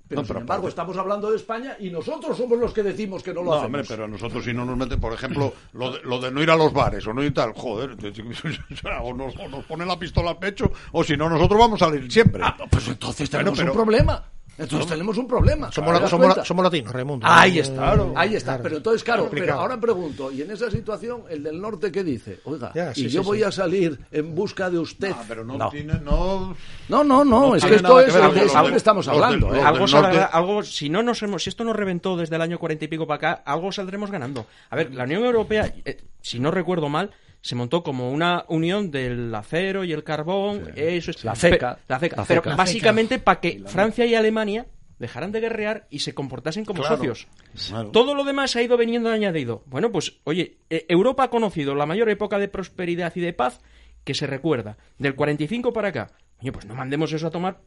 Pero, 0.08 0.22
No, 0.24 0.28
sin 0.28 0.38
embargo, 0.38 0.68
estamos 0.68 0.98
hablando 0.98 1.32
de 1.32 1.38
España 1.38 1.78
y 1.80 1.90
nosotros 1.90 2.36
somos 2.36 2.60
los 2.60 2.74
que 2.74 2.84
decimos 2.84 3.24
que 3.24 3.34
no 3.34 3.41
lo 3.44 3.45
No, 3.45 3.53
hacemos. 3.53 3.66
hombre, 3.68 3.84
pero 3.88 4.03
a 4.03 4.08
nosotros 4.10 4.44
si 4.44 4.53
no 4.53 4.66
nos 4.66 4.76
meten, 4.76 4.99
por 4.99 5.14
ejemplo, 5.14 5.53
lo 5.72 5.94
de, 5.94 6.02
lo 6.03 6.20
de 6.20 6.32
no 6.32 6.44
ir 6.44 6.49
a 6.52 6.58
los 6.58 6.74
bares 6.74 7.08
o 7.08 7.14
no 7.14 7.24
ir 7.24 7.34
tal, 7.34 7.53
joder, 7.53 7.91
o 9.02 9.14
nos, 9.14 9.36
o 9.38 9.48
nos 9.48 9.64
ponen 9.66 9.88
la 9.88 9.98
pistola 9.98 10.32
al 10.32 10.38
pecho, 10.40 10.72
o 10.91 11.03
si 11.03 11.16
no, 11.16 11.30
nosotros 11.30 11.58
vamos 11.58 11.82
a 11.82 11.86
salir 11.86 12.12
siempre. 12.12 12.44
pues 12.70 12.88
entonces 12.90 13.30
Bueno, 13.30 13.52
tenemos 13.53 13.60
pero- 13.60 13.72
un 13.72 13.78
problema. 13.78 14.26
Entonces 14.63 14.88
tenemos 14.88 15.17
un 15.17 15.27
problema. 15.27 15.71
Somos, 15.71 15.89
¿te 15.89 15.93
la- 15.93 15.99
das 16.01 16.09
somos, 16.09 16.27
la- 16.27 16.33
cuenta? 16.33 16.45
somos 16.47 16.63
latinos, 16.63 16.93
Raimundo. 16.93 17.25
Ahí 17.29 17.57
Eh, 17.57 17.61
está, 17.61 17.95
ahí 18.15 18.35
está. 18.35 18.51
claro. 18.51 18.63
Pero 18.63 18.77
entonces, 18.77 19.03
claro, 19.03 19.27
pero 19.31 19.53
ahora 19.55 19.79
pregunto, 19.79 20.31
y 20.31 20.41
en 20.41 20.51
esa 20.51 20.69
situación, 20.71 21.23
el 21.29 21.43
del 21.43 21.59
norte, 21.59 21.91
¿qué 21.91 22.03
dice? 22.03 22.39
Oiga, 22.45 22.71
Ya, 22.75 22.93
sí, 22.93 23.01
y 23.01 23.09
sí, 23.09 23.15
yo 23.15 23.21
sí. 23.21 23.27
voy 23.27 23.43
a 23.43 23.51
salir 23.51 23.99
en 24.11 24.35
busca 24.35 24.69
de 24.69 24.79
usted. 24.79 25.13
pero 25.27 25.43
no 25.43 25.69
tiene, 25.69 25.93
no... 25.99 26.55
No, 26.89 27.03
no, 27.03 27.23
no, 27.23 27.23
No 27.23 27.55
es 27.55 27.63
que 27.63 27.69
tiene 27.69 27.75
esto 27.77 27.99
es, 28.01 28.55
algo 28.55 28.69
que 28.71 28.75
estamos 28.77 29.07
hablando. 29.07 29.55
¿eh? 29.55 29.61
algo 29.61 29.88
saldrá- 29.88 30.29
algo, 30.31 30.63
si 30.63 30.89
no 30.89 31.01
nos 31.03 31.21
hemos, 31.23 31.43
si 31.43 31.49
esto 31.49 31.63
nos 31.63 31.75
reventó 31.75 32.15
desde 32.17 32.35
el 32.35 32.41
año 32.41 32.59
cuarenta 32.59 32.85
y 32.85 32.88
pico 32.88 33.07
para 33.07 33.15
acá, 33.17 33.43
algo 33.45 33.71
saldremos 33.71 34.11
ganando. 34.11 34.45
A 34.69 34.75
ver, 34.75 34.93
la 34.93 35.03
Unión 35.05 35.23
Europea, 35.23 35.73
eh, 35.85 36.01
si 36.21 36.39
no 36.39 36.51
recuerdo 36.51 36.89
mal, 36.89 37.11
se 37.41 37.55
montó 37.55 37.84
como 37.84 38.11
una 38.11 38.45
unión 38.47 38.91
del 38.91 39.34
acero 39.34 39.84
y 39.84 39.93
el 39.93 40.03
carbón, 40.03 40.72
eso 40.76 41.11
es 41.11 41.23
La 41.23 41.35
CECA. 41.35 41.80
La 41.88 41.99
CECA. 41.99 42.15
La 42.18 42.26
pero 42.26 42.41
CECA. 42.43 42.55
básicamente 42.55 43.19
para 43.19 43.39
que 43.39 43.63
Francia 43.65 44.05
y 44.05 44.15
Alemania 44.15 44.68
dejaran 44.99 45.31
de 45.31 45.39
guerrear 45.39 45.88
y 45.89 45.99
se 45.99 46.13
comportasen 46.13 46.63
como 46.65 46.81
Claro. 46.81 46.97
socios. 46.97 47.27
Claro. 47.69 47.89
Todo 47.89 48.13
lo 48.13 48.23
demás 48.23 48.55
ha 48.55 48.61
ido 48.61 48.77
veniendo 48.77 49.09
añadido. 49.09 49.63
Bueno, 49.65 49.91
pues, 49.91 50.19
oye, 50.26 50.57
eh, 50.69 50.85
Europa 50.88 51.23
ha 51.23 51.30
conocido 51.31 51.73
la 51.73 51.88
mayor 51.88 52.09
época 52.09 52.38
de 52.38 52.47
prosperidad 52.47 53.11
y 53.15 53.22
de 53.22 53.34
paz 53.34 53.61
que 54.03 54.13
se 54.13 54.27
recuerda. 54.27 54.77
Del 54.99 55.15
45 55.15 55.73
para 55.73 55.88
acá. 55.89 56.11
Oye, 56.39 56.51
pues 56.51 56.65
no 56.65 56.76
mandemos 56.76 57.11
eso 57.13 57.26
a 57.27 57.31
tomar 57.31 57.61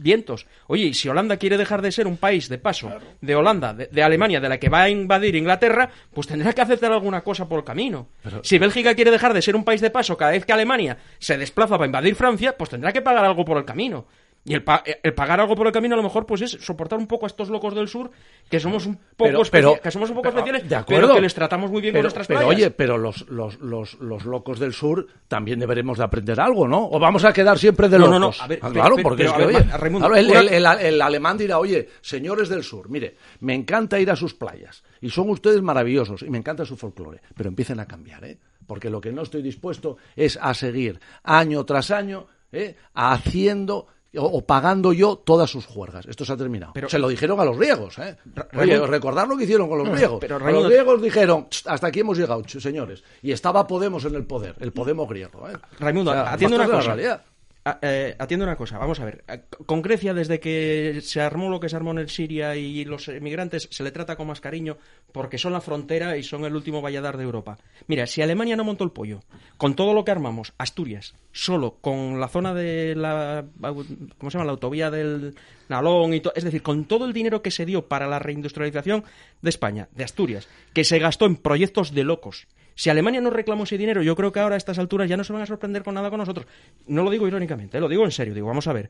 vientos. 0.00 0.46
Oye, 0.66 0.84
y 0.84 0.94
si 0.94 1.08
Holanda 1.08 1.36
quiere 1.36 1.56
dejar 1.56 1.82
de 1.82 1.92
ser 1.92 2.06
un 2.06 2.16
país 2.16 2.48
de 2.48 2.58
paso 2.58 2.90
de 3.20 3.34
Holanda, 3.34 3.74
de, 3.74 3.86
de 3.86 4.02
Alemania, 4.02 4.40
de 4.40 4.48
la 4.48 4.58
que 4.58 4.68
va 4.68 4.82
a 4.82 4.90
invadir 4.90 5.36
Inglaterra, 5.36 5.90
pues 6.12 6.26
tendrá 6.26 6.52
que 6.52 6.60
aceptar 6.60 6.92
alguna 6.92 7.22
cosa 7.22 7.48
por 7.48 7.58
el 7.58 7.64
camino. 7.64 8.08
si 8.42 8.58
Bélgica 8.58 8.94
quiere 8.94 9.10
dejar 9.10 9.34
de 9.34 9.42
ser 9.42 9.56
un 9.56 9.64
país 9.64 9.80
de 9.80 9.90
paso 9.90 10.16
cada 10.16 10.32
vez 10.32 10.44
que 10.44 10.52
Alemania 10.52 10.98
se 11.18 11.38
desplaza 11.38 11.76
para 11.76 11.86
invadir 11.86 12.14
Francia, 12.14 12.56
pues 12.56 12.70
tendrá 12.70 12.92
que 12.92 13.02
pagar 13.02 13.24
algo 13.24 13.44
por 13.44 13.58
el 13.58 13.64
camino. 13.64 14.06
Y 14.42 14.54
el, 14.54 14.64
pa- 14.64 14.82
el 15.02 15.12
pagar 15.12 15.38
algo 15.38 15.54
por 15.54 15.66
el 15.66 15.72
camino 15.72 15.94
a 15.94 15.98
lo 15.98 16.02
mejor 16.02 16.24
pues 16.24 16.40
es 16.40 16.52
soportar 16.52 16.98
un 16.98 17.06
poco 17.06 17.26
a 17.26 17.28
estos 17.28 17.50
locos 17.50 17.74
del 17.74 17.88
sur 17.88 18.10
que 18.48 18.58
somos 18.58 18.86
un 18.86 18.96
poco, 18.96 19.04
Pero- 19.18 19.42
pero- 19.50 19.80
que 19.82 19.90
somos 19.90 20.08
un 20.08 20.16
poco 20.16 20.30
pero, 20.30 20.38
especiales, 20.38 20.66
de 20.68 20.74
acuerdo. 20.76 21.02
pero 21.08 21.14
que 21.16 21.20
les 21.20 21.34
tratamos 21.34 21.70
muy 21.70 21.82
bien 21.82 21.92
con 21.92 22.00
nuestras 22.02 22.26
pero, 22.26 22.40
playas. 22.40 22.56
oye, 22.56 22.70
pero 22.70 22.96
los, 22.96 23.28
los, 23.28 23.60
los, 23.60 24.00
los 24.00 24.24
locos 24.24 24.58
del 24.58 24.72
sur 24.72 25.06
también 25.28 25.58
deberemos 25.58 25.98
de 25.98 26.04
aprender 26.04 26.40
algo, 26.40 26.66
¿no? 26.66 26.88
¿O 26.90 26.98
vamos 26.98 27.24
a 27.26 27.34
quedar 27.34 27.58
siempre 27.58 27.90
de 27.90 27.98
No, 27.98 28.08
no, 28.08 28.18
locos? 28.18 28.38
no, 28.38 28.44
a 28.44 28.46
ver, 28.48 28.58
Ah, 28.62 28.68
pero- 28.72 28.80
claro, 28.80 28.96
porque 29.02 29.24
es 29.26 29.32
que, 29.34 29.44
oye, 29.44 29.58
Raimundo, 29.62 30.08
claro, 30.08 30.48
el- 30.48 30.54
el 30.80 31.02
alemán 31.02 31.36
dirá, 31.36 31.58
oye, 31.58 31.88
señores 32.00 32.48
del 32.48 32.64
sur, 32.64 32.88
mire, 32.88 33.16
me 33.40 33.54
encanta 33.54 34.00
ir 34.00 34.10
a 34.10 34.16
sus 34.16 34.32
playas 34.34 34.82
y 35.02 35.10
son 35.10 35.28
ustedes 35.28 35.60
maravillosos 35.60 36.22
y 36.22 36.30
me 36.30 36.38
encanta 36.38 36.64
su 36.64 36.78
folclore, 36.78 37.20
pero 37.36 37.50
empiecen 37.50 37.78
a 37.78 37.84
cambiar, 37.86 38.24
¿eh? 38.24 38.38
Porque 38.66 38.88
lo 38.88 39.02
que 39.02 39.12
no 39.12 39.20
estoy 39.20 39.42
dispuesto 39.42 39.98
es 40.16 40.38
a 40.40 40.54
seguir 40.54 40.98
año 41.24 41.62
tras 41.66 41.90
año 41.90 42.26
¿eh? 42.52 42.76
haciendo 42.94 43.86
o, 44.16 44.24
o 44.24 44.44
pagando 44.44 44.92
yo 44.92 45.16
todas 45.16 45.48
sus 45.50 45.66
juergas. 45.66 46.06
Esto 46.06 46.24
se 46.24 46.32
ha 46.32 46.36
terminado. 46.36 46.72
Pero- 46.72 46.88
se 46.88 46.98
lo 46.98 47.08
dijeron 47.08 47.38
a 47.40 47.44
los 47.44 47.56
griegos, 47.56 47.98
¿eh? 47.98 48.16
Oye, 48.58 48.78
recordar 48.86 49.28
lo 49.28 49.36
que 49.36 49.44
hicieron 49.44 49.68
con 49.68 49.78
los 49.78 49.88
griegos. 49.90 50.18
Pero, 50.20 50.36
A 50.36 50.50
los 50.50 50.64
griegos 50.66 51.00
dijeron, 51.02 51.48
"Ch, 51.48 51.66
hasta 51.66 51.86
aquí 51.88 52.00
hemos 52.00 52.18
llegado, 52.18 52.42
señores. 52.48 53.02
Y 53.22 53.32
estaba 53.32 53.66
Podemos 53.66 54.04
en 54.04 54.14
el 54.16 54.26
poder, 54.26 54.54
el 54.60 54.72
Podemos 54.72 55.08
griego. 55.08 55.48
¿eh? 55.48 55.52
Raimundo, 55.78 56.10
O 56.10 56.14
sea, 56.14 56.32
atiende 56.32 56.56
una 56.56 56.66
cosa. 56.68 56.94
realidad. 56.94 57.22
A- 57.62 57.78
eh, 57.82 58.16
atiende 58.18 58.44
una 58.46 58.56
cosa, 58.56 58.78
vamos 58.78 59.00
a 59.00 59.04
ver. 59.04 59.22
Eh, 59.28 59.42
Con 59.66 59.82
Grecia, 59.82 60.14
desde 60.14 60.40
que 60.40 61.00
se 61.02 61.20
armó 61.20 61.50
lo 61.50 61.60
que 61.60 61.68
se 61.68 61.76
armó 61.76 61.90
en 61.98 62.08
Siria 62.08 62.56
y 62.56 62.86
los 62.86 63.06
emigrantes, 63.08 63.68
se 63.70 63.82
le 63.84 63.90
trata 63.90 64.16
con 64.16 64.28
más 64.28 64.40
cariño 64.40 64.78
porque 65.12 65.36
son 65.36 65.52
la 65.52 65.60
frontera 65.60 66.16
y 66.16 66.22
son 66.22 66.44
el 66.46 66.56
último 66.56 66.80
valladar 66.80 67.18
de 67.18 67.24
Europa. 67.24 67.58
Mira, 67.86 68.06
si 68.06 68.22
Alemania 68.22 68.56
no 68.56 68.64
montó 68.64 68.84
el 68.84 68.92
pollo, 68.92 69.20
con 69.58 69.76
todo 69.76 69.92
lo 69.92 70.04
que 70.06 70.10
armamos, 70.10 70.54
Asturias, 70.56 71.14
solo 71.32 71.76
con 71.82 72.18
la 72.18 72.28
zona 72.28 72.54
de 72.54 72.94
la. 72.96 73.44
¿Cómo 73.60 74.30
se 74.30 74.38
llama? 74.38 74.46
La 74.46 74.52
autovía 74.52 74.90
del 74.90 75.34
Nalón 75.68 76.14
y 76.14 76.20
todo. 76.20 76.32
Es 76.36 76.44
decir, 76.44 76.62
con 76.62 76.86
todo 76.86 77.04
el 77.04 77.12
dinero 77.12 77.42
que 77.42 77.50
se 77.50 77.66
dio 77.66 77.88
para 77.88 78.06
la 78.08 78.18
reindustrialización 78.18 79.04
de 79.42 79.50
España, 79.50 79.88
de 79.94 80.04
Asturias, 80.04 80.48
que 80.72 80.84
se 80.84 80.98
gastó 80.98 81.26
en 81.26 81.36
proyectos 81.36 81.92
de 81.94 82.04
locos. 82.04 82.46
Si 82.80 82.88
Alemania 82.88 83.20
no 83.20 83.28
reclamó 83.28 83.64
ese 83.64 83.76
dinero, 83.76 84.00
yo 84.00 84.16
creo 84.16 84.32
que 84.32 84.40
ahora 84.40 84.54
a 84.54 84.56
estas 84.56 84.78
alturas 84.78 85.06
ya 85.06 85.14
no 85.18 85.22
se 85.22 85.34
van 85.34 85.42
a 85.42 85.46
sorprender 85.46 85.82
con 85.82 85.92
nada 85.92 86.08
con 86.08 86.18
nosotros. 86.18 86.46
No 86.86 87.02
lo 87.02 87.10
digo 87.10 87.28
irónicamente, 87.28 87.76
eh, 87.76 87.80
lo 87.82 87.90
digo 87.90 88.06
en 88.06 88.10
serio. 88.10 88.32
Digo, 88.32 88.46
vamos 88.46 88.66
a 88.68 88.72
ver. 88.72 88.88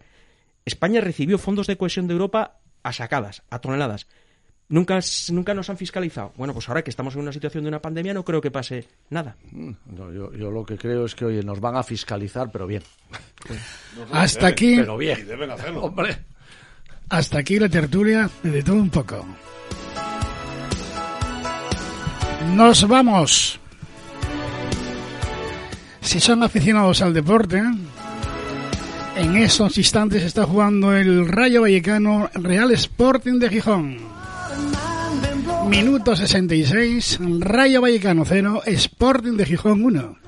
España 0.65 1.01
recibió 1.01 1.39
fondos 1.39 1.67
de 1.67 1.77
cohesión 1.77 2.07
de 2.07 2.13
Europa 2.13 2.61
a 2.85 2.93
sacadas, 2.93 3.43
a 3.51 3.59
toneladas. 3.59 4.07
Nunca, 4.69 5.01
nunca 5.33 5.55
nos 5.55 5.71
han 5.71 5.77
fiscalizado. 5.77 6.33
Bueno, 6.37 6.53
pues 6.55 6.69
ahora 6.69 6.85
que 6.85 6.91
estamos 6.91 7.17
en 7.17 7.23
una 7.23 7.33
situación 7.33 7.65
de 7.65 7.69
una 7.69 7.83
pandemia, 7.83 8.15
no 8.15 8.25
creo 8.25 8.41
que 8.41 8.53
pase 8.53 8.87
nada. 9.09 9.35
Mm, 9.51 9.73
no, 9.87 10.13
yo, 10.13 10.33
yo 10.35 10.53
lo 10.53 10.65
que 10.65 10.79
creo 10.79 11.05
es 11.05 11.17
que, 11.17 11.25
oye, 11.25 11.43
nos 11.43 11.59
van 11.59 11.75
a 11.75 11.83
fiscalizar, 11.83 12.49
pero 12.53 12.69
bien. 12.69 12.85
Hasta 14.13 14.47
aquí- 14.47 14.77
Pero 14.77 14.99
bien. 14.99 15.19
Y 15.19 15.23
deben 15.25 15.51
hacerlo. 15.51 15.83
Hombre. 15.87 16.17
Hasta 17.09 17.39
aquí 17.41 17.59
la 17.59 17.69
tertulia 17.69 18.31
de 18.45 18.63
todo 18.63 18.77
un 18.77 18.91
poco. 18.91 19.27
Nos 22.55 22.87
vamos. 22.87 23.60
Si 26.11 26.19
son 26.19 26.43
aficionados 26.43 27.03
al 27.03 27.15
deporte, 27.15 27.63
en 29.15 29.37
estos 29.37 29.79
instantes 29.79 30.25
está 30.25 30.45
jugando 30.45 30.93
el 30.93 31.29
Rayo 31.29 31.61
Vallecano 31.61 32.29
Real 32.35 32.73
Sporting 32.73 33.39
de 33.39 33.49
Gijón. 33.49 33.99
Minuto 35.69 36.17
66, 36.17 37.21
Rayo 37.39 37.81
Vallecano 37.81 38.25
0, 38.27 38.63
Sporting 38.67 39.37
de 39.37 39.47
Gijón 39.47 39.85
1. 39.85 40.19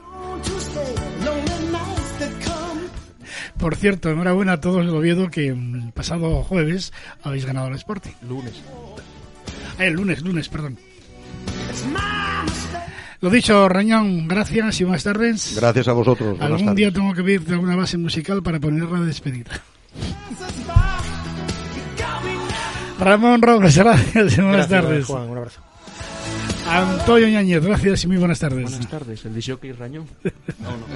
Por 3.58 3.74
cierto, 3.74 4.10
enhorabuena 4.10 4.52
a 4.52 4.60
todos 4.60 4.82
el 4.82 4.90
Oviedo 4.90 5.32
que 5.32 5.48
el 5.48 5.90
pasado 5.92 6.44
jueves 6.44 6.92
habéis 7.24 7.44
ganado 7.44 7.66
al 7.66 7.74
Sporting. 7.74 8.12
Lunes. 8.28 8.62
Ah, 9.80 9.86
el 9.86 9.94
lunes, 9.94 10.22
lunes, 10.22 10.48
perdón. 10.48 10.78
Lo 13.22 13.30
dicho, 13.30 13.68
Rañón, 13.68 14.26
gracias 14.26 14.80
y 14.80 14.84
buenas 14.84 15.04
tardes. 15.04 15.54
Gracias 15.56 15.86
a 15.86 15.92
vosotros. 15.92 16.36
Algún 16.40 16.58
tardes. 16.58 16.74
día 16.74 16.92
tengo 16.92 17.14
que 17.14 17.22
pedirte 17.22 17.52
alguna 17.52 17.76
base 17.76 17.96
musical 17.96 18.42
para 18.42 18.58
poner 18.58 18.88
la 18.90 19.00
despedida. 19.00 19.62
Ramón 22.98 23.40
Robles, 23.40 23.76
gracias 23.78 24.36
y 24.36 24.40
buenas 24.40 24.68
Gracias, 24.68 24.82
tardes. 24.82 25.06
Juan, 25.06 25.30
un 25.30 25.38
abrazo. 25.38 25.60
Antonio 26.68 27.28
Ñañez, 27.28 27.64
gracias 27.64 28.04
y 28.04 28.06
muy 28.08 28.16
buenas 28.16 28.40
tardes. 28.40 28.62
Buenas 28.70 28.88
tardes, 28.88 29.24
el 29.24 29.34
disjockey 29.34 29.72
Rañón. 29.72 30.06
No, 30.58 30.70
no. 30.70 30.86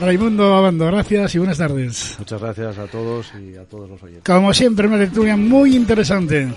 Raimundo 0.00 0.54
Abando, 0.56 0.86
gracias 0.86 1.36
y 1.36 1.38
buenas 1.38 1.58
tardes. 1.58 2.16
Muchas 2.18 2.40
gracias 2.40 2.78
a 2.78 2.86
todos 2.86 3.32
y 3.40 3.56
a 3.56 3.64
todos 3.64 3.88
los 3.88 4.02
oyentes. 4.02 4.24
Como 4.24 4.52
siempre, 4.52 4.88
una 4.88 4.96
lectura 4.96 5.36
muy 5.36 5.76
interesante. 5.76 6.48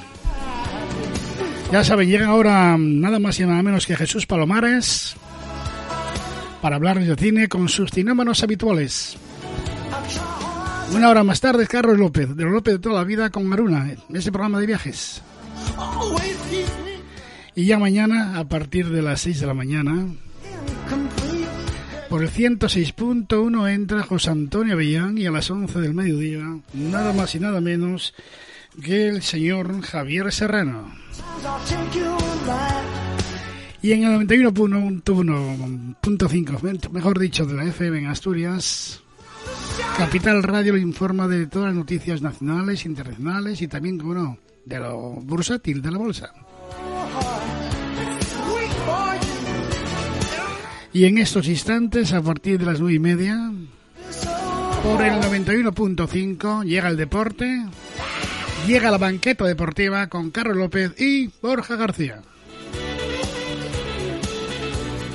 Ya 1.76 1.84
saben, 1.84 2.08
llegan 2.08 2.30
ahora 2.30 2.78
nada 2.80 3.20
más 3.20 3.38
y 3.38 3.46
nada 3.46 3.62
menos 3.62 3.86
que 3.86 3.98
Jesús 3.98 4.26
Palomares 4.26 5.18
para 6.62 6.78
hablar 6.78 7.04
de 7.04 7.16
cine 7.18 7.50
con 7.50 7.68
sus 7.68 7.92
cinómanos 7.92 8.42
habituales. 8.44 9.18
Una 10.94 11.10
hora 11.10 11.26
más 11.26 11.42
tarde, 11.42 11.68
Carlos 11.68 11.98
López, 11.98 12.34
de 12.34 12.46
López 12.46 12.76
de 12.76 12.80
toda 12.80 12.96
la 12.96 13.04
vida 13.04 13.30
con 13.30 13.46
Maruna, 13.46 13.94
ese 14.14 14.32
programa 14.32 14.62
de 14.62 14.68
viajes. 14.68 15.22
Y 17.56 17.66
ya 17.66 17.78
mañana, 17.78 18.40
a 18.40 18.46
partir 18.46 18.88
de 18.88 19.02
las 19.02 19.20
6 19.20 19.42
de 19.42 19.46
la 19.46 19.54
mañana, 19.54 20.08
por 22.08 22.24
el 22.24 22.32
106.1 22.32 23.70
entra 23.70 24.04
José 24.04 24.30
Antonio 24.30 24.76
Avellán 24.76 25.18
y 25.18 25.26
a 25.26 25.32
las 25.32 25.52
11 25.52 25.82
del 25.82 25.94
mediodía, 25.94 26.58
nada 26.74 27.12
más 27.12 27.36
y 27.36 27.42
nada 27.42 27.60
menos 27.60 28.14
que 28.84 29.08
el 29.08 29.22
señor 29.22 29.82
Javier 29.82 30.32
Serrano. 30.32 30.92
Y 33.82 33.92
en 33.92 34.04
el 34.04 34.28
91.5, 34.28 36.92
mejor 36.92 37.20
dicho, 37.20 37.46
de 37.46 37.54
la 37.54 37.66
FM 37.66 38.00
en 38.00 38.08
Asturias, 38.08 39.02
Capital 39.98 40.44
Radio 40.44 40.74
le 40.74 40.82
informa 40.82 41.28
de 41.28 41.48
todas 41.48 41.70
las 41.70 41.76
noticias 41.76 42.22
nacionales, 42.22 42.86
internacionales 42.86 43.62
y 43.62 43.68
también, 43.68 43.98
como 43.98 44.14
no, 44.14 44.38
de 44.66 44.80
lo 44.80 45.00
bursátil 45.22 45.82
de 45.82 45.92
la 45.92 45.98
bolsa. 45.98 46.34
Y 50.92 51.06
en 51.06 51.18
estos 51.18 51.48
instantes, 51.48 52.14
a 52.14 52.22
partir 52.22 52.60
de 52.60 52.66
las 52.66 52.80
nueve 52.80 52.96
y 52.96 53.00
media, 53.00 53.52
por 54.82 55.02
el 55.02 55.16
91.5, 55.16 56.64
llega 56.64 56.88
el 56.88 56.96
deporte, 56.96 57.66
llega 58.68 58.90
la 58.90 58.98
banqueta 58.98 59.46
deportiva 59.46 60.08
con 60.08 60.32
Carlos 60.32 60.58
López 60.58 61.00
y 61.00 61.30
Borja 61.42 61.76
García. 61.76 62.22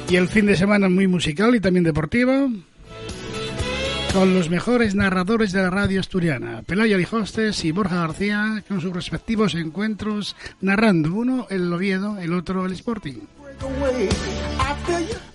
Y 0.08 0.16
el 0.16 0.28
fin 0.28 0.46
de 0.46 0.56
semana 0.56 0.88
muy 0.88 1.06
musical 1.06 1.54
y 1.54 1.60
también 1.60 1.84
deportivo, 1.84 2.50
con 4.12 4.34
los 4.34 4.50
mejores 4.50 4.94
narradores 4.94 5.52
de 5.52 5.62
la 5.62 5.70
radio 5.70 6.00
asturiana, 6.00 6.62
Pelayo 6.64 6.96
Lijostes 6.96 7.64
y 7.64 7.72
Borja 7.72 7.96
García, 7.96 8.62
con 8.68 8.80
sus 8.80 8.92
respectivos 8.92 9.54
encuentros, 9.54 10.36
narrando 10.60 11.12
uno 11.14 11.46
el 11.50 11.72
Oviedo, 11.72 12.18
el 12.18 12.32
otro 12.32 12.66
el 12.66 12.72
Sporting. 12.72 13.18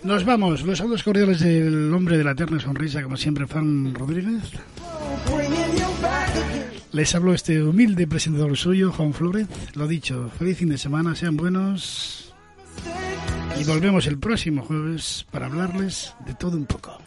Nos 0.04 0.26
vamos, 0.26 0.64
los 0.64 0.78
saludos 0.78 1.04
cordiales 1.04 1.40
del 1.42 1.94
hombre 1.94 2.18
de 2.18 2.24
la 2.24 2.32
eterna 2.32 2.60
sonrisa, 2.60 3.04
como 3.04 3.18
siempre, 3.18 3.48
Fran 3.48 3.94
Rodríguez. 3.94 4.52
Les 6.96 7.14
hablo 7.14 7.34
este 7.34 7.62
humilde 7.62 8.08
presentador 8.08 8.56
suyo, 8.56 8.90
Juan 8.90 9.14
Flores. 9.14 9.50
Lo 9.74 9.86
dicho, 9.86 10.32
feliz 10.40 10.60
fin 10.60 10.70
de 10.70 10.78
semana, 10.78 11.14
sean 11.14 11.36
buenos. 11.36 12.34
Y 13.60 13.66
volvemos 13.66 14.08
el 14.08 14.18
próximo 14.18 14.64
jueves 14.64 15.26
para 15.30 15.48
hablarles 15.48 16.16
de 16.26 16.34
todo 16.36 16.56
un 16.56 16.66
poco. 16.66 16.98